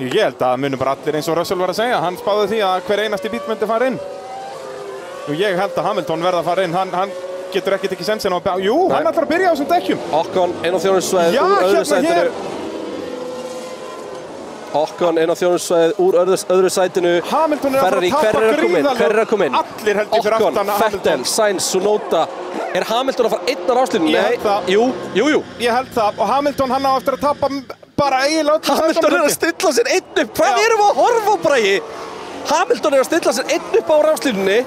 [0.00, 1.98] Ég held að munum bara allir eins og Russell var að segja.
[2.00, 3.98] Hann spáði því að hver einasti bíl myndi fara inn.
[5.28, 6.72] Og ég held að Hamilton verða að fara inn.
[6.74, 7.12] Hann, hann
[7.52, 8.46] getur ekkert ekki sensin á að...
[8.48, 10.00] byrja- Jú, hann ætlar að byrja á þessum dekkjum.
[10.22, 12.50] Okkon inn á þjónusvæðið úr öðru hérna sætinu.
[14.72, 18.46] Okkon inn á þjónusvæðið úr öðru, öðru sætinu Hamilton er að fara að tapa að
[19.44, 19.58] inn?
[19.60, 21.24] Allir held ég fyrir Okkon, aftan að Fettel, Hamilton.
[21.28, 22.22] Sainz, Sunota
[22.72, 24.08] Er Hamilton að fara einn á ráslinu?
[24.08, 24.70] Ég Nei, held það.
[24.72, 24.86] jú,
[25.20, 26.22] jú, jú Ég held það.
[26.24, 27.52] Og Hamilton hann á eftir að tapa
[28.02, 30.36] bara eiginlega Hamilton er að stilla sér einn upp.
[30.38, 30.62] Hvað Já.
[30.66, 31.74] erum við að horfa á bræði?
[32.52, 34.60] Hamilton er að stilla sér einn upp á ráslínunni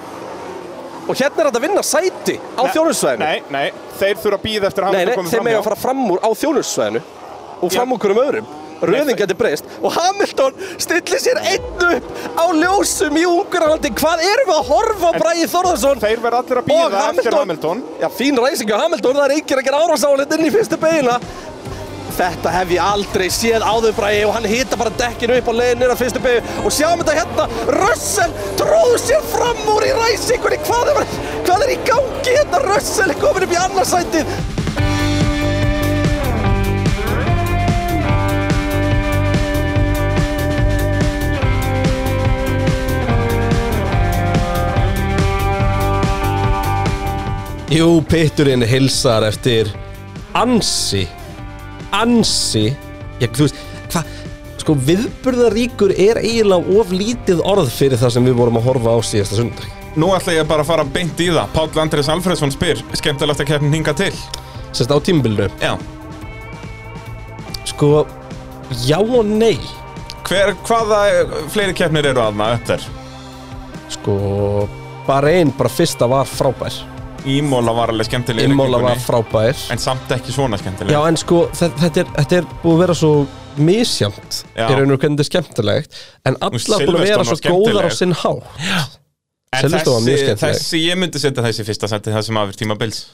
[1.06, 3.66] Og hérna er þetta að vinna sæti á þjónusvæðinu Nei, nei,
[4.00, 5.82] þeir þurfa að býða eftir að Nei, Hamilton nei, komið þeir fram mega að fara
[5.82, 7.02] fram úr á þjónusvæðinu
[7.66, 8.48] og fram úr hverjum öðrum.
[8.86, 9.70] Röðin Nei, geti breyst.
[9.80, 15.12] Og Hamilton stillir sér einn upp á ljósum í Ungurlandi Hvað erum við að horfa
[15.12, 16.02] á Bræði Þórðarsson?
[16.04, 17.84] Þeir verða allir að býða eftir Hamilton.
[18.02, 21.16] Já, fín ræsing á Hamilton, það er enginn að gera árásálit inn í fyrstu beina
[22.16, 25.92] Þetta hef ég aldrei séð áður Bræði og hann hita bara dekkinu upp á leiðin
[25.92, 30.62] á fyrstu beinu og sjáum þetta hérna, Russell tróð sér fram úr í ræsingunni.
[30.64, 34.38] Hvað er, hvað er í gangi hérna, Russell er komin upp í annarsætið
[47.76, 49.68] Jú, Pitturinn hilsar eftir
[50.38, 51.02] ansi,
[52.02, 52.66] ansi,
[53.22, 53.60] já, þú veist,
[53.94, 54.12] hvað,
[54.62, 59.00] sko, viðburðaríkur er eiginlega of lítið orð fyrir það sem við vorum að horfa á
[59.06, 59.68] síðasta sundag.
[59.96, 61.52] Nú ætla ég bara að fara beint í það.
[61.56, 64.12] Páll Andrés Alfredsson spyr, skemmtilegt að keppnin hinga til.
[64.76, 65.78] Sérst á tímbilinu, Já.
[67.66, 68.06] sko,
[68.86, 69.58] já og nei,
[70.26, 71.00] Hver, hvaða
[71.54, 72.86] fleiri keppnir eru aðna upp þér?
[73.94, 74.16] sko,
[75.06, 76.74] bara einn, bara fyrsta var frábær,
[77.30, 79.58] Ímóla var alveg skemmtileg í Immola var frábær.
[79.74, 80.94] En samt ekki svona skemmtileg.
[80.94, 83.12] Já, en sko, þetta, er, þetta er búið að vera svo
[84.52, 84.68] Já.
[84.68, 87.92] í raun og hvernig þetta er skemmtilegt en allar búin að vera svo góðar á
[87.96, 88.32] sinn há
[89.56, 93.06] En þessi, þessi, ég myndi setja þessi fyrsta seti það sem afir tíma bils.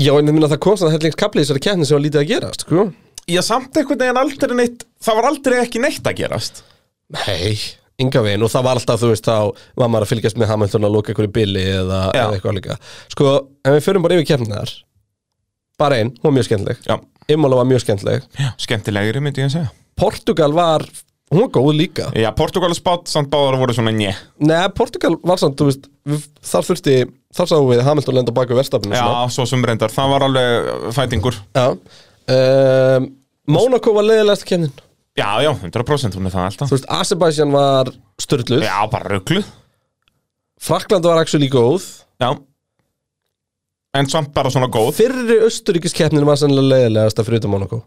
[0.00, 2.22] Já, en ég minna það komst að hellings kapli í þessari keppni sem var lítið
[2.22, 2.86] að gerast, sko
[3.26, 6.60] Já, samt einhvern veginn aldrei neitt, það var aldrei ekki neitt að gerast.
[7.16, 7.58] Nei,
[8.02, 10.88] ynga veginn og það var alltaf, þú veist, þá var maður að fylgjast með Hamilton
[10.88, 12.76] að lóka einhverju bili eða, eða eitthvað líka.
[13.14, 13.32] Sko,
[13.64, 14.74] ef við förum bara yfir keppniðar
[15.80, 16.78] bara einn, hún var mjög skemmtileg.
[16.88, 16.96] Já,
[17.32, 18.24] Imola var mjög skemmtileg.
[18.40, 19.72] Já skemmtilegri myndi ég að segja.
[19.96, 20.84] Portugal var,
[21.32, 22.08] hún var góð líka.
[22.16, 24.14] Já, Portugal og Spát samt báðar voru svona njö.
[24.44, 25.88] Nei, Portugal var samt, þú veist,
[26.44, 26.96] þar þurfti
[27.36, 31.40] þar sáum við Hamilton lenda baka verstafnum Já, svo sem reyndar, það var alveg fætingur.
[31.56, 31.66] Já.
[32.26, 33.10] Um,
[33.52, 34.72] Monaco var leiðilegast keppnin
[35.16, 36.68] Já, já, 100% hún er það alltaf.
[36.68, 37.90] Þú veist, Azerbaijan var
[38.20, 39.48] störluð Já, bara ruggluð.
[40.60, 41.84] Frakland var actually góð
[42.20, 42.34] Já.
[43.96, 44.92] En samt bara svona góð.
[44.98, 47.82] Fyrri Östuríkiskeppnin var sennilega leiðilegast að fyrir Monaco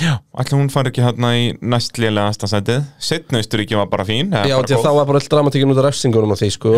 [0.00, 0.16] Já.
[0.40, 2.80] Ætli hún fari ekki hérna í næst lélegasta sætið.
[2.98, 4.32] Setna Austuríki var bara fín.
[4.32, 6.72] Já, bara að þá var bara all dramatíkin út af refsingunum á því, sko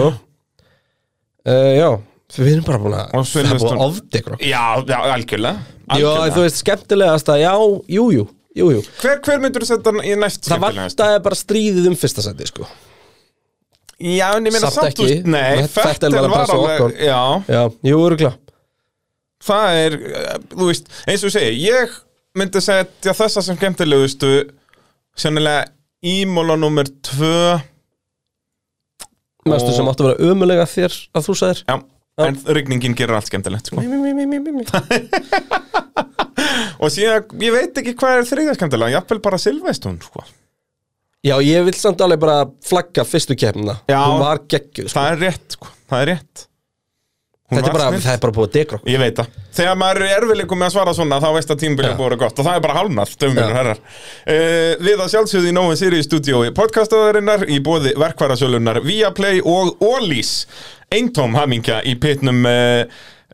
[1.47, 1.89] uh, Já,
[2.37, 5.63] við erum bara búin að Það er búin að ofdegra Já, já, algjörlega.
[5.87, 6.35] Já, algjörlega.
[6.35, 7.53] þú veist, skemmtilegast að, já,
[7.97, 8.27] jú, jú,
[8.57, 8.81] jú, jú.
[9.03, 12.67] Hver, hver myndur þú setja í næst Það vantaði bara stríðið um fyrsta seti, sko.
[13.97, 15.05] Já, en ég meina Samt ekki.
[15.05, 18.35] þú veist, nei, Fettel var alveg, já, Já, jú, örugla
[19.47, 21.93] það er, eh, þú veist, eins og ég segi, ég
[22.37, 24.31] myndi setja þessa sem skemmtilegustu,
[25.17, 25.69] sennilega
[26.07, 27.61] Ímóla nummer tvö,
[29.47, 31.61] Mestu Og- sem áttu að vera ömulega þér að þú sagðir?
[31.69, 31.77] Já,
[32.25, 33.83] en rigningin gerir allt skemmtilegt, sko.
[36.81, 40.25] Og síðan, ég veit ekki hvað er þriðja skemmtilega, jafnvel bara Silvestún, sko.
[41.27, 43.99] Já, ég vil samt alveg bara flagga fyrstu keppnina Já.
[44.07, 46.45] Hún var geggjuð, sko Það er rétt, sko, það er rétt.
[47.47, 48.03] Hún Þetta er var bara, snill.
[48.05, 49.35] það er bara búið að degra okkur Ég veit það.
[49.57, 51.93] Þegar maður er erfileikum með að svara svona þá veist að tímabilið Já.
[51.95, 53.83] er búið að vera gott og það er bara hálnað, dömur og herrar.
[54.27, 60.33] Uh, við að sjálfsögðu í Nóin Sirius stúdíói podcastaðarinnar í bóði verkvarasölunar Viaplay og Ólís.
[60.95, 62.83] Eintóm hamingja í pitnum uh,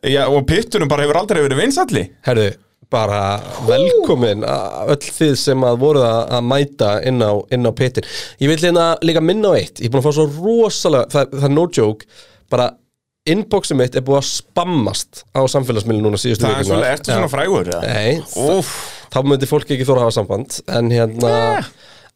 [0.01, 2.03] já, og pittunum bara hefur aldrei verið vinsalli.
[2.25, 2.51] Herðu,
[2.93, 3.21] bara
[3.67, 8.05] velkomin að öll þið sem að voru að, mæta inn á, inn á pitin
[8.41, 9.81] Ég vil hérna líka minna á eitt.
[9.81, 12.09] Ég er búin að fá svo rosalega, það, það er no joke.
[12.53, 12.69] Bara
[13.29, 17.31] inboxið mitt er búið að spammast á samfélagsmiðlun núna síðustu Það er svolítið, ertu svona
[17.31, 17.71] frægur?
[17.85, 18.19] Nei,
[19.13, 20.59] þá myndi fólk ekki þóra að hafa samband.
[20.75, 21.33] En hérna,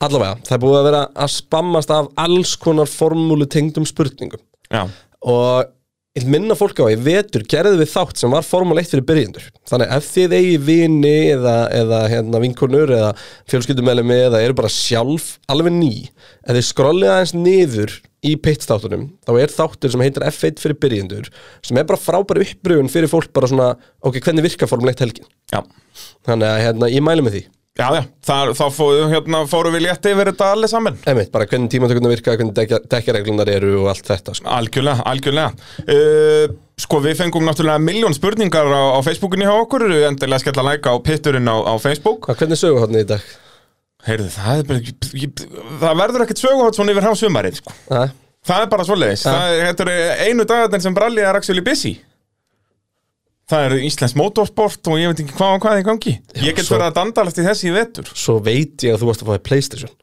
[0.04, 4.44] allavega það er búið að vera að spammast af alls konar formúlu tengdum spurningum.
[4.68, 4.83] Já,
[5.25, 5.74] og
[6.18, 9.06] ég minna fólk á að í vetur gerðu við þátt sem var Formule 1 fyrir
[9.06, 9.48] byrjendur.
[9.69, 13.12] Þannig ef þið eigi vini eða, eða hérna, vinkonur eða
[13.52, 19.31] fjölskyldumælumi eða eru bara sjálf alveg ný ef þið skrollið aðeins niður í pitstáttunum þá
[19.38, 21.28] er þáttur sem heitir F1 fyrir byrjendur
[21.66, 23.69] sem er bara frábæri uppbröfun fyrir fólk bara svona
[24.02, 25.30] ok, hvernig virkar Formule 1 helgin?
[25.54, 25.62] Já.
[26.25, 27.44] þannig að hérna, ég mæli með því
[27.78, 31.46] Já, já, þar, þá fóru, hérna, fóru við létt yfir þetta allir saman Einmitt, bara
[31.46, 34.50] hvernig tímatökurnar virka, hvernig dekja- dekkjareglunar eru og allt þetta sko.
[34.50, 35.52] Algjörlega, algjörlega
[35.86, 40.70] uh, Sko, við fengum náttúrulega miljón spurningar á, á Facebookinu hjá okkur Endilega skella að
[40.72, 43.24] læka á pitturinn á, á Facebook Hvað, Hvernig sögu hodni í dag?
[44.08, 47.74] Heyrðu, það er bara Það verður ekkert söguhótt svona yfir hásumarið sko.
[47.92, 48.04] Æ,
[48.48, 49.24] Það er bara svoleiðis.
[49.28, 51.98] Það er, Þetta er einu dagarnir sem Bralli er actually busy
[53.48, 56.14] Það er Íslands motorsport og ég veit ekki hvað og hvað er í gangi.
[56.44, 58.10] Ég get svo- verið að dandalast í þessi í vetur.
[58.12, 59.94] Svo veit ég að þú varst að fá þér Playstation.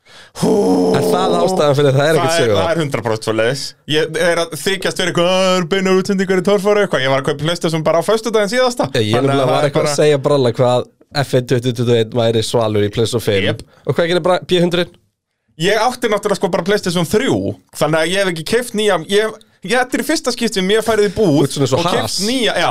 [0.96, 3.64] Er það ástæðan fyrir að það er ekkert Það er, sögu það er 100% svoleiðis.
[3.92, 7.04] Ég er að þykjast verið eitthvað "Ah, er beina útsendingar í torfáru eitthvað.
[7.04, 8.88] Ég var að kaupa Playstation bara á föstudaginn síðasta.
[8.96, 13.20] Ég að var það eitthvað að segja bralla hvað F1 2021 væri svalur í PlayStation
[13.20, 13.62] 5 Jep.
[13.86, 14.88] Og hvað gerir bara P100?
[15.60, 17.28] Ég átti náttúrulega sko bara Playstation 3
[17.76, 20.80] Þannig að ég hef ekki keift nýja Ég, ég þetta er fyrsta skipti sem ég
[20.82, 21.94] hef farið í búð svona eins og Haas.
[21.94, 22.70] keift nýja, já.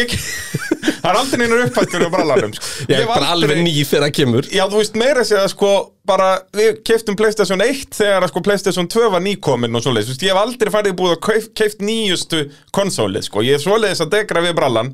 [0.00, 0.14] Ég,
[1.00, 2.68] Það er aldrei neinar uppfættur á brallanum sko.
[2.88, 4.48] Ég er hef bara aldrei- alveg ný þegar það kemur.
[4.52, 5.70] Já, þú veist meira að segja sko
[6.10, 10.14] bara við keiftum Playstation 1 þegar að sko Playstation 2 var nýkomin og svoleiðis, þú
[10.16, 12.42] veist, ég hef aldrei farið búið að keift, keift nýjustu
[12.76, 14.92] konsólið sko, ég er svoleiðis að degra við brallan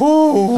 [0.00, 0.08] Hú,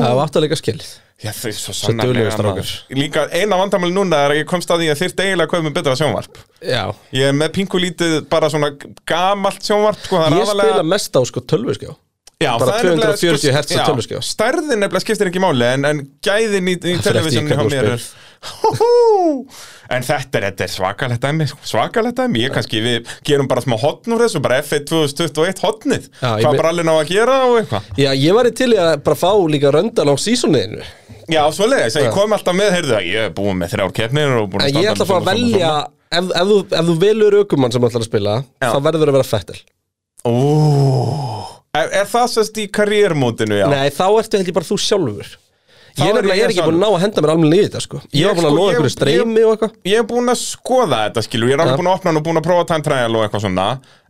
[0.02, 0.90] Það var aftur að leika skilið
[1.22, 2.64] Já, þau er svo sannarlega.
[2.93, 5.66] Líka eina vandamáli núna er að ég komst að því að þyrfti eiginlega að kaupa
[5.69, 6.40] með betra sjónvarp.
[6.61, 6.82] Já.
[7.14, 8.72] Ég er með pingulítið bara svona
[9.08, 11.94] gamalt sjónvarp sko, það er Ég spila mest á sko tölvuskjá.
[12.43, 14.20] Já, bara það er nefnilega, 240 hertz já, tölvuskjá.
[14.26, 17.56] Stærðin nefnilega skiptir ekki máli en, en gæðin í, í fer eftir í televisjónu hjá
[17.60, 18.06] hvernig þú mér er
[18.44, 19.46] Húhú.
[19.94, 23.62] En þetta er, þetta er svakalegt dæmi sko, Svakalegt dæmi, ég kannski Við gerum bara
[23.64, 26.93] smá hotn úr þessu Bara F1 2021 hotnið Já, ég Hvað me- bara allir ná
[26.99, 27.88] að gera og eitthvað.
[28.00, 30.82] Já, ég var í til í að bara fá líka röndal á sísoninu
[31.32, 34.50] Já, svoleiðis, ég kom alltaf með, heyrðu það Ég er búin með þrjár keppnir og
[34.52, 35.70] búin En ég ætla að fá að velja
[36.14, 38.68] Ef, ef, þú, ef þú velur aukumann sem ætlar að spila Já.
[38.70, 39.62] þá verður að vera svona.
[40.24, 40.34] Ó,
[41.74, 43.66] er, er það sérst í karriérmótinu, já?
[43.72, 45.32] Nei, þá ertu held ég bara þú sjálfur.
[45.94, 47.50] Þá Ég er er, ég ég er ekki búin að ná að henda mér alveg
[47.52, 47.98] liðið þetta sko.
[48.18, 49.74] Ég var búin að sko, loða ég- einhverju streymi og eitthvað.
[49.86, 52.24] Ég er búin að skoða þetta skilur, ég er alveg búin að opna hann og
[52.26, 53.66] búin að prófa time trial og eitthvað svona.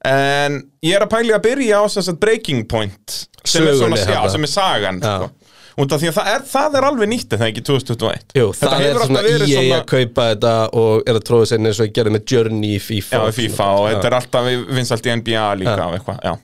[0.09, 4.01] En ég er að pæli að byrja á að breaking point Sem er svona, Sögunni,
[4.01, 4.31] já, hérna.
[4.33, 5.29] sem er sagan sko.
[5.75, 8.37] Út af því að það er, það er alveg nýtt en það er ekki 2021
[8.39, 11.49] Jú, Þetta það er svona alltaf verið EA að kaupa þetta og er að tróða
[11.51, 14.17] sér eins og ég gerði með Journey í FIFA Já, í FIFA og þetta er
[14.21, 16.35] alltaf vinsalt í NBA líka eitthvað, já.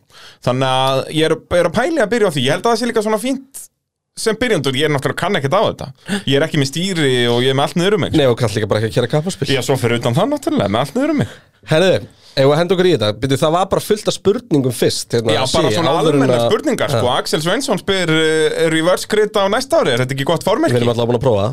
[0.45, 2.45] Þannig að ég er, er að pæli að byrja á því.
[2.47, 3.67] Ég held að það sé líka svona fínt
[4.21, 5.89] sem byrjandur, ég er náttúrulega kann ekkert á þetta.
[6.29, 8.17] Ég er ekki með stýri og ég er með allt niður um mig.
[8.19, 9.49] Nei, og kann líka bara ekki að kera kappaspil.
[9.49, 11.37] Ég er svo fyrir utan það náttúrulega, með allt niður um mig.
[11.71, 12.01] Herðu,
[12.37, 13.09] við henda okkur í þetta?
[13.21, 16.37] Byrju, Það var bara fullt af spurningum fyrst hérna, Já, bara svona áður en almennar
[16.39, 17.09] að- spurningar, sko.
[17.17, 20.79] Axel Svensson spyr uh, reverse grid á næsta ári, er þetta ekki gott Við formerki?
[20.81, 21.49] erum alltaf búin að prófa.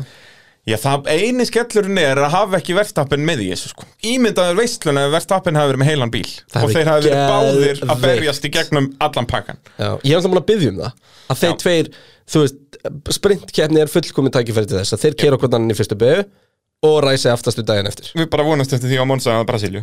[0.68, 3.86] Já, það eini skellurinn er að hafa ekki verðstappen með í þessu, sko.
[4.04, 6.26] Ímyndaður veistlun ef verðstappen hafi verið með heilan bíl.
[6.52, 8.02] Það Og þeir hafi verið báðir að geðveikt.
[8.04, 9.60] berjast í gegnum allan pakkan.
[9.78, 10.92] Já, ég hef alltaf búin að byggja um það
[11.32, 11.56] að þeir Já.
[11.62, 11.88] tveir,
[12.28, 15.96] þú veist sprintkeppni er fullkomin tækifæri til þess að þeir keira okkur annan í fyrstu
[15.98, 16.26] begu
[16.84, 18.12] og ræsi aftastu daginn eftir.
[18.14, 19.80] Við bara vonast eftir því á Monsa að Brasilíu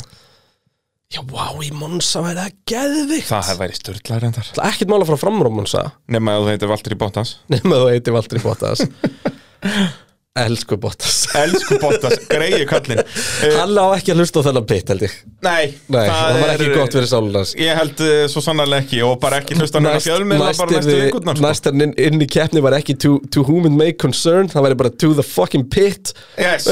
[1.14, 3.28] Já, vá, í Monsa væri það geðvikt.
[3.30, 4.48] Það hefði verið störtlar reyndar.
[4.56, 7.36] Það er ekkert mála frá framrúm Monsa Nefna að þú heitir Valtteri Bottas.
[7.54, 8.82] Nema þú heitir Valtteri Bottas
[10.36, 11.22] Elsku Bottas.
[11.40, 13.00] Elsku Bottas, greiði kallinn.
[13.00, 15.14] Uh, Hann á ekki að hlusta á þennan pitt held ég.
[15.46, 19.00] Nei, Nei, það, var ekki er- gott fyrir sálunars Ég held uh, svo sannarlega ekki
[19.06, 21.46] og bara ekki hlusta hann að fjölmiðla bara næstu vikurnar sko.
[21.46, 24.80] næst inn, inn í keppni var ekki to, to whom it may concern það væri
[24.84, 26.12] bara to the fucking pit.
[26.42, 26.68] Yes,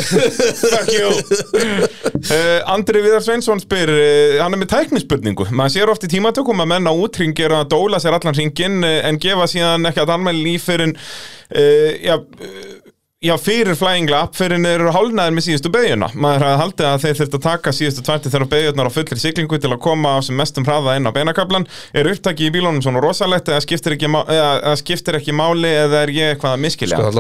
[0.60, 1.14] fuck you.
[2.28, 5.48] Uh, Andri Viðar Sveinsson spyr uh, hann er með tæknispurningu.
[5.56, 8.82] Maður sér oft í tímatökum að menn á útring gera að dóla sér allan ringin
[8.84, 12.18] uh, en gefa síðan ekki að anmæli líf fyrir uh, já,
[13.24, 17.06] já, fyrir Flying Lap fyrir en eru hálnaðir með síðustu beiguna maður hafði haldið að
[17.06, 20.20] þeir þurft að taka síðustu tværti þeirra beigurnar á fullri siglingu til að koma á
[20.28, 24.12] sem mestum hraða inn á beinakablan er upptaki í bílunum svona rosalegt eða skiptir ekki,
[24.12, 27.12] má- eða, skiptir ekki máli eða er ég eitthvað að miskilja sko,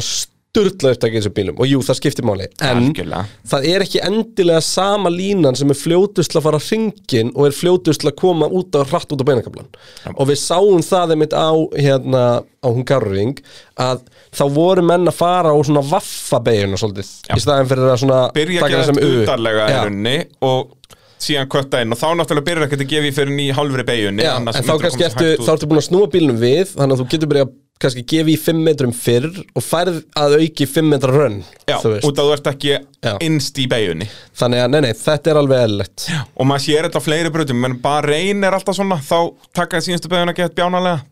[0.53, 3.23] sturla upptækið í þessum bílum og jú, það skiptir máli en Algjörlega.
[3.49, 8.05] það er ekki endilega sama línan sem er fljótust að fara hringin og er fljótust
[8.05, 9.71] að koma út á hratt út á beinakablan
[10.13, 13.41] og við sáum það einmitt á hérna á Hungaroring
[13.81, 18.21] að þá voru menn að fara á svona vaffabeiguna svolítið í staðin fyrir að svona
[18.37, 19.25] byrja taka ekki það sem að U.
[19.25, 19.81] utarlega í Já.
[19.87, 20.15] rauninni
[20.51, 20.77] og
[21.23, 24.25] síðan kvötta inn og þá náttúrulega byrjar ekki að gefa í fyrir ný hálfri beigunni
[24.29, 25.47] Já, annars en þá myndirðu kannski komast ertu, hægt út.
[25.49, 28.35] þá ertu búin að snúa bílnum við þannig að þú getur byrjað kannski gefa í
[28.39, 32.49] 5 metrum fyrr og færð að auki 5 metra rönn Já, út að þú ert
[32.53, 33.13] ekki Já.
[33.23, 34.07] innst í beigunni
[34.39, 36.05] þannig að nei, nei, þetta er alveg eðlilegt.
[36.37, 39.17] Og maður sér þetta á fleiri brutum menn bara reyn er alltaf svona þá
[39.55, 41.03] taka það síðustu beiguna gett bjánalega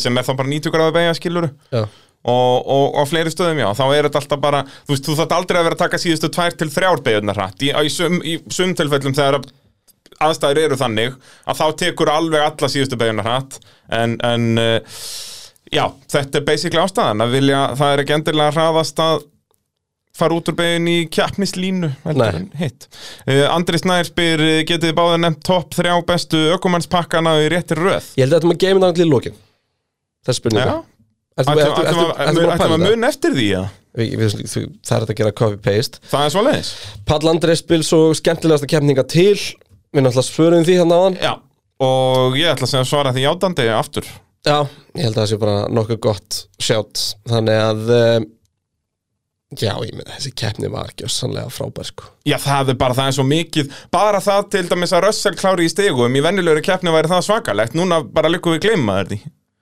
[0.00, 1.82] sem er þá bara 90 gráða beigja skiluru Já.
[1.84, 5.36] og, og á fleiri stöðum já, þá er þetta alltaf bara þú veist, þú þarft
[5.36, 7.60] aldrei að vera að taka síðustu tvær til þrjár beigurnar hratt.
[7.60, 9.52] Í, í, sum, í sum tilfellum þegar að
[10.24, 13.58] aðstæður eru þannig að þá tekur alveg alla síðustu beigurnar hratt.
[13.92, 14.98] En, en uh,
[15.74, 19.24] já, þetta er basically ástæðan að vilja, það er ekki endilega hraðast að
[20.14, 20.98] fara út úr begin í
[22.38, 22.86] en hitt.
[23.26, 27.82] Uh, Andri Snær spyr, uh, getið þið báða nefnt topp þrjá bestu ökumannspakkana í réttir
[27.82, 28.12] röð?
[28.14, 29.40] Ég held að þetta maður það til í lokin
[30.24, 30.82] Þessi spurninga
[31.34, 32.84] ertu búin að að það?
[32.84, 36.00] mun eftir því að Það er að gera copy-paste.
[36.10, 36.70] Það er svo leiðis
[37.06, 39.36] Pall Andrés spil svo skemmtilegasta keppninga til.
[39.94, 41.32] Við náttúrulega svörum því hérna á hann Já,
[41.86, 44.08] og ég ætla að segja svara því játandi aftur
[44.44, 44.58] Já,
[44.92, 47.04] ég held að það sé bara nokkuð gott sjátt.
[47.30, 48.26] Þannig að um,
[49.54, 52.08] Já, ég meina þessi keppni var ekki sannlega frábær sko.
[52.26, 53.72] Já, það er bara, það er svo mikið.
[53.94, 57.76] Bara það til dæmis að Russell klári í stegum Í venjulegri keppni væri það svakalegt.
[57.78, 59.18] Núna bara líkum við gleyma þér því.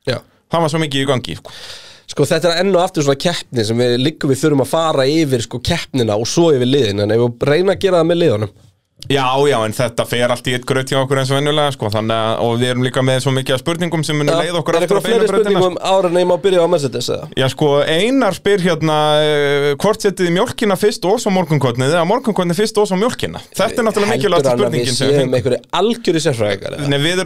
[0.08, 0.18] Já.
[0.52, 1.36] Það var svo mikið í gangi.
[1.40, 1.56] Sko.
[2.12, 5.06] Sko þetta er enn og aftur svona keppni sem við liggum við þurfum að fara
[5.08, 7.04] yfir sko keppnina og svo yfir liðin.
[7.04, 8.54] En ef við reyna að gera það með liðunum
[9.10, 11.88] Já, já, en þetta fer allt í eitt gröt hjá okkur eins og venjulega sko.
[11.90, 14.84] Þannig að, og við erum líka með svo mikið spurningum sem munum leið okkur Er
[14.84, 17.24] aftur eitthvað fleiri spurningum ára ég má byrja á Mercedes eða?
[17.40, 22.06] Já, sko, Einar spyr hérna uh, hvort setið þið mjólkina fyrst og svo morgunkotnið eða
[22.12, 25.10] morgunkotnið fyrst og svo mjólkina Þetta er náttúrulega mikilvægt Heldur hann að við spurningin sem
[25.10, 26.86] við séum einhverju algjöri sérfræðingar eða?
[26.86, 27.18] Nei, við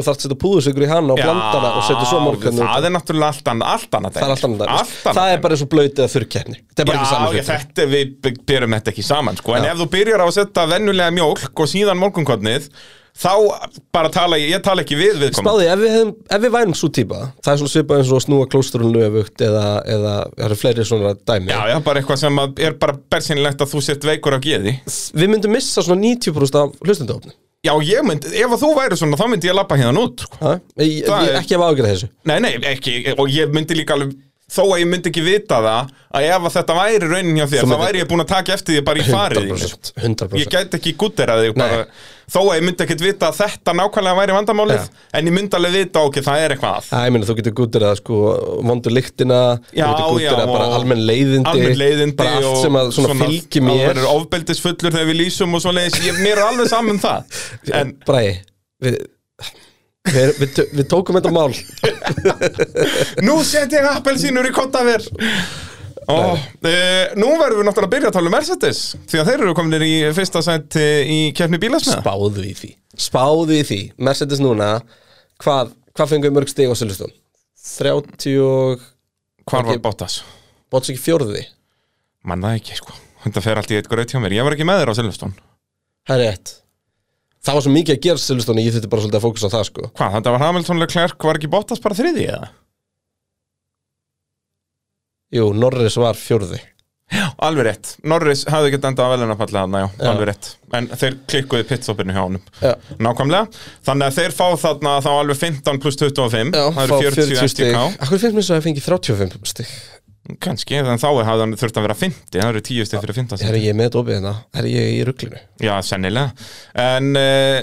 [0.00, 2.94] og þarf að setja púðusikur í hana og blandana og setja svo morgun það er
[2.96, 4.70] náttúrulega allt annað allt annað Það er allt annað.
[4.76, 6.56] Allt annað Það er bara eins og blöytið að þurrkeppni.
[6.70, 7.50] Þetta er bara ekki saman já, hlutur.
[7.50, 9.54] þetta, við by- byrjum þetta ekki saman sko.
[9.56, 9.72] En Já.
[9.74, 12.72] ef þú byrjar á að setja vennulega mjólk og síðan morgunkotnið
[13.20, 13.32] Þá
[13.92, 15.42] bara tala ég, ég tala ekki við viðkomandi.
[15.42, 18.20] Spáði, ef við, hefum, ef við værum svo típa Það er svona svipað eins og
[18.20, 19.64] að snúa klósturinn löfugt eða,
[19.96, 21.50] eða það eru fleiri svona dæmi.
[21.50, 24.76] Já, já, bara eitthvað sem að er bara bersynlegt að þú sért veikur af geði.
[25.18, 29.26] Við myndum missa svona 90% af hlustendahopni Já, ég myndi, ef þú væri svona, þá
[29.28, 30.54] myndi ég lappa hérna út sko.
[30.80, 34.14] Ég, ég, ekki af ágjörð þessu Nei, nei, ekki, og ég myndi líka alveg
[34.50, 37.68] Þó að ég myndi ekki vita það Að ef að þetta væri raunin hjá þér
[37.70, 39.58] Þá væri ég búin að taka eftir því bara í farið þínu.
[39.60, 40.40] 100%, 100%.
[40.40, 42.08] Ég gæti ekki gútterað þig bara, Nei.
[42.30, 44.98] Þó að ég myndi ekkit vita að þetta nákvæmlega væri vandamálið Já.
[45.18, 46.90] En ég myndi alveg vita, ok, það er eitthvað að.
[46.94, 48.18] Æ, meina, þú getur gúttir að sko
[48.68, 49.40] vondur lyktina,
[49.74, 52.92] Já, þú getur gúttir já, að bara almenn leiðindi, Almenn leiðindi bara allt sem að
[52.94, 53.82] svona, fylgir Og mér.
[53.90, 55.98] verður ofbeldisfullur þegar við lýsum og svoleiðis.
[56.06, 57.40] Ég, Mér er alveg saman um það.
[57.80, 58.36] En Bræði,
[58.86, 59.00] við,
[60.14, 61.50] við, við, við tókum þetta mál.
[63.26, 65.02] Nú set ég appelsínur í kottaver
[66.10, 66.34] Ó,
[66.66, 66.74] e,
[67.20, 69.84] nú verðum við náttúrulega að byrja að tala um Mercedes Því að þeir eru kominir
[69.86, 72.00] í fyrsta sæti í keppni bílasmiða.
[72.02, 72.70] Spáðu í því.
[73.00, 74.70] Spáðu í því, Mercedes núna
[75.40, 77.12] Hvað, hvað fengum við mörg stig á Silveston?
[77.78, 78.88] 30 og
[79.50, 79.80] Hvar var.
[79.82, 80.20] Bottas?
[80.70, 81.44] Bóts ekki fjórði?
[82.28, 82.96] Man það ekki, sko.
[83.24, 84.36] Þetta fer allt í eitt gröð hjá mér.
[84.38, 85.36] Ég var ekki með þér á Silveston
[86.08, 86.54] Það er rétt.
[87.40, 89.66] Það var svo mikið að gera Silveston Ég þurfti bara svolítið að fókusa á það
[89.70, 89.90] sko.
[89.96, 92.50] Hvað, þetta var Hamilton Leclerc, var ekki Bottas bara þriði eða?
[95.34, 96.60] Jú, Norris var fjórði.
[97.42, 100.08] Alveg rétt, Norris hafði ekki endað að falla þarna, já, Já.
[100.12, 100.48] alveg rétt.
[100.78, 102.42] En þeir klikkuði pitstopinu hjá honum.
[102.62, 102.74] Já.
[103.02, 107.16] Nákvæmlega, þannig að þeir fá þarna þá alveg 15 pluss 25 Já, Það fá eru
[107.16, 107.72] 40, 40 stig.
[107.74, 109.72] STK Akkur finnst mér svo að ég fengi 35 stig?
[110.38, 113.40] Kanski, en þá hafði hann þurft að vera 50 Það eru 10 stig fyrir 15
[113.40, 114.34] Er stig ég með dópið hérna?
[114.54, 115.40] Er ég í rugglinu?
[115.58, 116.30] Já, sennilega.
[116.78, 117.58] En uh,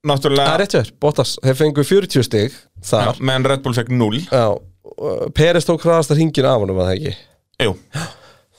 [0.00, 2.60] Það náttúrulega er rétt þér, Bottas, þeir fengu 40 stig já,
[2.90, 4.44] þar Meðan Red Bull fekk 0 Já,
[5.34, 7.14] Peres tók hraðast að hringin af honum að það ekki
[7.66, 7.74] Jú,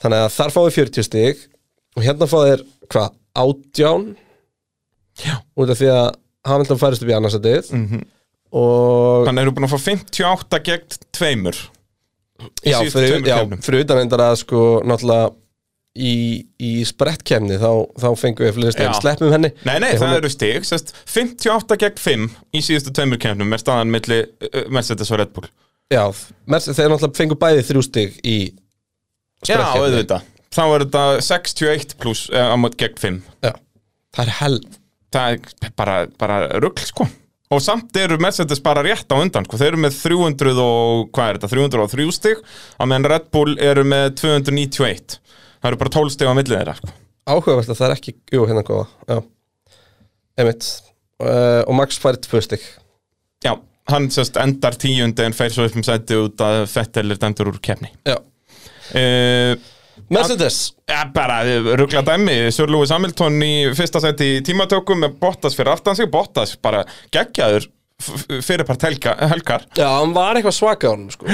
[0.02, 1.42] Þannig að þar fáið 40 stig
[1.96, 4.06] og hérna fáið hvað, átján
[5.22, 5.34] Já.
[5.60, 6.08] út af því að
[6.48, 8.00] Hamilton færist upp í annarsætið Mhm.
[8.52, 11.56] og þannig eru búin að fá 58 gegn tveimur
[12.64, 13.62] já, síðustu fyrir, tveimur já, keppnum.
[13.62, 15.30] fyrir utan endar að sko náttúrulega
[15.96, 16.12] í,
[16.58, 17.70] í sprettkemni þá,
[18.00, 18.92] þá fengum við fleiri stig Já.
[19.00, 22.62] sleppum henni Nei, nei, Ef hún það er- eru stig sest, 58 gegn 5 í
[22.64, 25.48] síðustu tveimur kemnum er staðan milli uh, Mercedes og Red Bull
[25.92, 28.36] Já, þeir náttúrulega fengu bæði þrjú stig í
[29.42, 29.82] Já, sprettkeppni.
[29.88, 30.28] auðvitað.
[30.52, 33.52] Þá er þetta 61 pluss uh, á mót gegn 5 Já,
[34.14, 34.60] það er hell
[35.12, 37.04] Það er bara, bara rugl, sko.
[37.52, 39.58] Og samt eru Mercedes bara rétt á undan sko.
[39.60, 42.40] Þeir eru með 300 og, hvað er þetta, 303 stig
[42.80, 45.18] á meðan Red Bull eru með 291
[45.62, 46.94] Það eru bara 12 stig á millið þeirra sko.
[47.28, 48.86] Áhugavert að það er ekki, jú, hérna góða.
[49.06, 49.18] Já,
[50.42, 50.64] emitt
[51.22, 52.64] uh, og Max færi tvö stig.
[53.44, 53.52] Já,
[53.90, 57.50] hann sérst endar tíundi en fer svo upp um sæti út að Fettel er dæmdur
[57.52, 57.90] úr keppni.
[58.06, 59.54] Já, uh,
[60.12, 60.72] Mercedes.
[60.88, 61.40] Ja, bara
[61.78, 62.34] ruggla dæmi.
[62.52, 66.10] Sir Lewis Hamilton í fyrsta seti í tímatökum með Bottas fyrir aftan sig.
[66.12, 66.82] Bottas bara
[67.14, 67.66] geggjaður
[68.02, 69.64] f- f- fyrirpart helga, helgar.
[69.78, 71.26] Já, hann var eitthvað svaka á honum sko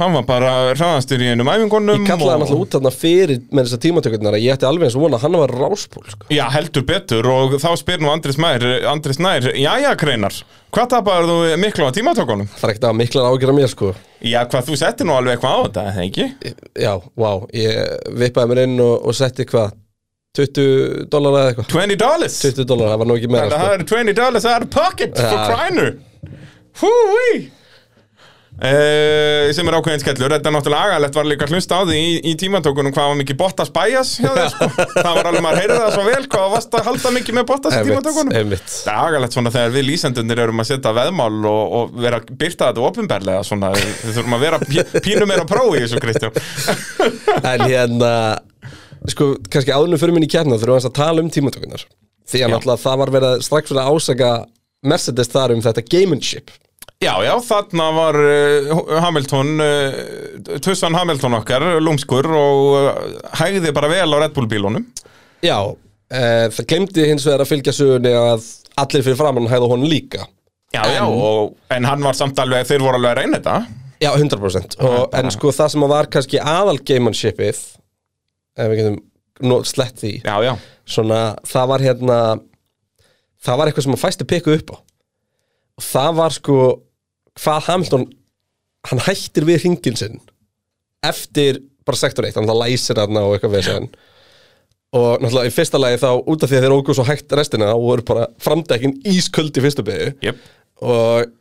[0.00, 3.68] hann var bara hraðastur í einum æfingunum Ég kallaði hann alltaf út þarna fyrir með
[3.68, 6.26] þessar tímatökurnar að ég ætti alveg eins og vona að hann var ráspól sko.
[6.34, 10.40] Já, heldur betur og þá spyr nú Andris Mær Andris Nær, jæja Kreinar
[10.74, 12.50] hvað tapaður þú miklu á tímatökunum?
[12.58, 13.92] Það er ekkert að miklar ágjör mér sko
[14.24, 16.26] Já, hvað þú settir nú alveg eitthvað á þetta, eða ekki?
[16.82, 19.74] Já, vá, ég vippaði mér inn og, og setti hvað
[20.34, 23.68] 20 dólar eða eitthvað 20 dollars 20 dólar, það var nú ekki meira Það sko.
[28.54, 31.96] Uh, sem er ákveðin skellur, þetta er náttúrulega agalegt var líka að hlusta á því
[31.98, 34.68] í, í tímatókunum hvað var mikið Bottas bæjas hjá þér sko.
[34.94, 37.74] það var alveg maður heyrði það svo vel hvað varst að halda mikið með Bottas
[37.74, 37.82] í
[38.38, 38.70] einmitt.
[38.70, 42.30] Það er agalegt svona þegar við lýsendunir erum að setja veðmál og, og vera að
[42.44, 46.40] byrta þetta ofinberlega svona, við þurfum að vera pí- pínu meira prófi í þessu Kristján.
[47.54, 48.14] En hérna
[49.10, 51.82] Sko, kannski áðunum fyrir minni í kjarnar þurfum við að tala um tímatökunar
[52.30, 54.30] Því að það var verið að strax verið að ásaka
[54.84, 56.54] Mercedes þar um þetta gamemanship
[57.04, 62.92] Já, já, þarna var uh, Hamilton, uh, Tussan Hamilton okkar, lúmskur og uh,
[63.40, 64.86] hægði bara vel á Red Bull bílunum.
[65.44, 65.58] Já,
[66.08, 66.20] e,
[66.54, 68.46] það glemdi hins vegar að fylgja sögunni að
[68.80, 70.24] allir fyrir framann hæða honum líka.
[70.72, 73.82] Já, já, og, en hann var samt alveg, þeir voru alveg að reyna þetta.
[74.00, 77.60] Já, 100% og, En sko það sem var kannski aðal gamemanshipið
[78.58, 80.52] ef við getum slett því Já, já,
[80.88, 82.18] svona, það var hérna
[83.44, 84.76] það var eitthvað sem að fæsti pikku upp á.
[85.74, 86.58] Og það var sko
[87.40, 88.08] hvað Hamilton
[88.90, 90.18] hann hættir við hringin sinn
[91.04, 94.02] eftir bara sektor 1, hann það læsir hann og eitthvað við þessu.
[94.94, 97.72] Og náttúrulega í fyrsta lagi þá út af því að þeir ógu svo hægt restina
[97.74, 100.44] og voru bara framdekkin ísköld í fyrstu byggu jöp
[100.84, 101.32] og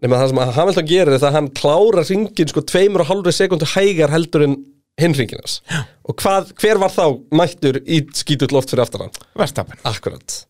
[0.00, 3.10] nema það sem að Hamilton gerir er það að hann klárar hringin sko tveimur og
[3.10, 4.58] hálfri sekundu hægar heldur en
[5.00, 5.58] hinn hringinas
[6.04, 7.04] og hvað, hver var þá
[7.36, 9.20] mættur í skítull loft fyrir aftan hann?
[9.38, 10.42] Verstapin, Akkurat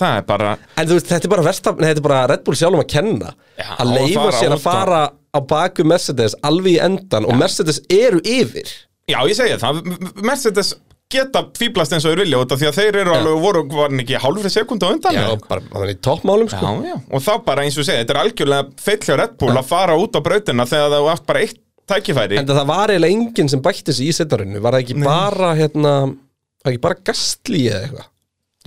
[0.00, 2.58] það er bara En þú veist, þetta er bara verstafn, þetta er bara Red Bull
[2.58, 7.26] sjálfum að kenna Já, að leifa sér að fara á baku Mercedes alveg í endan
[7.28, 8.70] og Mercedes eru yfir.
[9.10, 9.82] Já, ég segi það,
[10.26, 10.74] Mercedes
[11.10, 13.88] geta fýblast eins og þeir vilja út af því að þeir eru alveg, voru, var
[13.90, 15.16] hann ekki hálfri sekund á undan?
[15.18, 16.74] Já, bara hann er í toppmálum sko.
[16.76, 19.56] Já, já, og þá bara eins og segja, þetta er algjörlega feill hjá Red Bull
[19.58, 21.58] að fara út á brautina þegar það átt bara eitt
[21.90, 22.38] tækifæri.
[22.38, 25.94] En það var eiginlega enginn sem bætti sig í setnarinu Var það ekki bara, hérna
[26.06, 28.09] Var það ekki bara Gastli eða eitthvað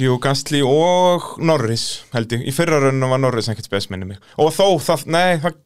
[0.02, 1.84] Jú, Gastli og Norris
[2.16, 4.24] held ég, í fyrra rauninu var Norris ekkert spes minni mig.
[4.42, 5.60] Og þó, það, nei, það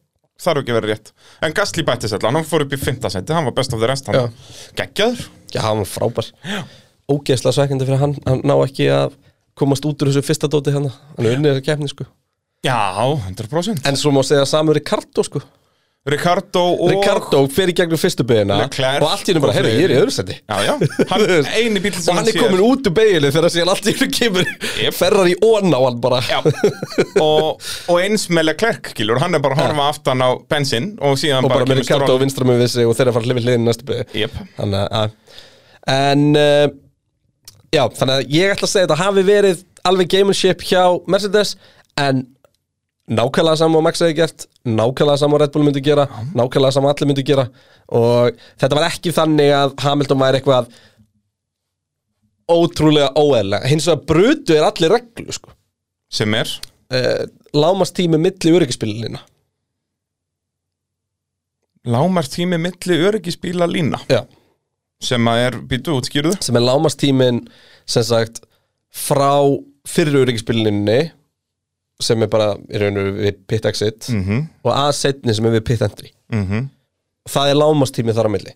[0.44, 1.14] þarf ekki vera rétt.
[1.46, 3.00] En Gastli bætti sér hann fór upp í 5.
[3.08, 4.28] seti, hann var best of the rest hann
[4.76, 5.24] geggjaður.
[5.54, 6.28] Já, hann var frábær.
[7.08, 9.14] Ógeðslega svekkandi fyrir hann Hann ná ekki að
[9.56, 12.04] komast út úr þessu fyrsta dóti hann Hann er unnið þessa keppni sko.
[12.66, 12.76] Já,
[13.30, 15.40] 100% En svo má segja samur Ricardo sko
[16.12, 19.58] Ricardo og Ricardo fer í gegnum fyrstu beigina Leclerc og allt í hennu bara, og
[19.58, 19.74] fleiri.
[19.78, 20.72] ég er í öðru seti Já, já,
[21.10, 21.24] hann,
[21.58, 24.08] eini bíl sem og hann er komin út úr beiginu þegar síðan allt í hennu
[24.18, 24.96] kemur Yep.
[24.98, 26.38] ferrar í ón á hann bara Já,
[27.20, 31.18] og, og eins með Leclerc, skilur, hann er bara að horfa aftan á bensin og
[31.20, 32.22] síðan og bara með kemur Ricardo Stroll.
[32.24, 34.38] vinstra með við sig og þeirra fara hlifið hliðin næstu beig Jep.
[34.58, 35.14] þannig að
[35.98, 36.66] en uh,
[37.74, 41.54] já, þannig að ég ætla að segja þetta hafi verið alveg gamership hjá Mercedes
[41.98, 42.24] en
[43.08, 47.10] nákvæmlega saman og Max hefði gert nákvæmlega saman Red Bull myndi gera nákvæmlega saman allir
[47.10, 47.48] myndi gera.
[47.88, 50.70] Og þetta var ekki þannig að Hamilton væri eitthvað
[52.48, 55.52] ótrúlega óeðlega hins vegar brutu er allir reglu sko.
[56.10, 56.48] sem er?
[56.88, 59.20] Uh, lámast tími milli öryggispilina
[61.88, 64.24] lámar tími milli öryggisbíla lína já.
[65.00, 67.44] Sem að er, býtu útskýruðu sem er lámastímin
[67.86, 68.42] sem sagt
[68.90, 69.38] frá
[69.88, 71.12] fyrir öryggispilinni
[72.02, 75.56] sem er bara í raun og við pit exit mm og að setni sem er
[75.58, 76.12] við pit entry.
[76.30, 76.68] -hmm.
[77.28, 78.54] það er lámastími þar á milli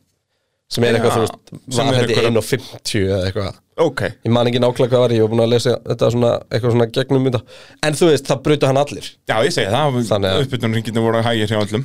[0.72, 3.56] sem er eitthvað, þú veist, sem var er þetta einhverja- 1.50 eða eitthvað.
[3.82, 6.72] Ok, ég man ekki nákvæmlega hvað var ég og búin að lesa þetta svona, eitthvað
[6.72, 7.40] svona gegnum þetta
[7.82, 9.06] en þú veist, það brutu hann allir.
[9.28, 11.84] Já ég segi það uppbytunarringinu voru hægir hjá öllum.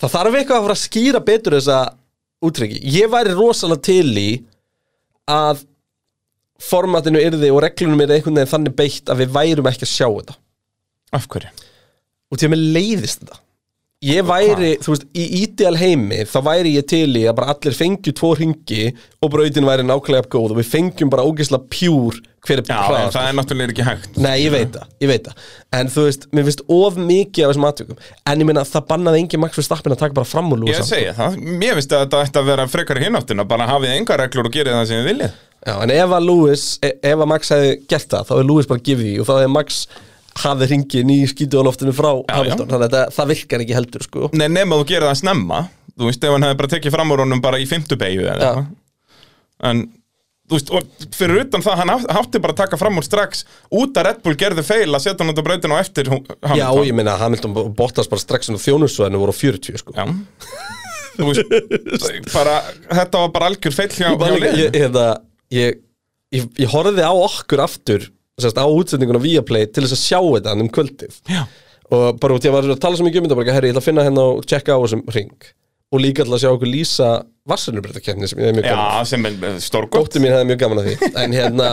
[0.00, 1.80] Það þarf eitthvað að fara að skýra betur þessa
[2.40, 4.30] útryggi ég væri rosalega til í
[5.28, 5.64] að
[6.60, 10.06] formatinu yrði og reglunum yrði einhvern veginn þannig beitt að við værum ekki að sjá
[10.08, 10.39] þetta
[11.16, 11.52] af hverju?
[12.30, 13.40] og til að mér leiðist þetta.
[14.00, 17.74] Ég væri, þú veist, í ídeal heimi þá væri ég til í að bara allir
[17.76, 18.86] fengju tvo ringi
[19.20, 23.26] og brautin væri nákvæmlega góð og við fengjum bara ógeðslega pjúr hver er Já, það
[23.28, 24.16] er náttúrulega ekki hægt.
[24.16, 25.44] Nei, ég veit það, ég veit það.
[25.76, 28.00] En þú veist, mér finnst of mikið af þessum aðtökum
[28.32, 30.88] En ég meina, það bannaði engin Max Verstappen að taka bara fram úr Ég lúsa
[30.94, 34.16] segi það, mér finnst að þetta ætti að vera frekar í hináttina bara hafið enga
[34.22, 35.36] reglur og gerið það sem þið viljið.
[35.60, 38.68] Já, en ef að Lewis, e- ef að Max hefði gert það Þá er Lewis
[38.70, 39.82] bara gefið því Og þá hefði Max
[40.40, 42.66] hafði ringin í skítuðaloftinu frá Já, Hamilton.
[42.66, 42.72] Já.
[42.72, 44.30] Þannig að þetta, það virkar ekki heldur, sko.
[44.38, 45.62] Nei, nema þú gerir það snemma.
[45.98, 48.66] Þú veist, ef hann hefði bara tekið fram úr honum bara í fimmtu beigju eða
[49.60, 49.82] En,
[50.48, 53.44] þú veist, og fyrir utan það hann átt- átti bara að taka fram úr strax
[53.70, 56.22] út að Red Bull gerði feil að setja hann út á brautinu og eftir Hu-
[56.24, 59.76] Já, Hamilton ég meina, Hamilton og Bottas bara strax inn á þjónusvæðinu voru á 40,
[59.82, 59.92] sko.
[59.92, 60.06] Já.
[61.18, 62.54] Þú veist, bara,
[62.88, 64.62] þetta var bara algjör feil hjá, Ég, hjá liðinu.
[64.64, 65.04] ég, hérna,
[65.52, 65.78] ég,
[66.32, 68.08] ég, ég horfði á okkur aftur
[68.44, 71.20] sérst, á útsendinguna Viaplay til þess að sjá þetta um kvöldið.
[71.30, 71.42] Já.
[71.90, 73.82] og bara út að var að tala svo mikið um þetta bara, herri, ég ætla
[73.82, 75.48] að finna hérna og checka á þessum ring
[75.90, 77.08] og líka ætla að sjá okkur lýsa
[77.50, 78.98] Vassunurbreytakefni sem ég er mjög gaman af.
[79.00, 81.08] Já, sem er stórgótt Dóttir mín hefði mjög gaman að því.
[81.24, 81.70] En hérna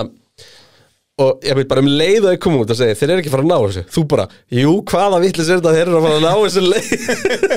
[1.17, 3.29] Og ég veit bara um leið að þau koma út og segja Þeir eru ekki
[3.31, 3.83] að fara að ná þessu.
[3.95, 5.71] Þú bara, jú, hvaða vitlis er þetta?
[5.71, 6.91] Að þeir eru að fara að ná þessu leið.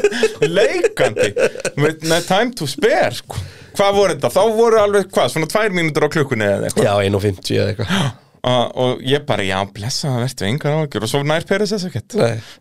[0.56, 1.28] Leikandi.
[1.76, 3.42] With no time to spare sko.
[3.76, 4.32] Hvað voru þetta?
[4.32, 6.88] Þá voru alveg, hvað, svona tvær mínútur á klukkunni eða eitthvað?
[6.88, 8.08] Já, 1.50 eða eitthvað
[8.40, 11.88] og, og ég bara, já, blessa það verður engar ágjör og svo nær Peres þess
[11.90, 12.16] ekkert.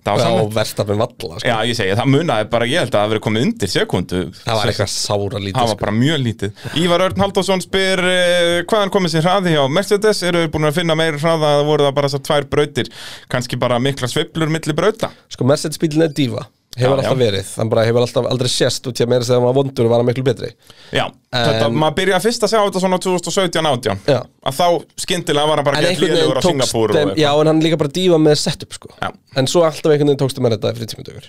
[0.09, 1.47] Og verstafinn valla sko.
[1.47, 4.21] Já, ég segi, það munaði bara, ég held að það verið komið undir sekundu.
[4.43, 5.81] Það var eitthvað sára lítið Það var sko.
[5.85, 6.67] bara mjög lítið.
[6.83, 10.23] Ívar Örn Halldórsson spyr uh, hvaðan komið sér hraði hjá Mercedes?
[10.27, 12.93] Eru þeir búin að finna meiri hraða að voru það bara þessar tvær brautir?
[13.31, 15.13] Kannski bara mikla sveiflur milli brauta?
[15.31, 17.19] Sko, Mercedes bílinn er dífa Hefur Já, alltaf já.
[17.19, 17.47] verið.
[17.53, 19.91] Þannig bara hefur alltaf aldrei sést út í að meira þegar hann var vondur og
[19.91, 20.49] var hann miklu betri.
[20.95, 24.19] Já, þetta, En- maður byrjaði fyrst að sjá þetta svona 2017-18 Já.
[24.49, 24.67] að þá
[25.03, 28.37] skyndilega var hann bara gett liður á Singapúr Já, en hann líka bara dífa með
[28.43, 28.93] setup sko.
[29.35, 31.27] En svo alltaf einhvern veginn tókstu með þetta fyrir tímatökur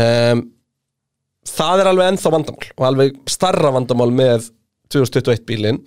[0.00, 0.42] um,
[1.50, 4.48] Það er alveg ennþá vandamál Og alveg starra vandamál með
[4.92, 5.78] 2021 bílinn.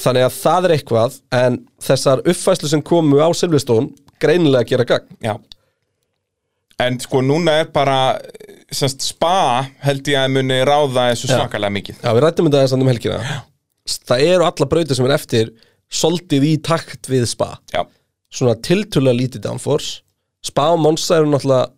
[0.00, 3.90] Þannig að það er eitthvað En þessar uppfæslu sem komu á Silveston
[4.22, 5.18] Greinilega gera gagn.
[5.22, 5.34] Já
[6.82, 8.18] En sko núna er bara
[8.74, 11.36] semst, spa held ég að muni ráða þessu Já.
[11.38, 12.00] svakalega mikið.
[12.02, 13.36] Já, við rættum þetta aðeins um helgina.
[14.10, 15.52] Það eru alla brautir sem er eftir
[15.94, 17.52] Soldið í takt við spa.
[17.70, 17.84] Já,
[18.34, 20.00] Svona tiltölulega lítið downforce.
[20.42, 21.70] Spa og Monza eru náttúrulega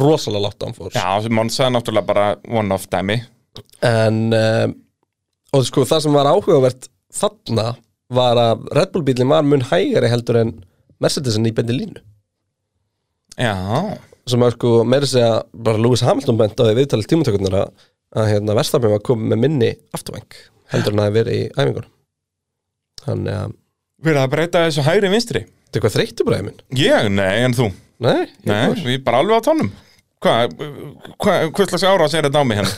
[0.00, 0.98] Rosalega látt downforce.
[0.98, 3.20] Já Monza er náttúrulega bara one-off dæmi.
[3.86, 4.74] En um,
[5.54, 7.72] Og sko það sem var áhugavert Þarna
[8.14, 10.52] var að Red Bull bílinn var mun hægari heldur en
[11.02, 12.02] Mercedesin í bendi línu.
[13.40, 13.54] Já,
[14.28, 15.30] sem að sko meira að segja
[15.68, 17.86] bara Lewis Hamilton bent á því viðtalið tímatökurnar að,
[18.20, 20.40] að hérna Verstafinn var komið með minni afturvæng
[20.74, 21.92] heldur en að verið í æfingunum.
[23.04, 23.54] Þannig að
[24.04, 25.44] verið að breyta þessu hægri vinstri?
[25.70, 26.64] Þetta er hvað þreyttu bara minn.
[26.78, 27.70] Ég, nei, en þú?
[28.00, 29.70] Nei, ég Nei, er bara alveg á tónum.
[30.20, 30.52] Hvað,
[31.16, 32.74] hva, hvað slags ára sér þetta á mig hérna?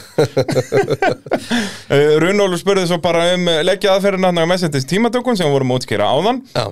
[1.95, 5.73] uh, Runólu spurði svo bara um leggja aðferðina hann að Mercedes tímatökun sem við vorum
[5.75, 6.39] að útskýra áðan.
[6.55, 6.69] Já,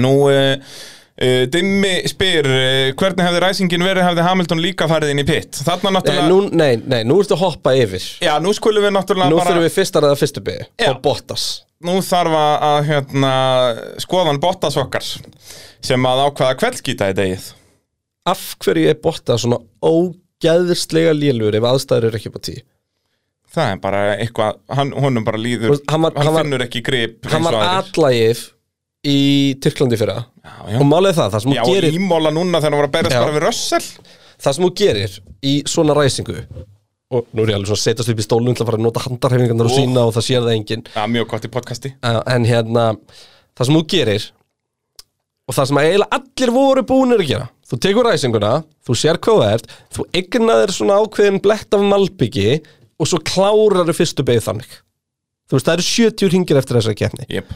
[0.00, 0.78] Nú, uh,
[1.18, 5.90] Dimmi spyr uh, hvernig hefði ræsingin verið hefði Hamilton líka farið inn í pitt Þarna
[5.96, 8.04] náttúrulega nú, nei, nei, nú ertu að hoppa yfir.
[8.22, 10.92] Já, nú skulum við náttúrulega Nú bara þurfum við fyrst að ræða fyrstu byggi Já.
[10.92, 11.46] og Bottas.
[11.88, 13.32] Nú þarf að, hérna,
[14.02, 17.48] skoðan Bottas okkar sem að ákvaða kveldskýta í degið
[18.30, 22.56] Af hverju er Bottas svona ógæðslega lélur ef aðstæður eru ekki upp á tí
[23.48, 26.64] Það er bara eitthvað, hann, honum bara líður Þú veist, hann var- hann var- finnur
[26.66, 28.42] ekki grip Hann var aðrir.
[29.08, 29.18] Í
[29.62, 30.14] Tyrklandi Já,
[30.72, 30.78] já.
[30.78, 32.96] og er það, það sem Já, þú og gerir ímóla núna þegar hann var að
[32.96, 33.20] berast Já.
[33.24, 33.88] bara við Russell.
[34.38, 36.38] Það sem þú gerir í svona ræsingu
[37.08, 38.84] og nú er ég alveg svona að setjast upp í stólun til að fara að
[38.84, 40.82] nota handarhefingarnar og sína og það sér það enginn.
[40.92, 41.92] Já, mjög gott í podcasti.
[42.04, 42.88] En hérna,
[43.56, 44.26] það sem þú gerir
[45.48, 48.52] og það sem eiginlega allir voru búinir að gera þú tekur ræsinguna,
[48.84, 52.60] þú sér hvað það ert þú eignaðir svona ákveðin blett af malbyggi
[52.98, 54.78] og svo klárar fyrstu beigð þannig.
[55.48, 57.28] Þú veist, það eru 70 ringir eftir þessa keppni.
[57.32, 57.52] Yep.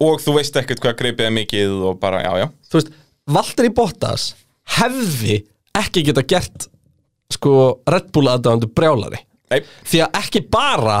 [0.00, 2.46] Og þú veist ekkert hvað gripið er mikið og bara, já, já.
[2.72, 2.92] Þú veist,
[3.32, 4.30] Valtteri Bottas
[4.78, 5.42] hefði
[5.78, 6.68] ekki geta gert
[7.32, 9.20] sko Red Bull aðdæðandu brjálari.
[9.52, 10.98] Nei, því að ekki bara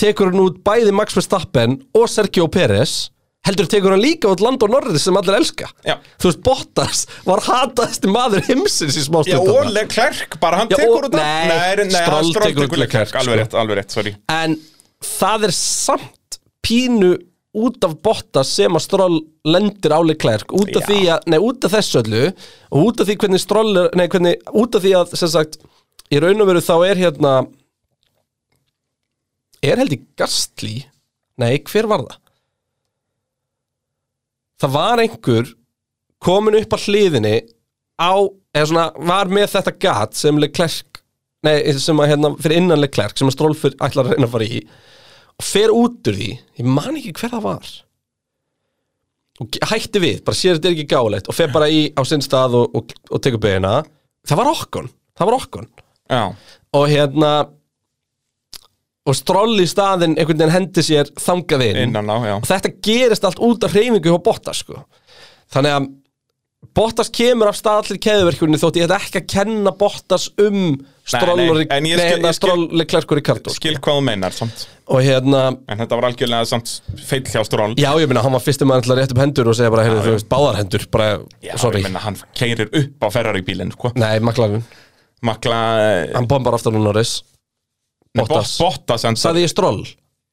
[0.00, 3.10] tekur hann út bæði Max Verstappen og Sergio Pérez
[3.44, 5.68] heldur tekur hann líka út Lando Norris sem allir elska.
[5.84, 5.98] Já.
[6.20, 10.78] þú veist, Bottas var hataðasti maður heimsins í já, smástund og Leclerc, bara hann Já,
[10.80, 13.42] tekur og- út nei, nei, nei, Stroll tekur út Leclerc, Leclerc, alveg sko.
[13.42, 14.14] rétt, alveg rétt, sorry.
[14.32, 14.56] En
[15.04, 17.12] það er samt pínu
[17.54, 20.88] út af Bottas sem að Stroll lendir á Leclerc út af Já.
[20.90, 24.06] því að, nei, út af þessu öllu og út af því hvernig Stroll er, nei,
[24.10, 25.60] hvernig, út af því að, sem sagt
[26.10, 27.34] í raun og veru þá er hérna
[29.64, 30.76] er held í Gastli
[31.40, 32.18] nei, hver var það?
[34.64, 35.52] það var einhver
[36.24, 37.36] komin upp að hliðinni
[38.00, 38.14] á,
[38.54, 41.02] eða svona, var með þetta gat sem Leclerc
[41.44, 44.34] nei, sem að hérna, fyrir innan Leclerc sem að Stroll fyrir, ætlar að reyna að
[44.34, 44.60] fara í
[45.40, 47.72] og fer út úr því, ég man ekki hver það var.
[49.42, 52.22] Og hætti við, bara sér þetta er ekki gáleitt og fer bara í á sinn
[52.22, 53.80] stað og, og, og tekur beina.
[54.28, 55.68] Það var okkon, það var okkon.
[56.12, 56.22] Já,
[56.78, 57.32] og hérna
[59.04, 61.80] og Stroll í staðinn einhvern veginn hendi sér þangað inn.
[61.88, 64.84] Innan á, og þetta gerist allt út af reyfingu hjá Bottas sko.
[65.52, 65.88] þannig að
[66.74, 70.72] Bottas kemur af stað allir keðuverkjunni þótt ég ætla ekki að kenna Bottas um
[71.70, 72.32] en ég nei,
[73.54, 74.64] skil- hvað þú meinar, samt.
[74.90, 76.72] Og hérna, En þetta var algjörlega samt
[77.04, 77.74] feill hjá Stroll.
[77.78, 80.14] Já ég meina hann var fyrstum að rétt upp hendur og segja bara, heyrðu þú
[80.16, 81.08] veist, báðar hendur bara,
[81.44, 83.92] Já, sorry, ég menna, hann keirir upp á Ferrari bílinn, sko.
[83.94, 84.64] Nei, maklarinn
[85.24, 85.58] Makla,
[86.14, 87.22] hann bombar aftur hún Norris.
[88.14, 88.58] Bottas.
[88.60, 89.02] Bottas.
[89.04, 89.84] Bottas Saði ég Stroll?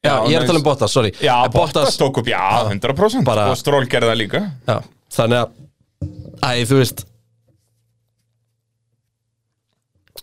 [0.02, 1.12] Já, Já, ég er að tala um Bottas, sorry.
[1.22, 4.40] Já, Bottas tók upp, já, 100% Bara- Og Stroll gerði það líka.
[4.66, 4.80] Já,
[5.14, 5.50] þannig að
[6.42, 7.02] Æ, þú veist.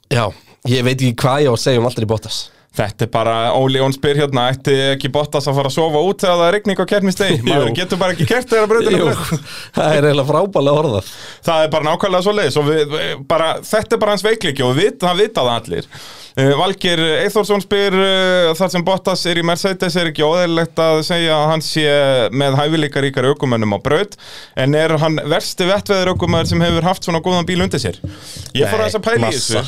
[0.09, 0.25] Já,
[0.69, 2.47] ég veit ekki hvað ég á að segja um í Bottas.
[2.79, 6.21] Þetta er bara, Óli Jón spyr hérna ætti ekki Bottas að fara að sofa út
[6.21, 9.33] þegar það er rigning á keppnistegi, maður getur bara ekki kert þegar Jú, breyt
[9.77, 11.09] það er eiginlega frábælega orðað.
[11.49, 12.95] Það er bara nákvæmlega svo leiðis og við,
[13.31, 15.89] bara, þetta er bara hans veikleiki og við, það vita það allir
[16.59, 21.35] Valgir Eithórsson spyr uh, þar sem Bottas er í Mercedes er ekki óðeirlegt að segja
[21.35, 21.85] að hann sé
[22.31, 24.15] með hæfileika ríkari aukumönnum á braut?
[24.59, 27.99] En er hann versti vettveður aukumöður sem hefur haft svona góðan bíl undir sér?
[28.55, 29.63] Ég fór að þess að pæla í þessu.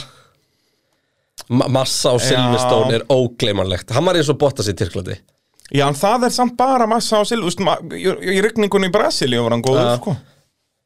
[1.52, 3.92] Ma Massa á Silveston er ógleymanlegt.
[3.96, 5.18] Hann var eins og Bottas í Tyrklandi.
[5.72, 9.56] Já, en það er samt bara massa á silvust í, í rigningunni í Brasilíu var
[9.56, 9.96] hann góður, Ja.
[10.00, 10.16] sko.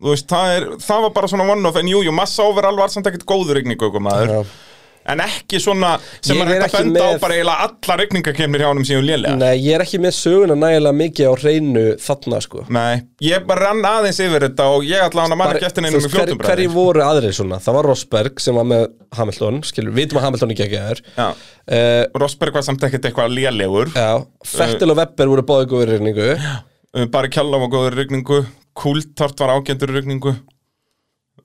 [0.05, 3.07] Veist, það, er, það var bara svona one-off En jú, jú, massa overall var samt
[3.09, 4.33] ekkert góður rigningu maður.
[4.43, 4.74] Já.
[5.05, 5.91] En ekki svona
[6.25, 9.35] sem er hægt að benda á með- bara eiginlega alla rigningakemnir hjá honum síðan lélega.
[9.37, 12.63] Nei, ég er ekki með söguna nægilega mikið á hreinu þarna sko.
[12.73, 15.99] Nei, ég bara rann aðeins yfir þetta og ég ætla hann að manna gættin einum
[15.99, 17.59] í veist, hver- fljótum Hverju voru aðrir svona?
[17.61, 18.87] Það var Rosberg sem var með
[19.19, 21.01] Hamilton Skilur, við vitum að Hamilton ekki ekki er.
[21.19, 23.93] Já, uh, Rosberg var samt ekkert eitthvað lélegur.
[23.93, 28.01] Já, Fettel og Webber voru báði góður í reyningu uh, Bara Kjalla var góður í
[28.07, 28.41] rigningu.
[28.75, 30.33] Kultart var ágændur í rigningu.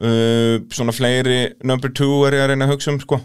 [0.01, 3.19] Uh, Svona fleiri number two er ég að reyna að hugsa um, sko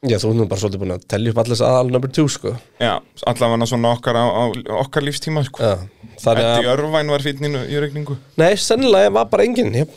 [0.00, 2.54] Já, þú erum bara svolítið búin að telja upp allir aðal number two sko.
[2.80, 2.94] Já,
[3.28, 4.44] allavega svona okkar á, á
[4.80, 5.60] okkar lífstíma, sko.
[5.60, 5.74] Já,
[6.22, 8.16] þannig að Örvæn var fínn í, í rigningu.
[8.40, 9.92] Nei, sennilega var bara enginn ég,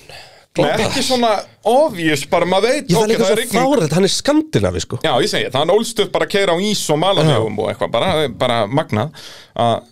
[0.60, 1.32] Nei, ekki svona
[1.66, 2.92] obvious, bara maður veit.
[2.92, 5.00] Ég það er líka er svo fárið, hann er skandinavi sko.
[5.08, 7.72] Já, ég segi það, hann ólst upp bara að keira á ís og malamjögum og
[7.72, 8.12] eitthvað, bara,
[8.44, 9.24] bara magnað.
[9.56, 9.88] Að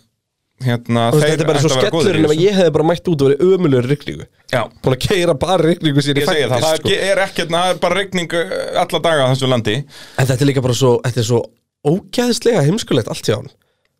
[0.66, 2.32] hérna, Þú veist, þeir Þetta er bara svo að vera góðir skellur í en ef
[2.32, 2.46] þessu.
[2.46, 6.04] ég hefði bara mætt út og verið ömulur rigningu Já, Búin að keira bara rigningu
[6.06, 6.94] sér í ég segi það, það sko.
[7.10, 10.50] er ekkert, það er bara rigning uh, alla daga á þessu landi En þetta er
[10.52, 11.42] líka bara svo, þetta er svo
[11.92, 13.50] ógæðislega heimskulegt allt hjá hann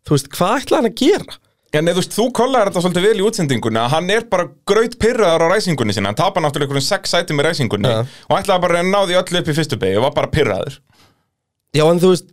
[0.03, 1.37] Þú veist, hvað ætlaði hann að gera?
[1.73, 4.43] En eða, þú veist, þú kollaðir þetta svolítið vel í útsendingunni að hann er bara
[4.69, 8.03] graut pyrraðar á ræsingunni sinna, hann tapar náttúrulega einhverjum sex sætum í ræsingunni Ja.
[8.29, 10.75] og ætlaði bara að ná því öllu upp í fyrstu beigju og var bara pyrraður.
[11.73, 12.27] Já, en þú veist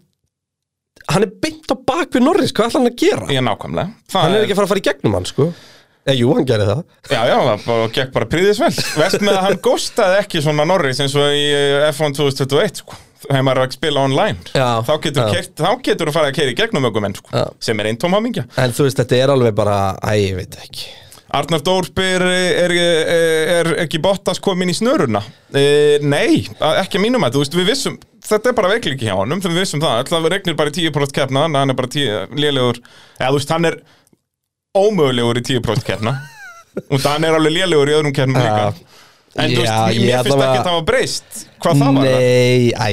[1.11, 3.29] Hann er beint á bak við Norris, hvað ætlaði hann að gera?
[3.35, 3.92] Ég nákvæmlega.
[4.12, 5.51] Það Hann er ekki að fara að fara í gegnum hann, sko
[6.01, 8.70] Eða, jú, hann gerði það Já, já, það gekk bara príðis vel
[9.03, 12.96] Vest með að hann góstaði ekki svona Norris eins og í eh, F1 2021 sko.
[13.27, 15.35] þegar maður er að spila online Já, þá getur, já.
[15.37, 17.44] kert, þá getur þú farið að keira í gegnum ökumenn sko, Já.
[17.68, 20.57] sem er einn tóm hamingja En þú veist, þetta er alveg bara, æ, ég veit
[20.64, 20.88] ekki
[21.31, 22.75] Arnar Dór spyr er, er,
[23.61, 25.23] er ekki Bottas komin í snöruna?
[25.55, 29.14] E, nei, ekki að mínum að þú veist, við vissum þetta er bara veikleiki hjá
[29.19, 31.93] honum, þegar við vissum það alltaf regnir bara í 10% keppna, þannig hann er bara
[31.95, 32.81] 10 lélegur,
[33.19, 33.79] eða þú veist, hann er
[34.81, 36.16] ómögulegur í 10% keppna
[36.93, 38.99] og hann er alveg lélegur í öðrum keppnum líka Já.
[39.45, 42.11] en þú veist, Já, mér ég finnst ekki að það var breyst hvað það var
[42.11, 42.19] það?
[42.19, 42.90] Nei, æ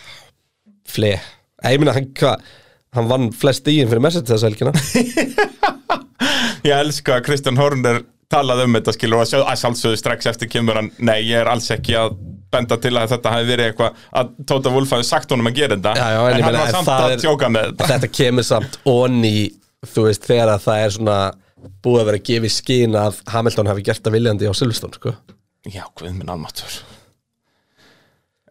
[0.96, 1.12] Fle
[1.60, 2.48] Æ, ég meina, hann, hvað
[2.96, 4.72] Hann vann flest í fyrir Mercedes þessa helgina.
[6.66, 10.50] Ég elska að Kristján Horner talaði um þetta skilur og að, að sjálfsögðu strax eftir
[10.50, 12.18] kemur hann, nei ég er alls ekki að
[12.50, 15.78] benda til að þetta hafi verið eitthvað að Tóta Wolf hafi sagt honum að gera
[15.78, 15.94] þetta.
[15.96, 17.88] Já, já, en ég hann var en samt að er- tjóka með þetta.
[17.94, 19.34] Þetta kemur samt onni
[19.88, 21.18] Þú veist, þegar að það er svona
[21.84, 24.92] Búið að vera að gefa í skín að Hamilton hafi gert það viljandi á Silveston,
[24.96, 25.12] sko.
[25.68, 26.76] Já, guð minn almatur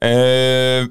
[0.06, 0.86] uh,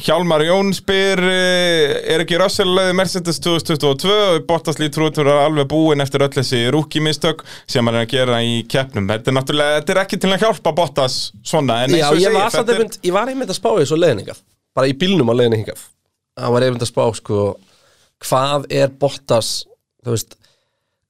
[0.00, 5.32] Hjálmar Jón spyr uh, er ekki Russell leiði Mercedes 2022 og Bottas lítur út fyrir
[5.34, 9.10] að alveg búin eftir öll þessi rúkimistök sem hann er að gera í keppnum.
[9.10, 12.30] Þetta er náttúrulega, þetta er ekki til að hjálpa Bottas svona, en eins og ég
[12.30, 14.40] ég er ég var einmitt að spá í svo leiðningað
[14.76, 15.84] Bara í bílnum á leiðningað
[16.40, 17.44] Það var einmitt að spá, sko
[18.24, 19.52] Hvað er Bottas
[20.00, 20.36] Þú veist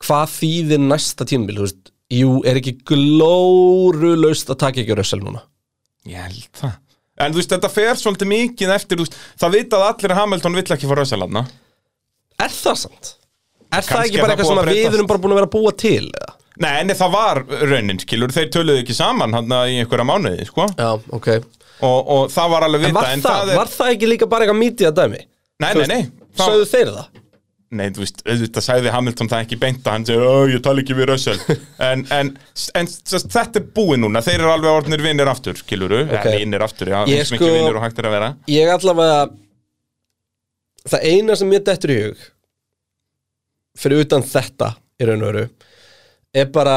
[0.01, 1.91] Hvað þýðir næsta veist?
[2.11, 5.45] Jú, er ekki glórulaust að taka ekki Russell núna?
[6.09, 6.79] Ég held það
[7.21, 10.67] En þú veist, þetta fer svolítið mikið eftir veist, Það vitað allir að Hamilton vill
[10.77, 11.45] ekki fara Rössalanna
[12.41, 13.15] Er það sant?
[13.71, 15.55] Er það Kannski ekki bara það eitthvað að við erum bara búin að vera að
[15.55, 16.11] búa til?
[16.11, 16.37] Eða?
[16.61, 20.67] Nei, en það var raunin, skilur Þeir töluðu ekki saman hann í einhverja mánuði, sko
[20.75, 21.31] Já, ok
[21.81, 24.29] og, og það var alveg En vita var, en það, er, var það ekki líka
[24.31, 25.21] bara eitthvað mítið að dæmi?
[25.61, 26.03] Nei, nei, nei
[26.37, 27.20] það, Sögðu þeir það?
[27.71, 30.95] Nei, þú veist, auðvitað sagði Hamilton það ekki beinta Hann segi, ó, ég tala ekki
[30.99, 31.39] við Russell
[31.91, 32.33] En, en,
[32.81, 36.17] en þetta er búið núna Þeir eru alveg orðnir vinnir aftur, skiluru Ok.
[36.19, 36.41] okay.
[36.43, 39.21] Vinnir aftur, já, eins sko- mikið vinnir og hægt er að vera Ég allavega
[40.91, 42.27] Það eina sem ég dettur í hug
[43.81, 45.47] Fyrir utan þetta í raun og veru
[46.43, 46.77] Er bara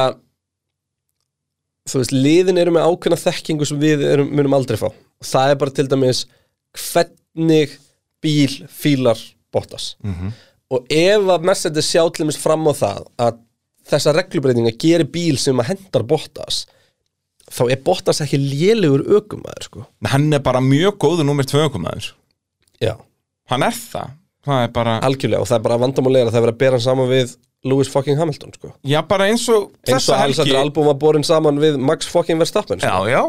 [1.89, 5.51] Þú veist, liðin eru með ákveðna þekkingu sem við erum, munum aldrei fá og það
[5.53, 6.21] er bara til dæmis
[6.79, 7.73] hvernig
[8.23, 9.19] bíl fílar
[9.53, 10.31] Bottas Mhm.
[10.73, 13.39] Og ef að Mercedes sjá til dæmis fram á það að
[13.93, 16.63] þessa reglubreitinga gerir bíl sem að hendar Bottas
[17.51, 19.85] þá er Bottas ekki lélegur ökumæður sko.
[20.09, 22.13] Hann er bara mjög góður númer tvö ökumæður
[22.81, 22.95] Já,
[23.51, 26.43] Hann er það Það er bara, algjörlega og það er bara vandamálega að það er
[26.43, 28.73] verið að bera hann saman við Lewis fucking Hamilton sko.
[28.83, 32.81] já bara eins og eins og Alexander Albon var borin saman við Max fucking Verstappen
[32.83, 32.89] sko.
[32.89, 33.21] Já, já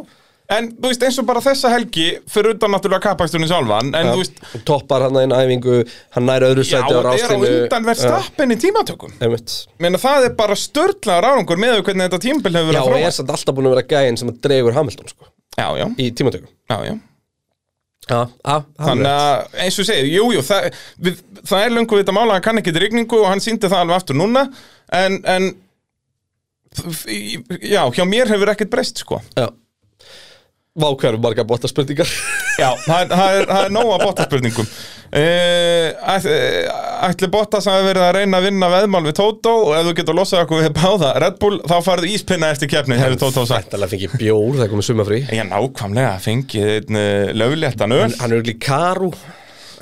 [0.53, 4.19] En þú veist, eins og bara þessa helgi fyrir utan náttúrulega kapaksturinn sjálfan En þú
[4.19, 5.79] veist, Toppar hann einn æfingu,
[6.13, 9.15] hann nær öðru já, sæti á það er á undan verð stappin í tímatökum.
[9.25, 9.55] Einmitt.
[9.81, 13.09] Meina það er bara störtlega ráðungur með hvernig þetta tímabil hefur Já, verið og að
[13.09, 16.11] er samt alltaf búin að vera gæinn sem að dregur Hamilton sko, Já, já, í
[16.13, 16.53] tímatökum.
[16.69, 16.95] Já, já.
[18.05, 18.55] Já, já,
[18.85, 22.35] Þannig að, eins og segir, jú, jú, það, við, það er löngu við þetta mála
[22.35, 24.43] að hann kann ekki rigningu og hann síndi það alveg aftur núna.
[24.93, 25.53] En, en,
[27.65, 29.25] já, hjá mér hefur ekkert breyst, sko.
[29.41, 29.49] Já
[30.75, 32.09] Vákvæður marga bóta spurningar
[32.59, 34.67] Já, það er, það er, það er nóg að bottaspurningum
[35.15, 36.25] uh,
[37.09, 40.17] Ætli Bottas hafi verið að reyna að vinna veðmál við Tótó og ef þú getur
[40.19, 43.69] losað okkur við báða Red Bull, þá farið íspinna eftir keppni hefur Tótó sagt.
[43.71, 45.21] Ætlalega fengið bjór, það er komið sumafrí.
[45.31, 48.09] Já, nákvæmlega, fengið einn uh, löfléttan öl.
[48.19, 49.13] Hann er líka karu.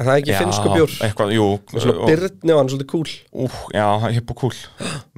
[0.01, 0.93] Er það ekki finnsku bjór?
[1.05, 3.11] eitthvað, jú Svona og- byrni og hann er svolítið cool
[3.45, 4.55] Ú, Já, hipp og kúl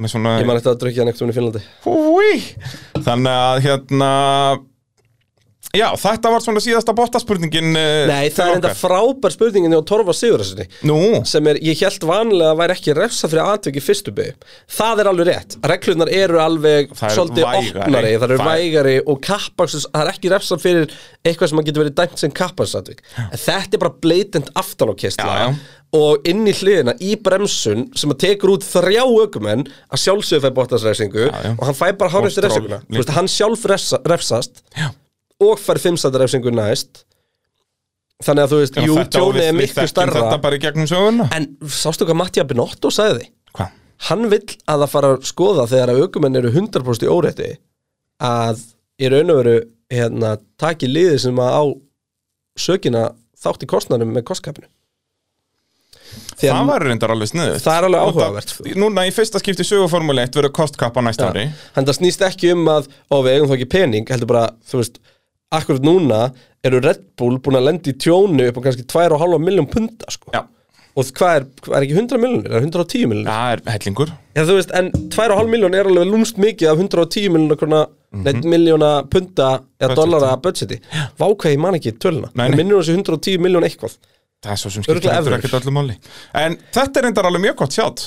[0.02, 1.62] Með svona Ég man eftir að drukja hann ekkert um í Finnlandi.
[1.86, 2.32] Húi!
[3.06, 4.08] Þannig að hérna
[5.74, 10.14] Já, þetta var svona síðasta bottaspurningin uh, Nei, það er enda frábær spurningin á Torfa
[10.16, 14.46] Sigurðarsinni Nú, sem er, ég held vanlega að væri ekki refsa fyrir atveki fyrstu bygg
[14.78, 17.84] það er alveg rétt, reglunar eru alveg er svolítið vægari.
[17.84, 21.84] opnari, það eru er- vægari og kappaksus, það er ekki refsa fyrir eitthvað sem getur
[21.84, 25.54] verið dæmt sem kappasatvik en þetta er bara blatant aftan á kistla Já, já.
[25.98, 30.50] og inn í hliðina í bremsun sem að tekur út þrjá ökumenn að sjálfsögðu fæ
[31.44, 31.54] já.
[31.58, 32.80] og hann fæ bara Stroll refsinguna.
[33.14, 34.62] Hann sjálf refsa, refsast.
[34.74, 34.90] Já
[35.40, 37.04] og fær fimmstættar refsingu næst.
[38.24, 40.12] Þannig að þú veist, Já, jú, þetta- og tjónið við- er við miklu þekkjum starra
[40.20, 41.28] Þetta bara í gegnum söguna.
[41.34, 43.28] En sástu hvað Mattia Binotto sagði?
[43.54, 43.70] Hvað?
[44.08, 47.56] Hann vill að það fara að skoða þegar að aukumenn eru 100% í órétti
[48.20, 48.60] að
[49.00, 49.56] í raun og veru
[49.90, 51.62] hérna, taki liði sem að á
[52.56, 54.66] sökina þátt í kostnærum með kostkapinu.
[56.38, 58.64] Því Það að var reyndar alveg sniðið Það er alveg áhugavert, sko.
[58.78, 61.48] Núna í fyrsta skipti söguformule 1 verður kostkappa næsta ári.
[61.74, 64.78] Hann það snýst ekki um að ó, við eigum þá ekki pening, heldur bara þú
[64.82, 64.98] veist,
[65.60, 66.20] akkurat núna
[66.64, 70.30] eru Red Bull búin að lenda í tjónu upp á kannski 2,5 miljón punta sko.
[70.32, 70.42] Já,
[70.96, 74.42] og hvað er, hvað er ekki 100 miljónir, er 110 miljónir það er hellingur Já,
[74.48, 78.48] þú veist, en 2,5 miljón er alveg lúmst mikið af 110 miljóna krona, mm -hmm.
[78.54, 80.80] miljóna punta eða dollara budgeti.
[81.18, 82.28] Vá hvað ég man ekki töluna.
[82.34, 82.50] Nei.
[82.50, 83.96] minnur þessi 110 miljón eitthvað.
[84.44, 85.38] Það er svo sem evrur.
[85.38, 85.94] ekkert öllu máli
[86.34, 88.00] En þetta er reyndar alveg mjög gott sjátt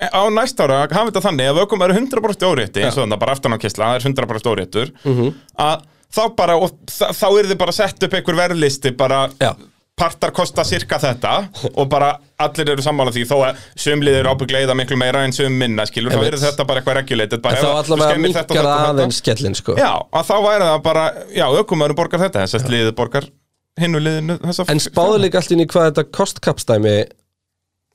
[0.00, 3.32] Á næsta ára hafa þetta þannig ef ökum eru 100% órétti eins og þannig bara
[3.32, 5.34] aftan á kistla það er 100% óréttur Mhm.
[5.58, 5.82] að
[6.14, 9.52] þá bara og þa- þá er þið bara sett upp einhver verðlisti bara Já.
[9.96, 11.32] partar kosta cirka þetta
[11.74, 12.08] og bara
[12.42, 15.84] allir eru sammála því þó að sumlið eru ábygglega eða miklu meira en sum minna
[15.86, 16.34] skilur þá Einmitt.
[16.34, 18.64] er þetta bara eitthvað regulated bara En ef þá þú allavega skemmir þetta og minkar
[18.64, 18.90] þetta og þetta.
[18.94, 19.76] aðeins skellin, sko.
[19.78, 23.28] Já, að þá væri það bara já, ökumöður borgar þetta þess að liðið borgar
[23.84, 26.96] hinnu liðinu þessa En spáðu líka allt inn í hvað þetta kostkapstæmi,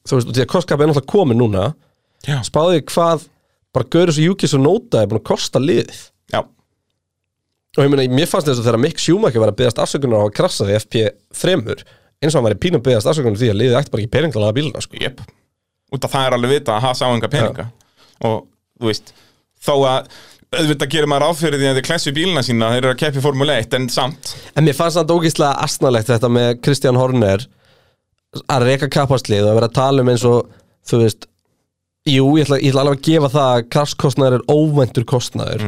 [0.08, 1.66] þú veist, og því að kostkap er náttúrulega komið núna,
[2.28, 3.28] Já, spáðu því hvað
[3.76, 6.00] bara Görus og Júkis og Nóta er búin að kosta liðið.
[6.34, 6.42] já,
[7.78, 10.26] Og ég meina, mér fannst þess að þegar Mick Schumacher var að byggast afsökunar á
[10.26, 11.84] að krassa því FP3
[12.20, 14.34] eins og hann var í pínum byggast afsökunar því að liðið ætti bara ekki pening
[14.34, 14.98] til að laga bíluna, sko.
[15.00, 15.22] Jep,
[15.94, 17.68] út af það er alveg vita að hafa sá enga peninga.
[18.26, 18.42] Og
[18.82, 19.14] þú veist
[19.60, 20.10] þó að
[20.50, 23.58] auðvitað gerir maður áfyrir því að þið klessu bíluna sína þeir eru að keppi Formule
[23.62, 24.34] 1 en samt.
[24.58, 27.46] En mér fannst það ógeðslega astnalegt þetta með Kristján Horner
[28.50, 30.50] að reka kappaslið og að vera að tala um eins og
[30.90, 31.28] þú veist
[32.10, 35.66] Jú, ég ætla, ég ætla alveg að gefa það að krafskostnaður er óvæntur kostnaður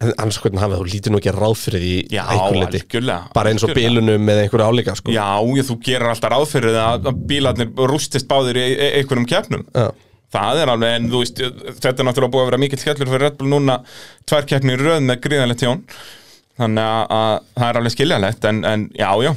[0.00, 3.64] en annars hvernig hafið þú lítur nú ekki ráð fyrir því Já, algjörlega bara eins
[3.66, 5.12] og bílunum með einhverju álíka sko.
[5.12, 8.64] Já, ég, þú gerir alltaf áfyrir að að bílarnir rústist báðir í
[9.00, 9.90] einhverjum keppnum Já.
[10.30, 11.40] Það er alveg, en þú veist,
[11.82, 13.80] þetta er náttúrulega búið að vera mikill skellur fyrir Red Bull núna
[14.30, 15.80] tvær keppnir röð með gríðanlegt tjón
[16.60, 19.32] þannig að, að það er alveg skiljanlegt en, en já, já,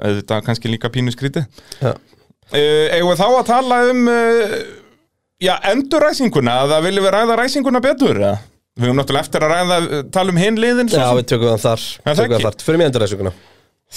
[0.00, 1.44] þetta er kannski líka pínu skrítið
[1.82, 1.92] Já.
[2.50, 4.54] Uh, eigum við þá að tala um uh,
[5.44, 8.38] já, enduræsinguna að það viljum við ræða ræsinguna betur eða?
[8.78, 11.50] Við höfum náttúrulega eftir að ræða uh, tala um hinn liðin svo Já, við tökum
[11.54, 12.60] það þar, tökum það þar.
[12.66, 13.32] Fyrir þessuguna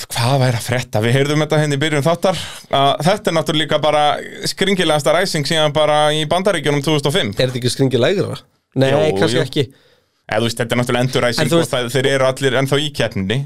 [0.10, 2.40] hvað væri að frétta, við heyrðum þetta henni í byrjun þáttar
[2.74, 4.04] að þetta er náttúrulega bara
[4.50, 8.40] skringilegasta ræsing síðan bara í bandaríkjunum 2005 Er þetta ekki skringi lægra?
[8.74, 9.44] Nei, Jú, kannski jú.
[9.46, 12.80] ekki eða veist, þetta er náttúrulega En enduræsing og veist- það, þeir eru allir ennþá
[12.82, 13.38] í keppninni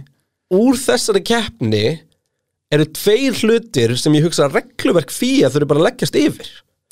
[0.56, 1.84] Úr þessari keppni
[2.72, 6.48] eru tveir hlutir sem ég hugsa að regluverk fíja þurfi bara að leggjast yfir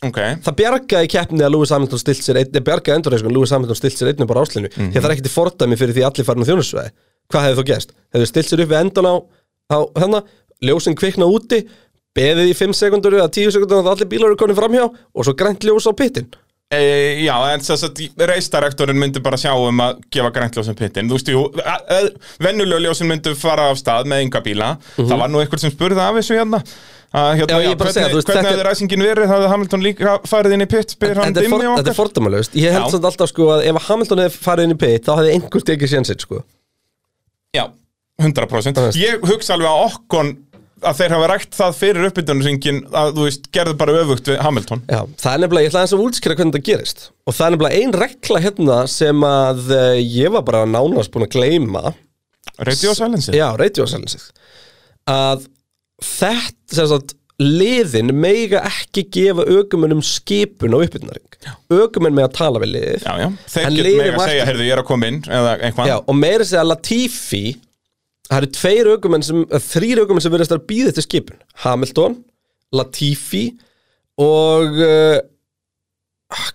[0.10, 3.98] ok, Það bjargaði keppni að Lewis Hamilton stilt sér einn, bjargaði endurreiskunum Lewis Hamilton stilt
[4.00, 4.92] sér einn bara áslinu Mhm.
[4.92, 6.92] því að það er ekkert í fordæmi fyrir því að allir farin á þjónusvæði
[7.34, 7.92] Hvað hefði þú gerst?
[8.14, 9.16] Hefðu stilt sér upp við endan á,
[9.74, 10.20] á hérna,
[10.62, 11.64] ljósin kvikna úti
[12.16, 15.34] beðið í 5 sekundur eða 10 sekundur að allir bílar eru konið framhjá og svo
[15.36, 16.30] grænt ljós á pittin
[16.72, 18.00] e, já, en þess að
[18.30, 21.44] reistarrektorinn myndi bara sjá um að gefa græntljósum pittin, þú veist, jú
[22.42, 26.02] vennulega ljósin myndi fara af stað með enga bíla, það var nú einhver sem spurði
[26.02, 26.62] af þessu hérna.
[26.64, 26.74] að
[27.16, 27.48] hérna.
[27.48, 30.16] Já, já, er segja, hvernig, þú veist, hvernig hefði ræsingin verið, það hefði Hamilton líka
[30.30, 31.98] farið inn í pitt, spyr hann Þetta er, for, dimmi þetta er okkar?
[32.00, 35.14] fordæmalöst Ég held samt alltaf sko að ef Hamilton hefði farið inn í pit þá
[35.20, 36.42] hefði einhver tekið sénsinn sko.
[37.56, 37.64] Já,
[38.22, 39.00] 100% veist.
[39.00, 40.34] Ég hugsa alveg að okkon
[40.86, 44.84] að þeir hafa rækt það fyrir uppbytunarsyngin að þú veist, gerðu bara öfugt við Hamilton.
[44.92, 47.06] Já, það er nefnilega, ég ætla aðeins að útskýra hvernig það gerist.
[47.26, 51.26] Og það er nefnilega ein regla hérna sem að uh, ég var bara nánast búin
[51.26, 51.96] að gleyma.
[52.60, 54.30] Radio Silence Já, radiosælinsið
[55.12, 55.46] að
[56.04, 61.36] þetta sem sagt liðin meiga ekki gefa aukumunum skipun á uppbytunaring
[61.70, 63.06] aukumun með að tala við liðið.
[63.52, 65.20] Þeir liðið með að segja, heyrðu, ég er að koma inn
[65.90, 67.44] Já, og meira segja Latifi
[68.26, 71.44] það eru tveir eh, þrýr aukumenn sem verðast að býða eftir skipun.
[71.66, 72.18] Hamilton,
[72.76, 73.46] Latifi
[74.22, 75.20] og uh,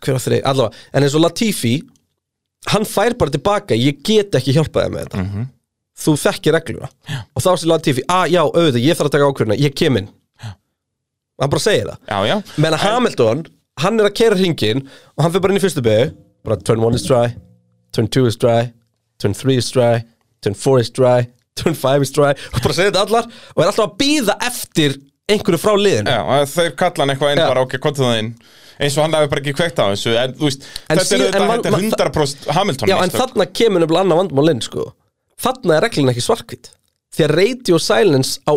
[0.01, 1.77] hver á þeirri, allavega en eins og Latifi
[2.73, 5.25] hann fær bara tilbaka, ég get ekki hjálpaði með þetta.
[5.25, 5.49] Mhm.
[6.01, 6.89] Þú þekkir regluna.
[7.09, 7.19] Já.
[7.37, 10.09] og þá sé Latifi, að já, auðvitað, ég þarf að taka ákvörðuna ég kem inn.
[11.41, 11.99] Hann bara segir það.
[12.11, 13.43] Já, já, menn að Hamilton,
[13.81, 14.83] hann er að kera hringin
[15.17, 16.11] og hann fyrir bara inn í fyrstu byggu
[16.45, 17.31] bara turn 1 is dry,
[17.97, 18.71] turn 2 is dry
[19.21, 20.01] turn 3 is dry
[20.41, 21.27] turn 4 is dry,
[21.61, 22.31] turn 5 is dry.
[22.55, 24.95] Og bara segir þetta allar og er alltaf að býða eftir
[25.31, 26.11] einhverju frá liðinu.
[26.13, 27.49] Já, þeir kalla hann eitthvað inn Já.
[27.53, 28.31] bara, ok, hvað það inn.
[28.81, 31.35] Eins og hann hefur bara ekki kveikt á þessu en veist, En þetta síðan- er
[31.35, 34.87] þetta van- er 100% Hamilton Já, en þarna kemur nefnilega annað vandmál inn sko.
[35.41, 36.73] Þarna er reglun ekki svarkvít
[37.15, 38.53] því að radio silence á,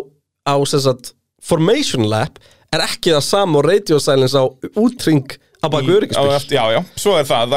[0.50, 1.14] á sagt,
[1.44, 2.40] formation lap
[2.74, 4.44] er ekki það sama og radio silence á
[4.80, 7.56] útring á baku öryggisbíl Já, já, svo er það,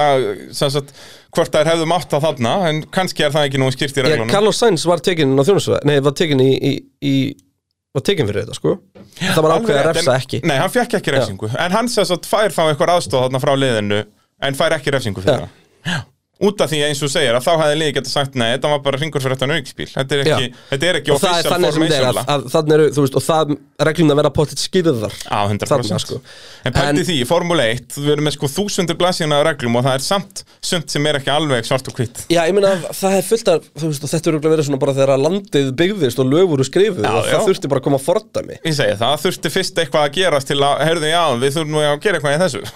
[0.55, 0.93] það sagt,
[1.37, 4.09] hvort þær hefðu mátt á þarna en kannski er það ekki nú skýrt í Já,
[4.09, 4.33] reglunum.
[4.33, 6.73] Carlos Sainz var tekinn á þjónusvæð Nei, var tekinn í, í,
[7.03, 7.15] í
[7.97, 8.75] var tekinn fyrir þetta, sko.
[9.17, 10.41] Það var ákveðið að refsa ekki.
[10.45, 11.49] Nei, hann fekk ekki refsingu.
[11.65, 14.03] En hann sem sagt fær þá eitthvað aðstóð þarna frá liðinu
[14.45, 15.49] En fær ekki refsingu fyrir Já.
[15.87, 16.05] það
[16.37, 18.81] Út af því eins og segir að þá hefði liðið geta sagt Nei, þetta var
[18.85, 20.59] bara hringur fyrir þetta nörgspíl Þetta er ekki, Já.
[20.69, 23.01] þetta er ekki Og það er þannig sem þetta er að, að þannig eru, þú
[23.07, 23.55] veist, og það
[23.89, 25.15] reglum að vera potið skýrðar.
[25.33, 26.19] Á, 100% Þarna, sko.
[26.69, 29.87] En pælti En- því, Formule 1 Við erum með sko þúsundur blasíðuna af reglum Og
[29.89, 33.17] það er samt sumt sem er ekki alveg svart og hvitt Já, ég meina, það
[33.17, 36.29] er fullt af, veist, og þetta eru verið svona bara þegar að landið byggðist og
[36.35, 37.33] lög voru skrifuð Já, og já.
[37.33, 38.61] það þurfti bara að koma að fordæmi.
[38.61, 39.17] Ég segi það,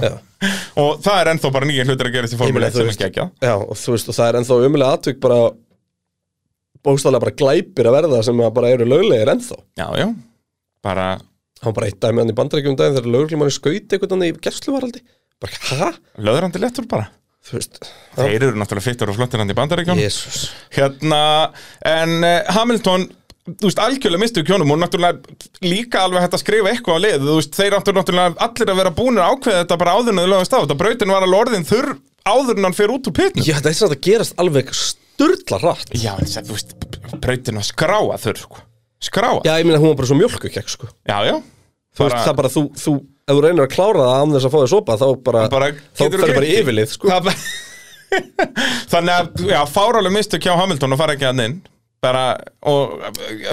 [0.00, 0.84] þurfti eitthvað til gera eitthvað.
[0.84, 2.90] Og það er ennþá bara nýja hlutir að í Ég Formule meina, 1 þú sem
[2.90, 3.30] veist, geggjað.
[3.44, 5.40] já, og þú veist, og það er ennþá umulega atvik bara
[6.86, 9.58] bókstaflega bara glæpir að verða sem að bara eru löglegir ennþá.
[9.80, 10.06] Já, já,
[10.86, 11.06] bara
[11.60, 14.44] hann var bara eitt dæmi hann í bandarækjum daginn þegar lögreglum skauti einhvern veginn í
[14.46, 15.02] gerstluvaraldi
[15.40, 15.88] bara, hæ?
[16.24, 17.10] löðrandi lettur bara.
[17.44, 17.78] Þú veist,
[18.16, 21.20] Þeir eru náttúrulega fittur og flottir hann í bandaríkjón Jésús Hérna,
[21.88, 23.06] en uh, Hamilton
[23.48, 27.22] Þú veist, algjörlega mistu kjónum og náttúrulega líka alveg hægt að skrifa eitthvað á lið
[27.24, 30.20] Þú veist, þeir áttu náttúrulega allir að vera búinir að ákveða þetta bara áður en
[30.20, 31.88] þau lögast á Þetta brautin var alveg orðin þurr
[32.30, 33.46] áður en hann fer út úr pitnum.
[33.48, 36.74] Já, þetta er satt að gerast alveg sturla rætt Já, en þú veist,
[37.24, 38.60] brautin var skráa þurr sko.
[39.00, 40.90] Skráa, Já, ég meina hún var bara svo mjölkukekk sko.
[41.08, 41.38] Já, já.
[41.96, 44.52] Þú veist, það bara, þú, þú, ef þú reynir að klára það án þess að
[44.52, 47.08] fá þér sopa, þá bara, bara þá fer bara í yfirlið, sko.
[47.08, 47.40] Það bara-
[48.92, 51.56] Þannig að, já, fárálega mistu hjá Hamilton og fara ekki að inn
[52.04, 52.24] bara,
[52.66, 52.96] og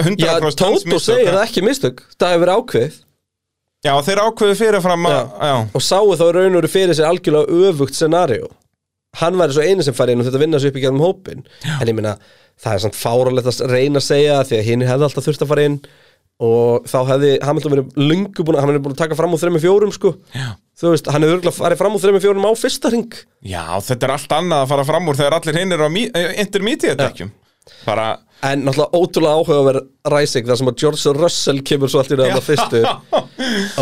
[0.02, 1.42] 100% Já, Tóto segir það.
[1.44, 2.96] ekki mistök, það hefur verið ákveðið.
[3.86, 5.18] Já, þeir ákveðu fyrirfram að,
[5.48, 8.48] já, og sáu þá í raun og veru fyrir sér algjörlega öfugt scenario.
[9.18, 11.46] Hann væri svo eini sem fari inn og þetta vinna svo upp í gæðum hópin
[11.78, 12.16] en ég meina,
[12.60, 15.52] það er samt fáralegt að reyna að segja því að hinn hefði alltaf þurft að
[15.54, 15.78] fara inn.
[16.38, 19.40] Og þá hefði Hamilton verið lungu búin að hann er búin að taka fram úr
[19.42, 20.12] þreim fjórum sko.
[20.30, 20.52] Já.
[20.78, 24.06] þú veist, hann hefur örgulega farið fram úr þreim fjórum á fyrsta ring Já, þetta
[24.06, 27.32] er allt annað að fara fram úr þegar allir hinn eru á eh, intermediate-dekkjum
[27.88, 28.06] Bara,
[28.46, 32.38] en náttúrulega ótrúlega áhugaverð ræsing þar sem að George Russell kemur svo allt í rauðan
[32.38, 32.82] að fyrstu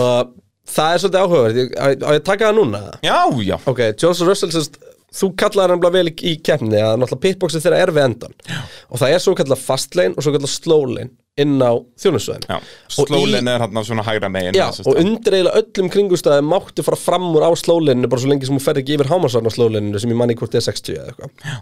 [0.01, 0.31] og
[0.77, 2.81] það er svolítið áhugaverð Ég- á á ég að taka það núna?
[3.05, 3.57] Já, já.
[3.69, 4.79] Ok, George Russell sérst,
[5.17, 8.59] þú kallaði hann vel í, keppni að náttúrulega pitboxið þeirra er við endan Já.
[8.91, 12.49] og það er svo kallað fast lane og svo kallað slow lane inn á þjónusvæðin
[12.49, 16.97] Já, slólinn er hann svona hægra megin Já, og undir eiginlega öllum kringustæði máttu fara
[16.97, 20.01] fram úr á slólinnu bara svo lengi sem hún fer ekki yfir hámarsvarn á slólinnu
[20.01, 21.59] sem ég manni hvort er 60 eða eitthvað.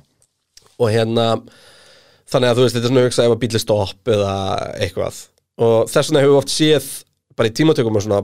[0.79, 1.27] Og hérna
[2.33, 4.33] þannig að þú veist, þetta er svona hugsa ef að bíli stopp eða
[4.81, 5.21] eitthvað.
[5.65, 6.89] Og þess vegna hefur við oft séð
[7.39, 8.23] bara í tímatökum og svona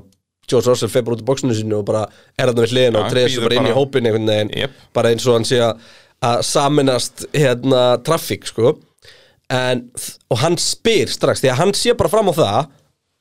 [0.51, 2.05] George Russell fer bara út í bóksinu sinu og bara
[2.38, 4.51] er þarna við hliðina Já, og bíður svo bara inn í bara- hópin einhvern veginn
[4.59, 4.78] Jep.
[4.96, 8.74] bara eins og hann sé að, saminast hérna traffík sko.
[9.51, 9.84] En,
[10.30, 12.59] og hann spyr strax því að hann sé bara fram á það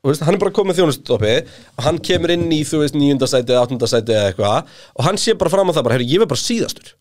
[0.06, 1.32] veist, hann er bara komið þjónustoppi
[1.78, 5.34] og hann kemur inn í, þú veist, níundasæti eða áttundasæti eða eitthvað og hann sé
[5.36, 6.92] bara fram á það bara, herru, ég verð bara síðastur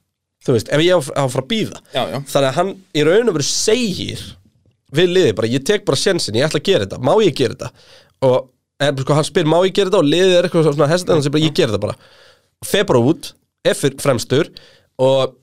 [0.46, 2.18] þú veist, ef ég á á að fara að býða Já, já.
[2.32, 4.22] þannig að hann í raun og veru segir
[4.98, 7.00] við liðið bara, ég tek bara sjensin, ég ætla að gera þetta.
[7.04, 7.90] Má ég gera þetta?
[8.24, 8.36] Og
[8.80, 10.00] er, sko, hann spyr, má ég gera þetta?
[10.00, 11.98] Og liðið er eitthvað svona hestan, segir bara, ég gera þetta bara.
[12.64, 13.32] Fer bara út,
[13.68, 14.48] er fremstur
[15.04, 15.34] og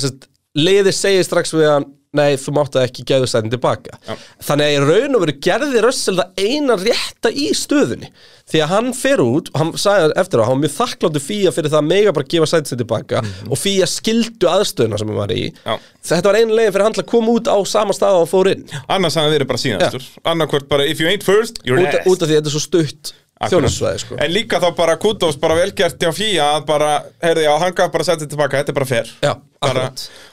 [0.00, 3.98] sest, liðið segir strax við hann nei, þú mátt það ekki geðu sætin tilbaka.
[4.06, 4.14] Já.
[4.48, 8.08] þannig að í raun og veru gerði Russell það eina rétta í stöðunni.
[8.48, 11.52] Því að hann fer út og hann sagði eftir á, hann var mjög þakkláttu fíja
[11.52, 15.20] fyrir það að mega bara gefa sætin sér tilbaka og fíja skildu aðstöðuna sem hann
[15.20, 15.44] var í.
[15.52, 15.76] Já.
[16.12, 18.32] þetta var einu legin fyrir hann til að koma út á sama stað og hann
[18.32, 18.64] fór inn.
[18.88, 20.08] Annars hafði verið bara síðastur.
[20.24, 22.08] Annarkvort bara if you ain't first, you're út, last.
[22.08, 23.12] út af því þetta er svo stutt
[23.46, 24.16] þjónusvæði sko.
[24.18, 26.88] En líka þá bara kútos bara velgert hjá Fía að bara,
[27.22, 29.12] heyrði já, hann gaf bara að setja tilbaka, þetta er bara fair.
[29.22, 29.32] Já,
[29.62, 29.88] bara.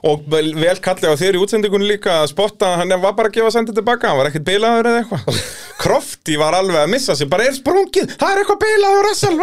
[0.06, 3.32] Og vel, vel kallið á þér í útsendingunni líka að spotta að hann var bara
[3.32, 5.40] að gefa senda tilbaka, hann var ekkert bilaður eða eitthvað.
[5.86, 8.60] Krofti var alveg að missa sig, bara er sprungið, það er eitthvað
[9.06, 9.38] Russell!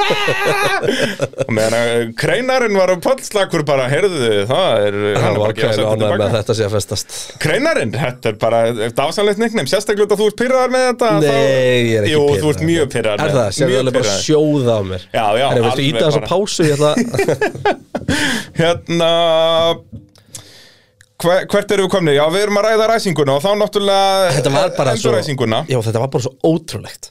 [1.47, 5.43] Og meðan að kreinarinn var á pollslakur bara, heyrðu það er, hann hann er bara
[5.43, 6.30] var að gefa með tilbaka.
[6.39, 7.09] þetta sé að festast.
[7.43, 8.61] Kreinarinn, þetta er bara
[8.97, 12.14] dásanlegt nickname, sérstaklega út að þú ert pyrraðar með þetta Nei, þá- ég er ekki
[12.14, 12.43] Jú, pirraður.
[12.43, 15.03] þú ert mjög pyrraðar Er það, sér mjög alveg bara sjóða á mér.
[15.12, 15.62] Já, já, Herri,
[19.72, 22.16] ég Hvert erum við komnið?
[22.18, 25.60] Já, við erum að ræða ræsinguna og þá náttúrulega Þetta var bara svo Endurræsinguna.
[25.70, 27.10] Já, þetta var bara svo ótrúlegt.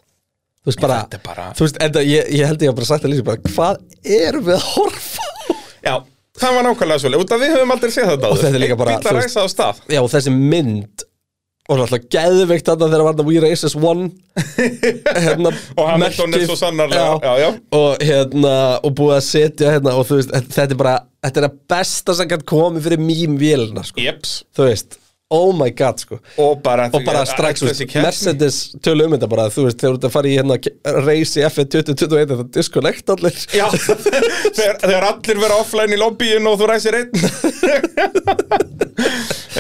[0.62, 2.90] Þú veist bara, þetta er bara- Þú veist, enda, ég, ég held ég að bara
[2.92, 3.78] sagt að lýsa bara Hvað
[4.20, 5.56] erum við að horfa á?
[5.88, 5.96] Já,
[6.44, 8.78] það var nákvæmlega svolítið Út af við höfum aldrei séð þetta Og þetta er líka
[8.78, 8.92] bara,
[9.24, 9.40] veist-
[9.96, 11.06] Já, og þessi mynd
[11.72, 14.10] Og alltaf geðveikt þarna þegar var það We Race as One
[15.26, 17.50] hérna, Og Hamilton er svo sannarlega já, já.
[17.80, 18.54] Og hérna,
[18.84, 22.14] og búið að setja hérna Og þú veist, þetta er bara Þetta er að besta
[22.18, 24.02] sem kann komið fyrir mým vélina sko.
[24.02, 24.96] Jeps Þú veist,
[25.32, 26.18] oh my god sko.
[26.42, 29.98] Og bara, og bara strax, veist, Mercedes tölu um þetta bara, þú veist, þegar þú
[30.00, 30.58] ert að fara í hérna
[31.06, 33.38] race í F1 2021, það disconnect allir.
[33.54, 33.68] Já,
[34.58, 37.14] þegar, þegar allir vera offline í lobbyin og þú ræsir einn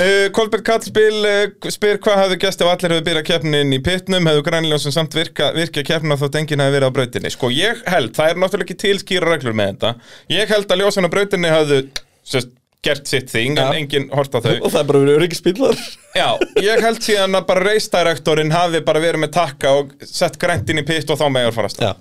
[0.01, 4.29] uh, Kolbert Kallspil uh, spyr hvað hafði gæst ef allir hefur byrjað keppnin í pitnum.
[4.31, 7.33] Hefur grænlega sem samt virka, virka keppna þótt enginn hefur verið á brautinni?
[7.33, 9.93] Sko ég held, það er náttúrulega ekki til skýra reglur með þetta.
[10.33, 11.79] Ég held að ljósan á brautinni hafðu
[12.27, 13.67] sest, gert sitt þing Já.
[13.67, 14.55] en enginn hort á þau.
[14.57, 15.81] Og það er bara verið öryggisbílar
[16.17, 16.29] Já,
[16.65, 20.69] ég held síðan að bara race directorinn hafi bara verið með takka og sett grænt
[20.73, 21.91] inn í pitt og þá meður farast Já,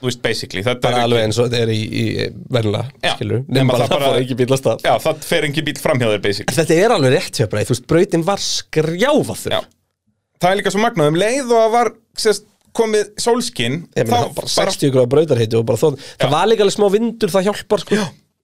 [0.00, 2.04] Þú veist, basically, þetta er alveg eins og þetta er í, í
[3.04, 4.84] Já, skilur nema það bara- fór ekki bíl að stað.
[4.86, 6.56] Já, það fer engin bíl framhjá þér, basically.
[6.56, 9.56] Þetta er alveg rétt hjá bara, þú veist, brautin var skrjáfaður.
[9.58, 9.60] Já.
[10.40, 14.48] Það er líka svo magnað um leið og að var sérst, komið sólskinn var bara
[14.48, 17.98] 60 gráða brautarheiti og bara þó Það var líka alveg smá vindur, það hjálpar sko.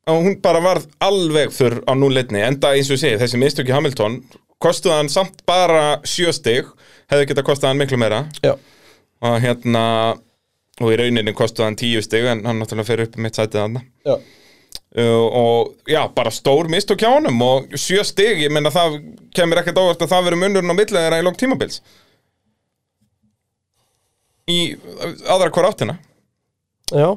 [0.07, 3.75] Og hún bara varð alveg þurr á núleitni enda eins og ég segi, þessi mistöki
[3.75, 4.21] Hamilton
[4.63, 6.69] kostuð hann samt bara sjö stig
[7.11, 8.25] hefði getað kostað hann miklu meira.
[8.45, 8.55] Já,
[9.23, 9.85] og hérna
[10.81, 13.79] og í rauninni kostuð hann tíu stig en hann náttúrulega fer upp í mitt sætið
[14.07, 14.16] já.
[14.97, 19.01] Uh, og já, bara stór mistök hjá honum og sjö stig, ég menna það
[19.37, 21.83] kemur ekkert óvart að það verður munurinn á millið þeirra í lók tímabils
[24.47, 24.59] í
[25.27, 25.97] aðra hver áttina.
[26.93, 27.09] Já,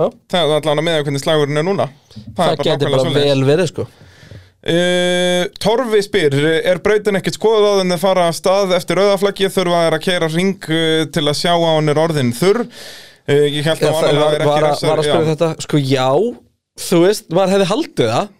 [0.00, 0.06] já.
[0.32, 1.88] Það er allan að meða hvernig slagurinn er núna.
[2.32, 3.86] Það, er getur bara vel verið sko
[4.66, 6.34] Uh, Torfi spyr,
[6.66, 10.28] er brautin ekkert skoðað á þenni fara af stað eftir auðaflaggi þurfa þær að keira
[10.32, 12.64] ring uh, til að sjá á hann er orðin þurr?
[13.30, 16.08] Uh, Ég held að hann var, er ekki var, að- að spyrja þetta Sko já,
[16.88, 18.32] þú veist, maður hefði haldið það?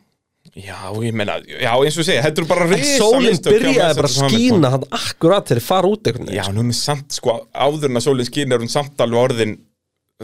[0.57, 4.72] Já, ég meina, já eins og þetta er bara En sólinn byrjaði bara að skína
[4.72, 8.07] hann akkurat þegar þið fara út einhvern Já, nú er samt, sko, áður en að
[8.09, 9.57] sólinn skín er hún samt alveg orðin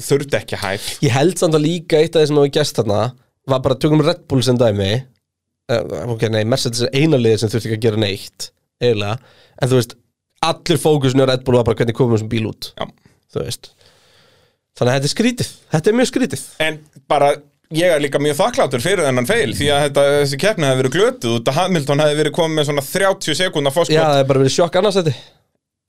[0.03, 2.83] þurft ekki hæf Ég held samt að líka eitt af því sem hefur gæst
[3.51, 4.93] var bara tökum Red Bull sem dæmi
[5.71, 8.49] ok, nei, Mercedes er eina liðið sem þurfti ekki að gera neitt
[8.83, 9.19] eiginlega,
[9.63, 9.95] en þú veist
[10.43, 12.89] allir fókusin á Red Bull var bara hvernig komum þessum bíl út Já.
[13.33, 13.71] þú veist.
[14.79, 16.45] Þannig að þetta er skrítið, þetta er mjög skrítið.
[16.67, 16.79] En
[17.13, 17.29] bara,
[17.77, 20.97] ég er líka mjög þakklátur fyrir þennan feil Því að þetta, þessi keppni hefði verið
[20.97, 24.29] glötuð út að Hamilton hefði verið komið með svona 30 sekúnda Já, fórskot það er
[24.33, 25.15] bara verið sjokk annars þetta.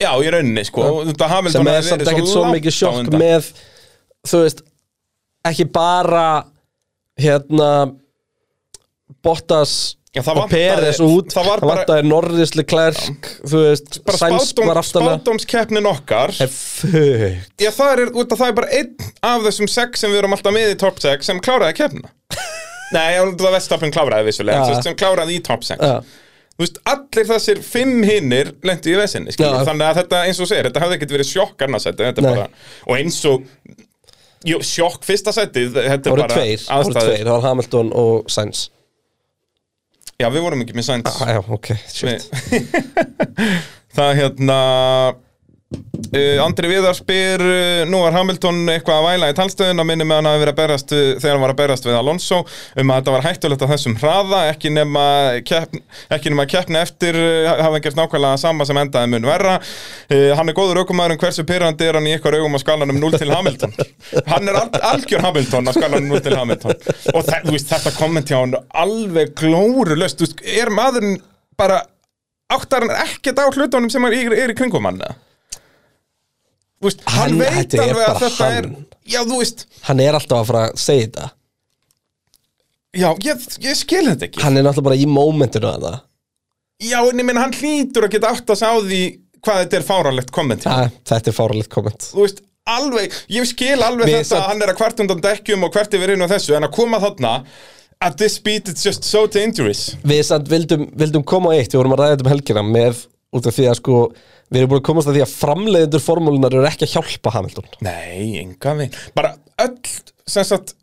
[0.03, 0.86] Já, í rauninni, sko.
[1.09, 3.24] Þetta Hamilton sem er hefði samt verið ekkert svo langt mikið á sjokk undan.
[3.24, 3.49] með
[4.30, 4.63] þú veist
[5.49, 6.28] ekki bara
[7.24, 7.69] hérna
[9.24, 11.32] Bottas Já, það og Peres út.
[11.34, 16.34] það var það bara- vantaði Norris Leclerc þú veist, spádóm, var aftanlega spádómskeppnin okkar.
[16.38, 17.39] Fuck.
[17.58, 20.36] Já, það er, út af það er bara einn af þessum sex sem við erum
[20.38, 22.12] alltaf með í top 6 sem kláraði keppnina.
[22.93, 24.84] Nei, það var Vestafn kláraði vissulega, ja.
[24.86, 25.95] sem kláraði í top 6 Já.
[26.54, 29.49] Þú veist, allir þessir fimm hinnir lendu í vesinni, Já.
[29.66, 32.28] Þannig að þetta, eins og segir, þetta hafði ekkert verið sjokk annars þetta, þetta er
[32.28, 32.36] Nei.
[32.36, 33.49] bara, og eins og
[34.45, 38.30] jú, sjokk fyrsta setið, þetta það er bara tveir, það tveir, það var Hamilton og
[38.30, 38.68] Sainz
[40.24, 41.15] Já, við vorum ekki með Sainz.
[41.19, 42.30] Ah, já, ok, shit.
[43.97, 44.59] Það hérna
[46.13, 50.05] Uh, Andri Viðar spyr, uh, nú er Hamilton eitthvað að væla í talstöðun að minni
[50.05, 52.99] með hann að vera að berast þegar hann var að berast við Alonso um að
[52.99, 55.05] þetta var hættulegt á þessum hraða ekki nema
[55.47, 55.82] keppn,
[56.13, 59.55] ekki nema keppni eftir uh, hafa gert nákvæmlega sama sem endaði mun verra.
[60.38, 63.34] Hann er góður aukumæður hversu pyrrandi er hann í eitthvað augum á skalanum 0 til
[63.34, 63.74] Hamilton?
[64.32, 66.78] Hann er al algjör Hamilton á skalanum 0 til Hamilton.
[67.15, 71.17] Og þú veist, þetta kommenti á hann alveg glórulöst, þú veist, er maðurinn
[71.57, 71.82] bara
[72.53, 75.17] áttar hann ekkert á hlutunum sem er, er í kringum hann eða?
[76.84, 78.86] Veist, hann, Hann- veit er alveg að þetta er hann.
[79.07, 81.29] Já, þú veist, Hann er alltaf að fara að segja þetta.
[82.93, 84.41] Já, ég, ég skil þetta ekki.
[84.43, 85.99] Hann er náttúrulega bara í mómentinu að það.
[86.84, 89.01] Já, en ég minn, hann hlýtur að geta átt að sá því
[89.43, 92.09] hvað þetta er fáralegt kommenti ja, Þetta er fáralegt komment.
[92.13, 95.65] Þú veist, alveg, ég skil alveg Við þetta að hann er að hvert undan dekkjum
[95.67, 97.34] og hvert yfir inn og þessu, en að koma þarna
[98.03, 99.93] at this speed it's just so dangerous.
[100.03, 103.03] Við samt vildum, vildum koma á eitt Við vorum að ræða þetta um helgina með
[103.34, 103.97] út af því að sko
[104.53, 107.69] Við erum búin að komast að því að framleiðendur formúlunar eru ekki að hjálpa Hamilton.
[107.81, 108.97] Nei, enga veginn.
[109.17, 109.31] Bara
[109.63, 109.93] öll,
[110.29, 110.75] sem sagt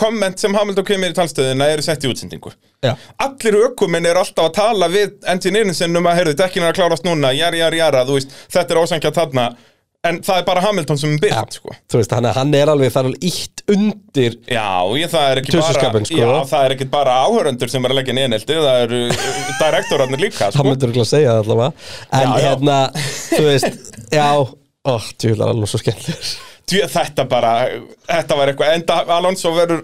[0.00, 2.52] komment sem Hamilton kemur í talstöðina eru sett í útsendingu.
[2.80, 2.94] Já.
[3.20, 6.78] Allir ökuminn eru alltaf að tala við engineerin sinn um að, heyrðu, dekkin er að
[6.78, 9.46] klárast núna jari, jari, jara, þú veist, þetta er ósangja þarna
[10.08, 11.74] en það er bara Hamilton sem er byrkt, sko.
[11.92, 14.68] Þú veist, hann, er- hann er alveg þar alveg ítt undir Já,
[15.12, 16.20] það er Tussuskapinn, sko.
[16.22, 19.00] Já, það er ekki bara áhöröndur sem er að leggja nýjaneldi það eru
[19.62, 20.64] direktorarnir líka, sko.
[20.70, 21.90] Myndur ekki að segja það allavega.
[22.20, 22.46] En Já, já.
[22.48, 22.78] hérna,
[23.34, 26.32] þú veist Já, ó, djúlar alveg svo skemmtilegur.
[26.70, 27.52] Þetta bara,
[28.06, 29.80] þetta var eitthvað enda Alonso verður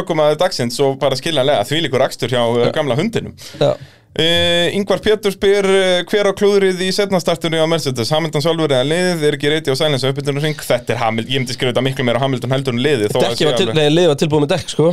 [0.00, 3.34] ökumæður dagsins og bara skiljanlega því líkur akstur hjá uh, gamla hundinum.
[3.60, 3.74] Já,
[4.10, 8.10] Uh, Ingvar Pétur spyr uh, hver á klúðrið í setnastartunni á Mercedes?
[8.10, 11.30] Hamilton sjálfur eða liðið, er ekki reyti á sælens á uppbytunum ring, þetta er Hamilton,
[11.30, 13.46] ég myndi skrifa þetta miklu meira Hamilton heldur en dekki sé
[14.10, 14.90] var tilbúið með dekk, sko.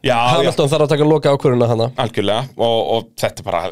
[0.00, 3.62] Já, já, Hamilton þarf að taka loka ákvörðuna hana algjörlega og, og þetta er bara,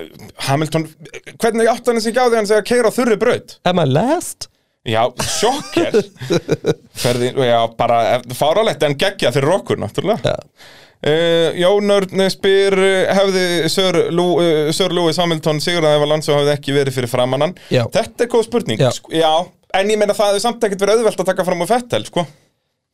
[0.48, 0.88] Hamilton
[1.36, 3.58] hvernig átt hann þessi ekki á því hann segja keira á þurri braut?
[3.68, 4.48] Am I last?
[4.88, 5.96] já, sjokker
[7.02, 10.32] ferði, já, bara fáralegt en geggja fyrir okkur, náttúrulega.
[10.32, 16.06] Já, Uh, Jónörn spyr uh, hefði Sir, Lú, uh, Sir Lewis Hamilton sigur að ef
[16.08, 17.84] Alonso hefði ekki verið fyrir framannan Já.
[17.94, 18.88] þetta er góð spurning Já.
[18.96, 19.30] sko, já,
[19.78, 22.26] en ég meina það hefði samt ekkert verið auðvelt að taka fram á Fettel sko.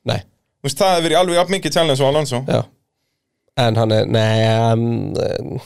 [0.04, 2.60] nei, Þú veist, það hefði verið alveg jafn mikið challenge á Alonso já
[3.64, 5.58] En hann er, nei um,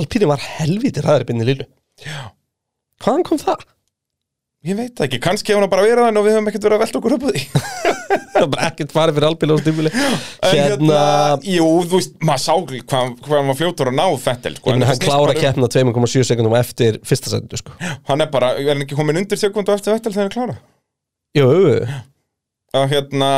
[0.00, 1.68] Alpíni var helvítið ræður lílu
[2.00, 2.30] Já.
[3.04, 3.68] Hvaðan kom það?
[4.64, 6.86] ég veit ekki, kannski hefur hann bara verið þannig og við höfum ekkert verið að
[6.86, 10.54] velta okkur upp á því Það var bara ekkert farið fyrir Alpíni á stímuli en
[10.58, 11.00] Hérna,
[11.44, 14.90] jú, þú veist, maður sá hvað, hann var fljótur að ná Fettel sko, ég meina
[14.92, 17.74] hann klára um- keppna 2,7 sekundum eftir fyrsta sendu, sko.
[18.08, 20.60] Hann er bara, er hann ekki komin undir sekundu eftir Fettel þegar hann klára
[21.36, 21.48] Jú,
[22.78, 23.28] og hérna,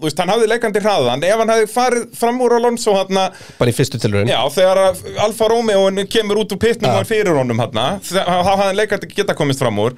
[0.00, 1.22] þú veist, hann hafði leikandi hraðan.
[1.22, 3.28] Ef hann hefði farið fram úr Alonso hérna,
[3.58, 6.96] bara í fyrstu tilurinn Já, þegar að Alfa Romeo kemur út úr pitnum Ja.
[6.98, 7.70] og er fyrir honum hann
[8.02, 9.94] þá hafði hann leikandi geta komist fram úr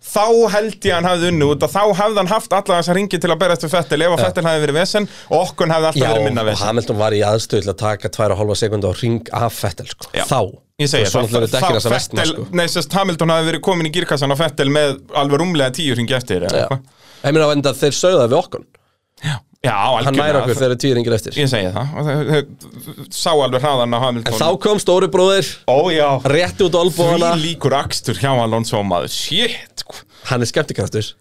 [0.00, 0.24] þá
[0.54, 3.20] held ég að hann hafði unni út að þá hafði hann haft alla þessa ringi
[3.20, 4.00] til að berast við Fettel.
[4.06, 6.70] Ef að Fettel hefði verið vesen og okkur hefði alltaf Já, verið minna og vesen
[6.70, 10.08] Hamilton var í aðstöð til að taka 2,5 sekundu á ring af Fettel, sko.
[10.16, 10.24] Já.
[10.30, 10.40] Þá.
[10.80, 12.46] Ég náttúrulega það, dekkir þá þess að vestna, Fettel, sko.
[12.56, 16.16] Nei, sérst Hamilton hafði verið komin í girkassan á Fettel með alveg rúmlega tíu ringi
[16.16, 16.66] eftir Já.
[17.20, 18.62] Ég meina, en þeir sögðu það við okkur.
[19.20, 21.34] Já, Hann algjörlega næra okkur þegar tíu ringir eftir.
[21.36, 24.32] Ég segi það, þau sá alveg hraðan á Hamilton.
[24.32, 25.50] En þá kom stóri bróðir.
[25.68, 29.84] Ó já, Rétti út olbúana því líkur akstur hjá Alonso maður, shit.
[30.30, 31.12] Hann er skemmtikraftur.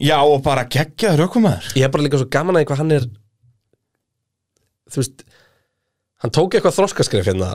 [0.00, 3.04] Já, og bara geggjaður ökumæður Ég hef bara líka svo gaman að eitthvað hann er
[4.92, 5.24] Þú veist
[6.24, 7.52] Hann tók eitthvað þroskaskrif hérna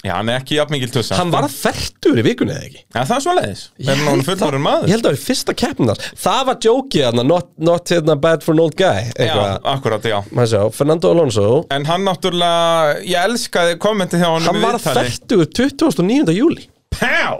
[0.00, 2.78] Já, hann er ekki jafn mikil tussa Hann var færtur í vikunni eða ekki?
[2.94, 4.22] Já, það er svo leiðis Þegar hann
[4.56, 4.88] Ég maður.
[4.88, 8.56] held að það var fyrsta keppnar Það var jókið hann not, not hérna, bad for
[8.56, 9.58] an old guy Já, Eitthvað.
[9.74, 10.18] akkurat, já.
[10.50, 11.46] Sjá, Fernando Alonso.
[11.76, 16.32] En hann náttúrulega, ég elskaði kommentið hjá hann Hann var færtur 29.
[16.38, 16.64] júli
[16.96, 17.36] Pá!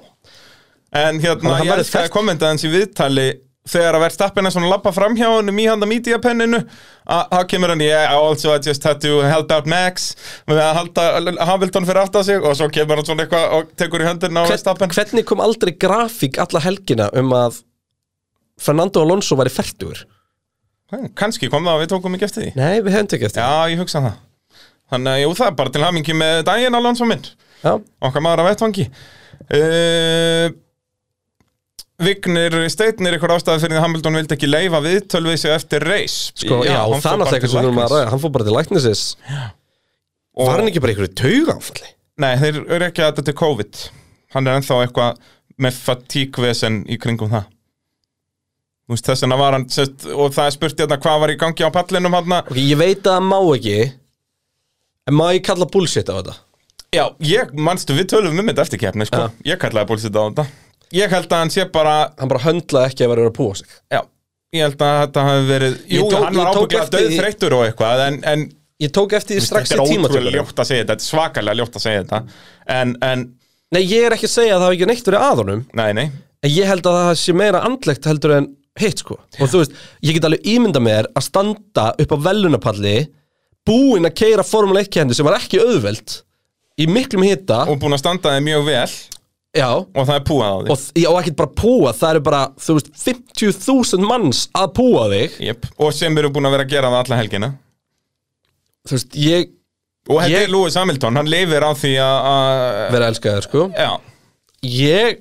[0.93, 3.29] En hérna, Hann ég elskaði kommentið hans í viðtali
[3.69, 6.63] Þegar að verð stappin að svona lappa fram hjá hann í handa mídíapenninu
[7.05, 10.15] Þá kemur hann, yeah, I also I just had to help out Max.
[10.49, 11.05] Með að halda
[11.51, 14.49] Hamilton fyrir aftan sig Og svo kemur hann svona eitthvað og tekur í höndina á
[14.49, 14.95] Hvern, Verstappen.
[14.97, 17.61] Hvernig kom aldrei grafík alla helgina um að
[18.61, 20.07] Fernando Alonso væri færtur
[21.21, 22.51] Kanski kom það að við tókum ekki eftir því.
[22.59, 24.17] Nei, við hefum tekið eftir Já, ég hugsa það.
[24.91, 27.29] Þannig að jú, það er bara til hamingi með daginn Alonso minn.
[27.61, 27.77] Já,
[28.09, 28.87] Okkar maður að vettvangi.
[29.55, 30.49] Uh,
[32.01, 36.15] Vignir Steitnir ykkur ástæði fyrir því að Hamilton vildi ekki leifa við sig eftir reis
[36.35, 38.11] sko, já, hann það er náttúrulega eitthvað sem við erum að ræða.
[38.15, 39.03] Hann fór bara til læknisins.
[40.37, 41.91] Og- Var hann ekki bara einhverju tauga áfalli?
[42.21, 43.83] Nei, þeir eru ekki að þetta til COVID.
[44.35, 45.19] Hann er ennþá eitthvað
[45.61, 47.45] með fatíkvesen í kringum það.
[48.89, 51.37] Þú veist, þess vegna var hann sest, og það er spurt hérna hvað var í
[51.39, 53.93] gangi á pallinum hann Ok, ég veit að það má ekki.
[55.07, 56.35] En má ég kalla bullshit á þetta?
[56.91, 59.29] Já, ég, manstu, við tölum um þetta eftir keppni, sko.
[59.47, 60.47] Ég kallaði bólsið á þetta
[60.97, 63.66] ég held að hann sé bara Hann bara höndlaði ekki að vera að púa sig.
[63.93, 64.01] Já,
[64.57, 67.66] ég held að þetta hafi verið Jú, tók- hann var ábygglega eftir því- döðþreyttur og
[67.68, 68.47] eitthvað En, en
[68.80, 72.20] Ég tók eftir því strax í segja þetta Þetta er svakalega ljótt að segja þetta
[72.80, 73.26] En, en,
[73.70, 75.61] Nei, ég er ekki að segja að það hafi ekki neitt verið að honum.
[75.78, 76.07] Nei, nei.
[76.43, 78.49] En ég held að það sé meira andlegt heldur en
[78.80, 79.18] hitt sko.
[79.38, 82.97] Og þú veist, ég get alveg ímynda mér að standa upp á velunapalli
[83.68, 86.16] Búinn að keira Formule 1 kendi sem var ekki auðveld
[86.80, 87.61] Í miklum hita.
[87.68, 88.91] Og búin að standa þig mjög vel
[89.57, 89.67] Já.
[89.83, 92.43] Og það er púað á því Og, já, og ekkert bara púa, það eru bara,
[92.63, 95.39] þú veist, 50.000 manns að púa þig.
[95.49, 95.67] Jep.
[95.83, 97.49] Og sem eru búin að vera að gera það alla helgina.
[98.87, 99.49] Þú veist, ég
[100.11, 103.67] Og þetta Ég- er Lewis Hamilton, hann lifir á því að að- vera elskaður, sko.
[103.77, 103.91] Já,
[104.65, 105.21] Ég,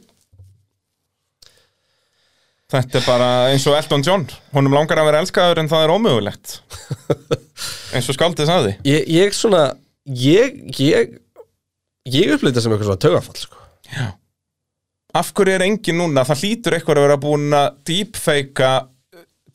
[2.71, 4.25] þetta er bara eins og Elton John.
[4.53, 6.55] Honum langar að vera elskaður en það er ómögulegt.
[7.93, 8.73] Eins og skaldið sagði.
[8.87, 9.63] Ég, ég svona,
[10.05, 11.15] ég, ég,
[12.09, 13.58] ég upplýði þetta sem eitthvað svona tögafall, sko
[15.19, 18.73] Af hverju er engin núna, það hlýtur eitthvað að vera búin að deepfakea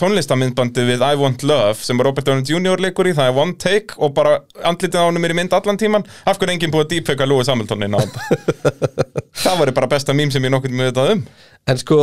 [0.00, 2.82] tónlistamindbandi við I Want Love sem Robert Downey Jr.
[2.82, 5.78] leikur í, það er one take og bara andlitið á honum er í mynd allan
[5.78, 8.02] tíman af hverju er enginn búið að deepfakea Hamilton inn á
[9.44, 11.20] það var bara besta mím sem ég nokkuð með þetta um.
[11.70, 11.98] En sko,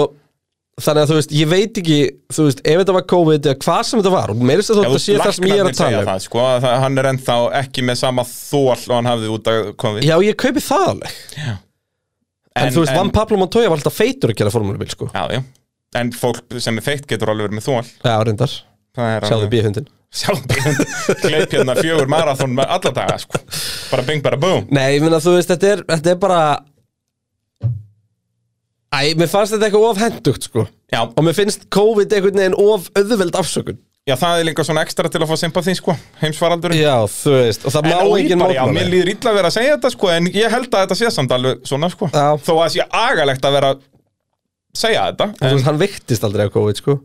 [0.81, 1.97] þannig að þú veist, ég veit ekki,
[2.31, 4.85] þú veist, ef þetta var COVID eða hvað sem þetta var, og meirist að þú
[4.85, 6.07] Já, þetta sé það sem ég er að tala um.
[6.11, 9.51] það, sko, að það, hann er ennþá ekki með sama þól og hann hafði út
[9.51, 10.07] að COVID.
[10.07, 11.19] Já, ég kaupi það alveg
[12.59, 15.07] En, þú veist, Van Pablo Montoya var alltaf feitur að gera formúlubíl, sko.
[15.15, 15.41] Já, já.
[16.01, 18.55] en fólk sem er feitt getur alveg verið með þól Já, reyndar,
[18.95, 23.39] Það er sjáðu bíhundin Kleip hérna fjögur marathon með alla daga sko.
[23.93, 24.65] Bara bing bara boom.
[24.67, 26.41] Nei, ég meina, þú veist, þetta er, þetta er bara
[28.91, 30.65] Æ, mér fannst þetta eitthvað of hendugt, sko.
[30.91, 33.79] Já, Og mér finnst COVID einhvern veginn of auðveld afsökun
[34.09, 37.67] já, það er líka svona ekstra til að fá sympathy sko, heimsfaraldurinn Já, þú veist,
[37.67, 39.75] og það En má og enginn bara, já, mér líður illa að vera að segja
[39.77, 42.09] þetta sko, En ég held að þetta sé samt alveg svona sko.
[42.13, 42.27] Já.
[42.41, 43.85] Þó að það sé agalegt að vera að
[44.81, 46.97] segja þetta Þú en, veist, hann viktist aldrei af COVID, sko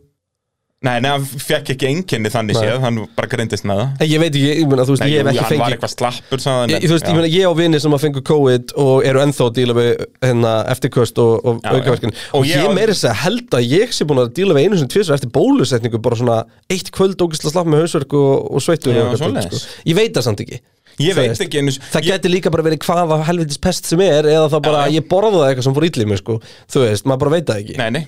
[0.85, 2.59] Nei, nei, hann fekk ekki einkenni þannig Nei.
[2.67, 5.23] séð Hann bara greindist með það ég veit ekki, ég meina, þú veist, Nei, ég
[5.23, 7.09] hef ekki hann var fengið eitthvað slappur Ég, þú veist, já.
[7.09, 9.89] ég meina, ég á vini sem að fengu COVID og eru ennþá að díla við
[10.27, 12.19] hérna, eftirköst og, og Já, aukaverkin já.
[12.29, 14.67] og, Og ég ég meiri þess að held að ég sé búin að díla við
[14.67, 16.37] einu sem tvisar eftir bólusetningu bara svona
[16.69, 19.49] eitt kvöld ógislega slapp með hausverk og, og sveittur Já, og svoleiðis.
[19.65, 19.81] sko.
[19.89, 20.61] ég veit það samt ekki
[21.01, 24.01] Ég veit veist, ekki einu það ég, geti líka bara verið hvaða helvitis pest sem
[24.05, 24.95] er eða þá bara Já, já.
[25.01, 26.37] ég borðaði eitthvað sem fór ítli mig sko.
[26.73, 28.05] þú veist, maður bara veit það ekki Nei, nei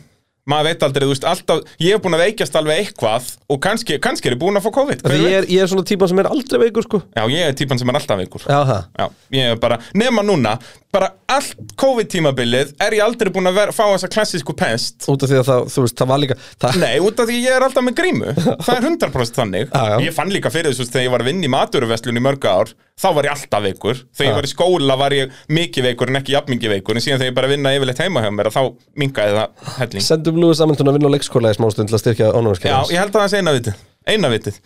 [0.50, 4.00] Maður veit aldrei, þú veist, alltaf Ég hef búin að veikjast alveg eitthvað Og kannski,
[4.04, 5.30] kannski er ég búin að fá COVID hver Því veit?
[5.30, 7.02] ég er, ég er svona típan sem er aldrei veikur sko.
[7.16, 9.08] Já, ég er típan sem er alltaf veikur Já, það Já,
[9.40, 10.58] ég er bara, nema núna
[10.90, 15.30] bara allt COVID-tímabilið er ég aldrei búin að vera, fá þessa klassísku pest út af
[15.30, 17.66] því að það, þú veist, það var líka það, Nei, út af því ég er
[17.68, 18.34] alltaf með grímu
[18.66, 19.98] Það er 100% þannig Já, já.
[20.08, 22.74] Ég fann líka fyrir þessu þegar ég var að vinna í maturuvestlun í mörg ár
[23.00, 24.02] Þá var ég alltaf veikur.
[24.12, 27.00] Þegar ég var í skóla var ég mikið veikur en ekki jafn mikið veikur.
[27.00, 28.62] En síðan þegar ég bara vinna yfirleitt heima hjá mér Þá
[29.00, 30.06] minkaði það helling.
[30.10, 33.04] Sendum Lúi Samhildun að vinna á leikskóla í smástund til að styrkja Já, ánægurskeiðans ég
[33.04, 33.86] held að það sé eina vitið.
[34.10, 34.60] Eina vitið.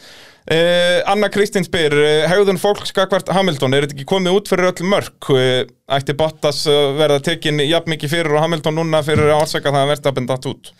[0.43, 4.73] Uh, Anna Kristín spyr uh, Hegðun fólk skakvart Hamilton Er þetta ekki komið út fyrir
[4.73, 5.29] öll mörk?
[5.31, 5.61] Uh,
[5.95, 6.65] Ætti Bottas
[6.97, 10.49] verða tekin jafn mikið fyrir og Hamilton núna fyrir að ásaka það að verða datt
[10.51, 10.73] út?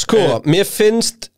[0.00, 1.28] Sko, mér finnst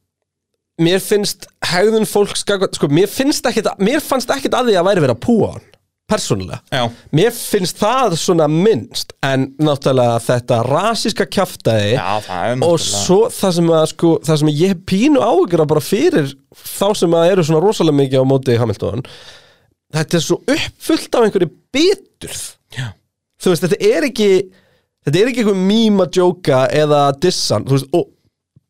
[0.83, 2.05] Mér finnst hegðun
[2.45, 5.53] gagvart- Sko, mér finnst ekkit Mér fannst ekkit að því að væri verið að púa
[5.55, 5.65] hann
[6.07, 6.61] Persónulega.
[6.71, 6.85] Já,
[7.19, 13.01] Mér finnst það svona minnst En náttúrulega þetta rasíska kjaftaði já það er Og náttúrulega
[13.07, 16.87] svo það sem að sko Það sem ég hef pínu áhugur að bara fyrir Þá
[17.01, 19.03] sem að eru svona rosalega mikið á móti Hamilton
[19.97, 22.41] Þetta er svo uppfullt af einhverju biturð.
[22.75, 22.89] Já.
[23.41, 24.31] Þú veist, þetta er ekki
[25.07, 28.09] Þetta er ekki einhver mím að djóka Eða dissan, þú veist Og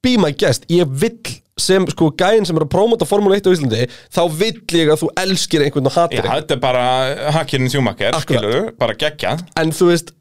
[0.05, 1.21] be my guest, ég vill
[1.61, 5.03] sem sko gæinn sem er að prómóta Formule 1 á Íslandi þá vill ég að
[5.05, 6.85] þú elskir einhvern og Já, hatir einhvern þetta er bara
[7.39, 8.45] hakirinn sjúmakker, Akkurat.
[8.45, 10.13] skilur bara geggjað en þú veist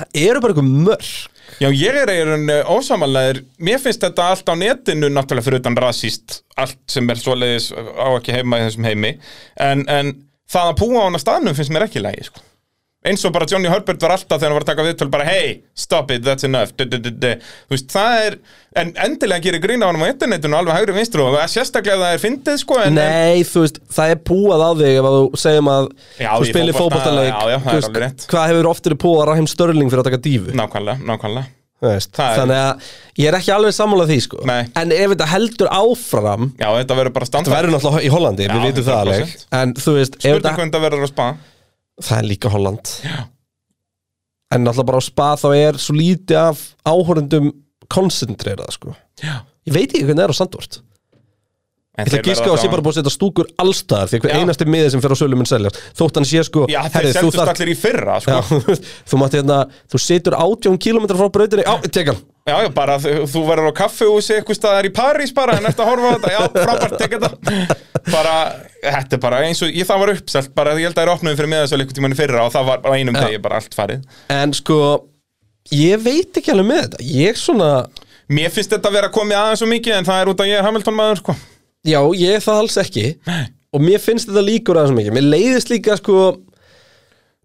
[0.00, 1.12] það eru bara einhver mörg
[1.58, 6.40] Já, ég er eiginlega ósamanlegar Mér finnst þetta allt á netinu náttúrulega fyrir utan rasíst
[6.60, 9.10] Allt sem er svoleiðis á ekki heima í þessum heimi.
[9.58, 10.12] En, en
[10.50, 12.42] það að púa á hana staðnum finnst mér ekki lægi sko.
[13.00, 15.52] Eins og bara Johnny Herbert var alltaf þegar hann var að taka viðtöl bara Hey,
[15.72, 17.28] stop it, that's enough du, du, du.
[17.40, 18.34] Þú veist, það er
[18.76, 22.20] En endilega gerir grín á hann á internetinu alveg hægri vinstru og sérstaklega það er
[22.20, 25.88] fyndið sko en, Nei, þú veist, það er púað á þig ef þú segjum að
[26.20, 28.26] Já, þú spilir rétt.
[28.28, 31.46] Hvað hefur oftir púað Rahim Störling fyrir að taka dífu Nákvæmlega, nákvæmlega
[31.80, 32.90] veist, Þannig að
[33.22, 34.42] ég er ekki alveg sammálað því sko.
[34.44, 34.58] Nei.
[34.76, 38.50] En ef þetta heldur áfram Já, þetta verður bara Það standard verður náttúrulega í Hollandi,
[38.50, 39.46] við Já, vitum það alveg 100%.
[39.62, 41.28] En þú veist, Spurning þetta, hvernig það verður að spa
[42.06, 43.18] það er líka Holland Já.
[44.50, 47.52] En náttúrulega bara á spa þá er svo lítið af áhorundum
[47.90, 48.94] koncentrerað sko.
[49.22, 50.80] Já Ég veit ekki hvernig það er á Sandvort
[52.00, 54.22] Ég ætla að gíska á að sé bara búið að setja stúkur allstaðar því að
[54.24, 54.38] hver Já.
[54.40, 57.10] einasti miði sem fer á sölu mun seljast þótt hann sé sko Já, þeir herri,
[57.10, 58.40] þú, seldust þarft- allir í fyrra, sko Já,
[59.10, 59.58] þú mátti hérna,
[59.90, 63.78] þú situr 18 km frá brautinni, á, tek hann Já, já, bara þú verður á
[63.78, 67.14] kaffehúsi eitthvað staðar í París bara en eftir að horfa á þetta, já, frábært, tek
[67.14, 67.76] þetta.
[68.10, 68.34] Bara,
[68.82, 71.12] þetta er bara eins og ég það var uppselt, bara ég held að það er
[71.14, 73.76] opnuð fyrir miðasölu einhvern tímann í fyrra og það var á einum degi bara allt
[73.78, 74.02] farið.
[74.34, 74.80] En sko,
[75.76, 77.06] ég veit ekki alveg með þetta.
[77.20, 77.70] Ég svona,
[78.30, 80.60] Mér finnst þetta að vera komið aðeins svo mikið en það er út að ég
[80.60, 81.38] er Hamilton maður, sko.
[81.86, 83.06] Já, ég er það alls ekki.
[83.70, 85.16] Og mér finnst þetta líkur aðeins mikið.
[85.16, 86.20] Mér leiðist líka sko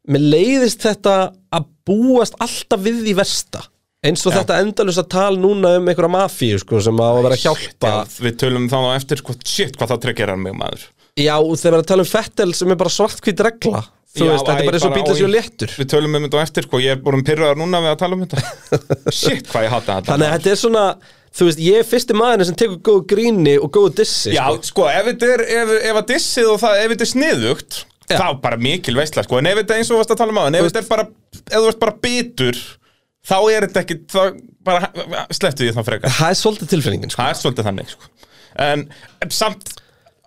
[0.06, 1.16] Mér leiðist þetta
[1.56, 3.64] að búast alltaf við því versta
[4.06, 4.38] Eins og Já.
[4.42, 7.98] þetta endalus að tala núna um einhverja mafíu sko sem að vera að hjálpa Já,
[8.28, 10.86] Við tölum þá eftir, sko, shit, hvað það tryggir mig maður
[11.16, 13.84] Já, þegar við tala um Fettel sem er bara svartkvít regla
[14.16, 16.42] Þú Já, veist, þetta er bara eins og sér í- léttur Við tölum um þetta
[16.46, 18.44] eftir, sko, ég er búin pyrraðar núna við að tala um þetta
[19.20, 20.84] Shit, hvað ég hata þetta Þannig að þetta er svona,
[21.36, 24.70] þú veist, ég er fyrsti maðurinn sem tekur góðu gríni og góðu dissi Já, sko.
[24.70, 28.16] sko, ef þetta er, ef, ef að dissið og það, ef þetta er sniðugt Já.
[28.22, 30.40] þá bara mikil veistla, sko, en ef þetta eins og þú varst að tala um
[30.46, 31.08] aðan, ef þetta er bara,
[31.42, 32.64] ef þú ert bara bitur
[33.26, 34.20] þá er þetta ekki, þá
[34.66, 34.92] bara
[35.34, 36.14] slepptu því þá frekar.
[36.20, 37.22] Það er svolítið tilfinningin sko.
[37.24, 38.12] það er svolítið þannig, sko.
[38.66, 38.86] En
[39.34, 39.74] samt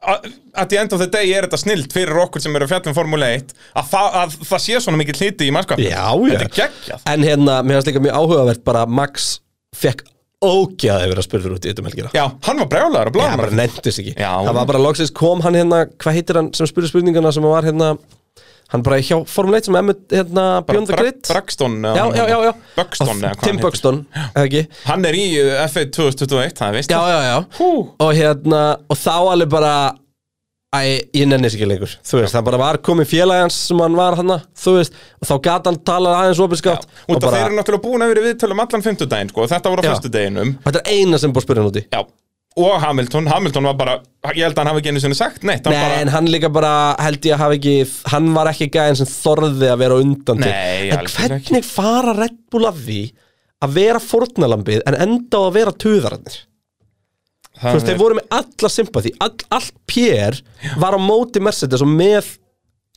[0.08, 2.92] að the end of the day er þetta snilt fyrir okkur sem eru að fjalla
[2.92, 6.36] um Formule 1 að, það- að það sé svona mikil hliti í mannskapin Já, já.
[6.36, 7.02] þetta er geggjað.
[7.14, 9.26] En hérna, mér finnst líka mjög áhugavert bara að Max
[9.74, 10.04] fekk
[10.38, 12.10] ógjaði verið að spurður út í þetta helgina.
[12.14, 14.12] Já, hann var brjálæður að Já, bláma bara nefndist ekki.
[14.14, 14.30] Já.
[14.46, 17.66] Það var bara loksins kom hann hérna, hvað heitir hann sem spurði spurningana sem var
[17.66, 17.88] hérna
[18.68, 21.22] Hann bara hjá Formule 1 sem emmi hérna Beyond the Grid.
[21.24, 21.78] Braxton
[23.42, 23.60] Tim.
[23.62, 24.02] Buxton,
[24.84, 27.38] Hann er í uh, F1 2021, það veist Já, já, já.
[27.60, 27.70] Hú.
[28.04, 29.72] og hérna, og þá alveg bara
[30.68, 31.92] Æ, ég nenni þess ekki lengur.
[32.04, 35.34] Þú veist, það bara var komið félagans sem hann var hann Þú veist, og þá
[35.46, 38.26] gat hann talað aðeins opinskátt Út Og þeir bara, eru náttúrulega búin að vera í
[38.26, 39.92] viðtölum allan fimmtudaginn sko, þetta voru á Já.
[39.94, 40.50] föstudeginum.
[40.66, 42.02] Þetta er eina sem búið að spyrja hann úti Já,
[42.58, 43.94] og Hamilton, Hamilton var bara
[44.34, 46.50] ég held að hann hafi ekki einu sinni sagt neitt Nei, bara, en hann líka
[46.52, 46.72] bara,
[47.04, 47.74] held ég að hafa ekki
[48.12, 50.50] Hann var ekki gæðin sem þorði að vera undan til.
[50.50, 53.00] Nei, En hvernig fara Red Bull af því
[53.66, 56.40] Að vera fórnalambið en enda á að vera tuðararnir?
[57.58, 60.38] Þú veist, þeir voru með alla sympati all, Allt pér
[60.78, 62.34] var á móti Mercedes og með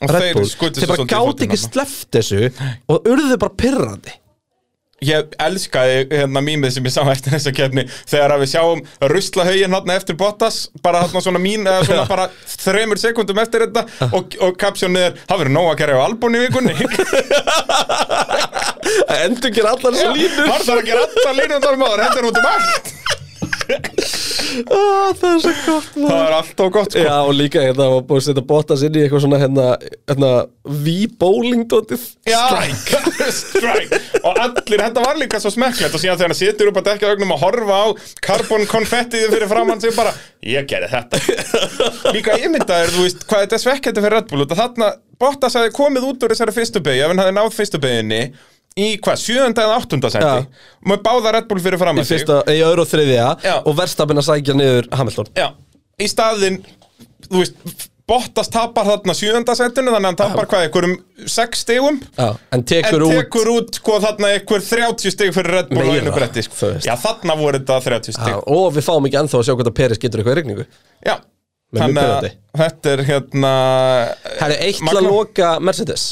[0.01, 0.49] og Red Bull.
[0.49, 2.47] Þeir bara gáti ekki sleppt þessu
[2.89, 4.17] Og urðu bara pirrandi
[5.01, 9.73] Ég elskaði hérna mýmið sem ég sá eftir þessa kefni þegar að við sjáum ruslahaugin
[9.73, 14.37] hérna eftir Bottas bara hérna svona mín eða svona bara þremur sekundum eftir þetta og,
[14.45, 16.75] og kapsjónið er það verður nóg að gera á albún í vikunni?
[19.21, 20.51] Endur ekki allar þessu línur.
[20.51, 24.19] Hann þarf að gera alltaf línum þar maður hendur út um allt
[24.71, 26.11] ah, Það er svo gott maður.
[26.11, 27.03] Það er alltaf gott sko.
[27.05, 29.65] Já, og líka hérna var búið að setja Bottas inn í eitthvað svona hérna,
[30.11, 30.31] hérna
[30.85, 32.41] V-bowling dótið Já,
[33.41, 34.01] strike.
[34.21, 37.11] Og allir, þetta var líka svo smekklegt Og síðan þegar hann situr upp að dekja
[37.13, 37.87] augnum og horfa á
[38.25, 40.13] Carbon konfettiði fyrir framann sig bara
[40.45, 41.19] Ég gerði þetta.
[42.15, 44.45] Líka ég myndaðir, þú veist, hvað þetta er svekkjandi fyrir Red Bull.
[44.47, 44.87] Af Þarna,
[45.21, 48.21] Bottas hefði komið út úr þessari fyrstu beigju Ef hann hefði náð fyrstu beigjunni
[48.79, 52.61] Í hvað, sjöunda eða áttunda Og maður báða Red Bull fyrir í, framann sig í
[52.63, 53.25] öðru og þriðja.
[53.43, 53.55] Já.
[53.67, 55.31] og verstafinn að sækja niður Hamilton.
[55.35, 55.49] Já,
[55.99, 56.61] í staðinn
[57.27, 57.57] Þú veist,
[58.11, 60.95] Bottas tapar þarna sjöunda setinu Þannig að hann tapar hvað, einhverjum
[61.31, 61.99] sex stigum?
[62.17, 63.19] Já, en tekur En út.
[63.19, 66.71] tekur út, sko, þarna einhver 30 stig fyrir Red Bull Meira, einu bretti sko.
[66.83, 69.71] Já, þarna voru þetta 30 Já, stig og við fáum ekki ennþá að sjá hvort
[69.71, 70.65] að Peris getur eitthvað í regningu
[71.05, 71.15] Já,
[71.77, 72.27] þannig að
[72.63, 73.53] þetta er hérna
[74.41, 76.07] Það er eitt að loka Mercedes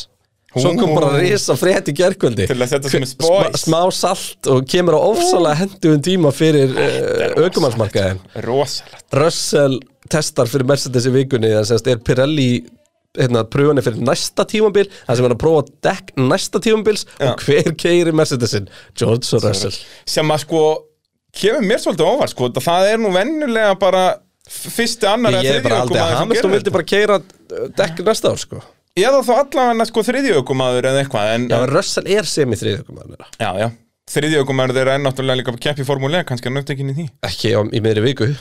[0.49, 2.15] Svo kom bara risa frétt í að
[2.49, 3.65] er Sma, spoils.
[3.67, 6.73] Smá salt og kemur á ofsalega hendugum tíma fyrir
[7.37, 9.05] aukumannsmarkaðin Rosalegt.
[9.13, 9.77] Russell
[10.09, 12.49] testar fyrir Mercedes í vikunni þannig að er Pirelli
[13.19, 17.29] hérna, pröfunni fyrir næsta tímabil það sem er að prófa dekk næsta tímabils Já.
[17.29, 19.77] og hver keiri Mercedesin George og Russell.
[20.09, 20.63] Sem að sko
[21.39, 24.03] kemur mér svolítið óvart sko Það er nú venjulega bara
[24.49, 28.41] fyrsti annar ég er bara aldrei að Hamilton vildi bara keira uh, dekk næsta ár
[28.41, 28.65] sko
[28.99, 33.49] Eða þá allavega sko þriðjökumadur eða eitthvað en, Já, Russell er sem í þriðjökumann já,
[33.63, 33.67] já.
[34.09, 37.05] Þriðjökumadur þeirra er náttúrulega líka að keppi í formúlega kannski er nöftekinn í því.
[37.29, 38.31] Ekki á, í meðri viku.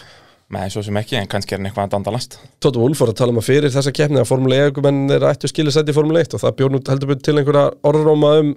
[0.48, 3.18] Nei, svo sem ekki, en kannski er hann eitthvað að dandalast Tóta Wolf var að
[3.18, 5.94] tala um að fyrir þessa keppni að Formule 1 menn er ættu skilja sett í
[5.96, 8.54] Formule 1 og það bjóð nú heldur betur til einhverja orðróma um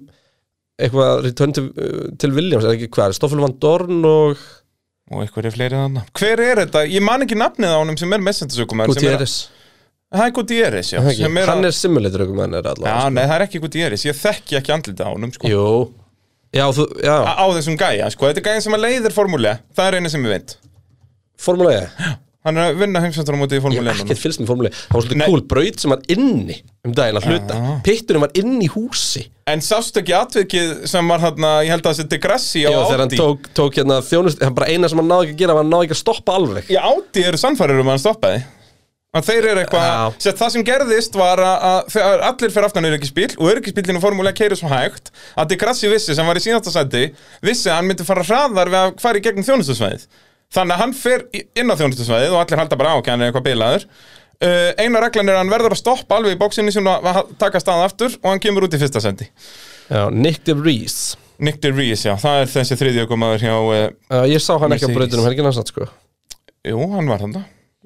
[0.79, 2.87] eitthvað return til, uh, til Williams eða ekki?
[2.95, 4.39] Hvað, Stoffel Van Dorn og
[5.11, 6.85] og eitthvað er fleiri þannig Hver er þetta?
[6.87, 9.35] Ég man ekki nafnið á honum sem er messendasökumadur Gutierrez
[10.11, 12.71] Það er Gutierrez, já Er það sem er Hann að- er simulator aukumenn er Já,
[12.73, 15.47] allavega nei, það er ekki Gutierrez, ég þekki ekki andlita á honum sko.
[15.47, 15.51] sko.
[15.51, 15.91] Jú.
[16.51, 19.59] Já, þú, já, á, á þessum gæja, sko, þetta er gæja sem að leiðir formúlega
[19.77, 20.57] Það er eina sem ég veit.
[21.39, 24.09] Formule 1 Hann er að vinna heimsvæmstaramóti í Ég Formule hef 1 núna.
[24.09, 27.27] ekkert fylgst með formúli Það var svolítið cool braut sem var inni um daginn að
[27.29, 27.53] hluta.
[27.61, 27.81] Já.
[27.85, 29.27] Pitturinn var inni í húsi.
[29.45, 32.79] En sástu ekki atvikið sem var hann ég held að þetta er Grassi á Já,
[32.89, 35.53] þegar hann tók, tók hérna þjónust hann bara eina sem hann náði ekki að gera
[35.53, 36.65] var hann náði ekki að stoppa alveg.
[36.73, 38.41] Já, Audi eru sannfærir um að hann stoppaði
[39.11, 40.15] að þeir eru eitthvað.
[40.23, 44.55] Sett, það sem gerðist var að, að allir fyrir aftan öryggisbíl og öryggisbílinu formúlega keiri
[44.59, 47.03] svo hægt að De Grassi vissi sem var í síðastasæti
[47.43, 50.07] vissi að hann myndi fara hraðar við að fara í gegnum þjónustusvæðið.
[50.51, 53.47] Þannig að hann fer inn á þjónustusvæðið og allir halda bara á hann er eitthvað
[53.49, 53.87] bilaður.
[54.41, 57.59] Uh, eina reglan er að hann verður að stoppa alveg í bóksinni sem að taka
[57.61, 59.27] stað aftur og hann kemur út í fyrsta sendi
[60.17, 60.95] Nick DeVries
[61.37, 63.45] Nick DeVries, já, það er þessi þriðjökumadur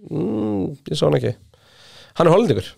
[0.09, 1.35] mm, Ég sá hann ekki.
[2.15, 2.73] Hann er hollendingur.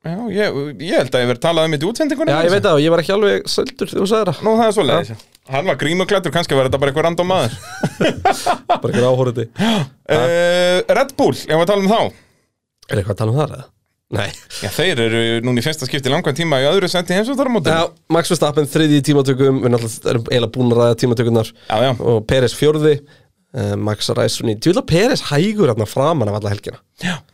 [0.00, 2.64] Já, ég, ég held að ég verið talað um þetta í útsendingunni Já, ég veit
[2.64, 4.38] það ég var ekki alveg söldur þegar þú sagði það.
[4.46, 7.58] Nú, það er svo leiðis Hann var grímuklættur, kannski var þetta bara eitthvað random maður.
[8.70, 12.16] Bara ekki áhórandi uh, Red Bull, ég var að tala um þá?
[12.88, 13.66] Er eitthvað að tala um það eða?
[14.10, 14.26] Nei.
[14.58, 18.32] Já, þeir eru núna í fyrsta skipti langan tíma í öðru senti heimsvöldaramóti Já, Max
[18.32, 21.90] Verstappen þriði í tímatökum Við náttúrulega erum eiginlega búin að ræða tímatökunar já, já.
[22.10, 22.96] Og Peres fjórði
[23.56, 26.78] uh, Max Ræsson í Tjóðla Peres hægur hérna framan af alla helgina.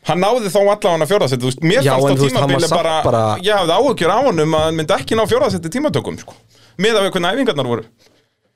[0.09, 2.95] Hann náði þó allavega fjórðasetti, þú veist, mér Já, fannst á þú hann tímabili bara,
[3.07, 6.35] bara- ég hafði áhugjur á honum að hann myndi ekki ná fjórðasetti tímatökum, sko
[6.79, 7.85] með af hvernig æfingarnar voru.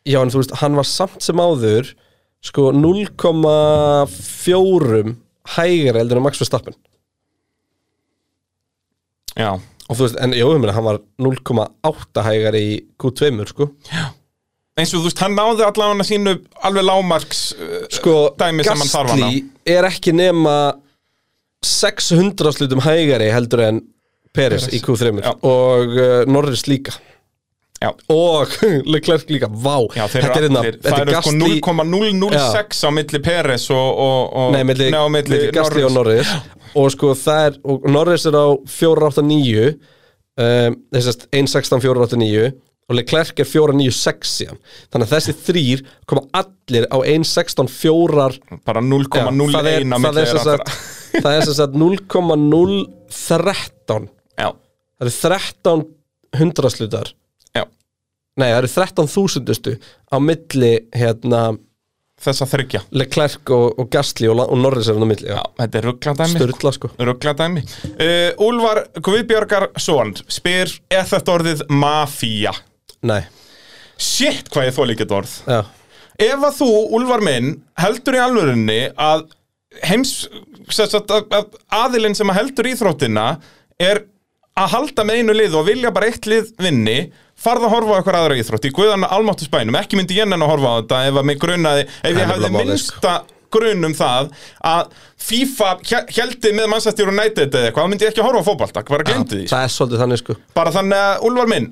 [0.07, 1.85] Já, en þú veist, hann var samt sem áður
[2.41, 5.17] Sko 0,4
[5.57, 6.75] hægari heldur en Max Verstappen.
[9.37, 13.65] Já, Og þú veist, en ég meina, hann var 0,8 hægari í Q2, sko
[14.79, 18.93] eins og þú veist, hann náði allavega sínu alveg lámarks uh, Sko, dæmi sem hann
[18.93, 20.57] þarf að ná Gastli er ekki nema
[21.67, 23.81] 600 slutum hægari heldur en
[24.37, 25.33] Peres í Q3 Já.
[25.35, 26.95] og uh, Norris líka.
[27.81, 27.91] Já.
[28.13, 28.53] og
[28.93, 29.81] Leclerc líka, vá.
[29.97, 31.61] Já, þeir þetta er eru hérna, allir, þetta það er eru sko Gastli
[32.21, 36.33] 0,006 á milli Peres og, og, og Nei, milli, á milli Gastli og Norris.
[36.79, 42.53] Og sko það er, og Norris er á 489 um, þessast 1.16 489
[42.91, 44.59] og Leclerc er 496 síðan.
[44.91, 45.79] Þannig að þessi þrýr
[46.11, 49.87] koma allir á 1.16 4 bara Já, 0,01 á það er,
[50.19, 50.67] þeirra sagt,
[51.15, 54.11] það er sem sagt 0,013
[54.41, 56.01] Já, það eru 13
[56.39, 57.11] hundraslutar
[57.57, 57.65] já,
[58.39, 59.75] nei það eru 13 þúsundustu
[60.11, 61.43] á milli hérna
[62.21, 65.41] þess að þryggja Leclerc og, og Gastli og, og Norris er hann á milli Já,
[65.63, 66.43] þetta er ruggladæmi
[66.77, 66.91] sko.
[67.97, 72.53] Uh, Úlfar Guðbjörgarsson spyr Er þetta orðið mafía?
[73.07, 73.23] Nei,
[74.01, 75.33] Shit, hvað ég þóli ekki orð.
[75.45, 75.61] Já.
[76.21, 79.27] Ef að þú, Úlfar minn, heldur í alvörinni að
[79.87, 80.15] heims
[80.73, 83.27] sagt, að, að aðilinn sem að heldur íþróttina
[83.81, 84.03] er
[84.61, 86.97] að halda með einu lið og vilja bara eitt lið vinni
[87.41, 90.43] farð að horfa á eitthvað aðra íþrótt í guðan almáttu spænum, ekki myndi ég nenn
[90.43, 93.15] að horfa á þetta ef að mig grunaði, ef ég hafði minnsta
[93.51, 94.33] grun um það
[94.71, 94.91] að
[95.21, 95.71] FIFA
[96.17, 99.07] heldi með Manchester United eða eitthvað, þá myndi ég ekki að horfa á fótbolta, bara
[99.09, 100.37] glemdi því það er svolítið þannig sko.
[100.59, 101.71] Bara þannig að, Úlfar minn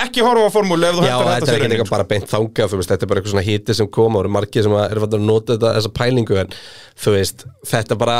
[0.00, 2.92] ekki horfa á formúlu ef þú heldur að þetta er ekki eitthvað bara beint veist,
[2.92, 5.56] þetta er bara eitthvað svona hiti sem koma og eru margir sem fættur að nota
[5.56, 6.56] þetta, þessa pælingu en
[7.04, 8.18] þú veist, þetta bara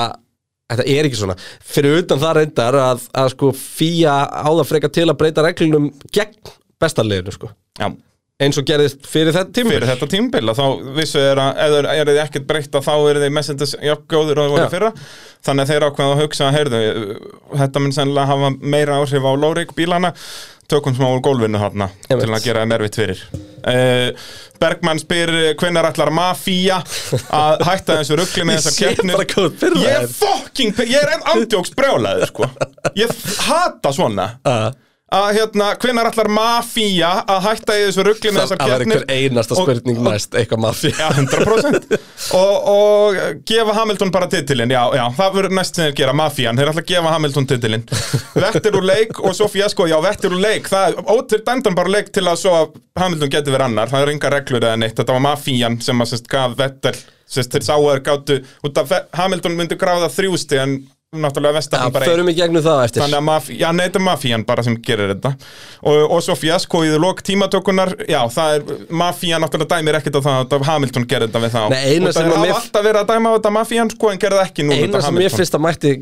[0.73, 1.37] þetta er ekki svona,
[1.73, 5.91] fyrir utan það reyndar að, að sko fýja á það freka til að breyta reglunum
[6.13, 7.89] gegn bestarleginu sko, Já,
[8.43, 10.65] eins og gerðist fyrir þetta tíma fyrir þetta tímbil þá
[10.97, 14.49] vissu er að ef eru þið ekkert breytt að þá eru þeir messendis jafngóður og
[14.49, 14.91] það voru fyrra.
[15.43, 16.81] Þannig að þeir ákveða að hugsa heyrðu,
[17.59, 20.13] þetta mun sennilega hafa meira áhrif á lórik bílana
[20.73, 21.89] tökum smá úr gólfinu veit.
[22.09, 23.25] til að gera það nervitt fyrir.
[23.63, 24.31] Uh,
[24.63, 26.81] Bergmann spyr hvenær ætlar mafía
[27.35, 29.27] að hætta þessu ruggli með þessar keppnir?
[29.83, 32.49] ég er fucking, ég er andjóks brjálaður sko.
[32.99, 33.13] Ég
[33.49, 34.33] hata svona.
[34.47, 34.71] Uh,
[35.13, 38.83] að hérna, hvenær ætlar mafía að hætta í þessu ruggli með það þessar það var
[38.83, 39.03] keppnir?
[39.03, 41.97] einhver einasta Og- spurning næst, eitthvað mafí Já, 100%
[42.39, 43.19] og, og
[43.51, 44.71] gefa Hamilton bara titilinn.
[44.73, 46.57] Já, já, það verður næst sem þeir gera, mafían.
[46.61, 47.85] Þeir ætla að gefa Hamilton titilinn.
[48.39, 50.71] Vettir úr leik og svo fjasko, já, vettir úr leik.
[50.73, 52.55] Það er ótir dæmdan bara leik til að svo
[53.01, 54.97] Hamilton geti verið annar, það er enga reglur eða neitt.
[55.01, 56.95] Þetta var mafían sem að sérst gaf Vettel.
[57.33, 58.39] Sérst, þeir sáu að þeir gátu
[58.69, 60.75] út af Hamilton myndi gráða þrjústi en
[61.13, 62.57] náttúrulega Vestapen bara einn
[63.03, 65.33] Þannig að mafí, já, nei, þetta er mafían bara sem gerir þetta.
[65.91, 68.65] Og, og svo fjasko í lok tímatökunar já, það er,
[69.03, 71.61] mafían náttúrulega dæmir ekkert á það að Hamilton gerir þetta við þá.
[71.75, 74.49] Nei, Og það mér- alltaf verið að dæma á þetta mafían sko, en gerir það
[74.49, 75.95] ekki nú eina sem ég finnst að mætti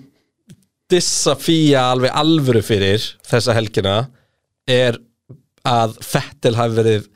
[0.91, 3.97] dissa fýja alveg alvöru fyrir þessa helgina
[4.71, 4.99] er
[5.67, 7.11] að Fettel hafi verið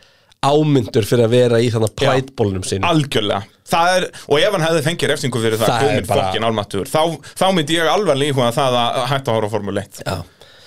[0.44, 5.10] ámyndur fyrir að vera í þannig prætbólnum sín Algjörlega er, Og ef hann hefði fengið
[5.14, 7.00] refsingu fyrir það, Það bara- fokkin álmattur þá,
[7.40, 10.16] þá myndi ég alveg líka það að hætta að horfa á Formule 1 Já,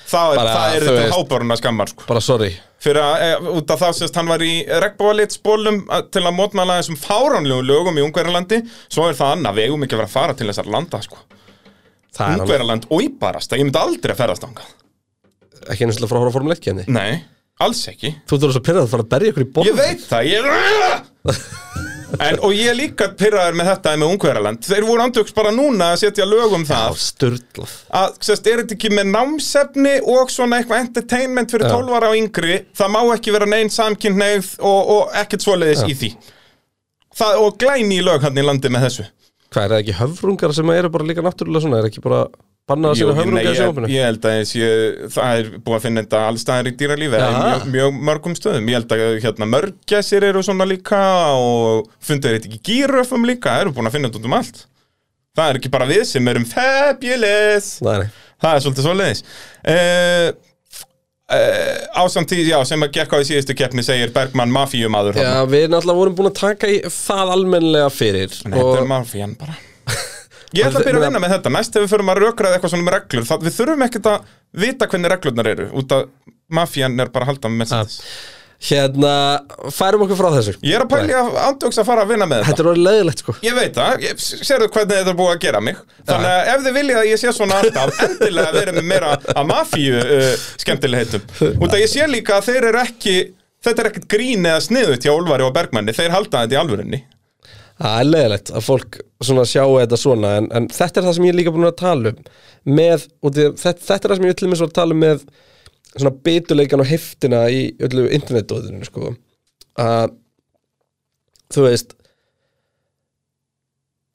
[0.08, 2.04] Það er, það er þetta háböruna skammar sko.
[2.08, 2.50] bara sorry.
[2.80, 5.80] Fyrir að, e, út af það sést hann var í regnbóvalitsbólum
[6.14, 9.98] til að mótmæla þessum fáránlegum lögum í Ungverjalandi svo er það annað, við eigum ekki
[9.98, 11.18] að vera að fara til þessar landa sko.
[12.18, 14.64] Er Ungverjaland og íbarast, ég myndi aldrei að ferðast ánga
[15.68, 17.24] ekki einu svolítið frá að horfa Formule 1 kenni Nei,
[17.60, 18.14] alls ekki.
[18.30, 19.68] Þú þurfur svo pyrrað að fara að berja ykkur í borð
[22.24, 24.62] En, Og ég er líka pyrraður með þetta með Ungverjaland.
[24.64, 28.62] Þeir voru andjóks bara núna að setja lög um Já, það sturglað að, sérst, er
[28.64, 31.76] þetta ekki með námsefni og svona eitthvað entertainment fyrir Já.
[31.76, 32.58] 12 ára á yngri?
[32.80, 36.12] Það má ekki vera neinn samkynneigð og, og ekkert svoleiðis í því.
[37.18, 39.08] Það, og glæni í lög hann í landi með þessu.
[39.48, 41.82] Hvað er það ekki höfrungar sem eru bara líka náttúrulega svona?
[41.82, 42.26] Er ekki bara
[42.68, 44.38] bannað að Jú, séu ég, nei, höfrungar í sjófinu ég held að
[45.16, 48.72] það er búið að finna þetta allstaðar í dýralífi eða í mjög, mjög mörgum stöðum.
[48.72, 51.04] Ég held að hérna, mörgæsir eru svona líka
[51.38, 54.66] og fundur þetta ekki gíröfum líka eru búin að finna þetta út um allt.
[55.38, 57.72] Það er ekki bara við sem erum fabulous.
[57.86, 59.24] Nei, Það er svolítið svoleiðis.
[59.68, 60.28] Uh,
[61.34, 65.42] uh, Ásamt því, já, sem að gekk á í síðustu keppni segir Bergmann mafíumadur Já,
[65.50, 69.58] við náttúrulega vorum búin að taka í það almennilega fyrir Nei, þetta er mafían bara
[70.58, 71.54] Ég ætla að byrja að vinna með þetta.
[71.58, 74.34] Næst ef við förum að rökraða eitthvað svona með reglur það, Við þurfum ekkert að
[74.64, 76.10] vita hvernig reglurnar eru Út að
[76.58, 78.00] mafían er bara að halda með Mercedes
[78.58, 79.10] Hérna,
[79.70, 80.56] færum okkur frá þessu.
[80.66, 82.48] Ég er að pæli að andjóks að fara að vinna með þetta.
[82.50, 83.36] Þetta er orðið leiðilegt sko.
[83.46, 85.84] Ég veit það, sérðu hvernig þetta er búið að gera mig?
[86.08, 89.52] Þannig að ef þið viljið að ég sé svona alltaf Endilega verið með meira að
[89.52, 91.28] mafíu uh, skemmtilegheitum.
[91.54, 93.16] Út að ég sé líka að þeir eru ekki
[93.68, 95.94] Þetta er ekkert grín eða sniðut hjá Úlfari og Bergmanni.
[95.98, 97.00] Þeir halda þetta í alvörinni
[97.78, 101.28] Það er leiðilegt að fólk svona sjáu þetta svona en, en þetta er það sem
[101.28, 102.24] ég er líka búin að tala um
[102.78, 105.28] með, þetta, þetta er það sem ég svo að tala um með
[105.98, 109.14] svona bituleikan og heftina í öllu internetdóðinu sko
[109.78, 110.16] að
[111.54, 111.94] þú veist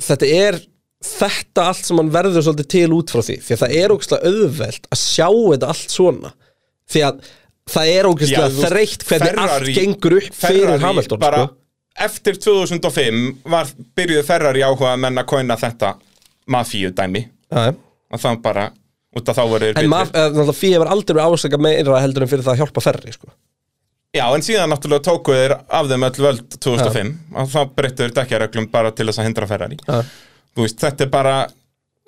[0.02, 0.58] þetta er
[1.02, 4.32] þetta allt sem hann verður svolítið til út frá því því að það er ógæslega
[4.32, 6.34] auðvelt að sjá þetta allt svona
[6.92, 7.24] því að
[7.72, 11.48] það er ógæslega þreytt hvernig allt gengur upp fyrir Hamilton sko.
[12.00, 15.94] Eftir 2005 var byrjuð Ferrari áhuga menn að koina þetta
[16.50, 17.26] mafíu dæmi.
[17.52, 17.72] Já.
[18.12, 18.66] Og það bara,
[19.16, 19.88] út að þá voru En betri.
[19.92, 23.28] maf, náttúrulega fyrir var aldrei ásaka meira heldur en fyrir það að hjálpa ferri sko.
[24.12, 28.14] Já, en síðan náttúrulega tóku þeir af þeim öll völd 2005 og þá breyttu þeir
[28.18, 29.78] dekkjareglum bara til þess að hindra Ferrari.
[30.56, 31.36] Veist, þetta er bara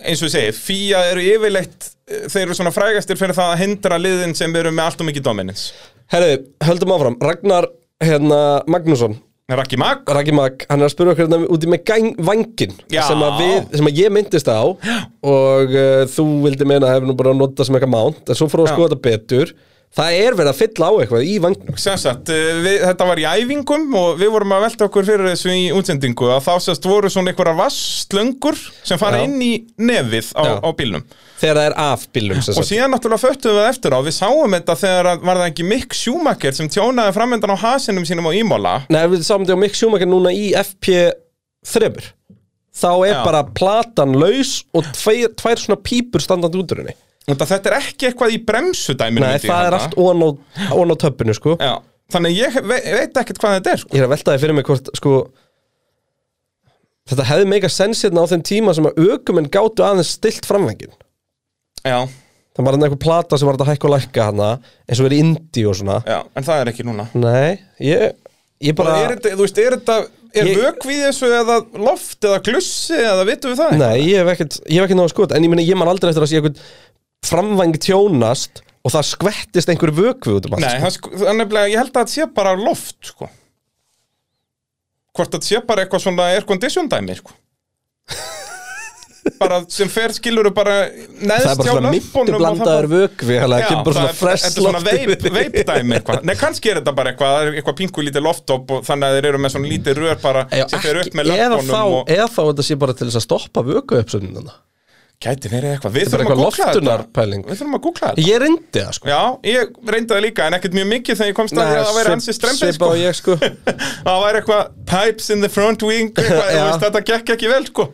[0.05, 1.91] eins og ég segi, FIA eru yfirleitt
[2.29, 5.25] þeir eru svona frægastir fyrir það að hindra liðin sem eru með allt og mikið
[5.29, 5.73] dominance.
[6.13, 7.17] Herðu, höldum áfram.
[7.25, 7.71] Ragnar
[8.05, 12.07] hérna, Magnússon Raki Mag, Raggi Mag, hann er að spura okkur hérna úti með gæng,
[12.25, 14.65] vangin sem að, við, sem að ég myndist á.
[14.65, 18.49] Og uh, þú vildi meina að hefur nú bara notað sem eitthvað mánt en svo
[18.49, 19.53] fórum við að skoða þetta betur
[19.95, 23.27] það er verið að fylla á eitthvað í vangnum sem sagt, eh, þetta var í
[23.31, 27.11] æfingum og við vorum að velta okkur fyrir þessu í útsendingu að þá sérst voru
[27.13, 29.29] svona einhverja vasslöngur sem fara Já.
[29.29, 31.05] inn í nefið á, á bílnum
[31.39, 32.71] þegar það er af bílum sem og sagt.
[32.73, 35.97] síðan náttúrulega föttuðum við eftir á við sáum þetta þegar að, var það ekki Mick
[35.99, 39.79] Schumacher sem tjónaði framöndan á hasinum sínum á Ímóla Nei, við sáum þetta á Mick
[39.79, 42.11] Schumacher núna í FP3
[42.75, 43.23] þá er Já.
[43.23, 46.97] bara platan laus og tvær, tvær svona pípur standandi út úr henni
[47.29, 51.57] þetta er ekki eitthvað í bremsudæminu Nei, það er allt ón á, töppinu sko.
[52.13, 53.95] Þannig ég ve veit ekkert hvað þetta er sko.
[53.97, 55.15] Ég er að velta því fyrir mig hvort sko
[57.05, 60.93] Þetta hefði meika sens hérna á þeim tíma sem að ökumenn gátu aðeins stilt framvengin
[61.85, 61.99] Já,
[62.55, 64.51] Það var hann eitthvað plata sem var þetta hækka og lækka hana
[64.87, 65.97] eins og verið Indi og svona.
[66.07, 67.07] Já, en það er ekki núna.
[67.19, 68.15] Nei, ég,
[68.63, 69.97] ég bara, er þetta, Þú veist, er þetta
[70.35, 73.75] Er Ég- vökvið þessu eða loft eða glussi eða vitum við það?
[73.79, 76.11] Nei, ég hef ekkert, ég hef ekkert náðu skot En ég meina, ég man aldrei
[76.11, 76.63] eftir að sé eitthvað
[77.31, 81.73] framvæng tjónast og það skvettist einhverju vökvi út um allt Nei, sko, það er nefnilega,
[81.73, 83.31] ég held að þetta sé bara loft sko.
[85.15, 87.33] Hvort þetta sé bara eitthvað svona air condition dæmi sko.
[89.41, 93.55] bara sem fer skilur bara neðst er hjá svona og það blandaður bara- vökvi Þannig
[93.55, 96.27] að Já, það kemur bara svona er- fresh Þetta er svona loft veip, dæmi eitthvað
[96.29, 99.29] Nei, kannski er þetta bara eitthvað, er eitthvað pingu lítið loftop og þannig að þeir
[99.31, 101.33] eru með svona lítið rör bara sem fer upp með
[101.89, 104.59] og eða þá þetta sé bara til þess að stoppa vöku uppsöndina
[105.23, 105.95] gæti verið eitthvað.
[105.95, 106.97] Við þurfum að googla þetta.
[107.15, 108.27] Við þurfum að googla þetta.
[108.29, 109.11] Ég reyndi það sko.
[109.11, 111.89] Já, ég reyndi það líka en ekkert mjög mikið þegar ég komst að því að
[111.89, 112.93] það væri ansi strempið Svipa sko.
[112.93, 113.37] og ég sko.
[114.05, 117.91] Það væri eitthvað pipes in the front wing eitthvað, þetta gekk ekki vel sko.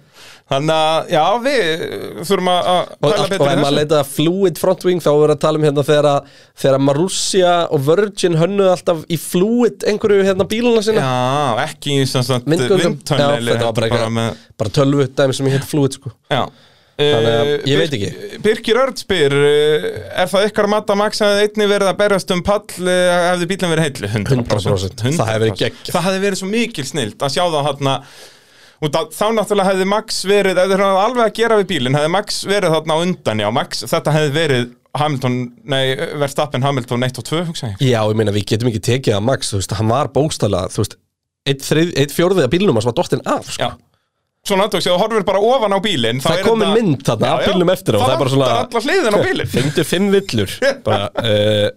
[0.51, 1.83] Þannig að, já, við
[2.27, 3.77] þurfum að Og, pæla og betur ef maður þessu.
[3.77, 6.09] leita að fluid front wing þá verður að tala um hérna þegar,
[6.59, 12.09] þegar Marussia og Virgin hönnuð alltaf í fluid einhverju hérna bíluna sinna Já, ekki í
[12.11, 13.79] þetta var
[14.59, 16.11] bara tölvu dæmi sem ég heit fluid sko.
[16.35, 16.49] Já
[17.01, 18.11] Þannig að Eh, ég veit ekki.
[18.45, 19.87] Birkir Örd spyr eh,
[20.23, 23.87] Er það ykkar matta hefði einni verið að berjast um pall eh, hefði bílinn verið
[23.89, 24.11] heillu?
[24.17, 25.07] 100%.
[25.07, 25.95] Það hefði verið geggjað.
[25.95, 28.21] Það hefði verið svo mikil snilt að sjá það hann að
[28.81, 32.39] þá náttúrulega hefði Max verið ef þeir hefði alveg að gera við bílinn hefði Max
[32.49, 34.71] verið þarna undan já, Max, þetta hefði verið
[35.01, 35.37] Hamilton,
[35.71, 35.83] nei,
[36.18, 39.53] Verstappen Hamilton 1 og 2, hugsa Já, ég meina við getum ekki tekið að Max,
[39.53, 40.97] þú veist, hann var bókstæla þú veist,
[41.45, 42.81] eitt, eitt fjórðið af bílnum
[44.49, 47.42] Svona aðtöks, ef þú horfir bara ofan á bílinn Það er komin mynd þarna af
[47.50, 49.50] bílnum eftir á, Það er bara svona- vantar alla hliðin á bílinn.
[49.53, 50.54] Fyndu fimm villur.
[50.87, 51.68] Bara, uh,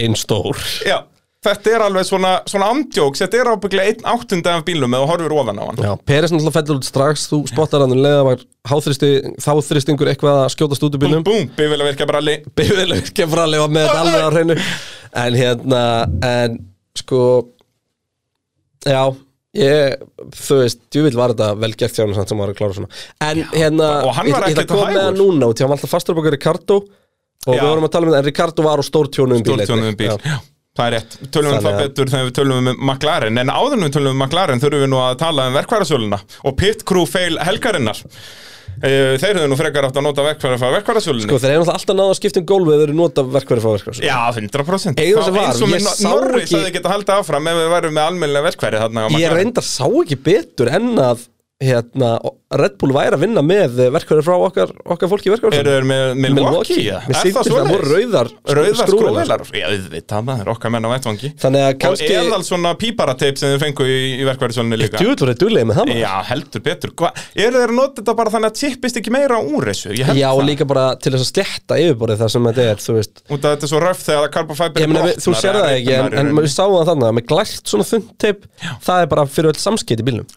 [0.00, 0.58] ein stór.
[0.84, 0.96] Já,
[1.46, 5.08] þetta er alveg svona, svona amdjóks Þetta er ábygglega einn áttunda af bílnum ef þú
[5.12, 5.80] horfir ofan á hann.
[5.86, 8.42] Já, Peres náttúrulega fellur út strax, þú spottar hann um leða var
[8.74, 9.12] háþristi,
[9.46, 11.24] þáþristingur eitthvað að skjótast út Búm, bílnum.
[11.30, 11.48] Búm,
[12.02, 14.58] að bara allir Bifurlega kemur alveg var með þetta alveg á hreinu.
[15.22, 15.84] En hérna,
[16.34, 16.60] en
[16.98, 17.22] sko
[18.86, 19.02] Já,
[19.56, 19.96] ég,
[20.36, 22.90] þú veist, djúvill var þetta vel gert hjá hann sem var að klára svona.
[23.26, 25.78] En hérna, hann var ég, ætla að koma með það núna og því hann var
[25.80, 26.78] alltaf fastur baka Ricardo.
[27.48, 27.62] Og Já.
[27.62, 30.10] við vorum að tala um þetta, en Ricardo var á stórtjónu um bíl Stórtjónuðum bíl,
[30.10, 30.24] einnig.
[30.24, 30.34] Já.
[30.36, 30.40] já.
[30.76, 33.38] Það er rétt, tölum við Þannig það að- betur þegar við tölum um McLaren.
[33.40, 36.84] En áður við tölum um McLaren þurfum við nú að tala um verkværasöluna Og pit
[36.86, 37.98] crew fail helgarinnar
[38.80, 41.96] Þeir hefðu nú frekar átt að nota verkværa frá verkværasölunni Sko, þeir eru náttúrulega alltaf
[41.98, 45.34] náða að skipta um gólfið þeir eru nota verkværi frá verkværi Já, 100% Einu sem
[45.34, 47.94] Þá var, eins og ég sá Norris ekki- hefði getað haldið áfram ef við værum
[47.98, 51.26] með almennilega verkværi Ég reyndar sá ekki betur en að
[51.60, 52.14] hérna,
[52.56, 55.84] Red Bull væri að vinna með verkværi frá okkar, okkar fólki í verkværi Eru þeir
[55.90, 56.86] með Milwaukee?
[56.88, 58.28] Mér Er sýndist það það voru rauðar
[58.80, 61.28] skrúvelar Já, auðvitað maður, okkar menn á vettvangi.
[61.42, 64.96] Þannig að Og kannski eðal svona píparateip sem þið fengu í, í verkværisölunni líka?
[65.02, 66.00] Djúvill voru duglega með það maður.
[66.00, 66.90] Já, heldur betur.
[66.96, 69.92] Hva, Eru þeir að nota þetta bara þannig að tippist ekki meira úr þessu?
[70.00, 70.44] Já, það.
[70.48, 73.14] líka bara til þess að slétta yfirborðið þar sem þetta er, þú veist.
[73.28, 75.70] Út af þetta er svo röf þegar að við, þú það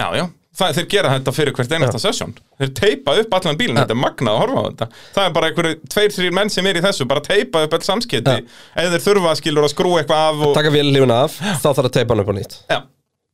[0.04, 3.80] ekki, það að þeir gera þetta fyrir hvert einasta sesjón Þeir teipa upp allan bílinn,
[3.82, 4.88] þetta er magnað að horfa á þetta.
[5.16, 7.86] Það er bara einhverju tveir, þrýr menn sem er í þessu bara teipa upp all
[7.88, 8.36] samskipti.
[8.78, 11.96] Eða þeir þurfa skilur að skrú eitthvað af og, Taka vélífuna af, þá þarf að
[11.98, 12.58] teipa hann upp á nýtt.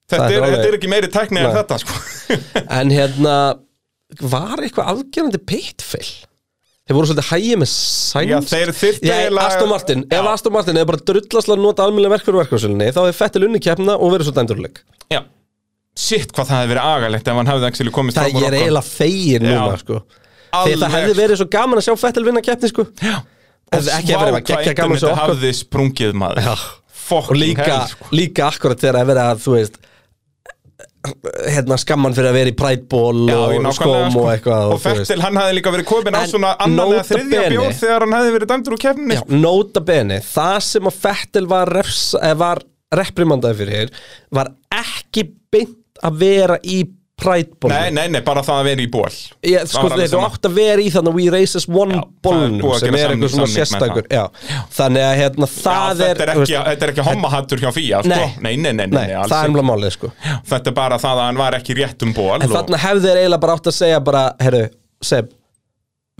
[0.09, 1.99] Þetta, er er, þetta er ekki meiri tækni en þetta sko.
[2.79, 3.35] En hérna,
[4.31, 6.09] var eitthvað afgerandi pitfill?
[6.89, 8.71] Þeir voru svolítið hægið með sæns Já, þeir
[9.05, 10.29] Já, eiginlega- Aston Martin, ef Já.
[10.31, 12.25] Aston Martin hefur bara drullaslega að nota almennilega verk
[15.97, 18.83] shit hvað það hefði verið agalegt ef hann hafði actually komist Það er eiginlega
[19.49, 19.59] Já.
[19.63, 20.01] núna sko.
[20.49, 22.85] Því það hefði verið svo gaman að sjá Fettil vinna keppni sko.
[23.05, 23.17] Já,
[23.69, 26.47] Hefði ekki Vá, verið að hvað okkur hafði sprungið maður
[27.09, 28.09] og líka, hell, sko.
[28.13, 29.79] líka akkurat þegar að vera að þú veist
[31.47, 34.23] hérna skamman fyrir að vera í prætból og skóm sko.
[34.23, 34.81] og eitthvað og.
[34.83, 38.33] Fettil, hann hafði líka verið komin á svona annan eða þriðja bjór þegar hann hafði
[38.35, 42.61] verið dæmdur úr keppninni Já, nota bene, það sem að Fettil var, refs, eh, var
[42.99, 43.93] reprimandaði fyrir
[44.35, 46.79] var ekki beint að vera í
[47.19, 49.09] prætból Nei, nei, nei, bara það að vera í ból
[49.45, 50.29] Ég, sko, þetta sama.
[50.29, 53.33] átt að vera í þannig We Race as One Já, bólnum að sem er eitthvað
[53.33, 54.07] svona sérstakur.
[54.13, 54.23] Já.
[54.77, 58.11] þannig að hérna, Já, það er þú þetta er ekki hommahattur hjá Fía sko.
[58.13, 58.35] Nei.
[58.39, 60.11] nei, nei, nei, nei, nei, nei það er umlað málið sko.
[60.53, 63.21] Þetta er bara það að hann var ekki rétt um ból En þarna hefði þeir
[63.23, 64.63] eiginlega bara átt að segja bara, herru,
[65.09, 65.33] Seb,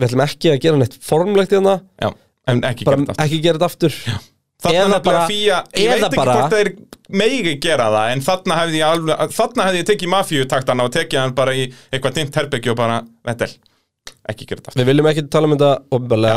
[0.00, 2.10] við ætlum ekki að gera neitt formlegt í Já,
[2.50, 3.96] gera þetta ekki gera þetta aftur.
[4.60, 6.70] Þarna er bara Fía, ég veit ekki bara- hvort þeir
[7.20, 8.86] megi gera það En þarna hefði ég
[9.70, 13.48] hefði ég tekið mafíutaktana Og tekið hann bara í eitthvað dimmt herbyggju Og bara, Vettel,
[14.30, 14.76] ekki gera þetta.
[14.80, 15.70] Við viljum ekki tala um þetta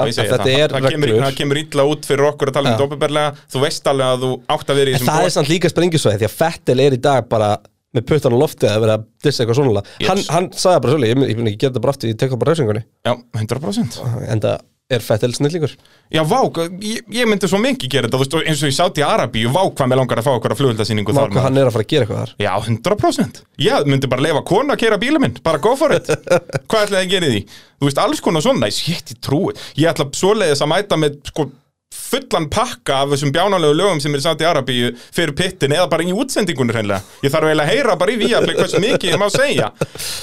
[0.08, 1.26] ég segi þetta það, er það, reglur.
[1.28, 3.36] það kemur illa út fyrir okkur að tala um þetta opinberlega.
[3.54, 6.22] Þú veist alveg að þú átt að vera í þessum það er samt líka sprengjusvæði
[6.24, 7.52] því að Fettel er í dag bara
[7.94, 10.08] með puttan á loftið að vera að dissa eitthvað svona Yes.
[10.10, 12.32] hann, hann sagði bara svolítið, ég ég mun ekki gera þetta bara aftur ég tek
[12.34, 14.00] það bara reysingunni, Já, 100%
[14.34, 14.56] en það
[14.96, 15.74] er Fettel snillingur
[16.14, 16.40] Já, vá,
[16.84, 19.52] ég, ég myndi svo mikið gera þetta þú veist, eins og ég sátt í Arabíu,
[19.54, 21.48] vá hvað mér langar að fá okkur að flugöldasýningu þar hvað maður.
[21.48, 22.36] hann er að fara að gera eitthvað þar.
[22.44, 26.10] Já, 100% Ég myndi bara leifa konu að keira bíla minn Bara go for it.
[26.70, 27.42] Hvað ætlaði að gera því?
[27.80, 29.54] Þú veist, alls konar svona ég trúi.
[29.80, 31.50] Ég ætla svoleiðis að mæta með sko,
[31.94, 36.06] fullan pakka af þessum bjánalegu lögum sem er satt í Arabíu fyrir pittin eða bara
[36.06, 37.02] í útsendingunni hreinlega.
[37.26, 39.72] Ég þarf eiginlega að heyra bara í Viaplay hversu mikið ég má segja.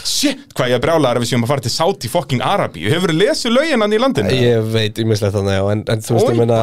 [0.06, 2.90] Shit, hvað ég er brjálæður ef við séum að fara til Saudi fucking Arabíu.
[2.92, 4.38] Hefur þið lesið lögin hann í landinu?
[4.40, 6.62] ég veit ímislegt þannig já, en, en þú veist að minna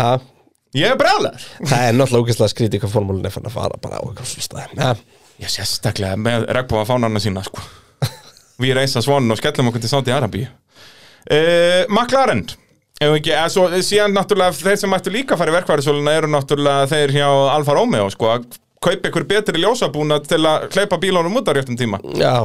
[0.00, 0.28] að
[0.76, 3.98] Ég er brjálæður það er náttúrulega ógeðslega skrítið hvað formúlin er fann að fara bara
[3.98, 4.90] á eitthvað svona stað ja,
[5.40, 7.62] Já, sérstaklega með regnbóða fánarna sína sko.
[8.60, 12.44] Við reysa svonn og skellum okkur til Saudi Arabíu uh, McLaren
[13.00, 16.28] Ef ekki, eða svo, síðan náttúrulega þeir sem mættu líka að fara í verkværisöluna eru
[16.28, 21.38] náttúrulega þeir hjá Alfa Romeo sko, að kaupa ykkur betri ljósabúna til að hleypa bílunum
[21.40, 21.96] út á réttum tíma.
[22.20, 22.44] Já,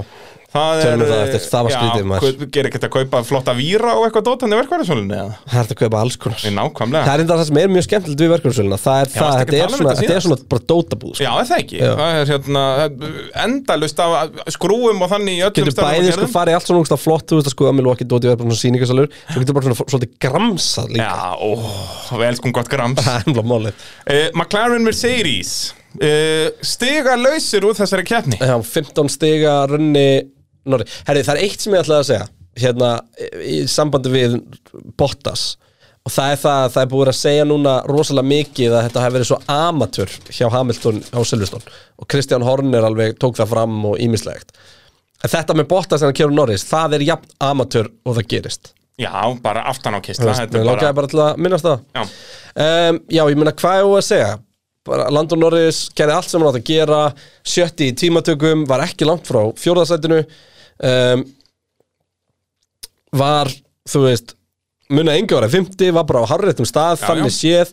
[0.56, 2.46] Það við það eftir, það var skrítið, maður.
[2.56, 5.34] Gerir ekkert að kaupa flotta víra og eitthvað dótandi verkværisölunni eða?
[5.52, 7.86] það er að kaupa alls konar Nei, Nákvæmlega það er enda það sem er mjög
[7.88, 10.38] skemmtilegt við verkefnisöluna það er það, varstu ekki þetta er um svona, þetta er svona
[10.54, 11.26] bara dótabúð sko.
[11.26, 11.78] Já, er það ekki?
[11.80, 11.92] Já.
[12.00, 12.64] Það er hérna
[13.46, 14.12] endalust af
[14.56, 17.36] skrúum og þannig í öllum getur stærðum og bæði sko farið allt svona flott þú
[17.40, 20.88] veist að sko að Milwaukee dóti er bara svona sýningasalur svo getur bara svolítið gramsað
[20.96, 21.50] líka Já, ó,
[22.16, 23.30] við elskum gott grams það er
[30.66, 30.90] umlað málið McLaren Mercedes Stiga lausir úr þessari keppni Já, 15 stiga runni Norri.
[31.08, 32.90] Herri, það er eitt sem ég ætlaði að segja hérna,
[33.44, 34.36] í sambandi við
[34.98, 35.58] Bottas.
[36.06, 39.04] Og það er það að það er búið að segja núna rosalega mikið að þetta
[39.04, 41.76] hefur verið svo amatör hjá Hamilton á Silverstone.
[41.98, 44.54] Og Kristján Horner alveg tók það fram og ímislegt
[45.26, 48.74] en þetta með Bottas en að kjöru Norris það er jafn amatör og það gerist.
[49.02, 49.12] Já,
[49.44, 51.82] bara aftan á kistla Mér er langaði bara, bara til að minnast það.
[51.96, 52.04] Já,
[52.66, 54.34] um, Já, ég meina hvað er þú að segja?
[54.86, 57.00] Bara Landon Norris gerði allt sem hann átt að gera
[57.42, 60.22] sjötti í tímatökum var ekki langt frá fjórðasætinu
[60.84, 61.24] um,
[63.16, 63.52] var,
[63.90, 64.36] þú veist
[64.92, 67.38] munið enga ára 50, var bara á harréttum stað Já, þannig já.
[67.40, 67.72] séð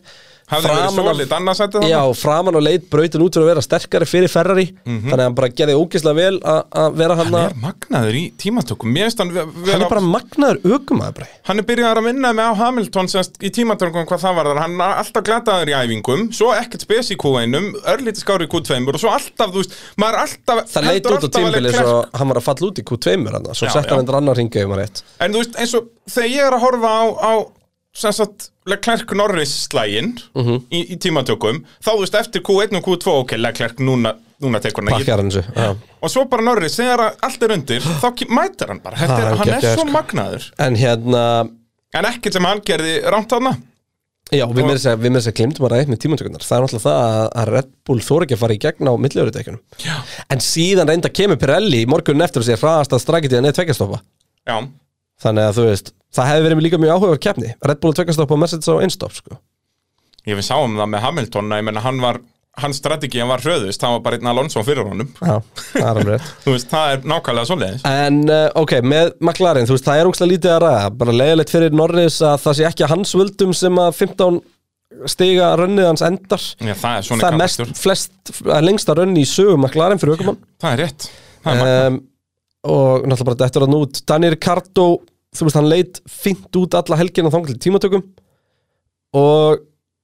[0.51, 3.51] hafði verið framan svo af- lit annarsætti Já, framan og leit brautin út fyrir að
[3.53, 4.65] vera sterkari fyrir Ferrari.
[4.85, 7.33] Þannig að hann bara gerði ógeðslega vel að- að vera hann Mhm.
[7.33, 8.93] Hann að er magnaður í tímatökum.
[8.97, 9.29] Hann
[9.73, 13.49] hann er bara magnaður aukumæður Hann er byrjaðar að vinna með á Hamilton semst, í
[13.49, 17.15] tímatöngum hvað það var þar, hann er alltaf glataður í æfingum, svo ekkert spes í
[17.17, 21.05] Q1-um, örlítið skári í Q2 og svo alltaf, þú veist, maður er alltaf Það leit
[21.05, 23.89] út á að Leclerc- svo hann var að falla út í Q2 hann, svo sett
[23.89, 24.05] hann
[27.93, 29.53] endur annar ringa um að rétt En þú veist, eins og þegar ég er að
[29.53, 30.61] horfa á, á sem sagt, Leclerc Norris slægin Mhm.
[30.71, 34.83] í, í tímatökum, þá þú veist, eftir Q1 og Q2, ok, Leclerc núna, núna tekur
[34.83, 35.77] hann pakkar hann þessu já.
[36.01, 39.37] og svo bara Norris, þegar allt er undir, þá mætir hann bara, Þetta er, er
[39.37, 41.49] hann er svo magnaður, En hérna,
[41.93, 43.57] en ekkert sem hann gerði rámt þarna.
[44.31, 44.97] já, við með þess að,
[45.37, 46.41] glimtum að ræða með tímatökurnar.
[46.41, 49.59] Það er náttúrulega það að- Red Bull þóra ekki að fara í gegn á milliörutekjunum
[50.31, 53.53] En síðan reynda kemur Pirelli morgunin eftir og sér hraðast að strakið í að neð
[55.21, 58.43] Þannig að þú veist, það hefði verið líka mjög áhugaður keppni Red Bull tveggjastoppa og
[58.43, 59.39] Mercedes á einstopp sko.
[60.29, 62.21] ég við sáum það með Hamilton, að hann var,
[62.63, 65.09] hans strategían var hröðust, það var bara einn Alonso fyrir honum.
[65.19, 65.35] Já,
[65.73, 66.11] það er
[66.53, 67.85] veist, það er nákvæmlega svoleiðis.
[67.89, 71.75] En uh, ok, með McLaren, veist, það er ógslag lítið að ræða Bara leiðilegt fyrir
[71.75, 74.41] Norris að það sé ekki að hans völdum sem að 15
[75.09, 79.29] stiga rönnið hans endar Já, það er Það er mest, flest, að lengsta rönni í
[79.29, 81.07] sögu McLaren fyrir aukumann Það er rétt.
[81.43, 81.99] Það er um,
[82.63, 84.85] Og náttúrulega bara þetta er að nút Daniel Ricardo,
[85.33, 88.03] þú veist, hann leit fint út alla helgina þangað til tímatökum
[89.13, 89.61] Og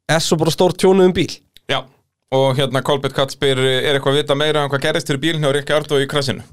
[0.09, 1.31] er svo bara stór tjónu um bíl
[1.69, 1.81] Já,
[2.33, 5.49] og hérna Kolbett Katt spyr, er eitthvað að vita meira um hvað gerist fyrir bílinn
[5.49, 6.45] og Rikki Ardó í krassinu?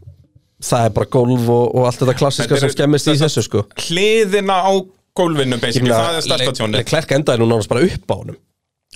[0.65, 3.67] Það er bara golf og, og allt þetta klassiska sem er- skemmist í þessu sko
[3.87, 4.73] Hliðina á
[5.17, 6.83] gólfinu, basically, það er stærsta tjónið.
[6.91, 8.37] Klerk endaði nú nánast bara upp á honum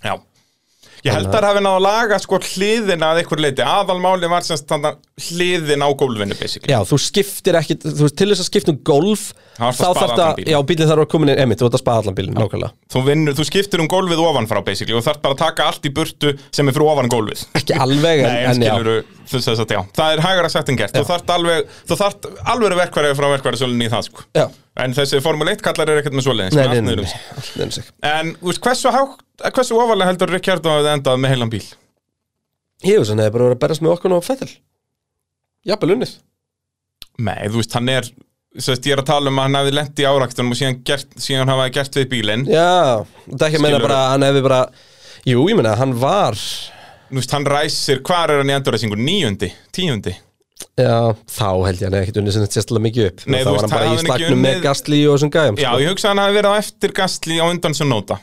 [0.00, 0.14] Já.
[1.00, 3.64] Ég held að það hafi náða að laga sko hliðina að einhver leiti.
[3.64, 4.98] Aðalmáli var semst þannig
[5.30, 6.72] hliðin á gólfinu, basically.
[6.72, 9.98] Já, þú skiptir ekki, þú veist, til þess að um Það var þá það að
[10.00, 12.36] þarf það, já, bílinn þarf að koma inn emitt, þú ert að spaða allan bílinn,
[12.38, 12.72] nákvæmlega.
[12.92, 15.92] Þú, vinnur, þú skiptir um gólfið ofanfrá, basically, og þarf bara að taka allt í
[15.96, 17.44] burtu sem er fyrir ofan gólfið.
[17.60, 19.04] Ekki alveg, en, Nei, en en já.
[19.30, 20.96] þú að já, það er hægara sagt en gert.
[20.96, 21.76] Þú þarft alveg,
[22.54, 24.26] alveg verkværi frá verkværi svolítið í það, sko.
[24.38, 24.46] Já,
[24.80, 26.26] En þessi Formule 1 kallar er ekkert með
[26.86, 27.08] niður um
[27.66, 28.92] um En veist, hversu,
[29.50, 31.62] hversu ofalega heldur Ricciardo að það endað með heilan bíl?
[32.86, 34.50] Ég veist, hann hefði bara verið að berast með okkur og fættil
[35.68, 36.14] Jafnvel unnið.
[37.20, 38.06] Nei, þú veist, hann er
[38.58, 41.12] sérst, ég er að tala um að hann hefði lent í áraktunum og síðan, gert,
[41.22, 42.46] síðan hafa gert við bílinn.
[42.50, 44.60] Já, þetta ekki að meina bara, hann hefði bara
[45.28, 46.38] Jú, ég meina, hann var
[47.10, 48.96] Þú veist, hann ræsir, hvar er hann í endurræsingu?
[48.98, 50.14] Níundi, tíundi?
[50.78, 53.22] Já, þá held ég hann hefði ekkert unnið sem þetta sérstilega mikið upp.
[53.26, 55.80] Nei, Þá var hann bara í slagnum með Gastli og þessum gæjum Já, sko.
[55.82, 58.18] ég hugsa hann hafi verið á eftir Gastli á undan sem nota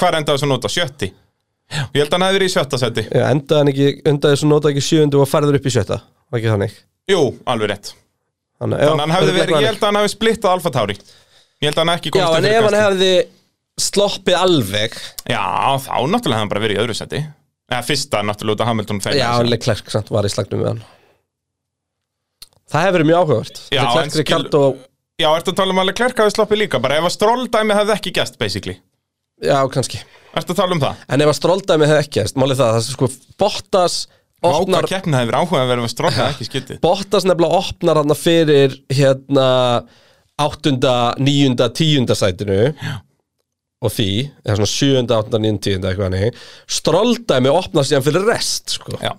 [0.00, 0.70] Hvar endaði sem nota?
[0.72, 1.10] Sjötti?
[1.70, 4.70] Ég held hann hafi verið í sjötta seti Já, endaði hann ekki, undaði þessu nota
[4.72, 6.00] ekki sjöundu og færður upp í sjötta?
[6.30, 6.78] Var ekki þannig?
[7.10, 7.20] Jú,
[7.50, 7.92] alveg rétt
[8.60, 10.96] Þannig, Þannig að hann hefði verið, ég held að hann hafi splittað Alfa Tauri.
[11.60, 13.12] Ég held að hann ekki Já, komist en ef hann hefði
[13.80, 14.96] sloppið alveg
[15.32, 15.44] Já,
[15.80, 17.20] þá náttúrulega hefði hann bara verið í öðru seti.
[17.70, 20.82] Eða fyrsta náttúrulega út af Hamilton feil Já, Leclerc samt var í slagnum við hann.
[22.70, 23.60] Það hefur verið mjög áhugavert.
[23.72, 24.62] Já, en Leclerc, skil- Ricardo
[25.20, 26.78] Já, ertu að tala um að Leclerc hafi sloppið líka?
[26.80, 28.76] Bara ef að stróldæmi hefði ekki gæst, basically.
[29.44, 30.00] Já, kannski.
[30.36, 31.02] Ertu að tala um það?
[31.12, 33.08] En ef að stróldæmi hefði ekki gerst, Málið það, það er sko
[33.40, 33.96] Bottas
[34.46, 36.80] opnar keppni hefði verið áhuga að vera stróldæmi ekki skyttið.
[36.84, 39.46] Bottas nefnilega opnar hann fyrir hérna
[40.40, 42.72] áttunda, níunda, tíunda sætinu.
[42.74, 42.98] Já.
[43.80, 44.10] og því,
[44.44, 48.98] eða svona sjöunda, áttunda, níunda, tíunda eitthvað hannig, stróldæmi opnar síðan fyrir rest sko.
[49.00, 49.14] Já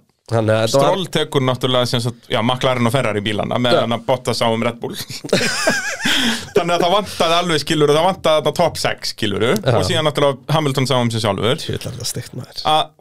[0.72, 2.00] Stroll tekur náttúrulega
[2.32, 3.82] já, McLaren og Ferrari bílana með Já.
[3.84, 4.96] hann að botta sá um Red Bull.
[6.56, 10.56] Þannig að það vantaði alveg skiluru það vantaði þetta top 6 skiluru og síðan náttúrulega
[10.56, 11.60] Hamilton sá um sig sjálfur.
[11.64, 11.98] Tjöld er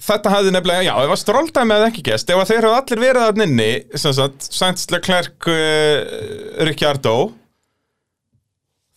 [0.09, 2.81] þetta hefði nefnilega, já, ef að Stroll dæmi hefði ekki gest, ef að þeir hefði
[2.81, 3.70] allir verið að nynni
[4.51, 7.16] Sainz Leclerc uh, Ricciardo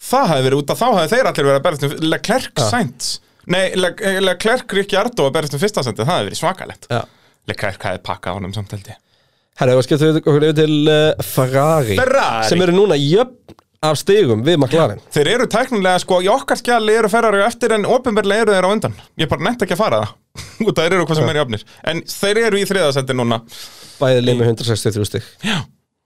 [0.03, 2.69] það hefði verið út að þá hefði þeir allir verið að berast um Leclerc Já.
[2.71, 3.11] Sainz.
[3.43, 3.91] Nei, Le
[4.23, 6.89] Leclerc Ricciardo að berast um fyrsta sendi, það hefði verið svakalegt.
[6.89, 7.03] Já
[7.49, 8.99] Leclerc hefði pakkað honum samt held ég.
[9.59, 12.47] Herra, við skemmtum okkur yfir til uh, Ferrari, Ferrari.
[12.49, 15.01] sem eru núna jöfn af stigum við McLaren.
[15.13, 18.67] Þeir eru tæknilega, sko, í okkar skjali eru Ferrari á eftir en ofinberlega eru þeir
[18.67, 18.97] á undan.
[19.19, 20.15] Ég bara nefnt ekki að fara það.
[20.63, 21.67] Út að þeir eru hvað sem er jafnir.
[21.91, 23.41] En þeir eru í þriðasetti núna.
[23.99, 25.31] Bæði lið með 163 stig.
[25.43, 25.57] Já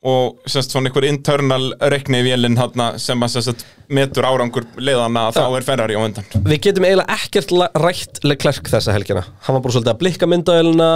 [0.05, 5.45] og semst svona einhver internal reikni vélinn þarna sem að semst metur árangur leiðana þá
[5.47, 6.27] er Ferrari á undan.
[6.45, 9.25] Við getum eiginlega ekkert rætt Leclerc þessa helgina.
[9.47, 10.91] Hann var bara svolítið að blikka myndaðilina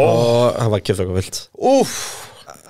[0.00, 1.40] Og hann var kjöft okkur vilt.
[1.54, 1.94] Úf,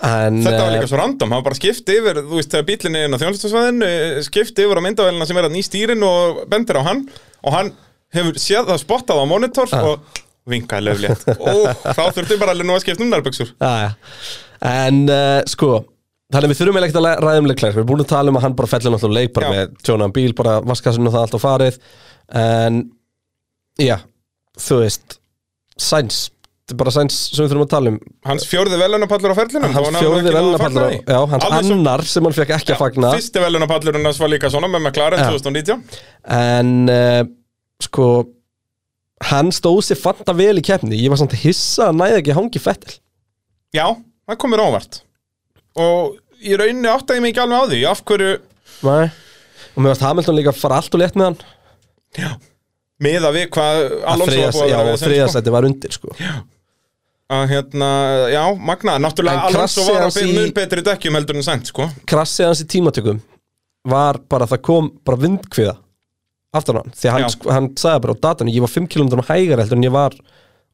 [0.01, 2.67] En þetta var eh, líka svo random, hann var bara skipti yfir, þú veist, þegar
[2.71, 3.83] bílinni er inn á þjónustasvæðin,
[4.25, 7.03] skipti yfir á myndavælina sem er að ný stýrin og bendir á hann.
[7.45, 7.69] Og hann
[8.17, 11.65] hefur séð það spottað á monitor og vinkaði löflétt og
[11.97, 13.91] þá þurfti bara alveg nú að skipta um nærböksur Já, já.
[14.71, 15.73] En uh, sko
[16.31, 17.75] Þannig við þurfum eiginlega ekkert að ræða um Leclerc.
[17.75, 19.51] Við erum búin að tala um að hann bara fellir náttúrulega leik bara Já.
[19.57, 21.79] með tjónaðan bíl, bara vaskasinu og það allt á farið.
[22.39, 22.77] En
[23.83, 23.97] Já,
[24.63, 25.17] þú veist
[25.81, 26.21] Sainz,
[26.69, 27.99] þetta er bara Sainz sem við þurfum að tala um.
[28.31, 32.77] Hans fjórði velunapallur á ferlinum Hans fjóði velunapallur Já, hans annar sem hann fekk ekki
[32.77, 33.13] að fagna.
[33.17, 35.33] Fyrsti velunapallurinn hans var líka svona með McLaren Já.
[35.35, 35.83] 2019
[36.39, 37.23] En uh,
[37.83, 38.07] sko
[39.29, 40.97] Hann stóð sér fanta vel í keppni.
[40.97, 42.95] Ég var samt hissa að næði ekki hangi fettil
[43.77, 43.85] Já,
[44.27, 45.03] það komur óvart.
[45.79, 48.31] Og í rauninni áttaði ég mig ekki alveg á því af hverju,
[48.83, 49.11] Nei.
[49.77, 51.37] Og mér varst Hamilton líka að fara allt og létt með hann.
[52.19, 52.31] Já.
[53.01, 55.53] Miða við hvað Að Alonso var búið að Já, vera við sem, sko.
[55.55, 56.15] var undir sko.
[57.31, 57.91] Að hérna,
[58.33, 61.87] já, magnað náttúrulega Alonso var á í- mun betri dekkjum heldur en sænt, sko.
[62.11, 63.21] Krassið hans í tímatökum
[63.87, 65.77] var bara það kom bara vindkviða
[66.57, 67.53] aftan á hann, því að hann, Já.
[67.55, 70.17] hann sagði bara á datanum, ég var 5 km hægar heldur en ég var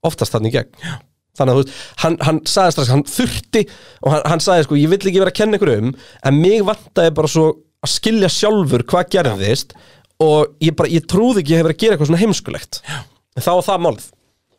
[0.06, 0.94] oftast þannig í gegn Já.
[1.36, 3.62] þannig að þú veist, hann, hann sagði strax hann þurfti
[4.00, 5.92] og hann, hann sagði sko ég vill ekki vera að kenna ykkur um
[6.30, 7.46] en mig vantaði bara svo
[7.84, 9.76] að skilja sjálfur hvað gerðist
[10.24, 12.80] og ég bara, ég trúði ekki að ég hef verið að gera eitthvað svona heimskulegt
[12.80, 12.98] Já.
[13.36, 14.12] en þá var það málið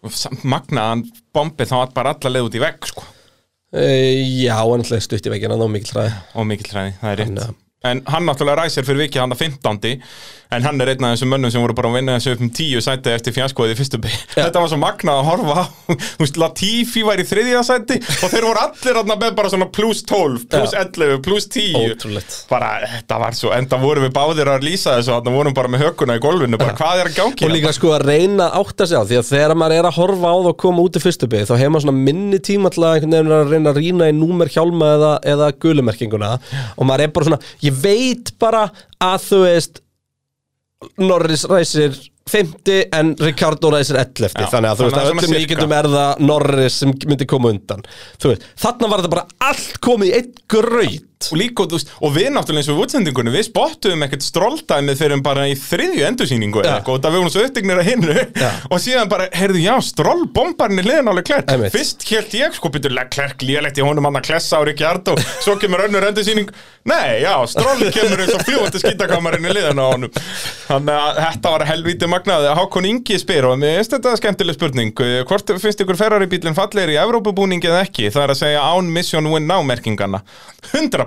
[0.05, 0.99] Og samt magnað, hann
[1.33, 3.01] bombið þá bara alla leið út í vegg, sko
[3.73, 3.87] e,
[4.45, 7.63] Já, en alltaf stutt í veggina, ná mikil træði og mikill hræði, það er rétt
[7.85, 10.05] en hann náttúrulega ræsir fyrir vikið hann að 15.
[10.53, 12.51] en hann er einn af þessum mönnum sem voru bara að vinna þessu upp um
[12.59, 15.63] 10 sæti eftir fjaskoðið í fyrstu bygg þetta var svo magnað að horfa á.
[16.37, 20.45] Latifi var í þriðja sæti og þeir voru allir hann með bara svona plus 12
[20.51, 22.31] plus 11, plus 10 Ótrúlegt.
[22.51, 25.83] Bara, þetta var svo, enda vorum við báðir að lýsa þessu, þannig vorum bara með
[25.87, 28.83] hökuna í golfinu bara, hvað er að gangi Og líka sko að reyna að átta
[28.87, 31.01] sig á Því að þegar maður er að horfa á það og koma út í
[31.03, 33.69] fyrstu byggð Þá hefur maður svona minni tíma að veginn að reyna
[39.33, 39.77] að
[41.01, 41.95] Norris ræsir
[42.27, 45.39] 50 en Ricardo ræsir 11 Já, Þannig að þú veist að öllum sirka.
[45.39, 47.81] líkindum er það Norris sem myndi koma undan.
[48.23, 52.11] Veist, þarna var þetta bara allt komið í einn gröyt og líka, þú veist, og
[52.13, 56.61] við náttúrulega eins og við útsendingunni, við spottuðum ekkert stroldæmið fyrir bara í þriðju endursýningu
[56.61, 58.49] eitthvað, og það við vorum svo upptignir að hinnu Já.
[58.69, 61.73] og síðan bara, heyrðu, já, strollbombarinn er hliðin á Leclerc, Einmitt.
[61.73, 65.57] fyrst hélt ég sko, byrju Leclerc lélegt í honum hann að klessa á Ricciardo, svo
[65.57, 66.51] kemur önnur endursýning.
[66.87, 70.11] Nei, já, stroll kemur eins og fljúandi skítakamarinn í hliðin á honum.
[70.69, 74.13] Þannig að þetta var helvíti magnaði Hákon Ingi spyr og mér finnst þetta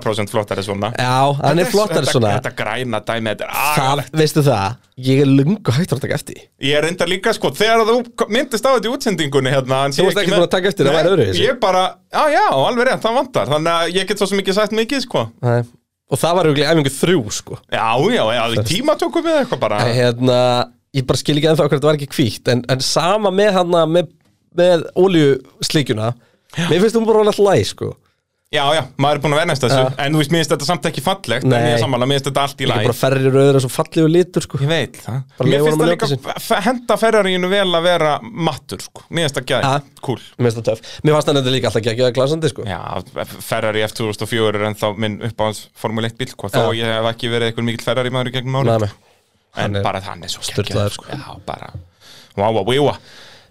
[0.01, 1.61] skemmtileg spurning Eh, hvort finnst ykkur Ferrari bílinn fallegir í Evrópubúningi eða ekki, það er
[1.61, 2.31] að segja án mission win now merkingana 100% flottari svona Já, hann er flottari svona
[2.37, 6.15] Þetta græna dæmi, þetta er Það, agalegt veistu það, ég er lungu hægt að taka
[6.17, 6.39] eftir.
[6.61, 10.21] Ég er enda líka sko, þegar þú myndist á þetta í útsendingunni hérna Þú varst
[10.21, 11.45] ekki búin að taka eftir, það væri öðruvísi.
[11.45, 14.53] Ég bara, já já, alveg rétt, það vantar Þannig að ég get svo sem ekki
[14.57, 15.61] sagt mikið sko Nei.
[16.11, 17.57] Og það var auðvitað efingu þrjú, sko.
[17.71, 20.39] Já, já, já, tíma tökum við eitthvað bara Æ, Hérna,
[20.91, 23.53] ég bara skil ekki ennþá okkur að þetta var ekki hvítt, en, en sama með
[23.55, 24.09] hann með,
[24.59, 26.09] með oljuslíkjuna,
[26.67, 27.93] mér finnst hún bara alltaf læg, sko.
[28.51, 29.83] Já, já, maður er búin að vennast þessu.
[30.03, 31.61] En þú veist, mér finnst þetta samt ekki fallegt En Nei.
[31.69, 34.09] ég er sammála, mér finnst þetta allt í læg bara ferri rauður og svo fallegu
[34.11, 34.59] litur, sko.
[34.59, 38.09] Ég veit það Bara Mér finnst að líka henda Ferrarínu vel að vera
[38.49, 39.05] mattur sko.
[39.07, 39.71] Mér finnst það gæð, Ja.
[40.03, 40.91] cool Mér finnst það töff.
[40.99, 42.67] Mér fannst þetta líka alltaf ekki að glasandi, sko.
[42.67, 42.81] Já,
[43.47, 46.75] Ferrari F2004 er ennþá minn uppáhalds Formule 1 bíl hvað, þó Já.
[46.83, 48.91] ég hef ekki verið eitthvað mikill Ferrari maður í gegnum ári Nei,
[49.63, 49.79] en
[52.35, 52.97] wow, wow, wow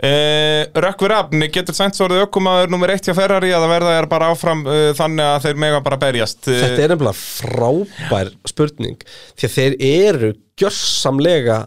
[0.01, 3.97] Uh, Rökkvi Rafn, getur sænt svo orðið ökumaður nummer eitt hjá Ferrari að það verða
[3.99, 6.39] er bara áfram uh, þannig að þeir mega bara berjast?
[6.49, 9.03] Uh, Þetta er nefnilega frábær spurning
[9.37, 10.31] því að þeir eru
[10.63, 11.59] gjörsamlega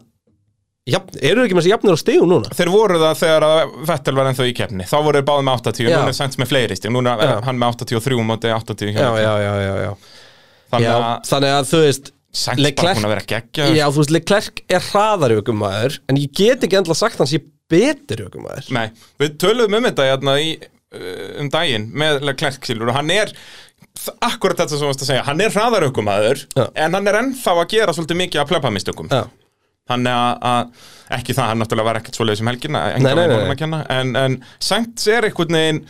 [0.90, 2.58] jafn, eru ekki með þessi jafnir á stíu núna?
[2.58, 3.46] Þeir voru það þegar
[3.92, 4.90] Vettel var ennþá í keppni.
[4.90, 5.94] Þá voru þeir báðið með 80, Já.
[5.94, 9.14] núna er Sainz með fleiri stíg Núna er hann með 83 móti 80 hjá Já,
[9.22, 9.94] já, já, já, já.
[10.74, 14.14] Þannig að Þannig að þú veist Sainz bara búin að vera geggja Já, þú veist,
[14.18, 18.88] Leclerc er hraðari ökumæður en ég get ekki endla sagt hans ég betur ökumæður Nei,
[19.22, 23.34] við töluðum um þetta hérna í, uh, um daginn með Leclerc Silur og hann er
[24.24, 26.66] akkurat þetta sem þú varst að segja, hann er hraðaraukumæður Já.
[26.86, 29.12] en hann er ennþá að gera svolítið mikið af plöpamistökum.
[29.14, 29.24] Já,
[29.92, 33.56] þannig að, að ekki það, hann náttúrulega var ekkert svoleiðis um helgina, Nei, nei, nei,
[33.60, 33.84] kenna.
[33.94, 35.84] En, en Sainz er einhvern veginn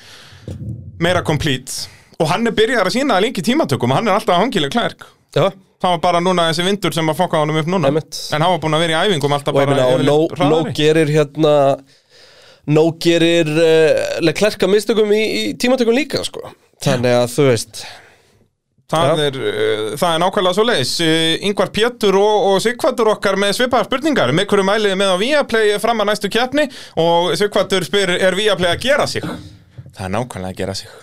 [1.03, 1.87] meira complete.
[2.19, 4.75] Og hann er byrjar að sína að lengi tímatökum og hann er alltaf að hangilega
[4.75, 5.47] klærk já,
[5.83, 7.91] það var bara núna þessi vindur sem að fokka honum upp núna.
[7.91, 8.19] Einmitt.
[8.31, 10.51] en hann var búin að vera í æfingum alltaf og bara meina og yfirleitt no,
[10.53, 11.57] no gerir hérna
[12.73, 16.53] no gerir uh, Leclerc að mistökum í, í tímatökum líka sko.
[16.83, 17.83] Þannig að þú veist.
[18.93, 20.93] Það er, uh, það er nákvæmlega svo leiðis.
[21.49, 24.35] Yngvar Pétur og, og Sigvartur okkar með svipaðar spurningar.
[24.35, 26.69] Með hverju mælið með á Viaplay fram að næstu keppni?
[27.03, 29.25] Og Sigvartur spyr er Viaplay að gera sig?
[29.93, 30.93] Það er nákvæmlega að gera sig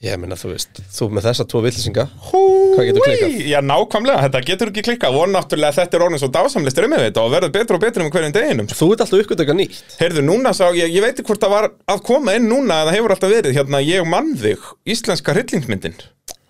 [0.00, 3.34] Ég meina, þú veist, þú með þessa tvo villisinga Hvað getur klikkað?
[3.50, 7.24] Já, nákvæmlega, þetta getur ekki klikkað og náttúrulega þetta er orðin svo dásamlega strömmið þetta
[7.26, 10.22] og verður betur og betur með hverjum deginum Þú ert alltaf uppgönd eitthvað nýtt Heyrðu,
[10.24, 13.12] núna sá, ég, ég veit ekki hvort það var að koma inn núna eða hefur
[13.12, 16.00] alltaf verið hérna Ég mann þig, íslenska hryllingsmyndin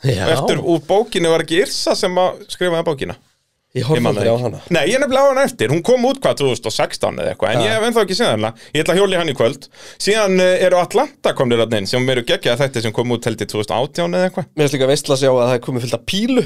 [0.06, 3.18] Já, Eftir úr bókinu var ekki Yrsa sem að skrifaði bókina
[3.78, 4.60] ég man aldrei á hana.
[4.74, 7.60] Nei, ég er nefnilega á hana eftir, hún kom út hvað 2016 eða eitthvað, en
[7.60, 7.66] Ja.
[7.68, 8.52] ég hef ennþá ekki séð hana.
[8.74, 9.68] Ég ætla að hjóli hann í kvöld.
[9.98, 13.40] Síðan uh, eru Atlanta komnir að neinn sem eru geggjað þetta sem kom út held
[13.46, 14.50] í 2018 eða eitthvað.
[14.56, 16.44] Mér finnst líka veistla að sjá að það er komið fyllt af pílu.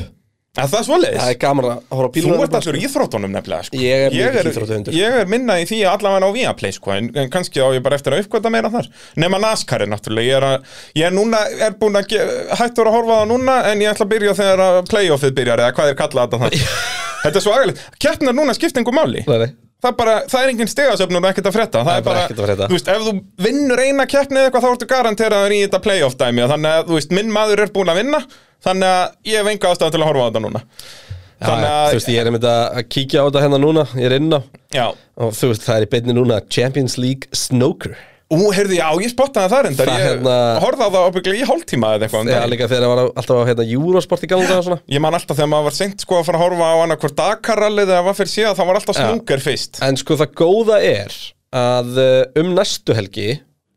[0.55, 1.19] En það er svoleiðis?
[1.19, 3.79] Það er gaman að horfa á Þú pílu ert allur í íþróttunum nefnilega sko.
[3.83, 4.95] Ég er mikill er, íþróttahundur.
[4.95, 7.83] ég er minna í því að allavega á Viaplay sko, en, en kannski á ég
[7.83, 8.87] bara eftir að uppgöta meira þar.
[9.19, 12.15] Nema NASCAR er náttúrulega Ég er, að, ég er núna, er búin að
[12.61, 15.75] hættur að horfa það núna En ég ætla að byrja þegar að playoffið byrjar Eða
[15.75, 17.85] hvað er kallað þetta það Þetta er svo agalegt.
[18.05, 19.25] Keppnar núna skiptingu máli.
[19.29, 19.53] Nei, nei.
[19.85, 21.81] Það bara, það er engin stegasöfnur og ekkert að frétta.
[21.85, 22.69] Það er bara ekkert að frétta.
[22.71, 23.13] Þú veist, ef þú
[23.45, 26.45] vinnur eina keppni eða eitthvað þá ertu garanteraður í þetta playoff dæmi.
[26.45, 28.21] Og Þannig að, þú veist, minn maður er búin að vinna
[28.65, 30.63] Þannig að ég hef enga ástæðan til að horfa á þetta núna.
[30.65, 33.85] Já, Þannig Þú að, veist, ég er einmitt að að kíkja á þetta hérna núna.
[33.99, 34.41] Ég er inn á.
[34.73, 34.87] Já.
[35.21, 37.99] Og þú veist, það er í beinni núna Champions League Snooker
[38.35, 39.91] Ú, heyrðu, já, ég spottaði það reyndar.
[39.91, 42.93] Það Ég hérna- horfði á það ábygglega í hálftíma eða eitthvað Já, líka þegar það
[42.93, 44.81] var alltaf á hérna Eurosport í gangi og svona.
[44.91, 47.93] Ég man alltaf þegar maður var seint sko að fara að horfa á annað Dakarallið
[47.95, 49.81] eða hvað fyrir síðan Það var alltaf snúker fyrst.
[49.85, 51.17] En sko það góða er
[51.55, 53.29] að uh, um næstu helgi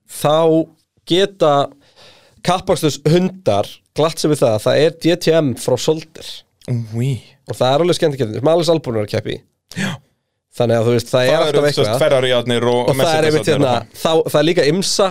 [0.10, 0.66] þá
[1.08, 1.54] geta
[2.48, 6.30] kappakstus hundar glatt sem við það, það er DTM frá Soldir
[6.68, 7.16] Úi.
[7.48, 9.38] Og það er alveg skemmt ekki, Malis Albúin er að keppi.
[9.78, 9.94] Já.
[10.58, 12.00] Þannig að þú veist, það, er Það alltaf eru sérst eitthvað
[12.72, 15.08] og, og það er einmitt hérna, þá, það er líka IMSA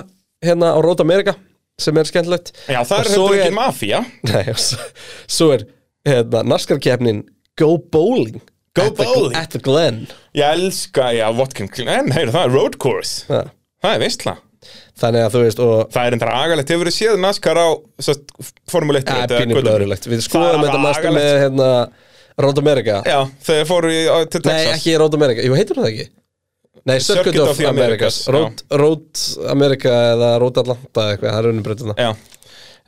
[0.47, 1.35] hérna á Rót Amerika
[1.78, 2.48] sem er skemmtilegt.
[2.66, 4.01] Já, það er heldur ekki mafía.
[4.31, 5.60] Nei, svo, er
[6.09, 7.20] hérna, NASCAR-keppnin
[7.60, 8.40] Go Bowling.
[8.77, 9.36] Go at the, Bowling.
[9.39, 9.97] At the Glen.
[10.36, 13.12] Ég elska, já, Watkins En, heyrðu, það er road course.
[13.31, 13.43] Ja.
[13.85, 14.35] Það er veistla.
[14.97, 17.68] Þannig að þú veist og Það er enda agalegt, hefur þið séð NASCAR á
[18.02, 18.23] sest,
[18.73, 19.28] Formule 1 Það er
[19.68, 20.05] er agalegt.
[22.44, 24.76] Road America Já, þegar fóru í, á- til Nei, Texas.
[24.78, 26.06] ekki Road America, jú, heitir það ekki?
[26.86, 31.48] Nei, Circuit, Circuit of, the Americas, Road, Road America eða Road Atlanta eitthvað, það er
[31.50, 32.10] unnum breytuna Já.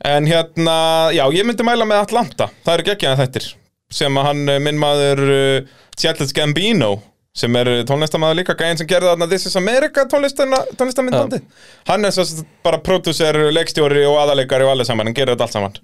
[0.09, 0.75] En hérna,
[1.11, 2.45] já, ég myndi mæla með Atlanta.
[2.63, 3.47] Það eru geggjaðan þettir
[3.91, 6.93] sem að hann, eh, minn maður uh, Childish Gambino
[7.35, 11.41] sem er tónlistamæður líka gæðin sem gerði þarna This is America tónlistamindandi
[11.89, 12.25] Hann er svo
[12.65, 15.77] bara pródúser, leikstjóri og aðaleikari og allir saman, hann gerir þetta allt saman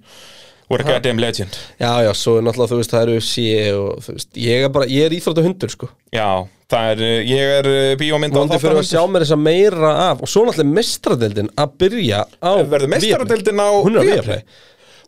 [0.66, 1.56] What a goddamn legend.
[1.78, 4.72] Já, já, svo er náttúrulega, þú veist, það eru sé og þú veist, ég er
[4.74, 5.88] bara, ég er íþrótta hundur, sko.
[6.14, 6.30] Já,
[6.72, 9.92] það er, eh, ég er eh, bíómynda Vondi fyrir að sjá mér þess að meira
[10.08, 14.42] af og svo náttúrulega mestradeldin að byrja á Verður meistaradeildin á Hún er á Viaplay?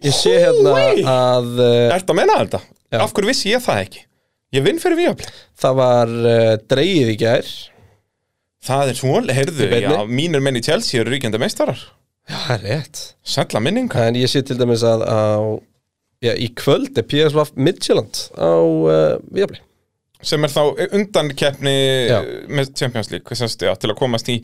[0.07, 0.77] Ég sé hérna
[1.11, 1.65] að
[1.97, 2.63] Ertu að menna þetta?
[2.95, 3.01] Já.
[3.03, 4.07] Af hverju vissi ég það ekki?
[4.55, 5.35] Ég vinn fyrir Viaplay.
[5.59, 7.51] Það var uh, dreigið í gær.
[8.69, 11.83] Það er svona, heyrðu, já, mínir menn í Chelsea eru ríkjandi meistarar
[12.29, 13.05] Já, það er rétt.
[13.25, 15.21] Sætla minninga En ég sé til dæmis að á,
[16.25, 19.63] já, í kvöld er PSV Midtjylland á uh, Viaplay.
[20.19, 20.63] Sem er þá
[20.99, 21.73] undan keppni
[22.51, 24.41] með Champions League sérst, já, til að komast í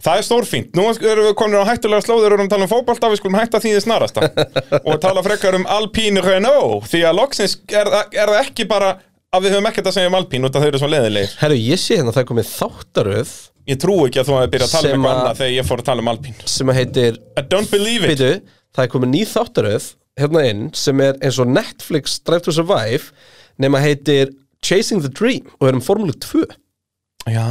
[0.00, 2.70] það er stórfínt, nú erum við komin á hættulega slóður og erum að tala um
[2.70, 4.30] fótbolta, við skulum hætta því þið snarasta.
[4.88, 8.94] Og tala frekar um Alpine Renault því að loksins er, er það ekki bara
[9.36, 11.58] að við höfum ekkert að segja um Alpine út af þau eru svo leðilegir Herru,
[11.60, 13.32] ég sé hérna að það er komið þáttaröð
[13.68, 15.54] ég trú ekki að þú hefði byrjað að tala um Sem eitthvað að- annað þegar
[15.58, 18.12] ég fór að tala um Alpine sem að heitir I don't believe it.
[18.14, 18.30] Býtu,
[18.74, 19.88] það er komið ný þáttaröð
[20.18, 23.12] hérna inn sem er eins og Netflix Drive to Survive
[23.60, 24.32] nema heitir
[24.64, 26.46] Chasing the Dream og er um Formule 2
[27.28, 27.44] já,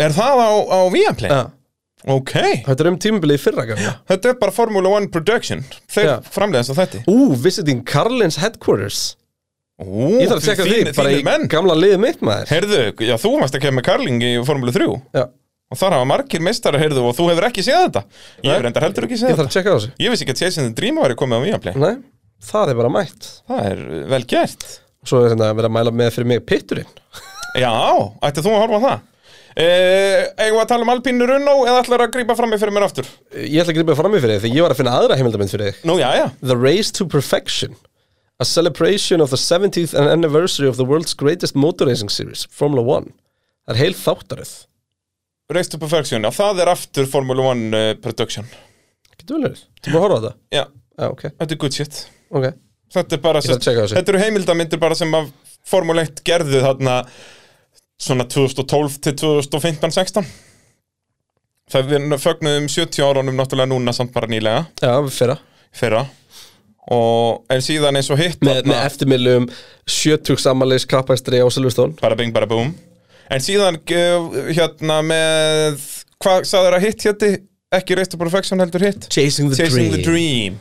[0.00, 1.28] er það á, á Viaplay?
[1.30, 1.42] ja.
[2.08, 2.32] ok,
[2.66, 5.60] Þetta er um tímabilið í fyrra gamla þetta er bara Formula One Production.
[5.92, 6.14] Þeir Já.
[6.32, 9.12] framleiðast á þetta Ú, Visiting Carlins Headquarters
[9.82, 11.46] Ú, Ég þarf að tjekka því, þínir- bara í menn.
[11.52, 12.50] gamla liðið mitt maður.
[12.54, 14.88] Heyrðu, já þú varst að kemja með Karling í Formule 3
[15.18, 15.24] Já,
[15.72, 18.02] og þar hafa margir meistarar, heyrðu, og þú hefur ekki séð þetta.
[18.04, 18.52] Ég Nei.
[18.52, 19.92] hefur reyndar heldur ekki ég séð þarf að þetta tjekka á þessu.
[20.04, 21.74] Ég vissi ekki að Chasing the Dream væri komið á Viaplay.
[21.82, 21.94] Nei,
[22.52, 23.30] það er bara mætt.
[23.48, 24.66] Það er uh, vel gert.
[25.02, 26.92] Svo er þetta að vera að mæla með fyrir mig pitturinn.
[27.58, 27.72] Já,
[28.22, 29.08] ætti þú að horfa á það?
[29.52, 32.72] Eh, Eigum við að tala um Alpínu Runó eða ætlar að grípa fram með fyrir
[32.72, 33.08] mér aftur?
[33.36, 35.52] Ég ætla að gripa fram í fyrir þig, því ég var að finna aðra heimildamind
[35.52, 35.82] fyrir þig.
[35.90, 36.24] Nú, já, já.
[36.40, 37.74] The Race to Perfection
[38.40, 43.12] A celebration of the 70th anniversary of the world's greatest motor racing series, Formula 1
[43.62, 44.52] Það er heil þáttaröð.
[45.52, 48.48] Race to Perfection, já, það er aftur Formule 1 uh, Production.
[49.20, 50.32] Getur vel verið, þú maður horfa á þetta?
[50.56, 52.00] Já, Já, ok, þetta er good shit.
[52.32, 52.48] Ok.
[52.92, 53.94] Þetta er bara, að þessu.
[53.96, 55.30] þetta eru heimildamindir bara sem að
[55.68, 56.96] Formule 1 gerðu þarna
[58.02, 60.26] svona 2012 til 2015-16
[61.72, 64.66] Það við fögnuðum 70 árunum náttúrulega núna samt bara nýlega.
[64.82, 65.38] Já, fyrra.
[65.72, 66.02] Fyrra
[66.90, 69.48] og, en síðan eins og hitt með, með eftirmiljum
[69.86, 72.72] 70 samanleis kappæstri á Silveston bara bing bara boom.
[73.32, 75.84] En síðan uh, hérna með
[76.22, 77.34] hvað sagður að hitt hétti
[77.72, 79.06] ekki Race to Perfection heldur hitt?
[79.12, 80.58] Chasing the Chasing Dream, the Dream.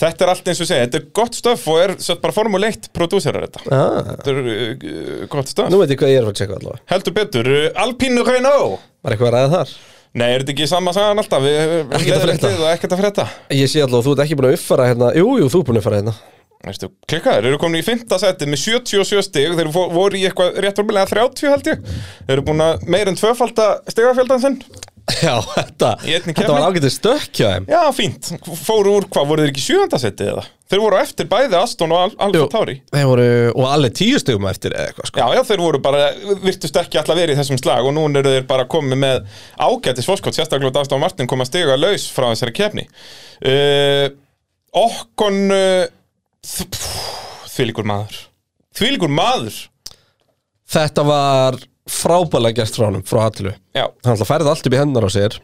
[0.00, 2.70] Þetta er allt eins og segja, þetta er gott stöf og er svo bara Formule
[2.72, 3.64] 1 prodúserar þetta.
[3.68, 6.82] Ah, þetta er uh, gott stöf nú veit ég hvað ég er að checka allavega.
[6.94, 8.86] Heldur betur, uh, Alpine Renault.
[9.04, 9.74] Var eitthvað að ræða þar?
[10.16, 11.44] Nei, er þetta ekki sama sagan alltaf?
[11.44, 13.26] Við, að og ekkert að frétta.
[13.54, 15.10] Ég sé allavega, þú ert ekki búin að uppfara hérna.
[15.18, 16.16] Jú, jú, þú ert búin að uppfara hérna.
[16.60, 20.82] Veistu, klikkaður, eru komin í fymta seti með 77 stig, þeir voru í eitthvað rétt
[20.82, 21.86] orðmjölega 30 held ég.
[22.26, 24.58] Þeir eru búin að meir en tvöfalda stigafjöldan sinn
[25.24, 27.68] Já, þetta, þetta var ágætið stökk hjá þeim.
[27.70, 30.44] Já, fínt, fóru úr hvað, voru þeir ekki sjöfanda seti eða?
[30.70, 32.46] Þeir voru eftir bæði Aston og Al Alfa.
[32.52, 32.76] Tauri.
[32.92, 35.22] Þeir voru, og allir tíu stegum eftir eða eitthvað sko.
[35.22, 36.04] Já, já, þeir voru bara,
[36.44, 39.24] virtust ekki alltaf verið í þessum slag og nú eru þeir bara komið með
[39.58, 44.06] ágætis fórskot, sérstaklega Aston Martin kom að stiga laus frá þessari kefni uh,
[44.78, 45.88] Okkon uh,
[47.50, 48.22] þvílíkur maður.
[48.78, 49.58] Þvílíkur maður.
[50.70, 51.58] Þetta var
[51.90, 53.22] frábælega gert frá honum, frá
[53.74, 55.38] Já, Hann færði allt upp í hennar á sér.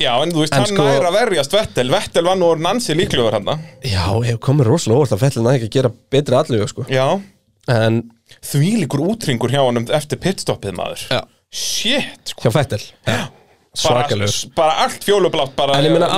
[0.00, 1.90] Já, en þú veist, En hann sko- næra verjast Vettel.
[1.92, 3.50] Vettel var nú orðinn ansi líklegur hann
[3.84, 6.86] Já, ég komið rosalega óvart að fellin að ekki að gera betri allu sko.
[6.88, 7.20] Já,
[7.70, 8.00] En,
[8.42, 11.04] þvílíkur útringur hjá honum eftir pitstoppið maður.
[11.12, 11.20] Já,
[11.52, 12.48] Shit, sko.
[12.48, 13.28] Hjá Fettel bara,
[13.76, 14.54] Svakalegur.
[14.56, 16.08] bara allt fjólublátt bara En ég meina.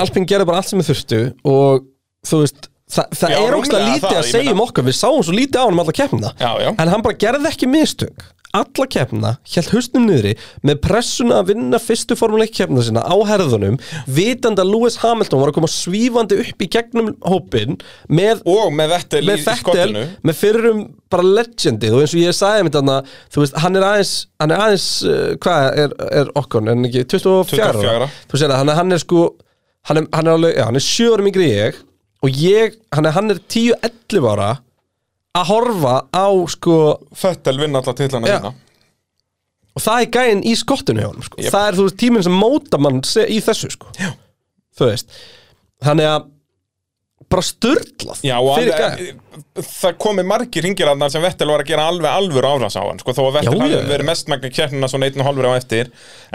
[0.00, 1.84] Alpín gerði bara allt sem þið þurftu Og
[2.26, 5.36] þú veist, þa það Já, er rúmlega lítið að segja um okkar Við sáum svo
[5.36, 6.34] lítið á hann um alla keppnina.
[6.40, 6.70] Já, já.
[6.74, 8.28] En hann bara gerði ekki mistök.
[8.50, 10.32] Alla keppnina, hélt hausnum niðri
[10.66, 13.76] Með pressuna að vinna fyrstu formuleik keppnina sinna Á herðunum.
[14.10, 17.76] Vitandi að Lewis Hamilton var að koma svífandi upp í gegnum hópin
[18.10, 20.02] Með Og með Vettel með í Fettel, skottinu.
[20.26, 20.80] með fyrrum
[21.10, 21.94] bara legendið.
[21.94, 22.96] Og eins og ég sagði mitt þarna,
[23.34, 27.02] þú veist, hann er aðeins hann er aðeins, uh, hvað er, er er hann ekki
[27.02, 27.46] 24?
[27.50, 28.10] 24 ára.
[28.30, 29.24] þú segir það, hann er, sko
[29.90, 31.80] hann er, hann er alveg, já, hann er 7 árum yngri en ég
[32.22, 34.50] og ég, hann er, hann er 10-11 ára
[35.38, 36.76] að horfa á sko,
[37.22, 38.40] Vettel vinna alltaf titlana Já.
[38.40, 38.54] sína
[39.78, 41.52] og það er gæinn í skottinu hjá honum, sko, Jep.
[41.54, 44.10] það er þú veist tíminn sem móta mann se- í þessu, sko já.
[44.76, 45.14] þú veist,
[45.86, 46.28] þannig að
[47.30, 49.20] bara störtlað Já, og fyrir gæinn
[49.62, 53.14] það komi margir ringirarnar sem Vettel var að gera alveg alvöru árás á hann sko,
[53.14, 53.86] þó að Vettel Já, hafði já.
[53.92, 55.92] verið mestmægni kjærnina svona einn og hálfur á eftir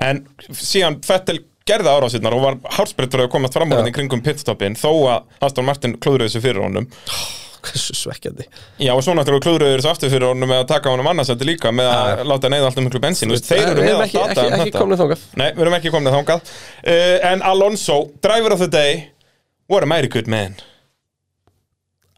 [0.08, 0.24] en
[0.56, 4.92] síðan Vettel gerði árásirnar og var hársprettur að komast fram hann í kringum pitstoppin þó
[5.16, 6.86] að Aston Martin klúðruði þessu fyrir honum.
[7.66, 8.46] Hversu svekkjandi.
[8.78, 11.72] Já, og svo náttúrulega klúðruði þessu aftur fyrir honum með að taka honum annarsætti líka
[11.74, 14.68] með að láta neyða alltaf miklu bensin Þeir eru með að ekki, data ekki, um
[14.68, 15.20] ekki þetta.
[15.42, 16.54] Nei, við erum ekki komnið þangað.
[16.86, 19.02] Uh, En Alonso, driver of the day.
[19.66, 20.60] What a mighty good man.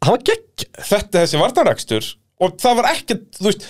[0.03, 2.09] Hann var gegg Þetta þessi vartanrækstur
[2.43, 3.65] Og það var ekkert, þú veist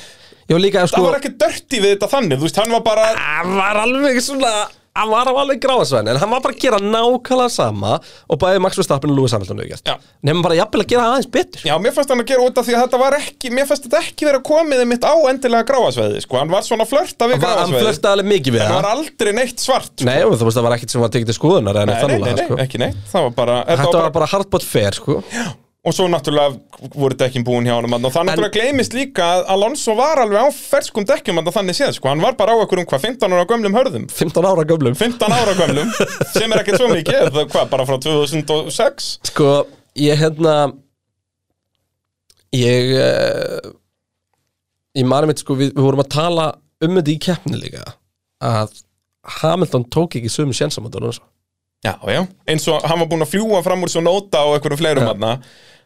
[0.58, 3.56] líka Það sko var ekkert dörti við þetta þannig Þú veist, hann var bara Hann
[3.60, 4.52] var alveg svona
[4.98, 7.96] Hann var alveg gráðsvæðin En hann var bara að gera nákvæmlega sama
[8.28, 9.96] Og bæði Max Verstappen og Lewis Hamilton Já.
[10.26, 12.66] Nefnum bara jafnvel að gera aðeins betur Já, mér fannst hann að gera út af
[12.68, 16.24] því að þetta var ekki Mér fannst þetta ekki vera komið mitt á endilega gráasveði
[16.26, 18.82] Sko, hann var svona flörta við Hann var- Hann flörtaði alveg mikið við Það það
[18.82, 20.08] var aldrei neitt svart sko.
[20.10, 22.34] Nei, og þú veist það var ekkert sem var tekið til skoðunar nei, nei, nei,
[22.34, 22.60] nei, sko.
[22.66, 25.22] ekki neitt var bara, þetta var var bara hardbot fair sko.
[25.88, 28.00] Og svo náttúrulega voru dekkin búin hjá þarna.
[28.04, 31.94] Og það náttúrulega gleymist líka að Alonso var alveg á ferskum dekkjum þarna þannig séð
[31.96, 32.10] sko.
[32.12, 35.54] Hann var bara á einhverjum hvað 15 ára gömlum hörðum 15 ára gömlum 15 ára
[35.56, 35.94] gömlum
[36.34, 39.54] sem er ekkert svo mikið það, hvað, bara frá 2006 Sko,
[40.04, 40.58] ég hérna
[42.56, 43.72] Ég uh,
[44.98, 46.50] Ég mani mitt sko við, við vorum að tala
[46.84, 47.86] um þetta í keppni líka
[48.44, 48.76] Að
[49.40, 51.10] Hamilton tók ekki sömu sjensamótur
[51.86, 54.80] Já, já, eins og hann var búinn að fljúa fram úr svo nóta og einhverjum
[54.80, 55.36] fleirum Já.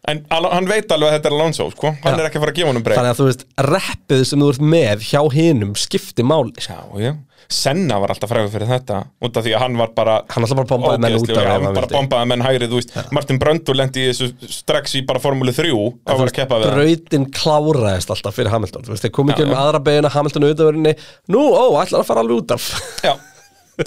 [0.10, 1.92] En hann veit alveg að þetta er Alonso, sko.
[2.02, 2.22] Hann Já.
[2.24, 4.48] er ekki að fara að gefa honum breyk Þannig að þú veist, reppið sem þú
[4.54, 6.56] ert með hjá hinum skipti máli.
[6.66, 7.12] Já, já.
[7.52, 10.60] Senna var alltaf frægur fyrir þetta Út af því að hann var bara Hann alltaf
[10.62, 12.94] bara bombaði menn út af ef hann hann bara bombaði menn hægrið, þú veist.
[13.18, 16.70] Martin Bröndur lendi í þessu strax í bara formúli 3 að var að keppa við
[16.70, 16.80] hann.
[16.80, 18.88] Brautin kláraðist alltaf fyrir Hamilton.
[18.88, 20.96] Þú veist, þeir komið ekki um aðra beina Hamilton auðvörinni
[21.34, 22.70] Nú, ó, ætlar að fara alveg út af.
[23.04, 23.14] Já,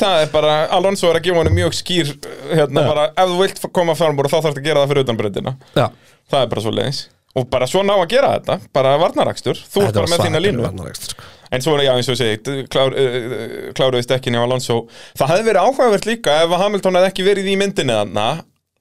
[0.01, 2.15] það er bara Alonso er að gefa honum mjög skýr
[2.51, 2.89] hérna, Já.
[2.89, 5.57] bara, ef þú vilt koma fram úr þá þarfst að gera það fyrir utan breytina
[5.77, 5.87] Já,
[6.33, 7.03] Það er bara svo leiðis
[7.35, 9.59] Og bara svona á að gera þetta, bara varnarakstur.
[9.59, 10.69] Þú ert bara með þína línu.
[10.95, 11.25] sko.
[11.51, 12.37] En svo er, já, eins og segi,
[12.71, 14.77] klár, uh, kláruðist ekki njá Alonso.
[15.19, 18.29] Það hefði verið áhugavert líka ef Hamilton hefði ekki verið í myndinni þarna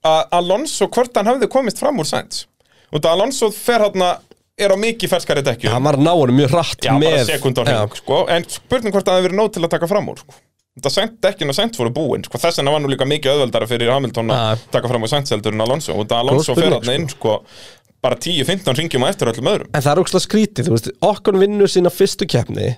[0.05, 2.45] að Alonso, hvort hann hefði komist fram úr Sainz.
[2.93, 6.93] Og það Alonso fer hann er á mikið ferskari dekkju Hann var náður mjög Já,
[6.93, 7.69] með bara sekund á Já.
[7.73, 8.25] hring, sko.
[8.29, 10.35] En spurning hvort það hefði verið nóg til að taka fram úr, sko
[10.81, 13.67] Það sent dekkin og sent voru búin, sko Þess vegna var nú líka mikið öðveldara
[13.69, 17.03] fyrir Hamilton að taka fram úr Sainz heldur en Alonso Og það Alonso spurning, hann
[17.03, 17.35] inn, sko.
[18.03, 19.69] Bara 10-15 ringjum á eftir öllum öðrum.
[19.69, 22.71] En það er ógslag skrítið, þú veist, okkon vinnur sína fyrstu keppni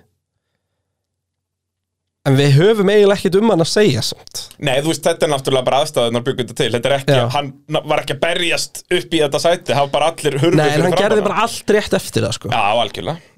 [2.26, 4.40] En við höfum eiginlega ekkert um hann að segja samt.
[4.58, 7.26] Nei, þú veist, þetta er náttúrulega bara aðstæðunar byggjum þetta til Þetta er ekki, Já.
[7.36, 7.52] hann
[7.86, 10.88] var ekki að berjast upp í þetta sæti var bara allir hurfu Nei, en fyrir
[10.88, 12.50] hann gerði bara allt rétt eftir það sko.
[12.50, 13.32] Já, algjörlega.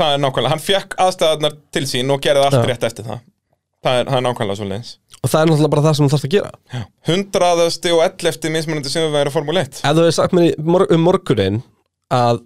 [0.00, 2.66] Það er nákvæmlega, hann fekk aðstæðunar til sín og gerði allt Já.
[2.68, 3.24] rétt eftir það
[3.80, 6.12] Það er, það er nákvæmlega svo leiðins Og það er náttúrulega bara það sem þú
[6.14, 6.82] þarfst að gera.
[7.08, 10.84] Hundraðasti og ellefti mismunandi sem við væri Formule 1 Ef þú hefði sagt mér mor
[10.88, 11.60] um morgunin
[12.10, 12.42] að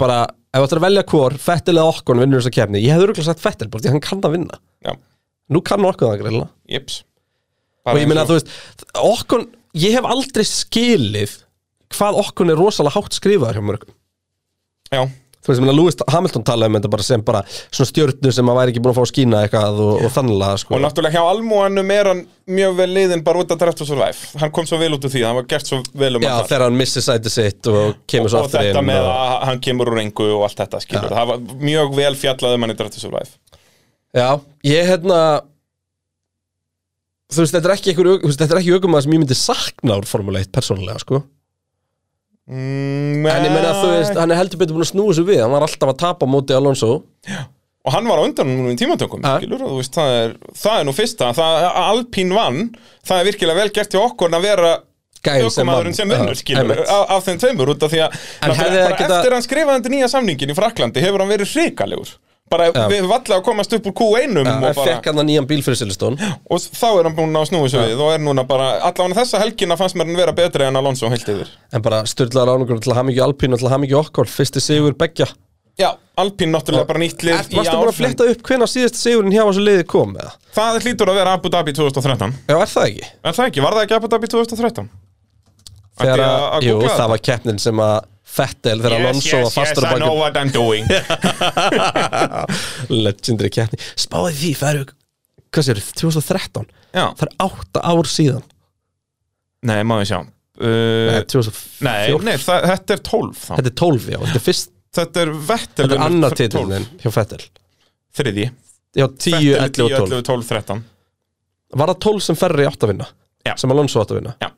[0.00, 0.18] bara,
[0.52, 3.28] ef þú ættir að velja hvor Fettil eða Okkon vinnur þessa kefni ég hefði örgulega
[3.28, 4.60] sagt Fettil, bara því hann kann að vinna.
[4.84, 4.94] Já,
[5.52, 6.38] Nú kann Okkon það
[6.72, 7.02] jips.
[7.88, 8.52] Og ég meina að þú veist,
[9.02, 9.48] Okkon
[9.82, 11.36] ég hef aldrei skilið
[11.92, 13.94] hvað Okkon er rosalega hátt skrifaður hjá mörgum.
[14.92, 15.02] Já,
[15.42, 18.72] Þú veist, Lewis Hamilton talaði um þetta bara sem bara svona stjörnu sem að væri
[18.72, 20.76] ekki búin að fá að skína eitthvað og, og þannlega, sko.
[20.76, 24.30] Og náttúrulega hjá Almúanum er hann mjög vel liðin bara út að Draft to Survive.
[24.38, 26.44] Hann kom svo vel út úr því, hann var gert svo vel um Já, allt.
[26.44, 26.50] þar.
[26.52, 29.12] þegar hann missir sæti sitt og kemur svo og aftur þetta inn með og...
[29.16, 32.66] að hann kemur úr engu og allt þetta skilur, það var mjög vel fjallað um
[32.68, 33.34] hann í Draft to Survive.
[34.14, 34.28] Já,
[34.70, 35.20] ég hérna
[37.32, 40.42] Þú veist, þetta er ekki þetta ekki ökum að sem ég myndi sakna úr Formule
[40.44, 41.24] 1 persónulega, sko
[42.50, 45.26] mm, En ég meina að þú veist, hann er heldur betur búin að snúa sig
[45.28, 45.42] við.
[45.44, 46.92] Hann var alltaf að tapa á móti Alonso.
[47.82, 50.78] Og hann var á undan núna í tímatökum skilur, og þú veist, það er, það
[50.80, 51.32] er nú fyrsta.
[51.34, 52.60] Það, Alpín vann,
[53.06, 54.72] það er virkilega vel gert hjá okkur að vera
[55.22, 56.88] Gæði sem vinnur, Já, skilur, einmitt.
[56.90, 60.08] af, þeim tveimur út af því að bara geta- eftir að hann skrifaði undir nýja
[60.10, 62.10] samningin í Fraklandi hefur hann verið hrikalegur
[62.52, 62.84] bara Já.
[62.92, 65.60] við vallega að komast upp úr Q1 Já, og, bara, fekk hann að nýjan bíl
[65.64, 68.74] fyrir Silveston og þá er hann búinn að snúi sig við og er núna bara,
[68.88, 72.58] allavega þessa helgina fannst mér hann vera betri en Alonso heilt yfir En bara styrlaðar
[72.58, 75.28] ánugur til að hafa mikið Alpín og til að hafa mikið okkar Fyrsti sigur beggja
[75.80, 79.32] Já, Alpín náttúrulega bara nýtt lið Varstu búin að ár flétta upp hvenær síðast sigurinn
[79.32, 80.34] hjá þessu liði kom eða?
[80.52, 83.06] Það hlýtur að vera Abu Dhabi 2013 Já, er það ekki?
[83.08, 84.90] Er það ekki, var það ekki Abu Dhabi 2013?
[86.02, 87.96] Þegar jú, það var keppnin sem að
[88.32, 90.86] Fettel þegar Alonso var fastur yes, á doing.
[93.06, 93.80] Legendary keppni.
[94.00, 94.84] Spáði því, eru,
[95.52, 98.46] hvað sér, 2013 Já, Það er átta ár síðan.
[99.68, 100.20] Nei, ég sjá.
[100.62, 103.52] Nei, uh, 2014 Nei, nei það, þetta er 12 þá.
[103.52, 106.32] Þetta er 12, já, þetta er fyrst Þetta er Vettel Þetta er 12.
[106.40, 107.44] titlinn hjá Fettel.
[108.12, 108.48] Þriði
[108.92, 110.82] Já, 10, 11 og 12 11, 12, 13
[111.80, 113.06] Var það 12 sem ferri átt að vinna?
[113.48, 113.54] Já.
[113.58, 114.52] Sem Alonso átt að vinna?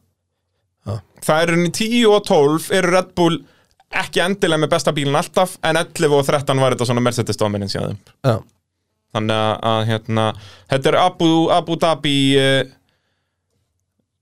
[1.25, 3.39] Það eru í 10 og 12 eru Red Bull
[4.03, 7.79] ekki endilega með besta bílinn alltaf en 11 og 13 var þetta svona Mercedes dominance
[7.79, 7.99] þeim.
[8.27, 8.37] Já,
[9.15, 9.37] Þannig
[9.71, 10.25] að, hérna,
[10.73, 12.73] þetta er Abu, Abu Dhabi eh,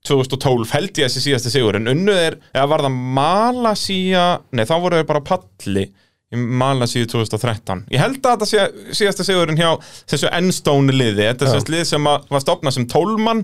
[0.05, 4.75] 2012 held ég þessi síðasti sigur en unnuð er, eða var það Malasía, nei þá
[4.83, 5.87] voru þeir bara palli
[6.33, 9.69] Malasíu 2013 ég held að þetta sé síðasta sigurinn hjá
[10.09, 11.27] þessu Enstone liði.
[11.27, 11.53] Þetta er Já.
[11.59, 13.43] þessi lið sem var stopnað sem tólmann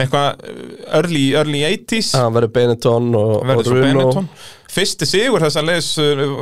[0.00, 0.62] eitthvað eh,
[1.00, 3.82] early, early 80s það verður Benetton og, og Bruno.
[3.84, 4.30] Benetton.
[4.70, 5.90] Fyrsti sigur þess að leis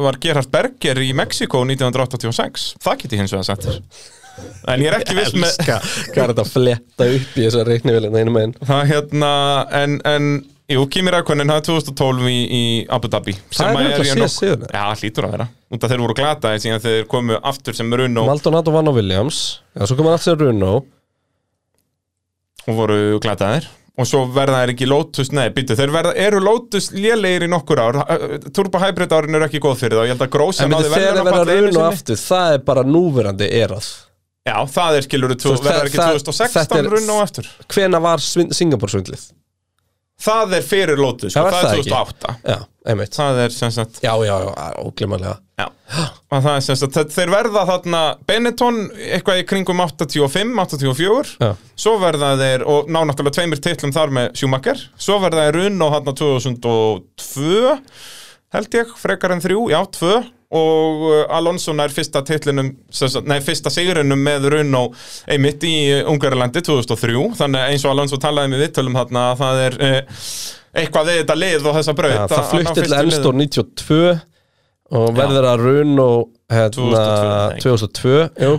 [0.05, 3.82] var Gerhard Berger í Mexiko 1986 það get ég hins vegar þér.
[4.70, 8.23] En ég er ekki viss með hvað er þetta að fletta upp í þessar reiknivilina
[8.23, 9.32] einum einn Það hérna,
[9.81, 10.31] en, en
[10.68, 12.62] Jú, Kimi Rækonin, er 2012 í, í
[12.92, 14.72] Abu Dhabi sem Það er að síðast nokk- sigurinn.
[14.74, 15.46] Já, hlýtur að vera.
[15.72, 19.38] Út að þeir voru glataði síðan þeir komu aftur sem Bruno Maldonado vann á Williams.
[19.72, 20.74] Já, svo kom hann aftur Bruno
[22.68, 23.64] og voru glataðir.
[23.98, 27.80] Og svo verða þeir ekki Lotus, nei, býtu, þeir verða, eru Lotus lélegir í nokkur
[27.82, 27.96] ár.
[28.54, 31.00] Turbo Hybrid árin eru ekki góð fyrir og ég held að Grósa náði myndi þegar
[31.00, 31.96] það verðlaunapalli verða einu sinni.
[31.96, 33.88] aftur Það er bara núverandi erað.
[34.46, 37.48] Já, það er skilur, verða ekki það- 2016 þetta er- Bruno aftur?
[37.72, 39.26] Hvena var Singapore svindlið?
[40.18, 41.90] Það er fyrir Lotus, sko, er það er það ekki?
[41.92, 42.56] 2008 Já,
[42.90, 43.12] einmitt.
[43.14, 45.36] Það er sem sagt Já, já, já, óglimalega
[46.28, 51.52] það er sem sagt, þeir- verða þarna Benetton eitthvað í kringum 85, 84 Já.
[51.78, 55.82] svo verða þeir, og ná náttúrulega tveimur titlum þar með Schumacher, svo verða þeir runn
[55.86, 57.78] og þarna 2002
[58.54, 60.12] held ég, frekar en þrjú, já, tvö
[60.48, 62.22] og uh, Alonso nær fyrsta
[63.44, 64.94] fyrsta sigurinnum með runn og
[65.28, 65.74] einmitt í
[66.08, 70.24] Ungarlandi 2003, þannig eins og Alonso talaði með viðtölum þarna að það er uh,
[70.78, 72.96] eitthvað við þetta lið og þessa braut Já, að- það flutti til.
[73.02, 74.00] Enstor 92
[74.98, 75.62] og verður að
[76.48, 78.54] hérna, 2002, 2002 jú.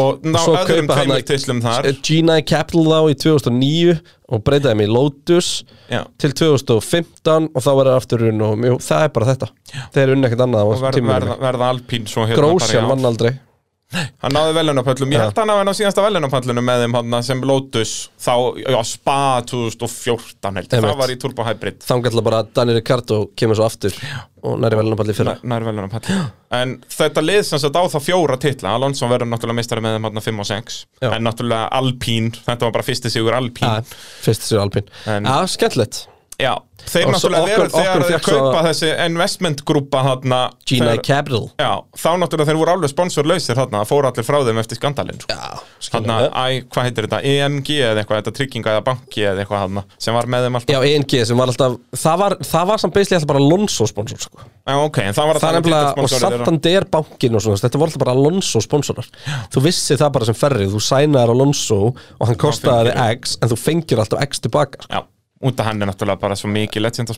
[0.00, 1.88] Og ná Svo öðrum tveimur titlum þar.
[2.04, 3.96] G9 Capital þá í 2009
[4.34, 5.50] og breytaði þeim í Lotus
[5.92, 6.02] Já.
[6.18, 9.50] til 2015 og þá verður aftur Bruno Jú, það er bara þetta.
[9.94, 13.34] Þeir unni ekkert annað og þessum verð, verða, verða alpín hérna Grósjan vann aldrei.
[13.36, 13.53] já.
[13.94, 17.42] Hann náði velunapöllum ég held að hann hafi náði síðasta velunapöllunum með þeim hann, sem
[17.48, 18.34] Lotus þá,
[18.64, 19.18] já, Spa
[19.50, 21.82] 2014 held það var í Turbo Hybrid.
[21.84, 23.96] Þannig að bara Daniel Ricardo kemur svo aftur
[24.44, 25.36] og næri velunapalli fyrra.
[25.40, 29.58] Nær- nær velunapöllum en þetta lið sem sagt á það fjóra titla Alonso verður náttúrulega
[29.58, 31.08] mistari með þeim hann 5 og 6 Já.
[31.16, 33.80] en náttúrulega Alpín, þetta var bara fyrsti sigur Alpín Ja,
[34.22, 36.04] fyrst sér Alpín Já, skemmtilegt
[36.34, 36.50] Já,
[36.90, 41.44] þeir náttúrulega veru þegar þeir kaupa þessi investment grúpa þarna Gina Capital.
[41.62, 45.22] Já, þá náttúrulega þeir voru alveg sponsorlausir þarna, það fóru allir frá þeim eftir skandalinn
[45.22, 46.00] sko.
[46.02, 50.18] Æ, hvað heitir þetta, EMG eða eitthvað, þetta trygginga eða banki eða eitthvað þarna, sem
[50.18, 50.74] var með þeim alltaf.
[50.74, 54.24] Já, ENG sem var alltaf Það var, það var samt basically alltaf bara Alonso sponsor
[54.26, 54.42] sko.
[54.64, 56.12] Já, ok, en það var Það alltaf nefnilega, og.
[56.24, 59.08] Santander bankin og svona, þetta voru alltaf bara Alonso sponsorar.
[59.54, 63.60] Þú vissi það bara sem ferri, þú sænaðar Alonso og hann kostaði X en þú
[63.60, 64.90] fengir alltaf X tilbaka sko.
[64.90, 65.04] Já,
[65.42, 67.14] út af hann er náttúrulega bara svo mikið legend á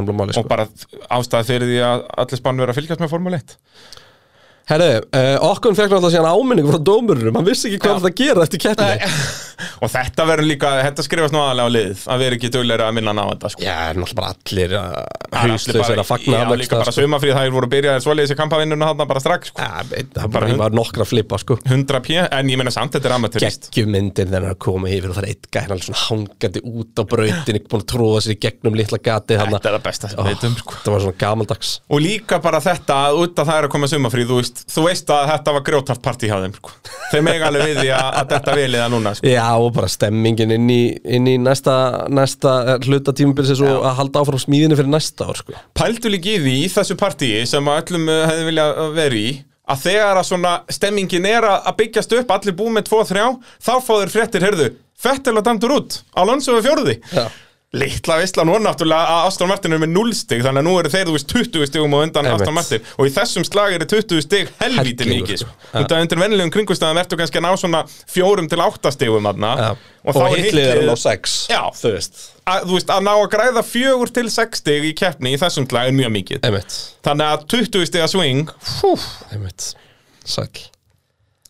[0.00, 0.48] nefnilega máli og sko.
[0.50, 0.66] bara
[1.14, 3.56] ástæði fyrir því að allir Spáni verið að fylgjast með Formule 1
[4.68, 8.00] Herðu, uh, okkur fekk náttúrulega síðan áminningu frá dómurum Hann vissi ekki hvað Já.
[8.02, 9.12] það að gera eftir keppni
[9.82, 12.94] og þetta verður líka, þetta skrifast nú aðalega á lið að vera ekki dugleira að
[12.98, 13.62] minna ná þetta sko.
[13.64, 16.92] Já, er náttúrulega bara allir Það allir hauslausir bara- að fagna Já, hann líka bara
[16.92, 17.02] sko.
[17.06, 19.64] sumafrið það er voru að byrja svoleiðis í kampavinnuna þarna bara strax sko.
[19.64, 23.16] Já, það bara, bara nokkra flippa sko 100 p, en ég meina samt þetta er
[23.16, 26.64] amatörist geggjumyndin þegar hann að koma yfir og það er eitt gæn alveg svona hangandi
[26.68, 29.78] út á brautin ekki búin að tróða sér í gegnum litla gati hann Þetta er
[29.78, 30.78] það besta sem við veitum sko.
[30.84, 33.90] það var svona gamaldags Og líka bara þetta að út að það er að koma
[33.94, 36.74] sumafrið þú veist, þú veist að þetta var grjótart partí hjá þeim sko.
[37.12, 39.32] Þeir mega alveg við því að, að þetta vilja það núna sko.
[39.32, 40.80] Já, og bara stemmingin inn í,
[41.18, 41.74] inn í næsta,
[42.12, 45.58] næsta eh, hluta tímabils og að halda áfram smíðinu fyrir næsta ár sko.
[45.78, 49.28] Pældu líka í því í þessu partíi sem að öllum uh, hefði viljað vera í
[49.68, 53.26] að þegar að svona stemmingin er að að byggjast upp allir búið með 2-3
[53.60, 57.26] þá fá þeir fréttir, heyrðu, Fettel og Dandur út Alonso við fjórði Já.
[57.76, 60.70] Litla veistla nú er náttúrulega að Aston Martin er með 0 stig þannig að nú
[60.80, 62.28] eru þeir þú veist 20 stigum og undan.
[62.32, 65.52] Aston Martin og í þessum slag eru 20 stig helvíti Hellingur, mikið sko.
[65.66, 65.82] sko.
[65.82, 67.82] af undir vennilegum kringustæðum ertu kannski að ná svona
[68.14, 69.68] 4 til 8 stigum Já.
[69.76, 71.60] og, og er er hitlið- hann á 6 Já.
[71.82, 75.36] þú veist að, þú veist, að ná að græða 4 til 6 stig í keppni
[75.36, 78.96] í þessum slag er mjög mikið Einmitt, Þannig að 20 stiga swing fú,
[79.28, 79.74] einmitt
[80.24, 80.48] Sæl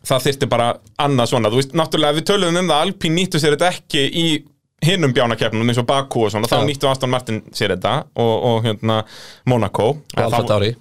[0.03, 3.55] Það þyrfti bara annað svona Þú veist, náttúrulega við töluðum um það Alpín nýttu sér
[3.55, 4.29] þetta ekki í
[4.85, 8.61] hinnum bjánakefnum eins og Baku og svona, þá nýttu Aston Martin sér þetta og, og
[8.67, 9.01] hérna
[9.49, 9.91] Monaco.
[10.15, 10.71] Og Alfa Tauri.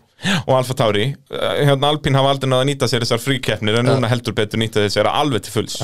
[0.47, 1.05] Og Alfa Tauri.
[1.31, 4.62] Eh, hérna Alpín hafa aldrei náða að nýta sér þessar fríkeppnir en núna heldur betur
[4.62, 5.79] nýta þeir sér alveg til fulls.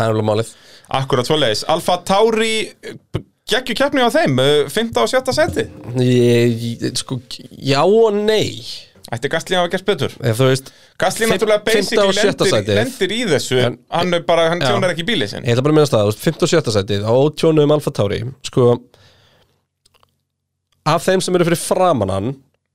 [0.94, 2.56] Akkurat svoleiðis, Alfa Tauri
[3.50, 4.90] geggju keppni á þeim, eh, 5.
[5.02, 5.32] og 7.
[5.36, 5.68] seti
[6.96, 7.20] sko,
[7.60, 8.62] Já og nei
[9.12, 12.78] Ætti Gastli að hafa gert betur Ef þú veist Gastli Fimm- náttúrulega basically lendir, sætið.
[12.78, 14.70] lendir í þessu En- hann bara, hann Já.
[14.70, 16.42] tjónar ekki bílið sinn Ég ætla bara að minnast það, þú veist, 5.
[16.42, 16.72] og 7.
[16.78, 18.68] sætið á tjónu um Alfa Tauri Sko
[20.86, 22.32] Af þeim sem eru fyrir framann hann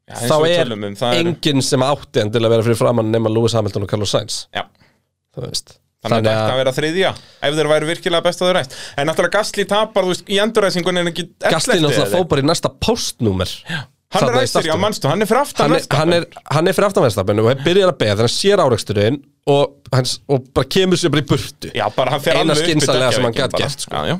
[0.09, 3.29] Já, Þá er um, er- enginn sem átti en til að vera fyrir framann nema
[3.29, 4.63] Lewis Hamilton og Carlos Sainz Já,
[5.37, 7.11] þannig að þetta vera þriðja
[7.45, 11.03] ef þeir væru virkilega best að þeir ræst En náttúrulega Gastli tapar, veist, í endurræsingunni
[11.11, 13.49] ekki Gastli náttúrulega fór bara í næsta postnúmer
[14.09, 16.73] Hann í ræsir, já, manstu, hann er fyrir aftan hann er, hann, er, hann er
[16.73, 19.19] fyrir aftanverðstafinu og hann byrjar að beða þegar hann sér áreiksturinn
[19.53, 21.69] og, hans, og bara kemur sér bara í burtu.
[21.77, 23.67] Já, bara hann fer Eina alveg upp í skynsamlega sem hann dekkjaveikinn gat bara.
[23.69, 23.93] gert, sko.
[23.93, 24.17] Já, já.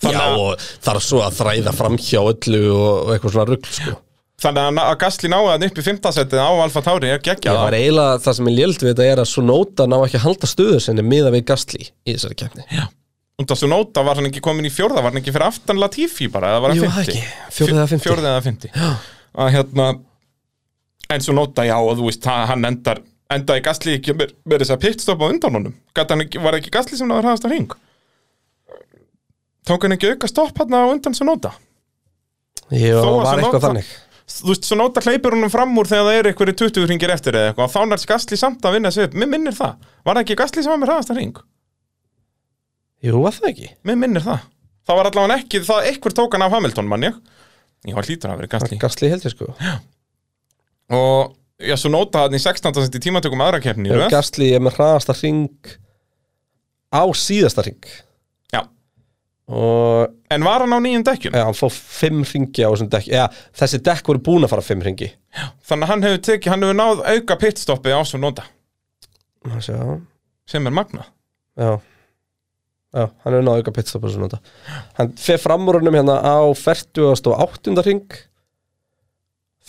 [0.00, 3.48] Já, Þannig að- og þarf svo að þræða fram hjá öllu og, og eitthvað svona
[3.50, 3.92] rugl sko.
[4.40, 7.58] Þannig að- að Gastli náði hann upp í fimmtasettið á Alfa Tauri er Já, geggjað
[7.60, 10.24] það er eiginlega það sem er lélt við þetta er að Sunóta ná ekki að
[10.24, 12.64] halda stöðu sinni miða við Gastli í þessari keppni.
[12.72, 12.86] Já,
[13.40, 16.28] Und að Sunóta var hann ekki komin í fjórða, var hann ekki fyrir aftan Latifi
[16.32, 17.14] bara, eða var hann Jú, fymti?
[17.16, 17.54] ekki.
[17.56, 18.08] Fjórði eða fimmti.
[18.08, 18.72] Fjórði eða fymti
[19.40, 19.86] Að hérna
[21.10, 23.00] En Sunóta, já, og þú veist, hann endar
[23.30, 25.74] endaði Gastli ekki með, þess að pitstop á undan honum.
[25.94, 27.74] Ekki, var ekki Gastli sem náður hraðast að hring?
[29.66, 31.52] Tók hann ekki auka stopp hann á undan Sunóta
[32.70, 33.92] Jú, Þó að var eitthvað þannig.
[34.30, 37.50] Þú veist, Sunóta hleypur honum fram úr þegar það eru einhverju 20 hringir eftir eða
[37.50, 37.66] eitthvað.
[37.66, 39.16] Og þá nærst Gastli samt að vinna sig upp.
[39.18, 41.40] Mér minnir það, var ekki Gastli sem var með hraðast að hring?
[43.04, 43.68] Jú, var það ekki?
[43.88, 44.46] Mér minnir það.
[44.88, 47.20] Það var allavega ekki, það einhver tók hann af Hamilton, mann ég.
[47.88, 49.52] Ég var hlýtur að vera Gastli Gastli held ég sko.
[50.92, 51.30] Og
[51.64, 52.74] já, svo nota hann í 16.
[52.76, 54.08] sent í tímatökum aðra röð.
[54.12, 55.72] Gastli er með hraðasta ring
[56.90, 57.86] á síðasta ring
[58.50, 58.64] Já,
[59.46, 61.36] og en var hann á nýjum dekkjum?
[61.38, 64.66] Ja, hann fór fimm ringi á þessum dekk ja, þessi dekk voru búin að fara
[64.66, 65.12] fimm ringi
[65.70, 68.42] Þannig að hann hefur tekið, hann hefur náð auka pitstoppi á svo nota.
[69.62, 70.00] Já,
[70.50, 71.06] sem er magna
[71.54, 71.78] já
[72.90, 74.40] Já, hann er náðu auka pitstop og svona þetta.
[74.98, 77.76] Hann fer fram úr hennum hérna á 48.
[77.86, 78.18] ring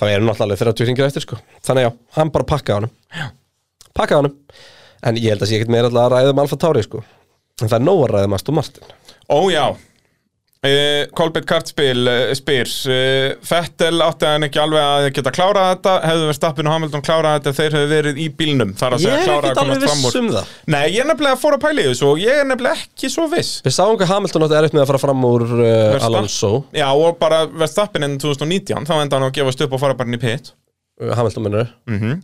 [0.02, 1.38] Það er náttúrulega alveg 30 ringir eftir sko.
[1.62, 2.94] Þannig já, hann bara pakkaði honum.
[3.94, 4.38] Pakkaði honum.
[5.06, 7.02] En ég held að sé ekkert meira alltaf að ræða um Alfa Tauri sko.
[7.62, 8.96] En það er nóg að ræða um Aston Martin.
[9.30, 9.66] Ó já
[10.62, 15.94] Uh, Kolbett Kartspil uh, spyr uh, Fettel átti hann ekki alveg að geta klárað þetta
[16.06, 19.10] hefðu verið stappin og Hamilton klárað þetta þeir hefðu verið í bílnum þar að Ég
[19.10, 20.52] segja er klárað ekkert að alveg komast fram viss úr um það.
[20.76, 23.58] Nei, ég er nefnilega að pæla í þessu og ég er nefnilega ekki svo viss.
[23.66, 25.48] Við sáum hvað Hamilton átti erfitt með að fara fram úr.
[26.12, 26.54] Alonso.
[26.78, 30.14] Já, og bara Verstappen enn 2019 þá enda hann að gefast upp og fara bara
[30.14, 30.54] inn í pit.
[31.02, 32.22] Uh, Hamilton minnur mm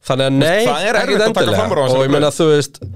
[0.00, 1.86] Þannig að nei, það er ekkert að endilega.
[1.94, 2.90] Og ég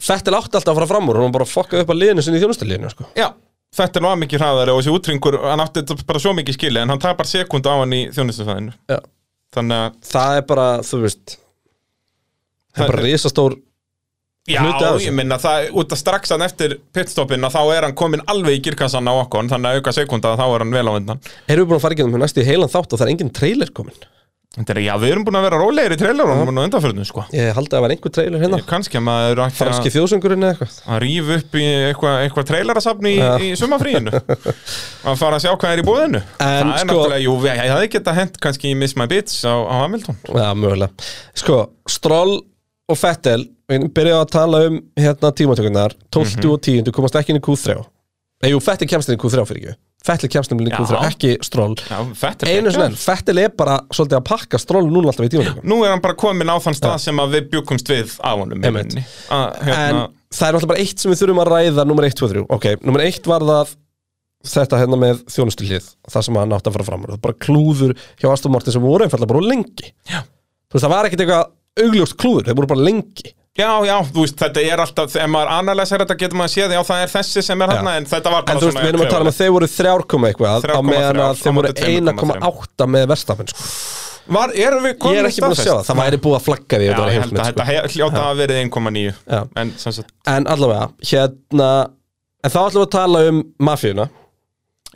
[0.00, 2.22] Fettil átti alltaf að fara fram úr Hún var bara að fokka upp að liðinu
[2.24, 3.04] sinni í þjónustiliðinu sko.
[3.14, 3.28] Já,
[3.76, 6.92] þetta er að mikið hraðari og þessi útringur, hann átti bara svo mikið skili en
[6.92, 9.00] hann tapar sekund á hann í þjónustafæðinu Já.
[9.56, 11.36] þannig að Það er bara, þú veist
[12.70, 13.58] Það er bara risastór
[14.48, 17.96] Já, af ég minna, það, út að strax hann eftir pitstoppin að þá er hann
[17.98, 20.92] komin alveg í girkassan á okkur þannig að auka sekunda þá er hann vel á
[20.96, 21.20] undan.
[21.44, 23.32] Erum við búin að fara ekki um næstu í heilan þátt og það er engin
[23.36, 24.08] trailer komin
[24.58, 27.22] er, já, við erum búin að vera rólegir í trailerunum og undanförnum, sko.
[27.30, 28.58] Ég haldi að það var einhver trailer hérna.
[28.66, 30.72] Kanski að maður ætti Franski að, þjóðsöngurinn eða eitthvað.
[30.90, 33.28] að rífa upp í eitthvað eitthva trailerasafni í, Já.
[33.46, 37.20] í sumafríinu að fara að sjá hvað er í búðinu En Það er sko- náttúrulega,
[37.22, 40.18] jú, ég ég hefði geta hent kannski í Miss My Bits á, á Hamilton.
[40.34, 40.90] Já, mögulega.
[41.38, 42.40] Sko, Stroll
[42.90, 45.94] og Fettel við byrjaðu að tala um hérna tímatökurnar.
[46.10, 46.50] 12 Mhm.
[46.50, 47.78] og 10 komast ekki inn í Q3
[48.42, 51.00] Eða, jú, Fettel kemst inn í Q3 fyrir ekki Fettel kemst inn í Q3, Já.
[51.10, 51.30] ekki
[51.90, 51.98] Já,
[52.48, 55.68] er Einu sem enn, Fettel er bara svolítið að pakka Stroll núna alltaf í tímatökurnar
[55.68, 58.64] Nú er hann bara komin á þann stað sem að við bjúkumst við á honum
[58.64, 59.04] rauninni.
[59.28, 62.16] að, En hérna, það er alltaf bara eitt sem við þurfum að ræða Númer 1,
[62.22, 63.74] 2, 3 Ok, númer 1 var það
[64.50, 67.92] þetta hérna með þjónustuhlið það sem hann átti að fara fram það er bara klúður
[68.22, 69.90] hjá Aston Martin sem voru einfallega bara lengi.
[70.08, 70.22] Já.
[70.70, 74.22] þú veist það var ekkert eitthvað augljóst klúður, þeir voru bara lengi Já, já, þú
[74.22, 77.00] veist, þetta er alltaf, ef maður analysar þetta getur maður að sé því, já, það
[77.02, 79.10] er þessi sem er hann, en þetta var bara en þú veist, við erum að
[79.10, 79.94] tala um að þeir voru 3,
[80.28, 83.66] eitthvað á 3,3 meðan að þeir voru móti 1,8 með verstafinn sko.
[84.30, 86.44] Var, erum við ég komin er ekki búin að sjá það, það væri búið að
[86.46, 87.70] flagga því Já, þetta var ég heimsmynd, þetta sko.
[87.72, 89.40] he- hljóta að verið 1,9 Já.
[89.64, 91.70] En sem sagt en allavega, hérna
[92.44, 94.06] en þá ætlum við að tala um mafíuna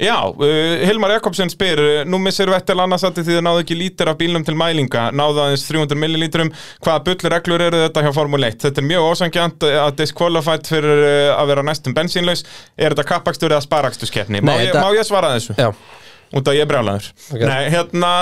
[0.02, 0.42] Já, uh,
[0.82, 4.42] Hilmar Jakobsen spyr uh, Nú missir Vettel annarsætti því þið náðu ekki lítir af bílnum
[4.46, 6.50] til mælinga Náðu aðeins 300 millilítrum
[6.82, 8.58] Hvaða bulli reglur eru þetta hjá Formule 1?
[8.66, 12.42] Þetta er mjög ósangjant uh, að disqualified fyrir uh, að vera næstum bensínlaus
[12.74, 14.42] Er þetta kappakstur eða sparakstuskeppni?
[14.42, 15.54] Má, þetta- má ég svara þessu?
[15.62, 15.70] já,
[16.34, 17.44] Út að ég er brjálæður Ok.
[17.46, 18.12] Nei, hérna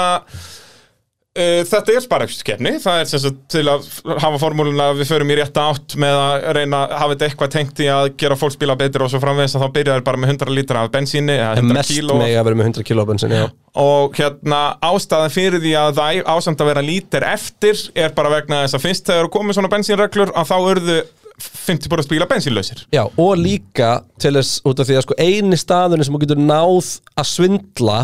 [1.32, 3.86] þetta er sparakstuskeppni, það er sem sagt til að
[4.20, 7.52] hafa formúluna að við förum í rétta átt með að reyna að hafa þetta eitthvað
[7.54, 10.54] tengt í að gera fólksbíla betur og svo framvegis að þá byrjaður bara með 100
[10.58, 12.18] lítra af bensíni eða en 100 mest kíló.
[12.20, 13.46] með að vera með 100 kilo bensin, já.
[13.80, 18.62] Og hérna ástæðan fyrir því að það ásamt að vera lítir eftir er bara vegna
[18.66, 21.02] þess að fyrst þegar komið svona bensínreglur að þá urðu
[21.42, 22.84] 50% bíla bensínlausir.
[22.92, 26.42] Já, og líka til þess út af því að sko eini staðurinn sem þú getur
[26.44, 28.02] náð að svindla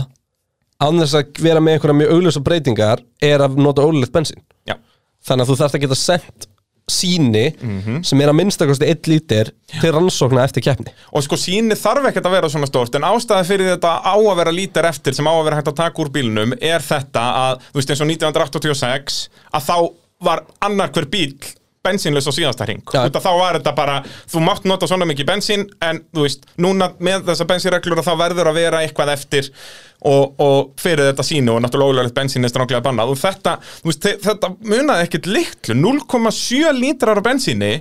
[0.78, 4.38] þess að vera með einhverja mjög augljósa breytingar er að nota ólulegt bensín.
[4.68, 4.76] Já,
[5.26, 6.46] þannig að þú þarft að geta sendt
[6.88, 8.02] síni Mhm.
[8.04, 9.50] sem er að minnstakosti 1 lítir
[9.80, 10.92] til rannsókna eftir keppni.
[11.12, 14.36] Og sko síni þarf ekkert að vera svona stórt en ástæðan fyrir þetta á að
[14.36, 17.58] vera lítir eftir sem á að vera hægt að taka úr bílnum er þetta að,
[17.74, 19.92] þú veist eins og 1986 að þá
[20.22, 21.34] var annar hver bíl
[21.88, 22.68] bensínlaus á síðasta
[23.08, 23.98] út að þá var þetta bara,
[24.32, 28.52] þú mátt nota svona mikið bensín en þú veist, núna með þessa bensínreglur þá verður
[28.52, 29.50] að vera eitthvað eftir
[30.06, 33.10] og, og fyrir þetta sínu og náttúrulega ólöglegt bensín er stránglega bannað.
[33.14, 35.74] Og þetta, veist, þe- þetta munaði ekkert litlu.
[35.74, 37.72] 0,7 lítrar af bensíni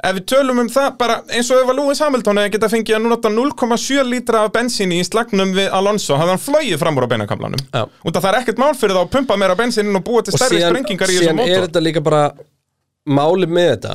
[0.00, 2.96] ef við tölum um það bara eins og ef að Lewis Hamilton hefði geta fengið
[2.96, 7.04] að nota 0,7 lítra af bensíni í slagnum við Alonso hafði hann flogið fram úr
[7.04, 7.60] á beinakamlanum
[8.16, 10.40] að það er ekkert mál fyrir þá að pumpa meira bensínin og búa til og
[10.40, 12.22] stærri síðan, sprengingar í síðan þessum er mótor þetta líka bara
[13.08, 13.94] máli með þetta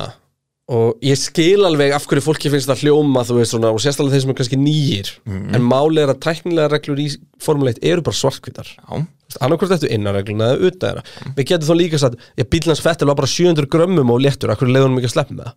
[0.68, 4.16] og ég skil alveg af hverju fólki finnst það hljóma þú veist svona og sérstaklega
[4.16, 5.54] þeir sem er kannski nýjir Mhm.
[5.54, 9.06] en máli er að tæknilega reglur í Formule 1 eru bara svartkvítar Já.
[9.40, 11.02] annarkvært eftir innanregluna eða utan þeirra.
[11.36, 14.66] Við getum þá líka satt, ég bílnans fettil var bara 700 grömmum og léttur, akkur
[14.66, 15.54] leiður hann ekki að sleppa með það?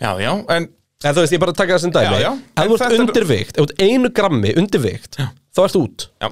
[0.00, 0.68] Já, já, en
[1.04, 2.16] en þú veist, ég bara taka það sem dæmi.
[2.16, 5.16] Já, já, ef en þú ert er- undirvikt, ef þú ert einu grammi undirvikt,
[5.54, 6.06] þá ert út.
[6.22, 6.28] Já,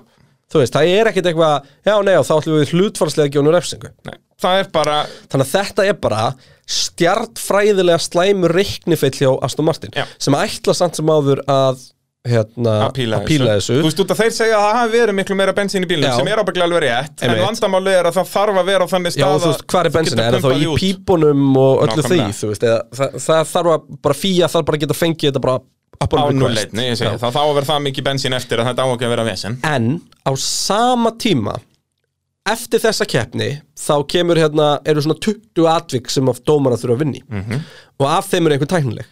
[0.54, 3.90] þú veist, það er ekkit eitthvað, já, nei, þá ætlum við hlutfarslega að nú refsingu
[4.06, 4.98] nei, það er bara
[5.32, 6.28] Þannig að þetta er bara
[6.74, 10.06] stjartfræðilega slæmur reiknifeill hjá Aston Martin Já.
[10.22, 11.82] sem ætla samt sem áður að
[12.24, 13.18] hérna, að píla,
[13.58, 15.90] þessu Þú veist út að þeir segja að það hafi verið miklu meira bensín í
[15.90, 16.14] bílnum Já.
[16.16, 19.12] sem er ábygglega alveg rétt en vandamáli er að það þarf að vera á þannig
[19.12, 20.22] Já, stað og þú veist, hvað er bensin?
[20.24, 23.44] Er það þá í pípunum og öllu því, þú veist, eða, það, það
[26.00, 27.18] að að á núleitni, ég segi.
[27.22, 29.58] Þá á að vera það mikið bensín eftir að þetta á ekki að vera vesen.
[29.64, 29.86] En
[30.26, 31.54] á sama tíma
[32.46, 37.04] eftir þessa keppni þá kemur hérna, eru svona 20 atvik sem af dómara þurfa að
[37.04, 37.60] vinni Mhm.
[38.00, 39.06] og af þeim er einhvern tæknileg.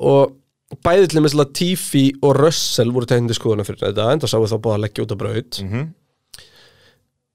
[0.00, 0.36] Og
[0.84, 4.58] bæði til með Latifi og Russell voru tæknindi skoðuna fyrir þetta en það sáu þá
[4.62, 5.60] búið að leggja út á braut.
[5.62, 5.88] Mhm.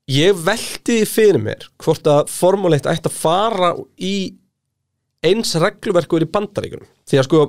[0.10, 4.34] ég velti því fyrir mér hvort að Formule 1 ætti að fara í
[5.28, 7.42] eins regluverkur í bandaríkunum því að sko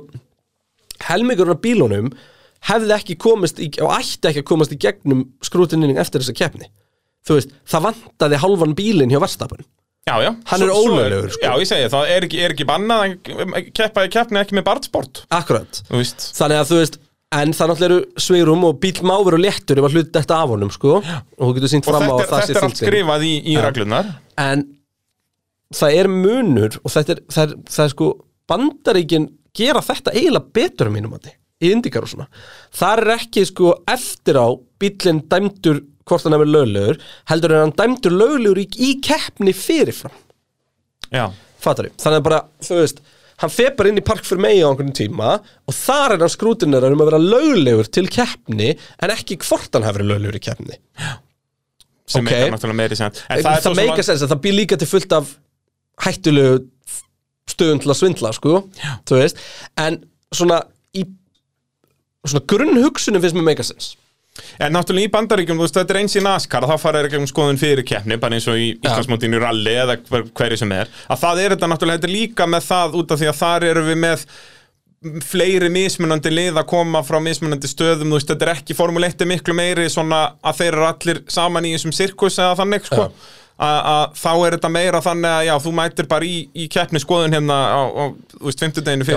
[1.06, 2.12] helmingurinn af bílunum
[2.68, 6.70] hefði ekki komist í, og ætti ekki að komast í gegnum skrútinning eftir þessa keppni.
[7.26, 9.66] Þú veist, það vantaði hálfan bílinn hjá Verstapun
[10.08, 10.30] Já, já.
[10.48, 11.44] Hann er ólöglegur, sko.
[11.44, 14.64] Já, ég segi það, er ekki, er ekki bannað að keppa í keppni ekki með
[14.70, 15.20] barnsport?
[15.36, 16.98] Akkurat, þannig að þú veist
[17.38, 20.52] en það náttúrulega eru sveirum og bíl má vera léttur ef að hluti þetta af
[20.54, 20.94] honum sko.
[21.02, 24.08] Og þú getur sínt Og fram á það þetta er allt skrifað í, í reglunar
[24.40, 24.64] en
[25.76, 28.08] það er munur og þetta er, það er, það er sko
[28.48, 32.28] bandaríkin gera þetta eiginlega betur um mínum að í Indikar og svona.
[32.78, 34.46] Þar er ekki sko eftir á
[34.78, 40.14] bílinn dæmdur hvort hann hefur löglegur heldur en hann dæmdur löglegur í, í keppni fyrirfram.
[41.58, 43.02] Fattar Þannig að bara, þú veist
[43.38, 46.32] Hann fer bara inn í park fyrir megi á einhvern tíma og þar er hann
[46.32, 50.78] skrútinar um að vera löglegur til keppni en ekki hvort hann hefur löglegur í keppni.
[52.08, 52.32] Sem Ok.
[52.32, 52.48] okay.
[52.50, 54.78] náttúrulega meiri sem En Það, það það svo meika sem sens að það býr líka
[54.80, 55.30] til fullt af
[56.02, 56.58] hættulegu
[57.50, 58.60] stöðun til að svindla, sko.
[59.08, 59.40] Þú veist,
[59.80, 60.02] en
[60.34, 60.62] svona
[60.96, 61.06] í
[62.26, 63.94] svona grunnhugsunum finnst mér meika sens.
[64.62, 67.08] En náttúrulega í bandaríkjum, þú veist, þetta er eins í NASCAR að þá fara þeir
[67.08, 70.74] ekki um skoðun fyrir keppni bara eins og í Íslandsmótinu rally eða hver, hverju sem
[70.76, 70.92] er.
[71.10, 73.66] Að það er þetta náttúrulega, þetta er líka með það út af því að þar
[73.72, 74.24] erum við með
[75.22, 79.22] fleiri mismunandi lið að koma frá mismunandi stöðum, þú veist, þetta er ekki Formule 1
[79.22, 83.06] er miklu meiri svona að þeir eru allir saman í þessum sirkus eða þannig, sko.
[83.06, 83.36] Já.
[83.66, 87.34] Að þá er þetta meira þannig að já, þú mætir bara í, í keppni skoðun
[87.34, 88.04] hérna á, á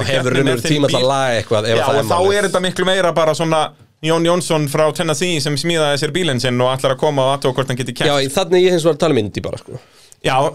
[0.02, 1.02] Já, fyrir hefur keppni með raunur þinn tíma til bíl.
[1.04, 3.62] að laga eitthvað ef Já, það og er þá er þetta miklu meira bara svona
[4.02, 7.60] Jón Jónsson frá Tennessee sem smíðaði sér bílinn sinn og ætlar að koma og aðtók
[7.60, 9.62] hvort hann geti kæft Já, Já, þannig ég hins vegar að tala um Indi bara,
[9.62, 9.82] sko.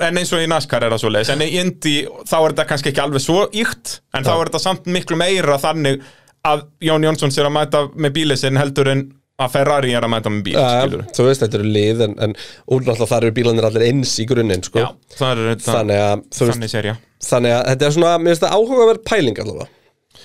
[0.06, 1.94] En eins og í NASCAR er það svo leiðis en í Indy
[2.26, 5.56] þá er þetta kannski ekki alveg svo ykt en þá er þetta samt miklu meira
[5.62, 6.02] þannig
[6.46, 9.06] að Jón Jónsson sér að mæta með bílinn sinn heldur en
[9.36, 12.34] að Ferrari er að mæta með bíl, skilur þú veist, þetta eru lið en, en
[12.72, 14.84] úrnáttúrulega þar eru bílanir allir eins í grunninn, sko.
[15.12, 19.72] Þetta Þannig að, veist, þannig að þetta er svona, mér finnst það áhugaverð pæling allavega.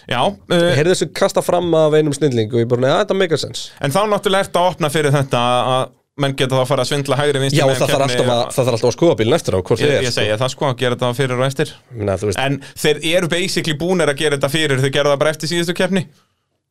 [0.09, 3.39] Já, uh, Heyrðu þessu kasta fram af einum snilling og ég bara, neða, þetta make
[3.39, 3.73] sense.
[3.83, 5.41] En þá náttúrulega ertu að opna fyrir þetta
[5.75, 5.83] að
[6.21, 8.89] menn geta þá að fara að svindla hægri vinstri Já, það þarf alltaf að, alltaf
[8.89, 11.11] að skoða bílinn eftir á, hvort þið er ég segja það sko að gera þetta
[11.17, 11.71] fyrir og eftir.
[11.95, 15.51] Minna, En þeir eru basically búnir að gera þetta fyrir Þau gera það bara eftir
[15.51, 16.03] síðustu keppni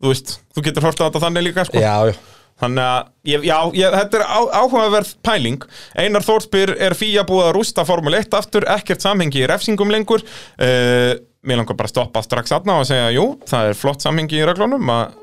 [0.01, 1.81] Þú veist, þú getur hort á þetta þannig líka sko.
[1.81, 2.37] Já, já.
[2.61, 5.63] Þannig að, ég, já, ég, þetta er á, áhugaverð pæling.
[5.97, 8.67] Einar Þórspyr er fíja búið að rústa Formule 1 aftur?
[8.69, 10.25] Ekkert samhengi í refsingum lengur.
[10.61, 14.37] Uh, Mér langar bara að stoppa strax aðna og segja Jú, það er flott samhengi
[14.37, 15.15] í reglunum að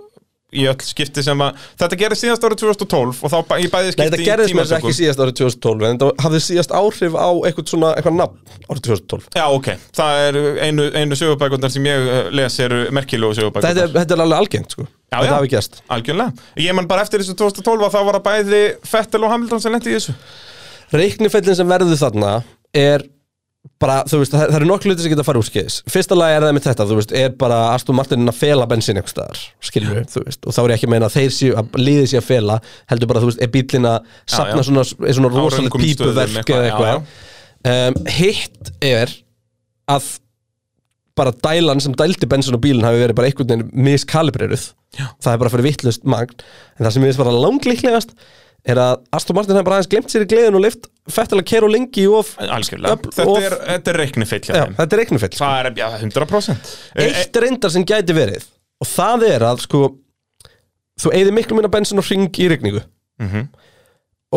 [0.55, 3.91] í öll skipti sem að þetta gerist síðast árið 2012 og þá í bæði Nei,
[3.91, 4.95] skipti þetta í gerðist mér ekki tímatökum.
[4.95, 9.27] síðast árið 2012 en þetta hafði síðast áhrif á eitthvað svona, eitthvað nafn árið 2012
[9.35, 9.67] Já, ok,
[9.99, 14.15] það er einu, einu sögubækundar sem ég eh, les eru merkilegu sögubækundar þetta er, þetta
[14.15, 14.87] er alveg algengt, sko.
[14.87, 18.25] Já, Þetta hafi gæst Algjörlega, ég man bara eftir þessu 2012 að þá var það
[18.31, 20.15] bæði Fettel og Hamilton sem lendi í þessu.
[20.95, 22.33] Reiknifellin sem verður þarna
[22.75, 23.03] er
[23.81, 26.17] bara, þú veist, það, það eru nokkuð hluti sem geta að fara úr skeiðis Fyrsta
[26.17, 29.15] lagi er það með þetta, þú veist, er bara Aston Martinin að fela bensin einhvers
[29.15, 31.79] staðar skilur þú veist, og þá er ég ekki að meina að þeir séu að
[31.81, 32.59] liðið séu að fela,
[32.91, 34.67] heldur bara, þú veist, er bílinn að safna já.
[34.69, 37.13] svona, er svona rosalega pípuverk eða eitthvað.
[37.67, 39.13] Um, Hitt er
[39.91, 40.09] að
[41.17, 45.41] bara dælan sem dældi bensin á bílinn hafi verið bara einhvern veginn miskalibreruð það er
[45.41, 46.43] bara fyrir vittlust magn.
[46.77, 48.13] En það sem ég veist bara langlíklegast
[48.65, 51.65] er að Aston Martin hefur bara aðeins glemt sér í gleðin og lift fettilega kera
[51.67, 55.31] og lengi of Öfl- þetta of- er, þetta er reiknifill hjá Já, þetta er reiknufell
[55.33, 55.43] sko.
[55.45, 58.47] Það er, já, 100% Eh, Eitt reyndar sem gæti verið
[58.81, 59.83] og það er að sko
[61.01, 62.81] þú eigði miklu minna bensin og ring í rigningu.
[63.21, 63.47] Mhm.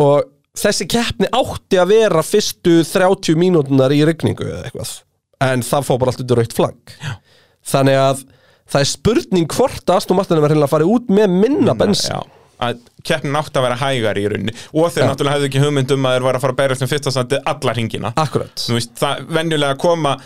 [0.01, 0.23] og
[0.57, 4.91] þessi keppni átti að vera fyrstu 30 mínútunar í rigningu eða eitthvað.
[5.41, 6.93] En það fór bara allt út í raukt flagg
[7.65, 8.23] þannig að
[8.71, 12.21] það er spurning hvort að Aston Martin var að fara út með minna bensin Já,
[12.61, 14.55] að keppnin átti að vera hægari í rauninni.
[14.77, 15.09] Og þeir Já.
[15.09, 17.41] náttúrulega hefðu ekki hugmynd um að þeir var að fara að berjast um fyrsta standi
[17.55, 18.13] alla hringina.
[18.21, 18.55] Akkurat.
[18.67, 20.17] Þú veist, það venjulega koma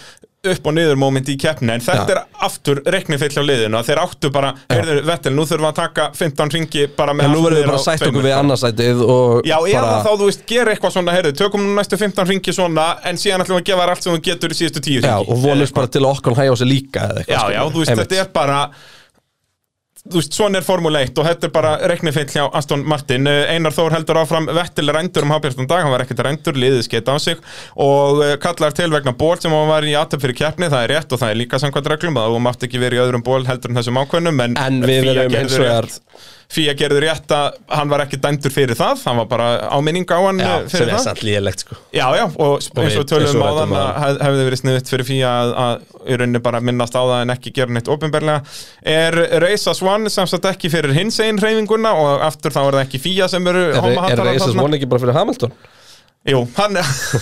[0.46, 2.18] upp og niður moment í keppni en þetta Já.
[2.20, 5.80] er aftur reiknifill á liðinu að þeir áttu bara, heyrðu, Vettel, nú þurfum við að
[5.80, 8.42] taka 15 ringi bara með En nú verðum við bara að sætt okkur við sko.
[8.44, 11.98] annarsætið og Já, eða bara, þá, þú veist, gera eitthvað svona, heyrðu, tökum nú næstu
[11.98, 14.60] 15 ringi svona en síðan ætlum við að gefa þér allt sem þú getur í
[14.60, 17.42] síðustu 10 ringi Já, og vonust bara til okkur hægja á sig líka eða eitthvað
[17.50, 18.60] Já, já, þú veist, þetta er bara
[20.06, 23.26] þú veist, svona er Formule 1 og þetta er bara reiknifill hjá Aston Martin.
[23.30, 26.86] Eh, Einar Þór heldur áfram Vettel rændur um hábjörnstum dag, hann var ekkert rændur, liðið
[26.88, 27.42] skeitt á sig
[27.82, 30.96] og eh, kallar til vegna ból sem hann var í aðtöp fyrir keppni, það er
[30.96, 33.74] rétt og það er líka samkvæmt reglum, það mátt ekki verið í öðrum ból heldur
[33.74, 35.92] en þessum ákveðnum, en En við verðum gerði hins vegar
[36.52, 40.20] FIA gerði rétt að hann var ekki dæmdur fyrir það, hann var bara áminning á
[40.22, 42.54] hann Já, eh, sem fyrir er það samt líðilegt sko Já, já, og
[42.84, 46.20] eins og tölum á þann að hef- hefði verið sniðut fyrir fíja að, að í
[46.22, 48.44] rauninni bara minnast á það en ekki gera neitt ofinberlega
[48.96, 52.84] er Reisa Swan sem sagt ekki fyrir hins einn reyfinguna og aftur þá er það
[52.86, 53.82] ekki fíja sem eru Er,
[54.12, 54.62] er Reisas þarna.
[54.68, 55.52] von ekki bara fyrir Hamilton?
[56.26, 56.78] Jú, hann,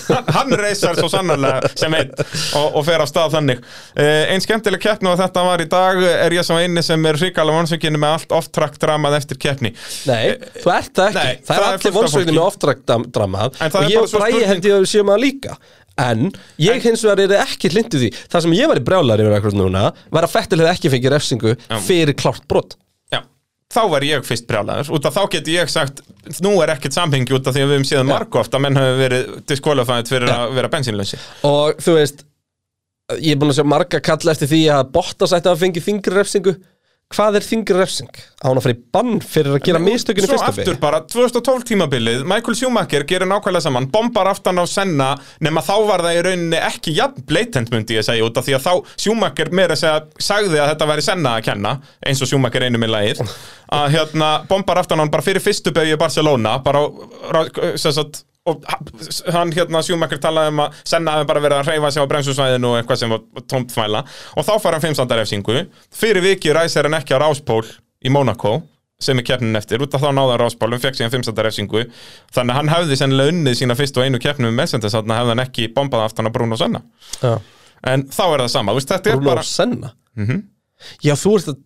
[0.07, 3.59] hann, hann reisar svo sannarlega sem einn og, og fer á stað þannig.
[3.97, 7.19] Uh, Einn skemmtileg keppni og þetta var í dag er ég svo eini sem er
[7.19, 9.73] hrikalega vonsökinni með allt off-track dramað eftir keppni.
[10.07, 11.19] Nei, þú ert það ekki.
[11.19, 12.35] Nei, Það það er allir af fólki.
[12.37, 15.57] með oftrækt drama En það og ég og held ég að við séum að líka.
[16.03, 18.07] En ég hins vegar er ekki hlindið því.
[18.31, 19.83] Það sem ég var í brjálar yfir akkur núna
[20.15, 21.53] var að Fettil hefði ekki fengið refsingu
[21.85, 22.73] fyrir klárt brot.
[22.73, 22.82] Já,
[23.73, 26.03] þá var ég fyrst brjálæður út af þá geti ég sagt
[26.45, 28.99] nú er ekkert samhengi út af því að við höfum séð margóft að menn hafi
[29.01, 30.35] verið diskvalifæðið fyrir Já.
[30.37, 31.19] að vera bensínlösi
[31.49, 32.23] Og þú veist
[33.19, 36.13] Ég er búin að sjá marga kalla eftir því að Bottas ætti að fengi þingri
[36.15, 36.53] refsingu
[37.13, 38.09] hvað er þingri refsing?
[38.41, 40.81] Á hann að fara í bann fyrir að gera mistökinu Svo fyrsta aftur byggi?
[40.81, 45.11] bara, 2012 tímabilið Michael Schumacher gerir nákvæmlega saman bombar aftan á Senna
[45.43, 48.57] nema þá var það í rauninni ekki jafn blatant myndi ég segja út af því
[48.57, 48.73] að þá
[49.05, 52.95] Schumacher meira segja sagði að þetta væri Senna að kenna eins og Schumacher einu með
[52.97, 53.23] lagið
[53.73, 57.41] að hérna bombar aftan á hann bara fyrir fyrstu beigju Barcelona bara á,
[57.77, 58.65] sem sagt og
[59.31, 62.71] hann hérna Schumacher talaði um að Senna hefði bara verið að hreyfa sig á bremsusvæðinu
[62.73, 64.03] og eitthvað sem var tómt þvæla
[64.35, 65.57] og þá fær hann fimmstandarefsingu
[65.95, 67.63] fyrir viki ræsir hann ekki á ráspól
[68.03, 68.57] í Monaco
[69.03, 71.85] sem er keppnin eftir, út af þá náða ráspálum fekk síðan fimmstandarefsingu
[72.35, 75.31] þannig að hann hefði sennilega unnið sína fyrst og einu keppnum með Mercedes þannig að
[75.33, 76.83] hann ekki bombað aftan á Bruno Senna.
[77.19, 77.33] Já.
[77.91, 79.93] en þá er það sama, veist, Bruno bara Senna?
[80.19, 80.43] Mhm.
[81.03, 81.61] Já, þú ert að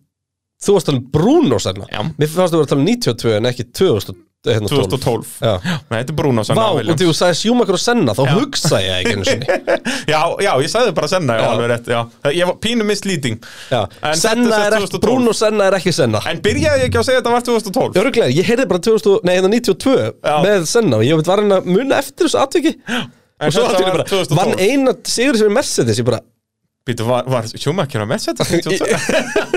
[0.58, 1.84] Þú varst að tala um Bruno Senna.
[1.86, 2.00] Já.
[2.18, 5.54] Mér fannst þú að tala um 92 en ekki 2000, hérna, 2012 Já.
[5.90, 9.00] Nei, þetta er Bruno Senna Vá, og þú sagði Schumacher og Senna þá hugsa ég
[9.00, 9.48] ekki einu sinni
[10.12, 11.48] já, já, ég sagði bara Senna, já, Já.
[11.56, 11.98] alveg rétt já.
[12.36, 13.40] Ég var pínu mislíting
[13.72, 13.80] Já.
[14.06, 15.02] En Senna er ekki, 2012.
[15.08, 18.30] Bruno Senna er ekki Senna En byrjaði ég ekki að segja þetta var 2012 Öruglega,
[18.38, 20.36] ég heyrði bara 2000, nei, hérna 92 Já.
[20.46, 23.92] með Senna og ég var hann að muna eftir þessu atviki En og svo var
[24.00, 24.38] bara, 2012.
[24.38, 26.22] vann eina sigur sem er Mercedes ég bara,
[26.88, 28.88] Býtu, var, var Schumacher að Mercedes 92?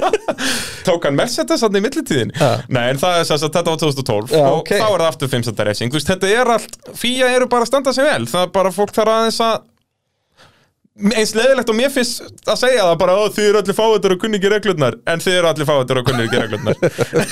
[0.87, 2.33] Tók hann Mercedes hann í millitíðin?
[2.35, 2.51] Ja.
[2.67, 4.71] Nei, en það er þess að þetta var 2012 Já, og ok.
[4.75, 5.51] þá er það aftur 5.
[5.69, 8.55] refsing Þú veist, þetta er allt, fíja eru bara að standa sig vel Það er
[8.59, 9.59] bara fólk þarf aðeins að
[11.15, 12.21] eins leðilegt og mér finnst
[12.51, 15.49] að segja það bara, þið eru allir fáið og kunni ekki reglurnar en þið eru
[15.51, 16.81] allir fáið og kunni ekki reglurnar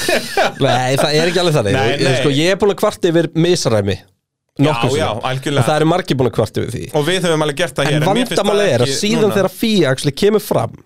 [0.64, 2.16] nei, það er ekki alveg þannig Nei, Ég- nei.
[2.22, 3.98] Sko, ég er búin að kvarta yfir misræmi
[4.66, 6.84] nokkuð já, og það eru margir búin að kvarta yfir því.
[7.00, 9.36] Og við höfum alveg gert það En hér það vandamáli er að síðan núna.
[9.40, 10.78] þegar FIA actually kemur fram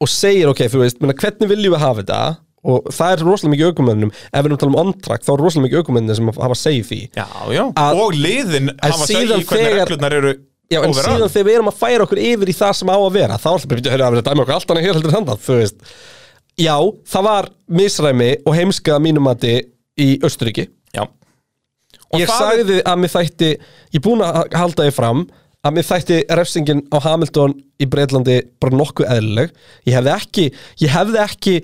[0.00, 2.20] og segir, ok, þú veist, menna, hvernig viljum við hafa þetta?
[2.66, 5.42] Og það er rosalega mikið aukumennum ef við erum að tala um on-track, þá er
[5.44, 6.98] rosalega mikið aukumennum sem hafa segið því.
[7.14, 10.32] Já, já, Að- og liðin hafa segið í hvernig reglurnar eru
[10.66, 11.14] Já, en overall.
[11.14, 13.48] síðan þegar við erum að færa okkur yfir í það sem á að vera þá
[13.54, 15.58] er býttu, hörru, að vera að dæma okkur allt annað hér heldur en handað, þú
[15.60, 15.76] veist.
[16.58, 16.76] Já,
[17.06, 19.54] það var misræmi og heimska mínumati
[20.00, 20.66] í Östuríki
[20.96, 21.06] Já
[22.14, 23.50] Og Ég það er- sagði að mér þætti,
[23.92, 25.24] ég er búin að halda ég fram
[25.66, 29.50] að mér þætti refsingin á Hamilton í Breitlandi bara nokkuð eðlileg.
[29.88, 30.44] Ég hefði ekki,
[30.84, 31.56] ég hefði ekki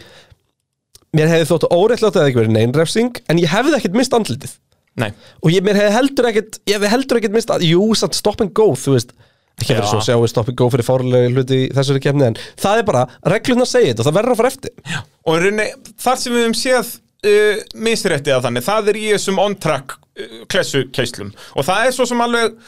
[1.17, 4.15] mér hefði þótt óreittlátt að það ekki verið neinn refsing en ég hefði ekkert mist
[4.17, 4.55] andlitið.
[5.01, 5.11] Nei,
[5.41, 8.43] og ég, mér hefði heldur ekkert ég hefði heldur ekkert mist að, jú, satt stop
[8.45, 9.15] and go þú veist,
[9.61, 9.91] ekki verið Já.
[9.93, 12.87] svo að sjá stop and go fyrir fárlega hluti í þessari kemni en það er
[12.91, 14.75] bara, reglurnar segja þetta og það verður að fara eftir.
[15.23, 15.67] Og í rauninni,
[16.05, 16.93] þar sem við höfum séð
[17.27, 21.97] uh, misréttið að þannig, það er í þessum on-track uh, klessu keislum og það er
[21.97, 22.59] svo sem alveg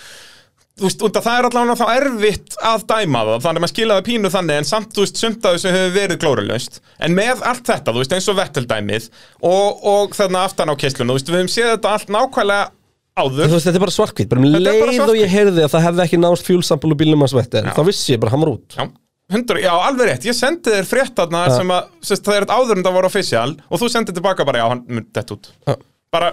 [0.75, 3.99] þú veist, af það er allavega þá erfitt að dæma það, þannig að maður skila
[3.99, 6.81] það pínu þannig en samt, þú veist, af þessu hefur verið glórulaust.
[6.99, 9.07] En með allt þetta, þú veist, eins og vetteldæmið
[9.51, 12.67] og, og þarna aftan á keislunum, þú veist, við höfum séð þetta allt nákvæmlega
[13.15, 13.45] áður.
[13.45, 16.05] Þú veist, þetta er bara svartkvít, bara um leið og ég heyrði að það hefði
[16.09, 17.71] ekki nást fjúlsampul og bílum að Já.
[17.71, 18.75] þá vissi ég bara hann var út.
[18.75, 18.89] Já,
[19.33, 21.57] 100, já, alveg rétt, ég sendi þér frétt þarna Ja.
[21.57, 24.45] sem að, sérst, það er þetta áður en það voru official og þú sendið tilbaka
[24.45, 25.77] bara, já, hann mun dett út Ja.
[26.13, 26.33] bara,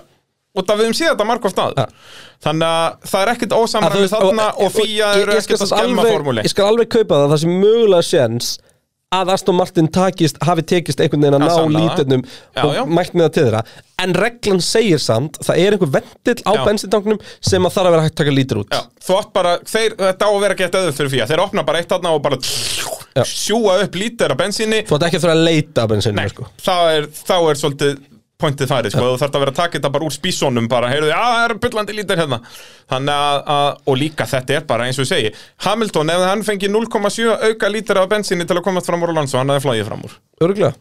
[0.57, 1.85] út af við höfum séð þetta margóft að Ja.
[2.43, 3.53] þannig að það er ekkert
[4.01, 7.15] veist, þarna og- og fíja ég- eru ekkert að skemma formúli Ég skal alveg kaupa
[7.15, 8.57] það, það sem mögulega séns
[9.11, 11.81] að Aston Martin takist, hafi tekist einhvern veginn að Já, ná
[12.55, 13.63] Já, og mætt með það til þeirra
[14.01, 16.61] en reglan segir samt, það er einhver vendill á Já.
[16.69, 19.51] bensintanknum sem að þarf að vera hægt að taka lítur út Já, þú átt bara,
[19.67, 22.23] þeir, þetta á að vera gett öður fyrir fíja þeir opna bara eitt þarna og
[22.23, 23.25] bara Já.
[23.27, 26.47] sjúa upp lítir af bensíni Þú ætti ekki að þurfa að leita Nei, sko.
[26.63, 27.11] þá er,
[27.51, 27.99] er svolítið
[28.41, 31.11] pointið farið, sko, þú þarf að vera að taka þetta bara úr spísónum bara, heyrðu,
[31.13, 32.41] já, það er byllandi lítir hérna.
[32.91, 35.33] Þannig að, að, og líka þetta er bara eins og ég segi,
[35.65, 39.39] Hamilton, ef hann fengi 0,7 auka lítir af bensíni til að komast fram úr Alonso,
[39.39, 40.17] hann hefði flóið fram úr.
[40.41, 40.77] Örgulega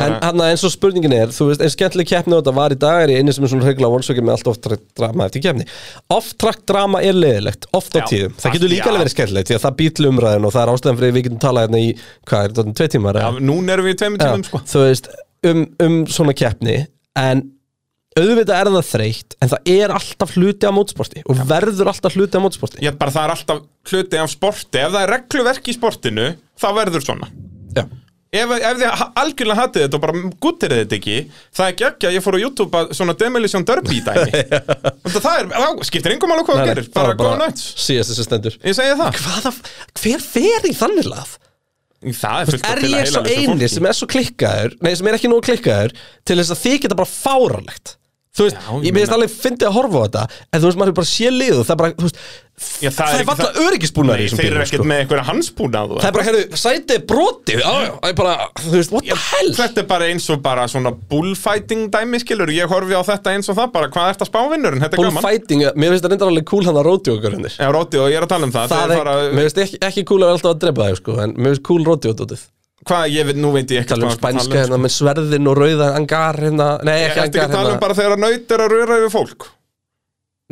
[0.00, 2.78] En hann eins og spurningin er, þú veist, eins skemmtileg keppni og þetta var í
[2.80, 5.66] dag er ég einu sem er svona regla vonsöki með allt oft-track drama eftir keppni.
[6.12, 8.32] Off-track drama er leðilegt, oft á tíðum.
[8.40, 11.00] Það getur líka alveg verið skemmtilegt því að það býtlu umræðin og það er ástæðan
[11.00, 11.92] fyrir að við getum talað hérna í,
[12.30, 13.20] hvað er þetta, tvei tímar?
[13.20, 14.62] Já, núna erum við í Já, tímum, sko.
[14.72, 15.12] Þú veist,
[15.48, 16.82] um, um svona keppni
[17.18, 17.44] en
[18.18, 22.36] auðvitað er það þreytt en það er alltaf hluti á mótsporti og verður alltaf hluti
[22.36, 22.82] á mótsporti.
[22.84, 26.68] Ég bara, það er alltaf hluti af sporti, ef það er regluverk í sportinu, þá
[26.76, 27.30] verður svona.
[27.72, 27.86] Já,
[28.32, 31.16] Ef, ef þið algjörlega hatið þetta og bara guttir þetta ekki
[31.52, 34.40] Það er ekki að ég fór á YouTube að svona Demolition Derby dæmi
[35.04, 38.24] Og það er, þá skiptir engum alveg hvað það gerir Bara góða nuts Síðast þessi
[38.24, 38.56] stendur.
[38.64, 39.18] Ég segi það.
[39.20, 39.52] Hvaða,
[40.00, 41.34] hver fer í þannig lað?
[42.02, 43.68] Það er fullt Er til að ég svo eini fólki.
[43.70, 45.92] sem er svo klikkaður Nei, sem er ekki nógu klikkaður
[46.26, 47.96] Til þess að þið geta bara fáralegt
[48.32, 50.22] Þú veist, Já, ég ég meðist alveg fyndið að horfa á þetta
[50.56, 52.20] En þú veist, maður er bara sé liðu Það er bara, þú veist
[52.82, 54.86] Já, það Það er er valla það- öryggisbúnaður í Nei, þeir eru ekkert sko.
[54.90, 56.48] með einhverja hansbúnað Það er bara, er
[58.02, 58.34] það er bara,
[58.92, 59.50] what the hell?
[59.60, 62.48] Þetta er bara eins og bara svona bullfighting dæmi skilur.
[62.54, 64.08] Ég horfi á þetta eins og það bara Hvað
[64.56, 64.82] vinnurinn?
[64.82, 65.22] Þetta er gaman.
[65.22, 68.16] Bullfighting, mér finnst það reyndar alveg cool hann að rótjókur hennir Já, Róti og ég
[68.20, 68.68] er að tala um það.
[68.72, 71.34] Það er, fara- mér finnst ekki, ekki cool að alltaf að drepa þig, sko En
[71.36, 72.44] mér finnst cool rótjódótið
[72.82, 75.90] Hvað, ég veit, nú veit ég ekki tala um spænska hérna með sverðin og rauða
[75.94, 78.22] angar hérna, nei Ég ekki ætti ekki angar að tala um hérna bara þegar að
[78.24, 79.46] naut er að röra yfir fólk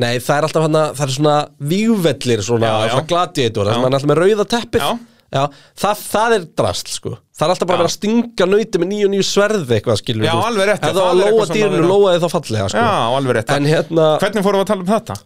[0.01, 1.37] nei það er alltaf hérna, það er svona
[1.73, 2.93] vígvellir svona, Já, já.
[2.95, 4.85] svona gladiator það sem er alltaf með rauða teppið.
[5.31, 5.43] Já.
[5.79, 7.13] það, það er drast sko.
[7.39, 10.27] Það er alltaf bara að vera að stinga nauti með nýju nýju sverði eitthvað skilur
[10.27, 11.91] Já, alveg rétt, já, ef það það var er að eitthvað lóa svona dýrinu, vera-
[11.93, 12.83] lóaði þá fallega sko.
[12.83, 13.53] Já, alveg rétt.
[13.55, 15.19] En hérna, Hvernig fórum við að tala um þetta?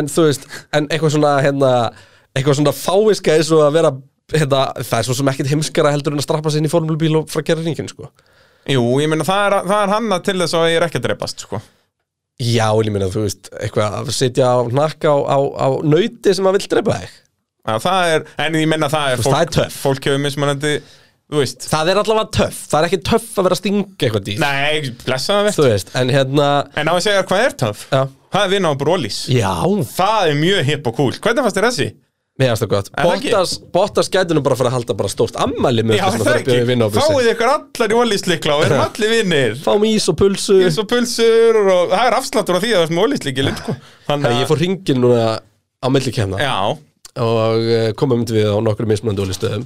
[0.00, 1.70] en þú veist en eitthvað svona hérna,
[2.34, 3.90] eitthvað svona fáiska eins og að vera
[4.32, 7.18] hérna, það er svo sem ekkit heimskara heldur en að strappa sig inn í formulubíl
[7.20, 8.08] og frá að gera ringin sko.
[8.70, 11.06] Jú, ég meina það er, það er hanna til þess að ég er ekki að
[11.10, 11.60] dreipast sko.
[12.40, 16.48] Já, ég meina, þú veist, eitthvað að sitja á hnakka á, á, á nauti sem
[16.48, 17.18] að vill drepa þig.
[17.68, 19.76] Já, það er, en ég meina það er Þú veist, það er töff.
[19.84, 20.72] Fólk hefur mismunandi,
[21.30, 21.66] þú veist.
[21.70, 24.40] Það er allavega töff, það er ekki töff að vera að stinga eitthvað dýr.
[24.40, 26.48] Nei, blessa það Þú veit veist, en hérna
[26.80, 27.84] En á að segja hvað er töff?
[27.92, 28.00] Já,
[28.30, 29.52] Það er vinna á brólís já.
[29.90, 31.88] Það er mjög hipp og cool Hvernig fannst þér þessi?
[32.40, 32.90] Mér finnst það gott.
[32.90, 33.06] Er?
[33.06, 36.20] Bottas, Bottas gæti nú bara að fara að halda bara stórt ammæli með Já, þessum
[36.20, 39.12] að það fara að bjóða vinna á Fáið ykkur allar í ólíslikla og erum allir
[39.14, 42.78] vinnir Fáum ís og pulsu Ís og pulsur og það er afsláttur á því að
[42.78, 43.76] það er sem ólíslikilinn sko.
[44.08, 45.26] Þannig Herri, Ég fór hringin núna
[45.80, 45.88] á
[46.40, 46.56] Já,
[47.20, 49.64] og uh, komum við á nokkru mismunandi ólistöðum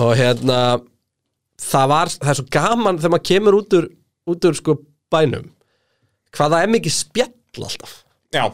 [0.00, 0.58] og hérna
[1.60, 3.88] það var, það er svo gaman þegar maður kemur út úr,
[4.30, 4.76] út úr sko
[5.12, 5.48] bænum
[6.36, 7.94] hvað það er mikið spjall alltaf.
[8.30, 8.44] Já,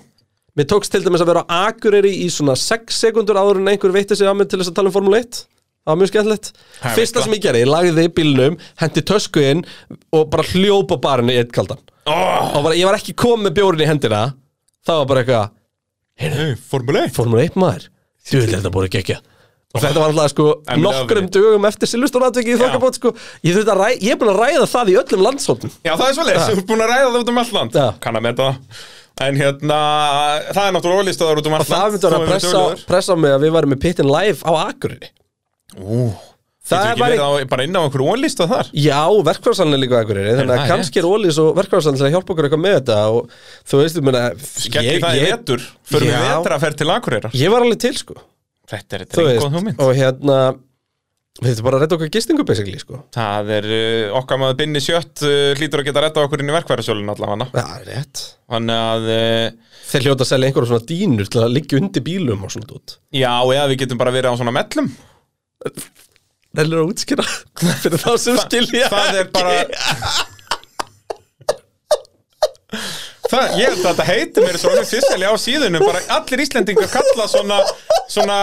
[0.56, 3.92] Mér tókst til dæmis að vera á Akureyri í svona 6 sekundur áður en einhver
[3.92, 5.42] veitti sig á mig til þess að tala um Formule 1
[5.86, 6.48] Það var mjög skemmtilegt.
[6.82, 9.60] Er Fyrsta sem ég gerði, ég lagði bílnum hendi tösku inn
[10.10, 11.78] og bara hljópa barinn í eitt kaldan.
[12.10, 14.24] Oh, og bara, ég var ekki komið með bjórin í hendina.
[14.82, 15.54] Það var bara eitthvað,
[16.18, 17.86] hey, Formule 1 Formule 1 maður.
[18.26, 19.20] Þú vil þetta búið ekki
[19.76, 23.12] og þetta var alltaf sko I'm nokkrum dögum eftir Silveston-atviki í þokkabót sko.
[23.44, 26.16] Ég, að ræ, ég er búin að ræða það í öllum landshóttum Já, það er
[26.16, 27.76] svolítið, þú ert búin að ræða það út um allt land.
[28.06, 28.86] Kann að meta það
[29.24, 29.76] En hérna,
[30.52, 33.32] það er náttúrulega ólístöðar út um og allt það myndi að þú pressa, pressa mig
[33.32, 35.08] að við varum með pittin live á Akureyri.
[35.80, 36.10] Ú,
[36.66, 38.68] Það væri- verið á, bara inn á einhverju ólístöð þar?
[38.74, 42.06] Já, verkvarsalinn er líka ekkur Þannig það að er kannski er Ólís og verkvarsalinn til
[42.08, 43.30] að hjálpa okkur eitthvað með þetta og
[43.70, 46.24] þú veist, ég meina Skeggi það í vetur Förum við Já.
[46.42, 47.30] vetraferð til Akureyrar.
[47.38, 48.16] Ég var alveg til, sko.
[48.66, 49.78] Þetta er, Þú er veist, einhvað hugmynd.
[49.78, 50.38] og hérna
[51.36, 52.98] Við þurfum bara að redda okkar gistingu, basically, sko.
[53.12, 56.54] Það er uh, okkar maður binni sjött uh, hlýtur að geta retta okkur inn í
[56.54, 58.22] verkvæðarsölun allavega það er rétt.
[58.54, 62.46] Þannig að, uh, Þeir hljóta að selja einhverjum svona dýnur til að liggja undir bílum
[62.46, 64.88] og svona út já, eða við getum bara verið á svona mellum.
[66.56, 67.26] Rellur að útskýra
[67.82, 69.54] fyrir þá sem skilja Það er bara
[73.26, 77.26] Það, ég held að þetta heitir mér svona fyrstæli á síðunum bara allir Íslendingar kalla
[77.30, 77.58] svona
[78.12, 78.38] svona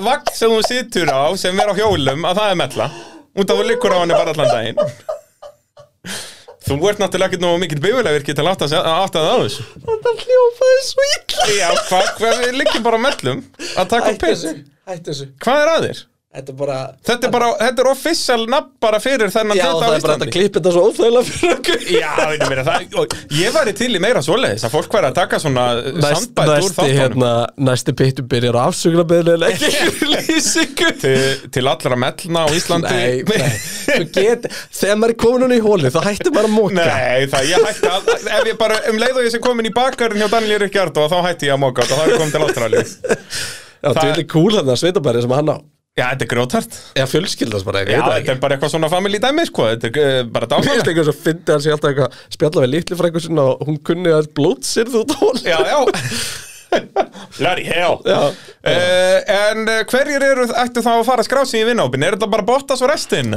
[0.00, 2.88] vagn sem þú situr á sem er á hjólum að það er mella.
[3.38, 4.80] Út af að liggur á henni bara allan daginn.
[6.68, 9.66] Þú ert náttúrulega ekki nú mikill bifjulega virki til að átta það á þessu.
[9.86, 11.46] Þetta hljópaði svo illa.
[11.56, 13.44] Já, hvað, við liggjum bara mellum
[13.74, 15.28] að taka upp pitt hættu þessu.
[15.44, 16.02] Hvað er að þér?
[16.38, 16.78] Þetta er bara
[17.08, 19.88] Þetta er bara, þetta er official nafn bara fyrir þennan Já, hluta á það er
[19.88, 20.18] bara Íslandi.
[20.18, 21.80] þetta klippa þetta svo óþægilega fyrir okkur.
[21.98, 25.16] Já, ég meina það, og ég væri til í meira svoleiðis að fólk væri að
[25.18, 26.98] taka svona Næst, sandbætt úr næsti, þáttunum.
[27.02, 27.32] hérna,
[27.68, 29.70] næsti pittu byrjar á afsökunarbeðinu en ekki
[30.14, 31.16] lýsingu til,
[31.58, 32.94] til allra mellna á Íslandi.
[32.94, 33.58] Nei, nei,
[33.88, 34.48] þú get
[34.78, 37.66] Þegar maður er komin hún í hóli þá hættir maður að móka Nei, það ég
[37.68, 40.62] hætti að ef ég bara, um leið og ég sem komin í bakarinn hjá Daniel
[40.62, 42.84] Ríkjard og þá hætti ég að móka og það er komin til Ástralíu.
[43.78, 45.56] Já, það- þú veit kúl hann að sveitabæri sem hann á
[45.98, 48.32] Já, þetta er grjótart Eða fjölskyldas bara, ég Já, þetta ekki.
[48.36, 49.68] er bara eitthvað svona family dæmi, sko.
[49.74, 52.72] Þetta er uh, bara Mér finnst eitthvað svo fyndi hann sig alltaf eitthvað spjalla við
[52.76, 55.80] litli frækur sinna og hún kunni að blótsirð út á hóli Já, já.
[57.38, 57.96] Bloody hell.
[58.04, 58.20] Já.
[58.28, 59.18] Uh,
[59.52, 62.04] En uh, hverjir eru ættu þá að fara að skrá sig í vinnápin?
[62.04, 63.32] Er þetta bara Bottas og restin?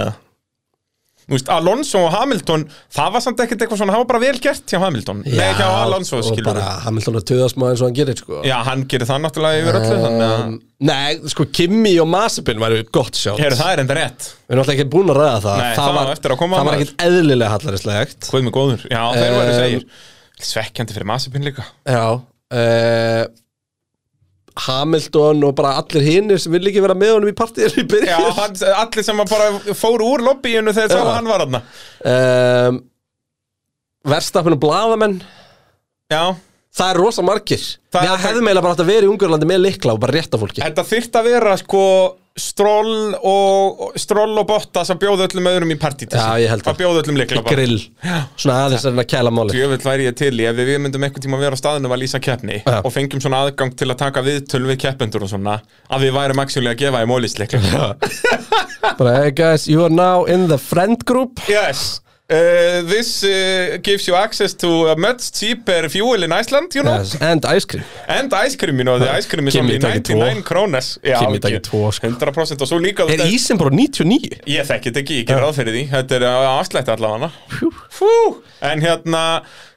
[1.22, 1.30] Eða?
[1.32, 4.74] Veist, Alonso og Hamilton Það var samt ekkert eitthvað svona, það var bara vel gert
[4.74, 5.22] hjá Hamilton.
[5.28, 8.42] Nei, hjá Alonso, og skilur bara Hamilton að töðast maður eins og hann gerir sko.
[8.48, 12.82] Já, hann gerir það náttúrulega yfir öllu Þannig að, Nei, sko Kimi og Mazepin væru
[12.92, 14.30] gott sjátt heyrðu, það er enda rétt.
[14.48, 15.62] Við erum alltaf ekki búin að ræða það.
[15.62, 18.88] Nei, það á eftir að koma, Það var ekkit eðlilega hallaristlegt Hvað með góður?
[18.90, 19.86] Já, þeir væri Um, segir.
[20.42, 21.68] Svekkjandi fyrir Masipin líka.
[21.86, 23.24] Já uh,
[24.66, 27.90] Hamilton og bara allir hinnir sem vil ekki vera með honum í partíinu í Já,
[27.94, 31.04] byrjun hann, allir sem bara fóru úr lobbyinu þegar sá Já.
[31.04, 32.80] að hann var hann um,
[34.12, 35.20] Verstappen og Blaðamenn.
[36.12, 36.24] Já,
[36.72, 37.64] Það er rosa margir.
[37.92, 40.40] Það Við hefðum eiginlega bara átt að vera í Ungurlandi með likla og bara rétta
[40.40, 40.62] fólki.
[40.64, 41.82] Þetta þyrft að vera sko
[42.40, 46.68] Stroll og Stroll og Bottas að bjóða öllum öðrum í partí til Já, ég held
[46.72, 47.80] Að bjóða öllum likla Í grill.
[48.40, 50.46] Svona aðeins er hann að kæla máli Jöfell væri ég til í.
[50.48, 52.78] Ef við myndum einhvern tíma vera á staðinu að lýsa keppni Já.
[52.80, 55.58] og fengjum svona aðgang til að taka viðtöl við keppendur og svona
[55.92, 57.60] að við værum actually að gefa í mólisleikla
[59.02, 61.44] Bara hey guys, you are now in the friend group.
[61.52, 62.00] Yes
[62.32, 66.98] uh, This uh, gives you access to a much cheaper fuel in Iceland, you know
[66.98, 67.16] yes.
[67.22, 70.16] and ice cream And ice cream, you know, the ice cream is Kimi only taki
[70.16, 72.08] 99 krónas Kimi ekki, tvo, sko.
[72.08, 74.42] 100% og svo líka Er ísinn bara 99?
[74.50, 77.32] Ég þekki þetta ekki, ég ger ráð fyrir því Þetta er afslætti allavega
[77.92, 78.14] Fú.
[78.66, 79.26] En hérna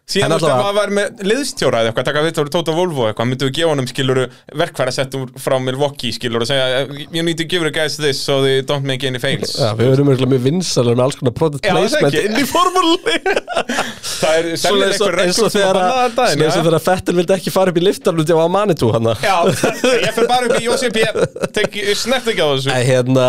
[0.05, 3.29] Síðan veist að maður var með liðstjóra eða eitthvað, taka við tóra Tóta Volvo eitthvað,
[3.31, 4.25] myndum við gefa honum skiluru
[4.61, 6.83] verkfæra settum frá Milwaukee skiluru og segja
[7.17, 9.55] you need to give the guys this so they don't make any fails.
[9.57, 13.17] Já, við erum mjög vinsalega með alls konar product það placement inn í formúli
[14.21, 17.87] Það er Svona sellir eins og- að þegar þegar Fettel vildi ekki fara upp í
[17.89, 21.09] liftarluti á Manitou hann Já, ég fyrir bara upp í Jósef P.
[21.97, 22.77] Snert ekki á þessu.
[22.77, 23.29] Hérna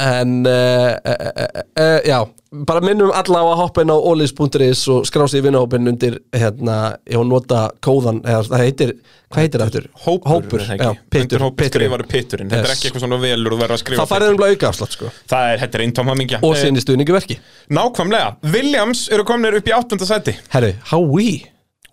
[0.00, 2.18] En uh, uh, uh, Já,
[2.66, 6.16] bara minnum alla á að hoppa inn á olis.is og skrá sig í vinnahópin undir
[6.32, 8.92] hérna, ég var að nota kóðan eða það heitir,
[9.28, 9.88] hvað heitir það eftir?
[10.06, 11.90] Hópur, Hópur, já, pittur, pitturinn.
[11.90, 12.78] skrifaru pitturinn Þetta er Yes.
[12.78, 15.12] ekki eitthvað svona velur og verður að skrifa Það farið um auka afslátt sko.
[15.34, 17.36] Það er, þetta er eintóm hamingja Og Eh, síðan í stuðningu verki
[17.76, 20.34] Nákvæmlega, Williams eru komnir upp í áttunda sæti.
[20.56, 21.28] Herru, how we?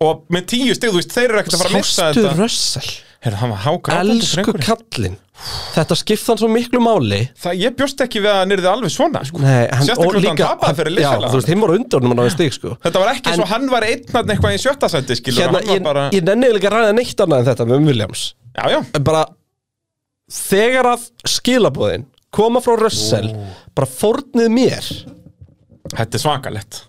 [0.00, 2.36] Og með tíu veist, þeir eru ekkert að fara að missa Sástu þetta.
[2.40, 2.90] Russell
[3.36, 5.16] Elsku kallinn.
[5.74, 7.20] Þetta skipta hann svo miklu máli.
[7.38, 9.42] Það, ég bjóst ekki við að hann yrði alveg svona sko.
[9.44, 12.26] Nei, hann, Sérstaklega hann tapaði fyrir Já, liðsfélaga þú veist, hinn var undan hann á
[12.34, 12.72] stig sko.
[12.82, 15.62] Þetta var ekki En- svo, hann var einn hann eitthvað í sjötta sæti skilur, Hérna,
[15.62, 18.24] ég, bara, ég nenni eiginlega ekki að ræða neitt annað en þetta með Williams.
[18.58, 19.22] Já, já, En bara
[20.28, 21.06] þegar að
[21.36, 23.30] skilabóðin koma frá Russell
[23.78, 24.90] bara fórnið mér.
[25.94, 26.82] Þetta er svakalett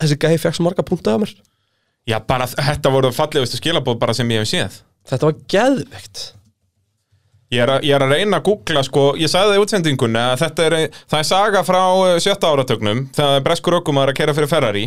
[0.00, 1.34] þessi gæði svo marga punta af mér.
[2.08, 4.78] Já, bara, þetta voru fallegustu skilabóð bara sem ég hef séð
[5.08, 6.22] þetta var geðveikt.
[7.50, 10.20] Ég er, að, ég er að reyna að googla, sko, ég sagði það í útsendingunni
[10.22, 10.76] að þetta er,
[11.10, 14.84] það er saga frá eh, sjötta áratögnum, þegar breskur ökumar að kera fyrir Ferrari.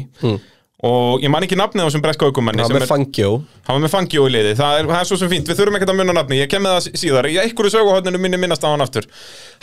[0.84, 3.28] Og ég man ekki nafnið á þessum breska ökumanni það sem með er, Fangio.
[3.68, 5.78] Hann var með Fangio í liði, það er, það er svo sem fínt, við þurfum
[5.80, 8.64] ekkert að munna nafni, ég kem með það sí- síðar, í einhverju söguhóðninu minni minnast
[8.68, 9.08] á hann aftur.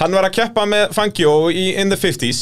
[0.01, 2.41] Hann var að keppa með Fangio í in the 50s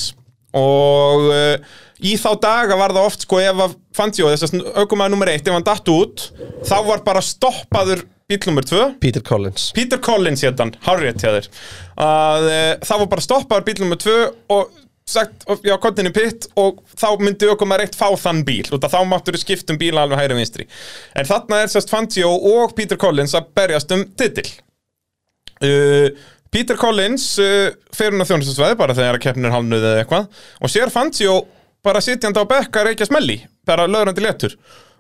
[0.58, 1.56] og uh,
[2.04, 5.46] í þá daga var það oft sko ef að Fangio, þess að aukumaður nummer eitt,
[5.48, 6.28] ef hann datt út,
[6.68, 8.82] þá var bara stoppaður bíl nummer tvö.
[9.00, 9.70] Peter Collins.
[9.74, 11.48] Peter Collins hárrétt hjá þér.
[12.04, 14.18] Að e, það var bara stoppaður bíl nummer tvö
[14.52, 14.76] og
[15.08, 18.66] sagt, og- já, kontinni pitt og þá myndi okkur maður eitt fá þann bíl.
[18.70, 20.68] Og þá máttur skipt um bíla alveg hægri vinstri.
[21.16, 24.46] En þarna er sérst Fangio og Peter Collins að berjast um titil.
[25.64, 26.12] Uh,
[26.52, 30.28] Peter Collins uh, fer hún að þjónustasveði bara þegar að keppnin er halvnuð eða eitthvað
[30.62, 31.40] og sér Fangio
[31.84, 34.54] bara sitjandi á bekka reykja smelli bara löðrandi letur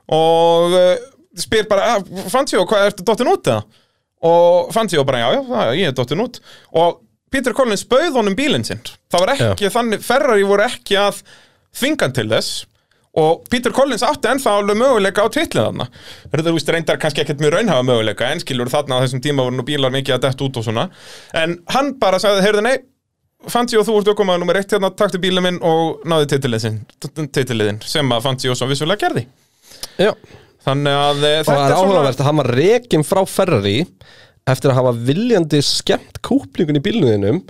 [0.08, 0.94] og uh,
[1.38, 3.84] spyr bara, ah, Fangio, hvað ertu dottin út eða?
[4.28, 6.40] og Fangio bara, já, já, já, ég er dottin út.
[6.74, 8.80] Og Peter Collins bauð honum bílinn sinn.
[9.12, 11.22] Það var ekki, þannig, Ferrari voru ekki að
[11.76, 12.64] þvingan til þess.
[13.18, 15.86] Og Peter Collins átti ennþá alveg möguleika á titlið þarna.
[16.34, 19.58] Þetta veist reyndar kannski ekkert mjög raunhafa möguleika en skilur þarna á þessum tíma voru
[19.58, 20.86] nú bílar mikið að dett út og svona.
[21.34, 22.76] En hann bara sagði, heyrðu nei
[23.46, 28.24] Fangio, þú ert okkur nummer eitt hérna, taktu bílinn minn og náði titiliðin, sem að
[28.26, 29.28] Fangio svo vissulega gerði.
[30.00, 30.10] Já.
[30.66, 33.76] þannig að eh, og það er áhugavert að hann var rekin frá Ferrari
[34.48, 37.40] eftir að hafa viljandi skemmt kúplingun í bílnuðinum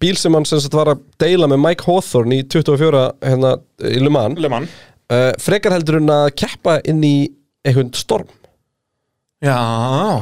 [0.00, 3.98] bíl sem hann sem sagt var að deila með Mike Hawthorne í 24 hérna í
[4.00, 4.40] Le Mans.
[4.40, 4.78] Le Mans.
[5.12, 7.16] Uh, frekar heldur en að keppa inn í
[7.66, 8.30] einhvern storm.
[9.44, 9.58] Já,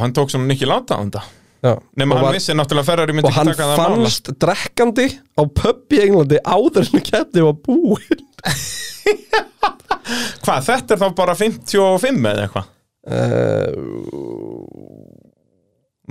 [0.01, 1.22] hann tók svona Nicky Láta á þetta
[1.62, 4.02] Og, hann var, vissi náttúrulega Ferrari myndi og hann ekki taka það mála.
[4.02, 5.05] fannst drekkandi
[5.39, 8.24] á pub í Englandi áður en keppni var búinn.
[10.43, 12.66] Hvað, þetta er þá bara 55 eða eitthvað?
[13.06, 13.70] uh,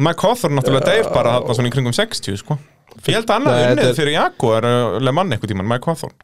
[0.01, 2.53] Mike Hawthorne náttúrulega deyr bara þarna svona í kringum 60 sko.
[3.07, 6.19] Ég held að hann þetta unnið fyrir Jaguar uh, Le Mans eitthvað tíman, Mike Hawthorne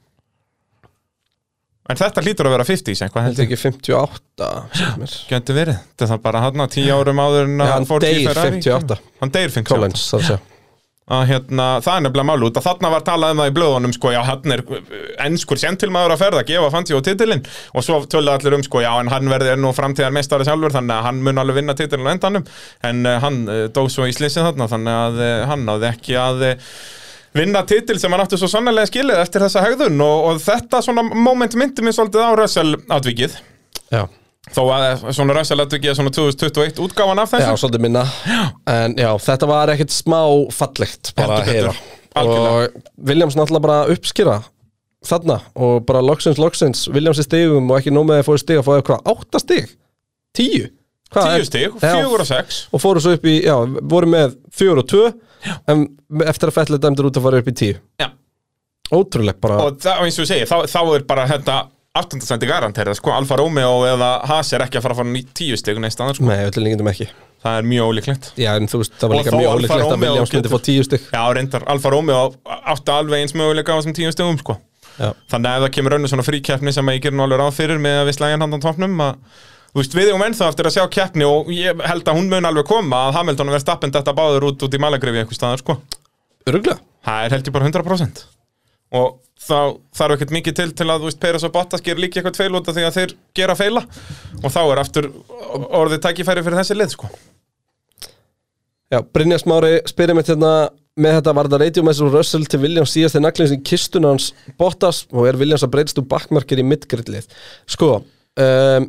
[1.87, 4.51] En þetta hlýtur að vera 50s eitthvað held held ég ekki 58
[4.81, 5.15] sem er.
[5.29, 8.61] Gæti verið, þetta er bara hann 10 árum áður en hann fór til deyr Ferrari.
[8.61, 10.39] 58 Hann deyr 58 Collins, það
[11.07, 12.57] að hérna, það er nefnilega mál út.
[12.65, 14.63] Þarna var talað um það í blöðunum sko, já, hann er
[15.23, 17.45] ennskur sentilmaður að ferða, gefa Fantí og titilinn.
[17.71, 20.97] Og svo töluðu allir um, sko, já, en hann verður nú framtíðar meistari sjálfur, þannig
[20.97, 22.51] að hann mun alveg vinna titilinn á endanum,
[22.91, 26.19] en uh, hann uh, dó svo í slissið þarna, þannig að uh, hann náði ekki
[26.19, 26.47] að
[27.37, 31.03] vinna titil sem hann átti svo sannlega skilið eftir þessa hegðun og, og þetta svona
[31.07, 33.37] moment myndi mér svolítið á Russell atvikið.
[33.93, 34.03] Já,
[34.55, 38.03] þó að svona Russell atvikið er svona 2021 útgáfan af já þessu svolítið minna.
[38.73, 40.21] En já, þetta var ekkert smá
[40.55, 41.73] fallegt bara að heyra.
[42.17, 44.39] Og Williams náttúrulega bara uppskýra
[45.07, 48.59] þarna og bara loksins, loksins Williams í stigum og ekki nóg með að fóðu stig
[48.59, 49.69] að fóðu hvað, átta stig?
[50.35, 50.71] Tíu?
[51.13, 52.63] Hvað Tíu stig, Já, fjögur og sex.
[52.73, 53.55] Og fóru svo upp í, já,
[53.93, 55.05] voru með fjögur og tvö
[55.71, 55.83] en
[56.27, 57.77] eftir að fellið dæmdur út að fara upp í tíu?
[58.01, 58.09] Já.
[58.93, 59.57] Ótrúleg bara.
[59.67, 61.57] Og það, eins og ég segi, þá, þá er bara þetta
[61.97, 62.19] 8.
[62.23, 65.57] sendi garantera, sko, Alfa Romeo eða Haas er ekki að fara að fara í 10
[65.63, 67.09] stig neist annars, sko, Nei, öllu lengindum ekki.
[67.43, 68.29] Það er mjög ólíklegt.
[68.39, 70.31] Já, en þú veist, það var Og líka þó mjög Alfa ólíklegt að Romeo Williams
[70.31, 71.03] myndi getur- fá tíu stig.
[71.13, 72.21] Já, reyndar, Alfa Romeo
[72.73, 74.57] átti alveg eins möguleika á þessum 10 stigum, sko.
[74.97, 75.11] Já.
[75.29, 77.77] þannig að ef það kemur önnur svona fríkeppni sem ég gerir nú alveg ráð fyrir
[77.77, 79.19] með að við slægjan handan topnum að
[79.77, 82.47] Þú veist, við erum ennþá eftir að sjá keppni og ég held að hún mun
[82.49, 85.75] alveg koma að Hamilton verð stappin þetta báður út út í Malagrefi eitthvað staðar, sko.
[86.49, 88.23] Öruglega Það er held ég bara 100%
[88.97, 89.59] og þá
[89.99, 92.57] þarf ekkert mikið til til að þú veist, Peres og Bottas gerir líka eitthvað feil
[92.57, 93.85] út af því að þeir gera feila
[94.41, 95.11] og þá er aftur
[95.53, 97.13] orðið tækifæri fyrir þessi lið, sko.
[98.89, 102.65] Já, Brynjar Smári spyrir mig hérna með þetta var það reytjum eins og Russell til
[102.65, 106.57] Williams síðast þegar naglinn sem kistun hans Bottas og er Williams að breytast úr backmarker
[106.57, 107.29] í midgridlið
[107.69, 108.87] sko um,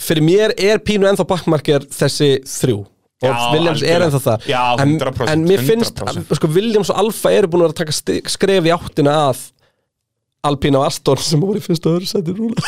[0.00, 2.80] fyrir mér er pínu ennþá backmarker þessi þrjú
[3.20, 4.06] og Já, Williams er algjörlega.
[4.08, 6.36] ennþá það Já, en, 100%, en mér finnst 100%.
[6.38, 7.92] sko, Williams og Alfa eru búin að taka
[8.32, 9.42] skref í áttina að
[10.46, 12.62] Alpína og Aston sem voru í fyrsta öðru sæti núna.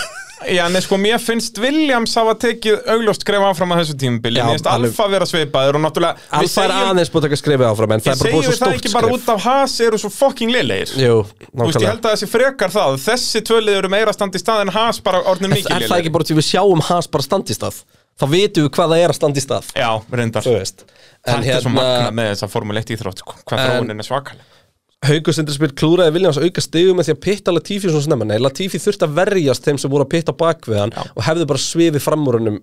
[0.51, 4.57] Já, en sko, mér finnst Williams hafa tekið augljóst skref áfram á þessu tímubili Mér
[4.59, 4.67] finnst.
[4.69, 8.11] Alfa vera svipaður og náttúrulega Alfa er aðeins búin að taka skrefið áfram en það
[8.11, 9.23] Ég er bara búin svo við það stórt ekki bara skref.
[9.23, 11.93] út af Haas eru svo fucking liðlegir Jú, Þú veist, ég nákvæmlega.
[11.95, 12.99] held að þessi frekar það.
[13.07, 16.15] Þessi tvölið eru meira standi stað en Haas bara orðin Er, mikið er það ekki
[16.19, 17.79] bara til við sjáum hans bara standa í stað?
[18.21, 19.71] Þá vitum við hvað það er að standa í stað.
[19.79, 20.43] Já, reyndar.
[20.43, 23.39] Þetta er svo magna hérna með þessa Formule 1 íþrótt sko.
[23.47, 24.59] Hvað þróunin er svakaleg
[25.03, 28.29] Haugur Sindri spil klúraði Viljans að auka stigum með því að pitta Latifi svona snemma
[28.29, 31.49] nei, Latifi þurfti að verjast þeim sem voru að pitta bak við hann og hefði
[31.51, 32.61] bara svifið framúrunum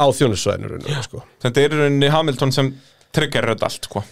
[0.00, 1.20] á þjónusvæðinu sko.
[1.44, 2.70] Þetta er í rauninni Hamilton sem
[3.12, 4.04] triggerir þetta allt sko.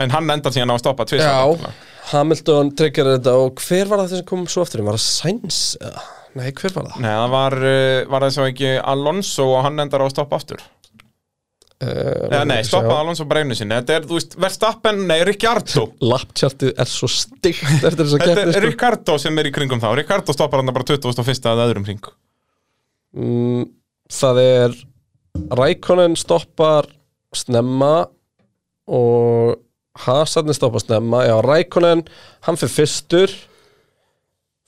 [0.00, 1.72] En hann endar síðan á að stoppa náttúrulega.
[2.10, 5.58] Hamilton tryggjar þetta og hver var það sem kom svo aftur var það Sainz?
[5.80, 6.02] eða?
[6.34, 7.02] Nei, hver var það?
[7.04, 10.40] Nei, það var, uh, var það svo ekki Alonso og hann endar á að stoppa
[10.40, 10.64] aftur
[11.84, 13.76] Uh, nei, stoppa Alonso bara einu sinni.
[13.76, 15.86] Þetta er, þú veist, Verstappen, nei, Ricciardo.
[16.04, 18.64] Lapptjartið er svo stygt eftir þess að Þetta keppni er sko.
[18.66, 19.88] Ricciardo sem er í kringum þá.
[19.98, 21.50] Ricciardo stoppar hann bara 21.
[21.50, 22.10] að öðrum ring
[23.14, 23.70] mm,
[24.14, 24.76] Það er
[25.58, 26.88] Rækonen stoppar
[27.34, 28.06] snemma
[28.86, 29.56] og
[30.04, 31.24] Hazardin stoppar snemma.
[31.26, 32.04] Já, Rækonen,
[32.46, 33.34] hann fyrir fyrstur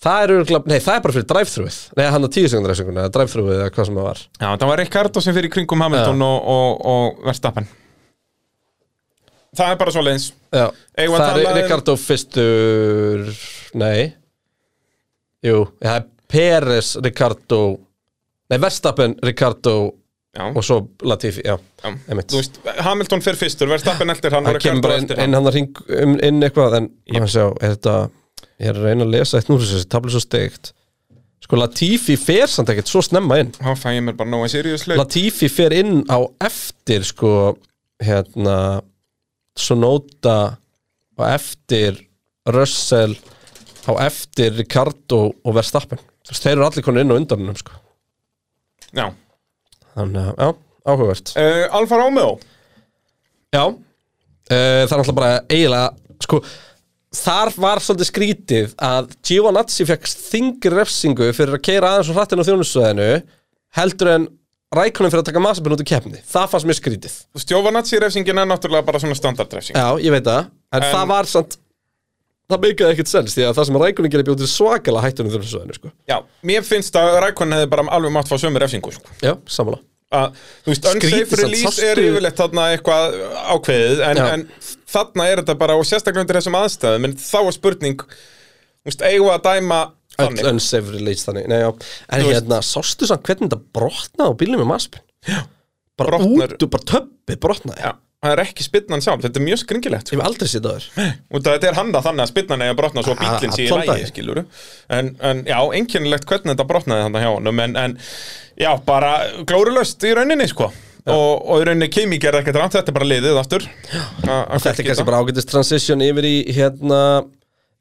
[0.04, 1.76] Það er örgulega, nei það er bara fyrir drive-thruið.
[1.96, 4.22] Nei, hann er tíu drive-thruið eða drive-thruið eða hvað sem það var.
[4.36, 7.68] Já, það var Ricciardo sem fyrir kringum Hamilton og, og, og Verstappen.
[9.56, 10.66] Það er bara svo leiðins Já,
[11.00, 13.28] Eigum það er um- Ricardo fyrstur
[13.76, 14.00] Nei.
[15.44, 17.60] Jú, það er Peres, Ricardo
[18.50, 19.76] Nei, Verstappen, Ricardo
[20.36, 21.94] Já, og svo Latifi, já, já.
[22.12, 25.62] veist, Hamilton fyrir fyrstur, Verstappen eldir hann Það kemur bara inn, inn hann hann
[26.02, 27.94] um, inn eitthvað en maður sjá, er þetta
[28.60, 30.72] ég er að reyna að lesa eitt nú þessi tablu svo steikt.
[31.44, 33.52] Sko Latifi fer samt ekkert svo snemma inn.
[33.54, 37.30] Þá fæ ég mér bara nóga serious leik Latifi fer inn á eftir sko
[38.02, 38.56] hérna
[39.56, 40.56] Sonoda
[41.16, 42.00] á eftir
[42.52, 43.14] Russell
[43.86, 46.00] á eftir Ricardo og Verstappen.
[46.26, 47.76] Þú veist, þeir eru allir konur inn á undanum sko.
[48.96, 49.06] Já,
[49.94, 50.48] þannig að, já,
[50.90, 51.32] áhugavert.
[51.38, 52.32] Uh, Alfa Romeo.
[53.54, 53.62] Já.
[53.66, 53.76] Uh,
[54.50, 56.40] Það er alltaf bara eiginlega sko,
[57.16, 62.42] þar var svolítið skrítið að Giovanazzi fekk þingri refsingu fyrir að keira aðeins og hrattinn
[62.42, 63.08] á þjónustöðinu
[63.80, 64.26] heldur en
[64.76, 68.48] Rækonin fyrir að taka masabinn út í keppni það fannst mér skrítið Stjóvanazzi refsingin er
[68.50, 71.58] náttúrulega bara svona standardrefsing Já, ég veit það, en, En- það var samt
[72.50, 75.90] það byggjaði ekkert sens því að það sem Rækonin gerir bjótið svakalega hættunum þjónustöðinu sko.
[76.10, 79.14] Já, mér finnst að Rækon hefði bara alveg mátt fá sömu refsingu sko.
[79.22, 79.82] Já, samanlega
[80.14, 83.16] að, Þú veist, unsafe release er yfirleitt þarna eitthvað
[83.56, 84.44] ákveðið en, en
[84.92, 89.02] þarna er þetta bara og sérstaklega undir þessum aðstæðum en þá er spurning Þú veist,
[89.10, 89.80] eigum að dæma
[90.16, 90.46] þannig?
[90.52, 91.70] unsafe release þannig Nei, já.
[92.14, 95.40] En hérna, sástu samt hvernig þetta brotnaði á bílum með masabinn Já.
[95.96, 97.80] Bara Brotnar- út, bara töppið brotnaði.
[97.82, 97.92] Já,
[98.24, 100.16] það er ekki spinnan sjálf, þetta er mjög skringilegt Ég sko.
[100.22, 103.14] hef aldrei séð það þér og þetta er handa þannig að spinnan eða brotna svo
[103.20, 107.62] bílinn sé í lægi, skilur en, en já, einkennilegt hvernig þetta brotnaði þannig hjá honum
[107.66, 107.96] en, en
[108.56, 109.12] já, bara
[109.46, 110.70] glórulaust í rauninni, sko.
[111.06, 113.66] Og, og í rauninni Kimi gerði ekkert rátt, þetta er bara liðið aftur.
[114.26, 117.02] A- að Þetta er kannski bara ágætist transition yfir í hérna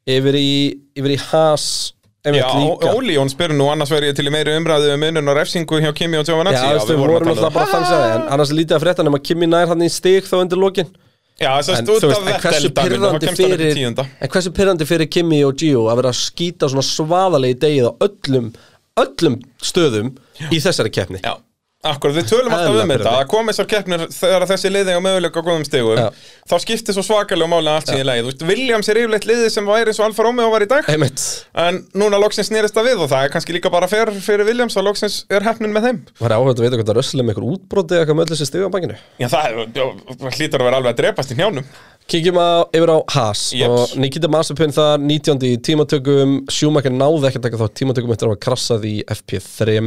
[0.06, 0.50] yfir í,
[0.94, 1.95] yfir í has Já,
[2.26, 5.92] Óli Jón spyrir nú annars verið til í meiri umræðu um minnun og refsingu hjá
[5.94, 8.54] Kimi og Já, Giovanazzi veist, við vorum að alltaf bara að fann segja en annars
[8.54, 10.90] lítið að frétta nema Kimi nær hann í stig þá undir lokin.
[11.36, 15.86] Já, en, að veist, en hversu pyrrandi fyrir en hversu pyrrandi fyrir Kimi og Gio
[15.92, 18.50] að vera að skýta svona svaðalegi degið á öllum
[18.96, 20.14] öllum stöðum
[20.50, 21.20] í þessari keppni?
[21.22, 21.36] Já,
[21.90, 23.12] akkur, við tölum alltaf um þetta.
[23.20, 26.06] að koma þessar keppnir þegar þessi liði á möguleika góðum stigum Já.
[26.50, 29.50] þá skiptir svo svakalega máli að allt síðan leið Þú veist, Williams er yfirleitt liðið
[29.56, 30.88] sem væri eins og Alfa Romeo var í dag.
[30.92, 31.24] Einmitt.
[31.66, 34.76] En núna loksins nýrist það við og það er kannski líka bara fer fyrir Williams
[34.80, 36.00] og loksins er hefnin með þeim.
[36.22, 38.66] Var áhugað að vita hvað það rösslum ykkur útbroti eða eitthvað með öllu þessi stig
[38.66, 38.96] á bakinu?
[39.22, 41.68] Já, það er- það hlýtur að vera alveg að drepast í njánum
[42.06, 43.66] Kíkjum á, yfir á Haas Jeps.
[43.66, 45.40] og Nikita Mazepin þar 19.
[45.42, 46.36] í tímatökum.
[46.54, 49.80] Schumacher náði ekki að taka þá tímatökum eftir að hafa krassað í FP3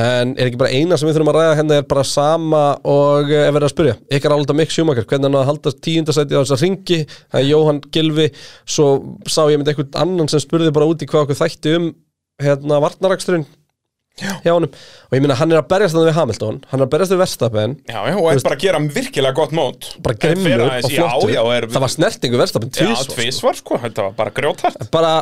[0.00, 3.30] en er ekki bara eina sem við þurfum að ræða hérna er bara sama og
[3.32, 3.98] eh, er verið að spyrja.
[4.18, 7.02] Ykkar álita Mick Schumacher, hvernig hann að halda tíundasæti á þessa ringi,
[7.32, 8.30] það er Jóhann Gilvi
[8.64, 8.88] svo
[9.28, 11.92] sá ég með einhvern annan sem spurði bara út í hvað okkur þætti um
[12.42, 13.46] hérna varnaraksturinn
[14.16, 14.72] hjá honum.
[15.10, 17.20] Og ég minna hann er að berjast þannig við Hamilton hann er að berjast við
[17.20, 17.76] Verstappen.
[17.84, 19.88] Já, já, og er bara að gera virkilega gott mót.
[20.04, 21.32] Bara grimmur og flottur.
[21.32, 23.76] Já, já, er, það var snertingu Verstappen Já, tvisvar, sko.
[23.76, 25.12] sko, þetta var bara grjótart bara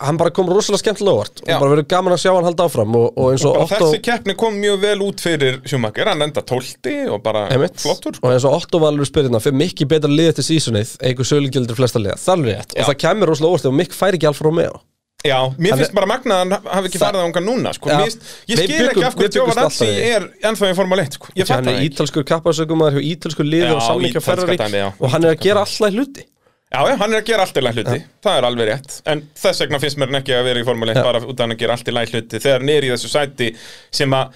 [0.00, 2.94] hann bara kom rosalega skemmtilega óvart og bara verið gaman að sjá hann halda áfram
[2.96, 6.24] og, og eins og, Bara Otto þessi keppni kom mjög vel út fyrir Schumacher, hann
[6.24, 8.24] enda tólti og bara einmitt, flottur sko.
[8.24, 11.76] og eins og Otto Valur spyrir hérna fyrir mikið betra liðið til sísunið eigur sölugildur
[11.76, 14.80] flesta liða, er rétt og það kemur rosalega óvart ef Mikk færi ekki Alfa Romeo
[15.22, 17.90] Já, mér finnst bara magnað að hann hafi ekki farið ánga núna sko.
[17.92, 18.00] Já.
[18.50, 21.28] Ég skil byggum- ekki af alltaf í- er ennþá í Formule 1 sko.
[21.36, 24.88] Ég fatt hann það ekki ítalskur kappasökumar hjá ítalskur liði Já, og dæmi, já.
[24.98, 26.26] og hann er að gera alltaf hluti
[26.72, 28.94] Já, já, hann er að gera allt í læg hluti, það er alveg rétt.
[29.12, 31.04] En þess vegna finnst mér ekki að vera í Formule 1 Já.
[31.04, 32.40] bara út af hann að gera allt í læg hluti.
[32.40, 33.50] Þegar hann er í þessu sæti
[33.92, 34.34] sem að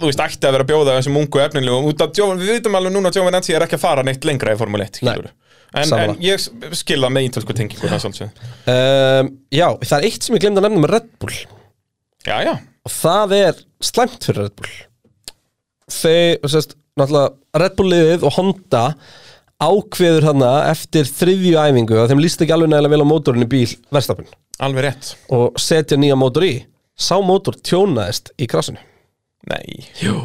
[0.00, 2.76] Þú veist, ætti að vera að bjóða þessum ungu efnilegu út af, Joe- Við vitum
[2.78, 5.12] alveg núna að Giovanazzi er ekki að fara neitt lengra í Formule 1 Nei.
[5.12, 5.32] skilurðu.
[5.76, 6.46] en, en ég
[6.80, 8.40] skil það með ítölsku tengingu það svolítið.
[8.72, 11.36] Um, já, það er eitt sem ég glemd að nefna með Red Bull.
[12.24, 12.54] Já, já,
[12.88, 13.60] og það er
[13.90, 14.72] slæmt fyrir Red Bull.
[16.00, 16.74] Þeir, sérst,
[19.60, 23.50] ákveður hana eftir þriðju æfingu að þeim líst ekki alveg nægilega vel á mótorinn í
[23.50, 24.30] bíl verstafinn
[24.60, 25.14] alveg rétt.
[25.32, 26.54] Og setja nýja mótor í.
[27.00, 28.80] Sá mótor tjónaðist í krassinu
[29.48, 30.18] Nei, Jú.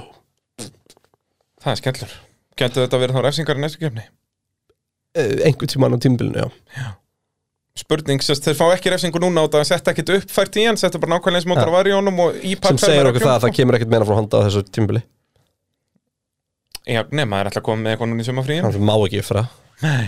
[1.63, 2.11] Það er skellur.
[2.59, 4.03] Gætu þetta verið þá refsingar í næstu kefni?
[5.15, 6.43] einhvern tímann á tímbilinu,
[6.75, 6.89] já.
[7.79, 10.99] Spurning, sérst, þeir fá ekki refsingu núna út að setja ekkit uppfært í hann, setja
[10.99, 11.73] bara nákvæmlega eins mótor Ja.
[11.75, 14.15] var í honum og í sem segir okkur það að það kemur ekkert meina frá
[14.19, 15.01] Honda á þessu tímbili
[16.85, 19.45] Já, nema, það er alltaf komið með eitthvað núna í sumafríin hann má ekki uppfæra
[19.81, 20.05] Nei.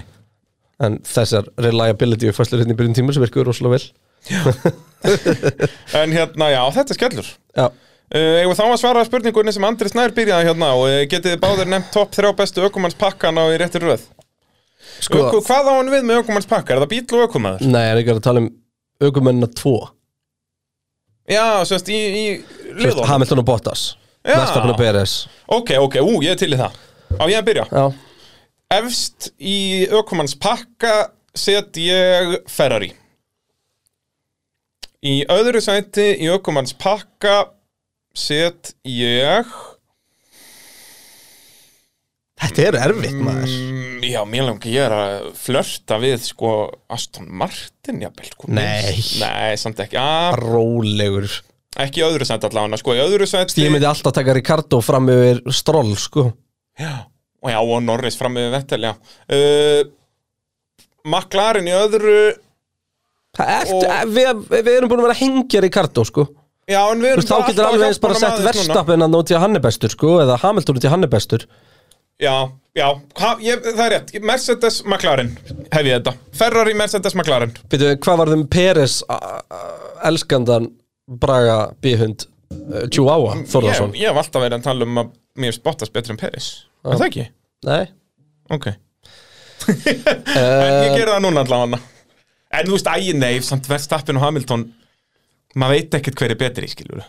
[0.86, 3.86] En þessar reliability fæslir hérna í byrjun tímur sem virkuður rosalega vel.
[6.02, 7.30] En hérna, já, þetta er skellur.
[7.58, 7.68] Já,
[8.08, 11.40] Uh, Eða þá að svara spurningunni sem Andri Snær byrjaði hérna og uh, getið þið
[11.42, 14.06] báðir nefnt topp þrjá bestu ökumannspakkan á í réttir röð?
[15.04, 16.72] Sko, Öku, Hvað á hann við með ökumannspakka?
[16.78, 17.66] Er það bíl og ökumaður?
[17.68, 18.48] nei, en ekki að tala um
[19.04, 19.74] aukumennina tvo?
[21.28, 23.10] Já, sérst, í, í Sérst, liðunum.
[23.12, 23.84] Hamilton og Bottas.
[24.28, 25.16] Verstappen og Peres.
[25.48, 26.76] Ok, ok, ú, ég er til í það.
[27.18, 27.66] Á ég að byrja.
[27.72, 27.86] Já,
[28.78, 30.96] Efst í ökumannspakka
[31.38, 32.90] set ég Ferrari.
[35.08, 37.38] Í öðru sæti í ökumannspakka
[38.18, 39.48] set ég
[42.38, 43.54] þetta er erfitt maður.
[43.54, 46.52] Mm, Já, mér langar ég er að flörta við sko
[46.94, 48.52] Aston Martin jafnvel sko.
[48.52, 48.98] Nei.
[49.22, 49.98] Nei, samt ekki.
[50.02, 51.30] Ah, rólegur
[51.78, 55.10] Ekki í öðru sæti allavega sko, í öðru sæti ég myndi alltaf taka Ricardo fram
[55.14, 56.32] yfir Stroll sko.
[56.80, 57.06] Já,
[57.44, 58.94] og já, og Norris fram með Vettel, já.
[59.30, 59.84] Uh,
[61.08, 62.16] McLaren í öðru
[63.38, 66.26] er, Og- við, við erum búin að vera að hengja Ricardo sko.
[66.68, 68.58] Já, en við erum þá getur alltaf að alveg eins bara sett aðeins núna.
[68.58, 71.46] Verstappen að nóti að hann er bestur sko eða Hamilton í hann er bestur.
[72.18, 72.34] Já,
[72.76, 72.88] já,
[73.22, 74.12] ha, ég, það er rétt.
[74.26, 75.30] Mercedes McLaren
[75.72, 76.16] hef ég þetta.
[76.34, 77.54] Ferrari Mercedes McLaren.
[77.70, 79.62] Býtu, hvað var þeim Peres a- a-
[80.10, 80.72] elskandan
[81.08, 85.56] Braga bíhund uh, Chihuahua ég, Þorðarsson ég hef alltaf verið að tala um að mér
[85.56, 86.50] spottas betur en Peris
[86.88, 87.28] Er það ekki?
[87.68, 87.86] Nei.
[88.54, 88.68] Ok.
[89.68, 91.80] En ég geri það núna allavega.
[92.56, 94.64] En þú veist, ægi neif, samt Verstappen og Hamilton
[95.58, 97.02] maður veit ekkert hver er betri, skilur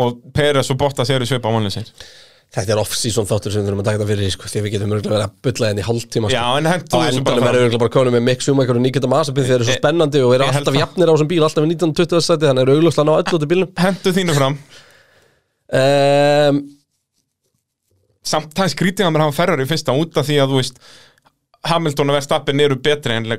[0.00, 1.90] og Peres og Bottas eru svipa á vonlega sér
[2.50, 4.72] Þetta er off-season þáttur sem við þurfum að taka það fyrir sko, því að við
[4.74, 6.50] getum örgulega verið að bulla henni í hálftíma Já, sko.
[6.50, 7.58] Á endanum verður fram.
[7.60, 10.34] örgulega bara konum með Mick Schumacher og Nikita Mazepin þeir eru svo Ég- spennandi og
[10.34, 10.80] eru ég held alltaf það.
[10.82, 13.50] jafnir á þessum bíl alltaf við 1920 sæti þannig eru augljóslega ná öllu út í
[13.52, 14.58] bílnum Hentu þínu fram
[15.78, 16.60] um,
[18.30, 20.82] Samt það er skrítið að mér hafa Ferrari fyrsta út af því að þú veist
[21.70, 23.30] Hamilton og Verstappen eru betri en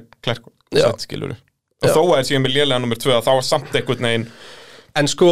[1.03, 1.35] skilur
[1.81, 4.25] og þó að þessi með lélega nummer 2 þá er samt einhvern veginn
[4.99, 5.27] En sko,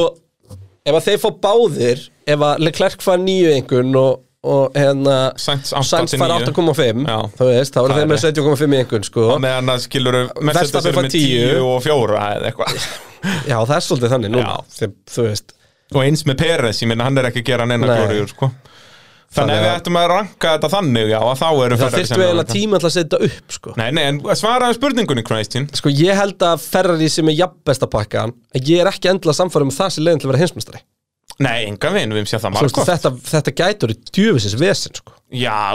[0.90, 2.02] ef að þeir fá báðir
[2.34, 7.18] ef að Leclerc fær nýju einhvern og, og hérna Sainz Sainz 8 fær 8,5 Já.
[7.40, 9.28] þú veist, þá Það þeir er með 70,5 í einhvern sko.
[9.36, 11.24] og meðan að skilur Verstappen með 10.
[11.54, 12.76] 10 og 4 eða eitthvað
[13.50, 14.58] Já, það er svolítið þannig núna
[15.30, 15.56] veist
[15.90, 17.96] og eins með Peres, ég minna hann er ekki að gera neina Nei.
[17.98, 18.52] glóriður sko
[19.36, 21.96] þannig ef við að- ættum að ranka þetta þannig já, að þá eru Það Ferrari
[22.00, 22.60] þyrftu sennilega eiginlega þetta.
[22.60, 23.74] tíma til að setja upp sko.
[23.78, 27.88] Nei, nei, en svaraði spurningunni, Christian sko, ég held að Ferrari sem er jafn besta
[27.88, 30.82] pakkan en ég er ekki endilega samfærum um það sem leiðin til að vera heimsmestari
[31.40, 35.14] Nei, enga veginn, við séð það margótt þetta, þetta gætur í djöfisins vesen sko.
[35.32, 35.72] Já,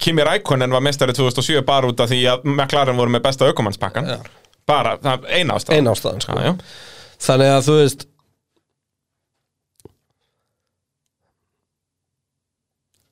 [0.00, 4.08] Kimi Rækonen var mestari 2007 bara út af því að McLaren voru með besta aukumannspakkan.
[4.66, 6.34] Bara, það er eina ástæð Ein ástæðan sko.
[6.34, 6.56] Já, já.
[7.28, 8.02] Þannig að þú veist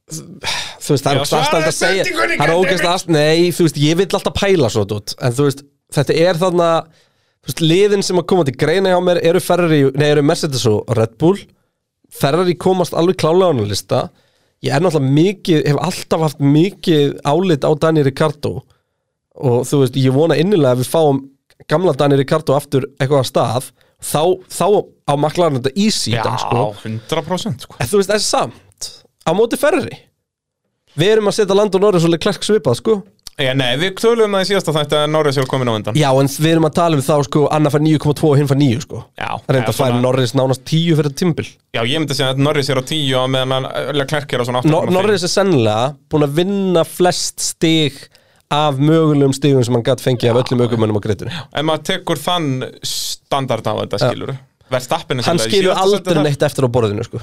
[0.06, 3.80] þú veist, það er svaraðu aðstæðan að segja það er ógeðslega aðstæðan, nei, þú veist,
[3.82, 5.64] ég vil alltaf pæla svo út, en þú veist,
[5.96, 9.80] þetta er þarna þú veist, liðin sem að koma til greina hjá mér eru Ferrari,
[9.94, 11.38] nei, eru Mercedes og Red Bull.
[12.16, 14.00] Ferrari komast alveg klálega á hann lista.
[14.64, 18.60] Ég er náttúrulega mikið, hef alltaf haft mikið álit á Dani Ricardo
[19.36, 21.18] og þú veist, ég vona innilega að við fáum
[21.70, 23.72] gamla Dani Ricardo aftur eitthvað að stað.
[24.06, 24.66] Þá, þá
[25.08, 26.64] á maklarinn þetta í dag, sko.
[26.82, 27.78] 100% sko.
[27.80, 28.65] En þú veist, það er samt
[29.26, 29.98] á móti Ferrari?
[30.96, 32.96] Við erum að setja land og Norris og Leclerc svipað, sko.
[33.36, 35.98] Já, nei, við tölum það í síðasta þætti að Norris hefur komin á undan.
[36.00, 38.56] Já, en við erum að tala um þá, sko, Anna fær 9,2 og hinn fær
[38.62, 39.02] 9, sko.
[39.20, 41.46] Já, Það reynda ja, að færa Norris nánast 10 fyrir tímbil
[41.76, 44.44] Já, ég myndi segja að Norris er á 10 og meðan að Leclerc er á
[44.48, 48.00] svona 8,5 no Norris er sennilega búin að vinna flest stig
[48.56, 52.22] af mögulegum stigum sem hann gætt fengið af öllum aukumönnum á grittinu Ef maður tekur
[52.24, 52.50] þann
[52.86, 54.36] standard á þetta skilur
[54.72, 57.20] Verstappen er Hann skilur aldrei neitt eftir á borðinu, sko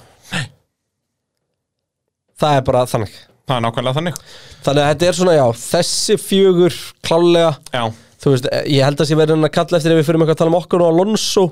[2.41, 3.13] Það er bara þannig.
[3.43, 4.17] Það er nákvæmlega þannig.
[4.63, 7.83] Þannig að þetta er svona, já, þessi fjögur klálega Já,
[8.23, 10.41] þú veist, ég held að sé verið að kalla eftir ef við fyrir eitthvað að
[10.41, 11.43] tala um okkur og Alonso.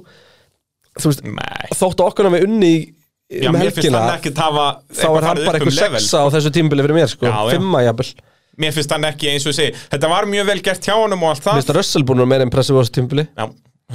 [1.01, 1.69] Þú veist, nei.
[1.77, 2.89] þóttu okkur að við unni í-
[3.31, 6.27] Já, um mér finnst helgina hann ekki hafa þá er hann bara eitthvað sexa á
[6.33, 7.53] þessu tímbili fyrir mér, sko, Já, já.
[7.55, 8.09] fimma jafnvel.
[8.59, 11.23] Mér finnst hann ekki eins og ég segi Þetta var mjög vel gert hjá honum
[11.23, 11.61] og allt það.
[11.63, 13.45] Að Russell búin að vera meira impressive á þessu tímbili Já,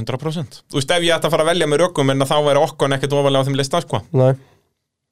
[0.01, 2.63] 100% Þú veist, ef ég ætti að fara að velja með rökum en þá væri
[2.65, 4.01] okkon ekkert ofalega á þeim lista sko.
[4.17, 4.31] Næ,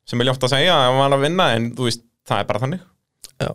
[0.09, 2.51] sem er ljótt að segja að hann var að vinna en þú veist, það er
[2.51, 2.83] bara þannig.
[3.45, 3.53] Já.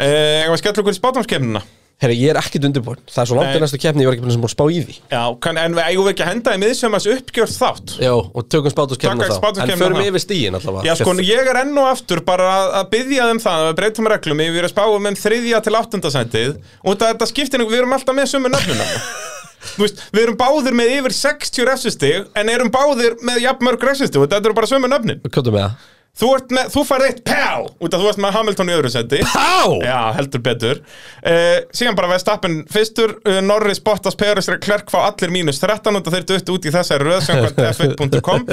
[0.00, 1.62] Eh, Ég var skell okkur í spátumskefnina
[2.00, 4.22] Herra, ég er ekkit undirbúin, það er svo langt í næstu keppni ég var ekki
[4.24, 4.94] búin sem búin að spá í því.
[5.12, 7.92] Já, kann, en við eigum við ekki að henda í miðsjömas uppgjörð þátt?
[8.00, 9.34] Já, og tökum spátuskeppnina Taka þá.
[9.36, 10.86] En spátuskeppnina förum yfir stíin allavega.
[10.88, 14.08] Já, sko, ég er enn og aftur bara að, að byggja þeim það, að breytum
[14.14, 16.56] reglum, ég er að spáum um þriðja til áttundasætið
[16.88, 18.88] og þetta skiptir, við erum alltaf með sömu nöfnuna.
[19.76, 24.20] Veist, við erum báðir með yfir 60 refsistig en erum báðir með jafn mörg refsistig
[24.20, 25.20] og þetta eru bara sömu nöfnin.
[25.28, 26.30] Kjóttum með það Þú,
[26.74, 29.20] þú farið eitt pjá út af þú ert með Hamilton í öðru seti.
[29.30, 29.70] Pá!
[29.80, 30.80] Já, heldur betur.
[31.22, 36.10] Uh, síðan bara Verstappen fyrstur, uh, Norris, Bottas, Peres, Klerk fá allir mínus 13 og
[36.10, 38.44] þeir duttu út í þessari röð samkvæmt f1.com.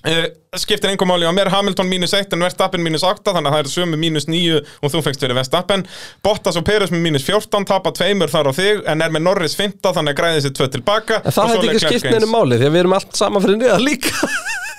[0.00, 3.56] Uh, skiptir engum máli á mér, Hamilton mínus 1 en Verstappen mínus 8, þannig að
[3.56, 5.82] það er sömu mínus 9 og þú fengst fyrir Verstappen
[6.24, 9.58] Bottas og Peres með mínus 14, tapa tveimur þar á þig en er með Norris
[9.58, 12.30] 15, þannig að græði sér 2 tilbaka En það hefði ekki skipt eins.
[12.32, 14.30] máli því að við erum allt saman fyrir neðan líka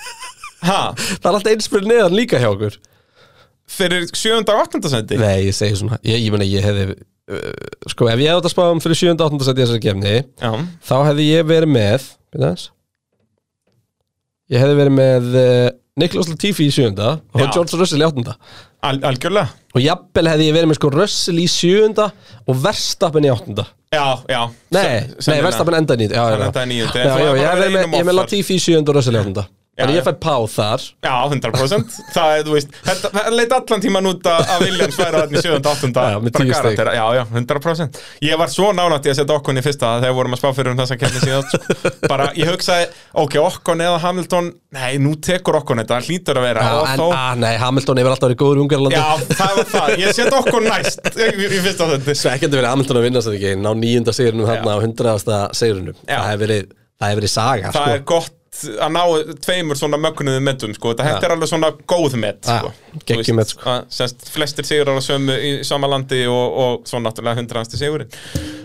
[0.66, 2.80] Ha, Það er alltaf eins fyrir neðan líka hjá okkur
[3.72, 4.42] fyrir 7.
[4.42, 4.82] og 8.
[4.90, 7.48] sendi Nei, ég segi svona Ég, ég meina, ég hefði uh,
[7.94, 9.14] Sko, ef ég hefði átt að spá um fyrir 7.
[9.14, 9.46] og 8.
[9.46, 10.52] seti í þessari Já,
[10.90, 12.10] Þá hefði ég verið með
[14.52, 15.68] Ég hefði verið með uh,
[16.02, 16.92] Niklas Latifi í 7.
[17.00, 17.46] Og Já.
[17.54, 18.34] George Russell í 8.
[18.82, 22.06] al algjörlega Og jafnvel hefði ég verið með sko Russell í 7.
[22.48, 23.64] Og Verstappen í 8.
[23.92, 24.40] Já, já
[24.72, 24.84] Nei,
[25.28, 25.40] nei.
[25.44, 26.78] Verstappen enda 9 Já, já, já, já, hefði
[27.40, 28.14] ég hefði verið með.
[28.20, 28.82] Latifi í 7.
[28.84, 29.46] og Russell í 8.
[29.72, 29.88] Já.
[29.96, 34.26] ég fæ pá þar Já, 100% Það er, þú veist, það leit allan tíman út
[34.28, 35.56] að að Williams væri þarna í 7.
[35.72, 35.88] 8.
[35.96, 36.52] Já, með bara 10 stig.
[36.52, 36.92] garantera.
[36.92, 37.96] Já, já, 100%
[38.28, 40.74] Ég var svo nálægt í að setja Okkon í fyrsta þegar vorum að spá fyrir
[40.74, 41.56] um þessa kemni síðan sko.
[42.12, 42.84] Bara, ég hugsaði,
[43.24, 46.84] ok, Okkon eða Hamilton Nei, nú tekur Okkon þetta, það hlýtur að vera Já, og
[46.92, 49.08] en, að, nei, Hamilton hefur alltaf verið góður í Ungarlandi Já,
[49.40, 51.16] það var það, ég set Okkon næst í,
[51.64, 53.08] fyrsta þetta Svekkjandi verið Hamilton að
[58.52, 58.68] sko.
[58.68, 59.02] er gott að ná
[59.46, 60.92] tveimur svona mögnuðu metum sko.
[60.94, 61.24] Þetta Já.
[61.24, 62.72] er alveg svona góð met sko.
[63.06, 64.30] geggjum Þú met, veist, sko.
[64.34, 68.12] Flestir sigrar á sömu í sama landi og, og svo náttúrulega hundraðasti sigurinn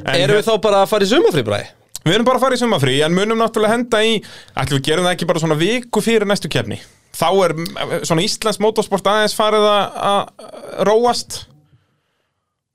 [0.06, 1.72] En Erum við þá bara að fara í sumafrí bræði?
[2.08, 4.22] Við erum bara að fara í sumafrí en munum náttúrulega henda í
[4.56, 6.80] ætlum við gerum það ekki bara svona viku fyrir næstu kefni
[7.18, 7.56] þá er
[8.06, 11.46] svona Íslands motorsport aðeins farið að róast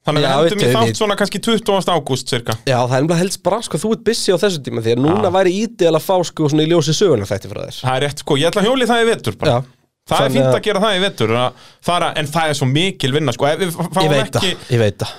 [0.06, 1.92] þannig að við hendum í þátt svona kannski 20.
[1.94, 4.82] ágúst cirka Já, það er umlega helst bara sko, þú ert busy á þessu tíma
[4.82, 5.34] því að núna Já.
[5.36, 8.24] væri ídeal að fá sko svona í ljósi söguna þætti frá þér það er rétt
[8.24, 9.52] sko, ég ætla að hjóli það í vetur bara.
[9.52, 9.62] Já.
[10.02, 11.52] það er Þannig fínt að- gera það í
[11.86, 15.12] fara, en það er svo mikil vinna sko, ef Ég veit það, ég veit það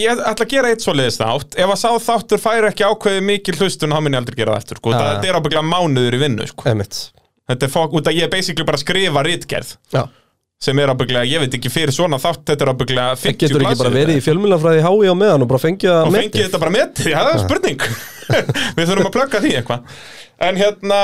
[0.00, 3.54] ég ætla að gera eitt svoleiðis þátt ef að sá þáttur færi ekki ákveði mikil
[3.60, 4.94] hlustun þá mun ég aldrei gera það eftir sko.
[4.96, 6.64] Það, þetta er ábygglega mánuður í vinnu sko.
[7.52, 10.06] Þetta er fólk, út að ég er basically bara skrifa rítgerð Já,
[10.62, 13.80] sem er ábygglega, ég veit ekki fyrir svona þátt þetta er ábygglega 50 getur ekki
[13.82, 16.74] bara verið í fjölmjölafræði hái á meðan og bara fengið að og fengið þetta bara
[16.76, 17.86] metið, já það er spurning.
[18.76, 19.96] Við þurfum að plugga því eitthvað.
[20.42, 21.00] En hérna,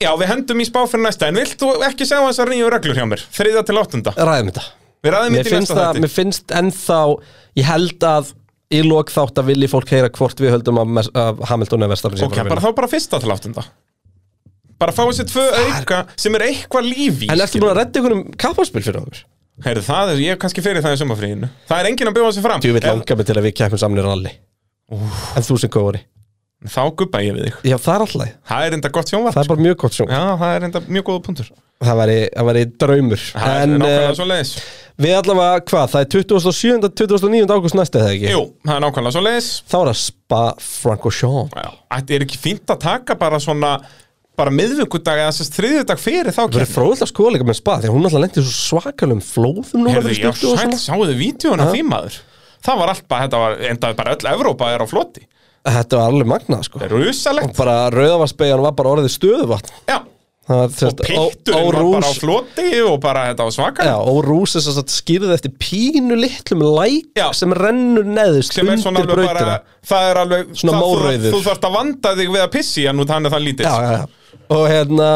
[0.00, 1.28] já við hendum í spá fyrir næsta.
[1.32, 3.24] En vilt þú ekki segja þessar nýju reglur hjá mér?
[3.34, 4.64] Þriða til áttunda, Ræðum þetta.
[5.04, 6.04] Við ræðum þetta í næsta þætti.
[6.04, 7.00] mér finnst ennþá
[7.58, 8.32] Ég held að
[8.68, 12.42] í lok þátt að vilji fólk heyra hvort við höldum að, Hamilton er verstafn ok,
[12.50, 13.64] bara þá bara fyrsta til áttunda
[14.78, 18.16] bara fá þessi tvö auka sem er eitthvað lífi En ertu búin að redda ykkur
[18.18, 19.24] um kapparspil fyrir okkur?
[19.64, 22.34] Heyrðu, það er, ég er kannski fyrir það í sumafríinu það er enginn að bjóða
[22.36, 22.60] sig fram.
[22.62, 24.34] Þú vil Ef- langa mig til að við keppum saman í ralli
[24.88, 26.04] En þú sem góðari.
[26.66, 27.56] Þá guppa ég við þig.
[27.70, 29.34] Já, það er alltaf það er enda gott sjónvarp.
[29.36, 31.50] Það er bara mjög gott sjón Já, það er enda mjög góða punktur.
[31.78, 33.26] Það væri, það væri draumur.
[33.34, 34.52] Það er En nákvæmlega uh, svo leiðis
[34.98, 36.88] við allavega, hvað, það er 27.
[36.98, 37.52] 29.
[37.54, 38.32] ágúst næstu eða ekki?
[38.32, 41.54] Jú, það er nákvæmlega svo leiðis Þá er það Spa Francorchamps.
[41.94, 43.70] Þetta er ekki fínt að taka bara svona
[44.38, 47.78] bara miðvikudag eða þess þriðjudag fyrir þá Það er fróðilegt að skoða líka með Spa
[47.78, 51.70] Því að hún alltaf lendi svo svakalum flóðum núna Herðu, já, og sæl, sáuðu vídjóna
[51.72, 52.20] því maður?
[52.68, 55.26] Það var allt bara, þetta var, endaði bara öll Evrópa er á floti.
[55.68, 56.80] Þetta var alveg magnað sko.
[56.80, 59.74] Það er rusalegt Bara rauðavarsbeigjan var bara orðið stöðuvatn.
[59.88, 59.98] Já,
[60.48, 64.54] Það og pitturinn var bara á floti og bara þetta var svaka Já, og Rús
[64.56, 69.58] er svo skýrði eftir pínu litlum læk sem rennur neðust sem er svona alveg bara,
[69.84, 72.96] það er alveg Svona það, þú, þú þarft að vanda þig við að pissi en
[72.96, 74.17] nú þannig það lítið já, já, já.
[74.54, 75.10] Og hérna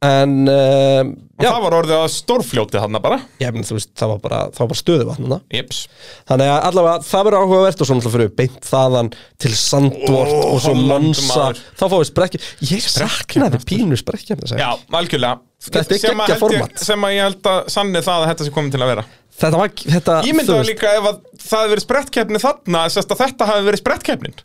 [0.00, 1.02] En uh,
[1.40, 3.16] og Já, það var orðið að stórfljóti þarna bara.
[3.40, 5.80] Ég menn þú veist, það var bara, það var bara stöðuvatn Jeps.
[6.28, 9.10] Þannig að allavega það verður áhugavert og svo náttúrulega fyrir við beint þaðan
[9.44, 11.62] til Sandvort Ó, og svo Holland, Monsa maður.
[11.76, 15.40] Þá fáum við sprekkja Ég saknaði pínu sprekkja Já, algjörlega.
[15.60, 16.84] Þetta er Sem að geggjað held ég- format.
[16.88, 19.04] sem að ég held að sanni það að þetta sé komið til að vera.
[19.40, 22.40] Þetta var, þetta, Ég myndi þú það veist, líka ef að það hefði verið sprettkeppni
[22.40, 24.38] þarna sérst að þetta hafi verið sprettkeppnin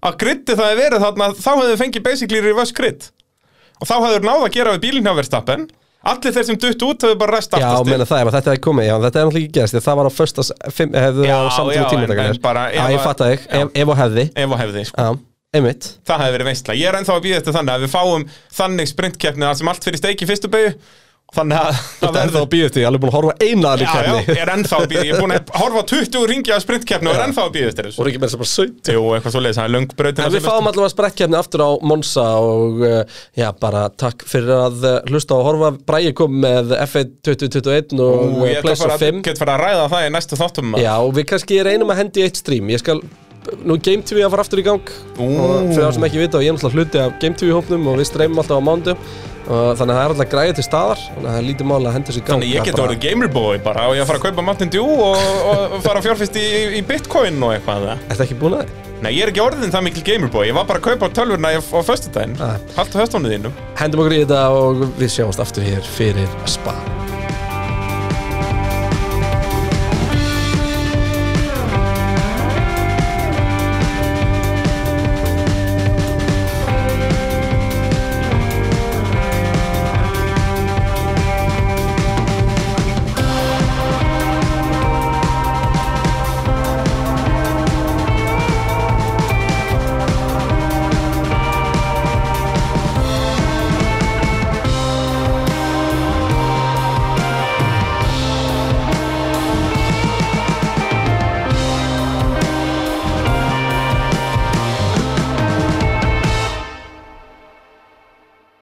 [0.00, 3.10] að gritti það hefði verið þarna þá hefði þið fengið basically reverse grid
[3.80, 5.68] og þá hefði náð að gera við bílinn hjá verðstappen
[6.10, 8.62] allir þeir sem dutt út hefði bara rest Já, aftast meina það, að þetta hefði
[8.66, 10.12] komið, já, þetta er náttúrulega ekki gerst að það var á
[10.78, 13.66] fimm, hefðu Já, á já, samtíma bara Já, ég að- fatt að þig, Já.
[13.82, 14.24] ef, og hefði.
[14.34, 14.96] Ef og hefði sko.
[15.04, 15.18] Já,
[15.58, 15.88] einmitt.
[16.08, 18.24] Það hefði verið veistla, ég er ennþá að býða eftir þannig að við fáum
[18.60, 20.72] þannig sprintkeppni þar sem allt fyrir steik í fyrstu beigju
[21.36, 23.70] þannig að Það er það að býða eftir, ég er alveg búin að horfa eina
[23.70, 24.34] að Já, já, keppni.
[24.34, 27.10] ég er ennþá að býða, ég er búin að horfa á 20 ringi af sprintkeppni
[27.10, 28.00] og er ennþá að býða eftir þessu.
[28.00, 30.24] Voru ekki með þess að bara 17 Jú, eitthvað svo leiðis, það er löng brautin
[30.26, 34.84] En við fáum allavega sprekkjafni aftur á Monza og uh, já, bara takk fyrir að
[34.90, 35.72] uh, hlusta og horfa.
[35.90, 40.06] Bræði kom með F1 2021 og og uh, ég 5 get fara að ræða það
[40.08, 42.70] í næstu þáttum Já, og við kannski reynum að hendi í eitt stream.
[42.74, 43.00] Ég skal,
[43.64, 44.92] nú er Game TV að fara aftur í gang.
[45.20, 45.28] Ú.
[45.30, 47.90] og fyrir það sem ekki vita, og ég er náttúrulega hluti af Game TV hópnum
[47.92, 51.00] og við streymum alltaf á mánu og þannig að það er alltaf græði til staðar
[51.06, 52.80] þannig að það er lítið máli að henda sér gang Þannig ég Það get er
[52.80, 55.24] bara- orðið gamerboy bara og ég að fara að kaupa Mountain Dew og,
[55.74, 56.46] og fara að fjárfist í,
[56.78, 58.04] í bitcoin og eitthvað það.
[58.14, 58.86] Ertu ekki búin að því?
[59.00, 61.60] Nei, ég er ekki orðin það mikil gamerboy, ég var bara að kaupa tölvurna á,
[61.60, 62.58] á föstudaginn, Ah.
[62.76, 66.74] haldt á höstónu þínum Hendum okkur í þetta og við sjáumst aftur hér fyrir Spa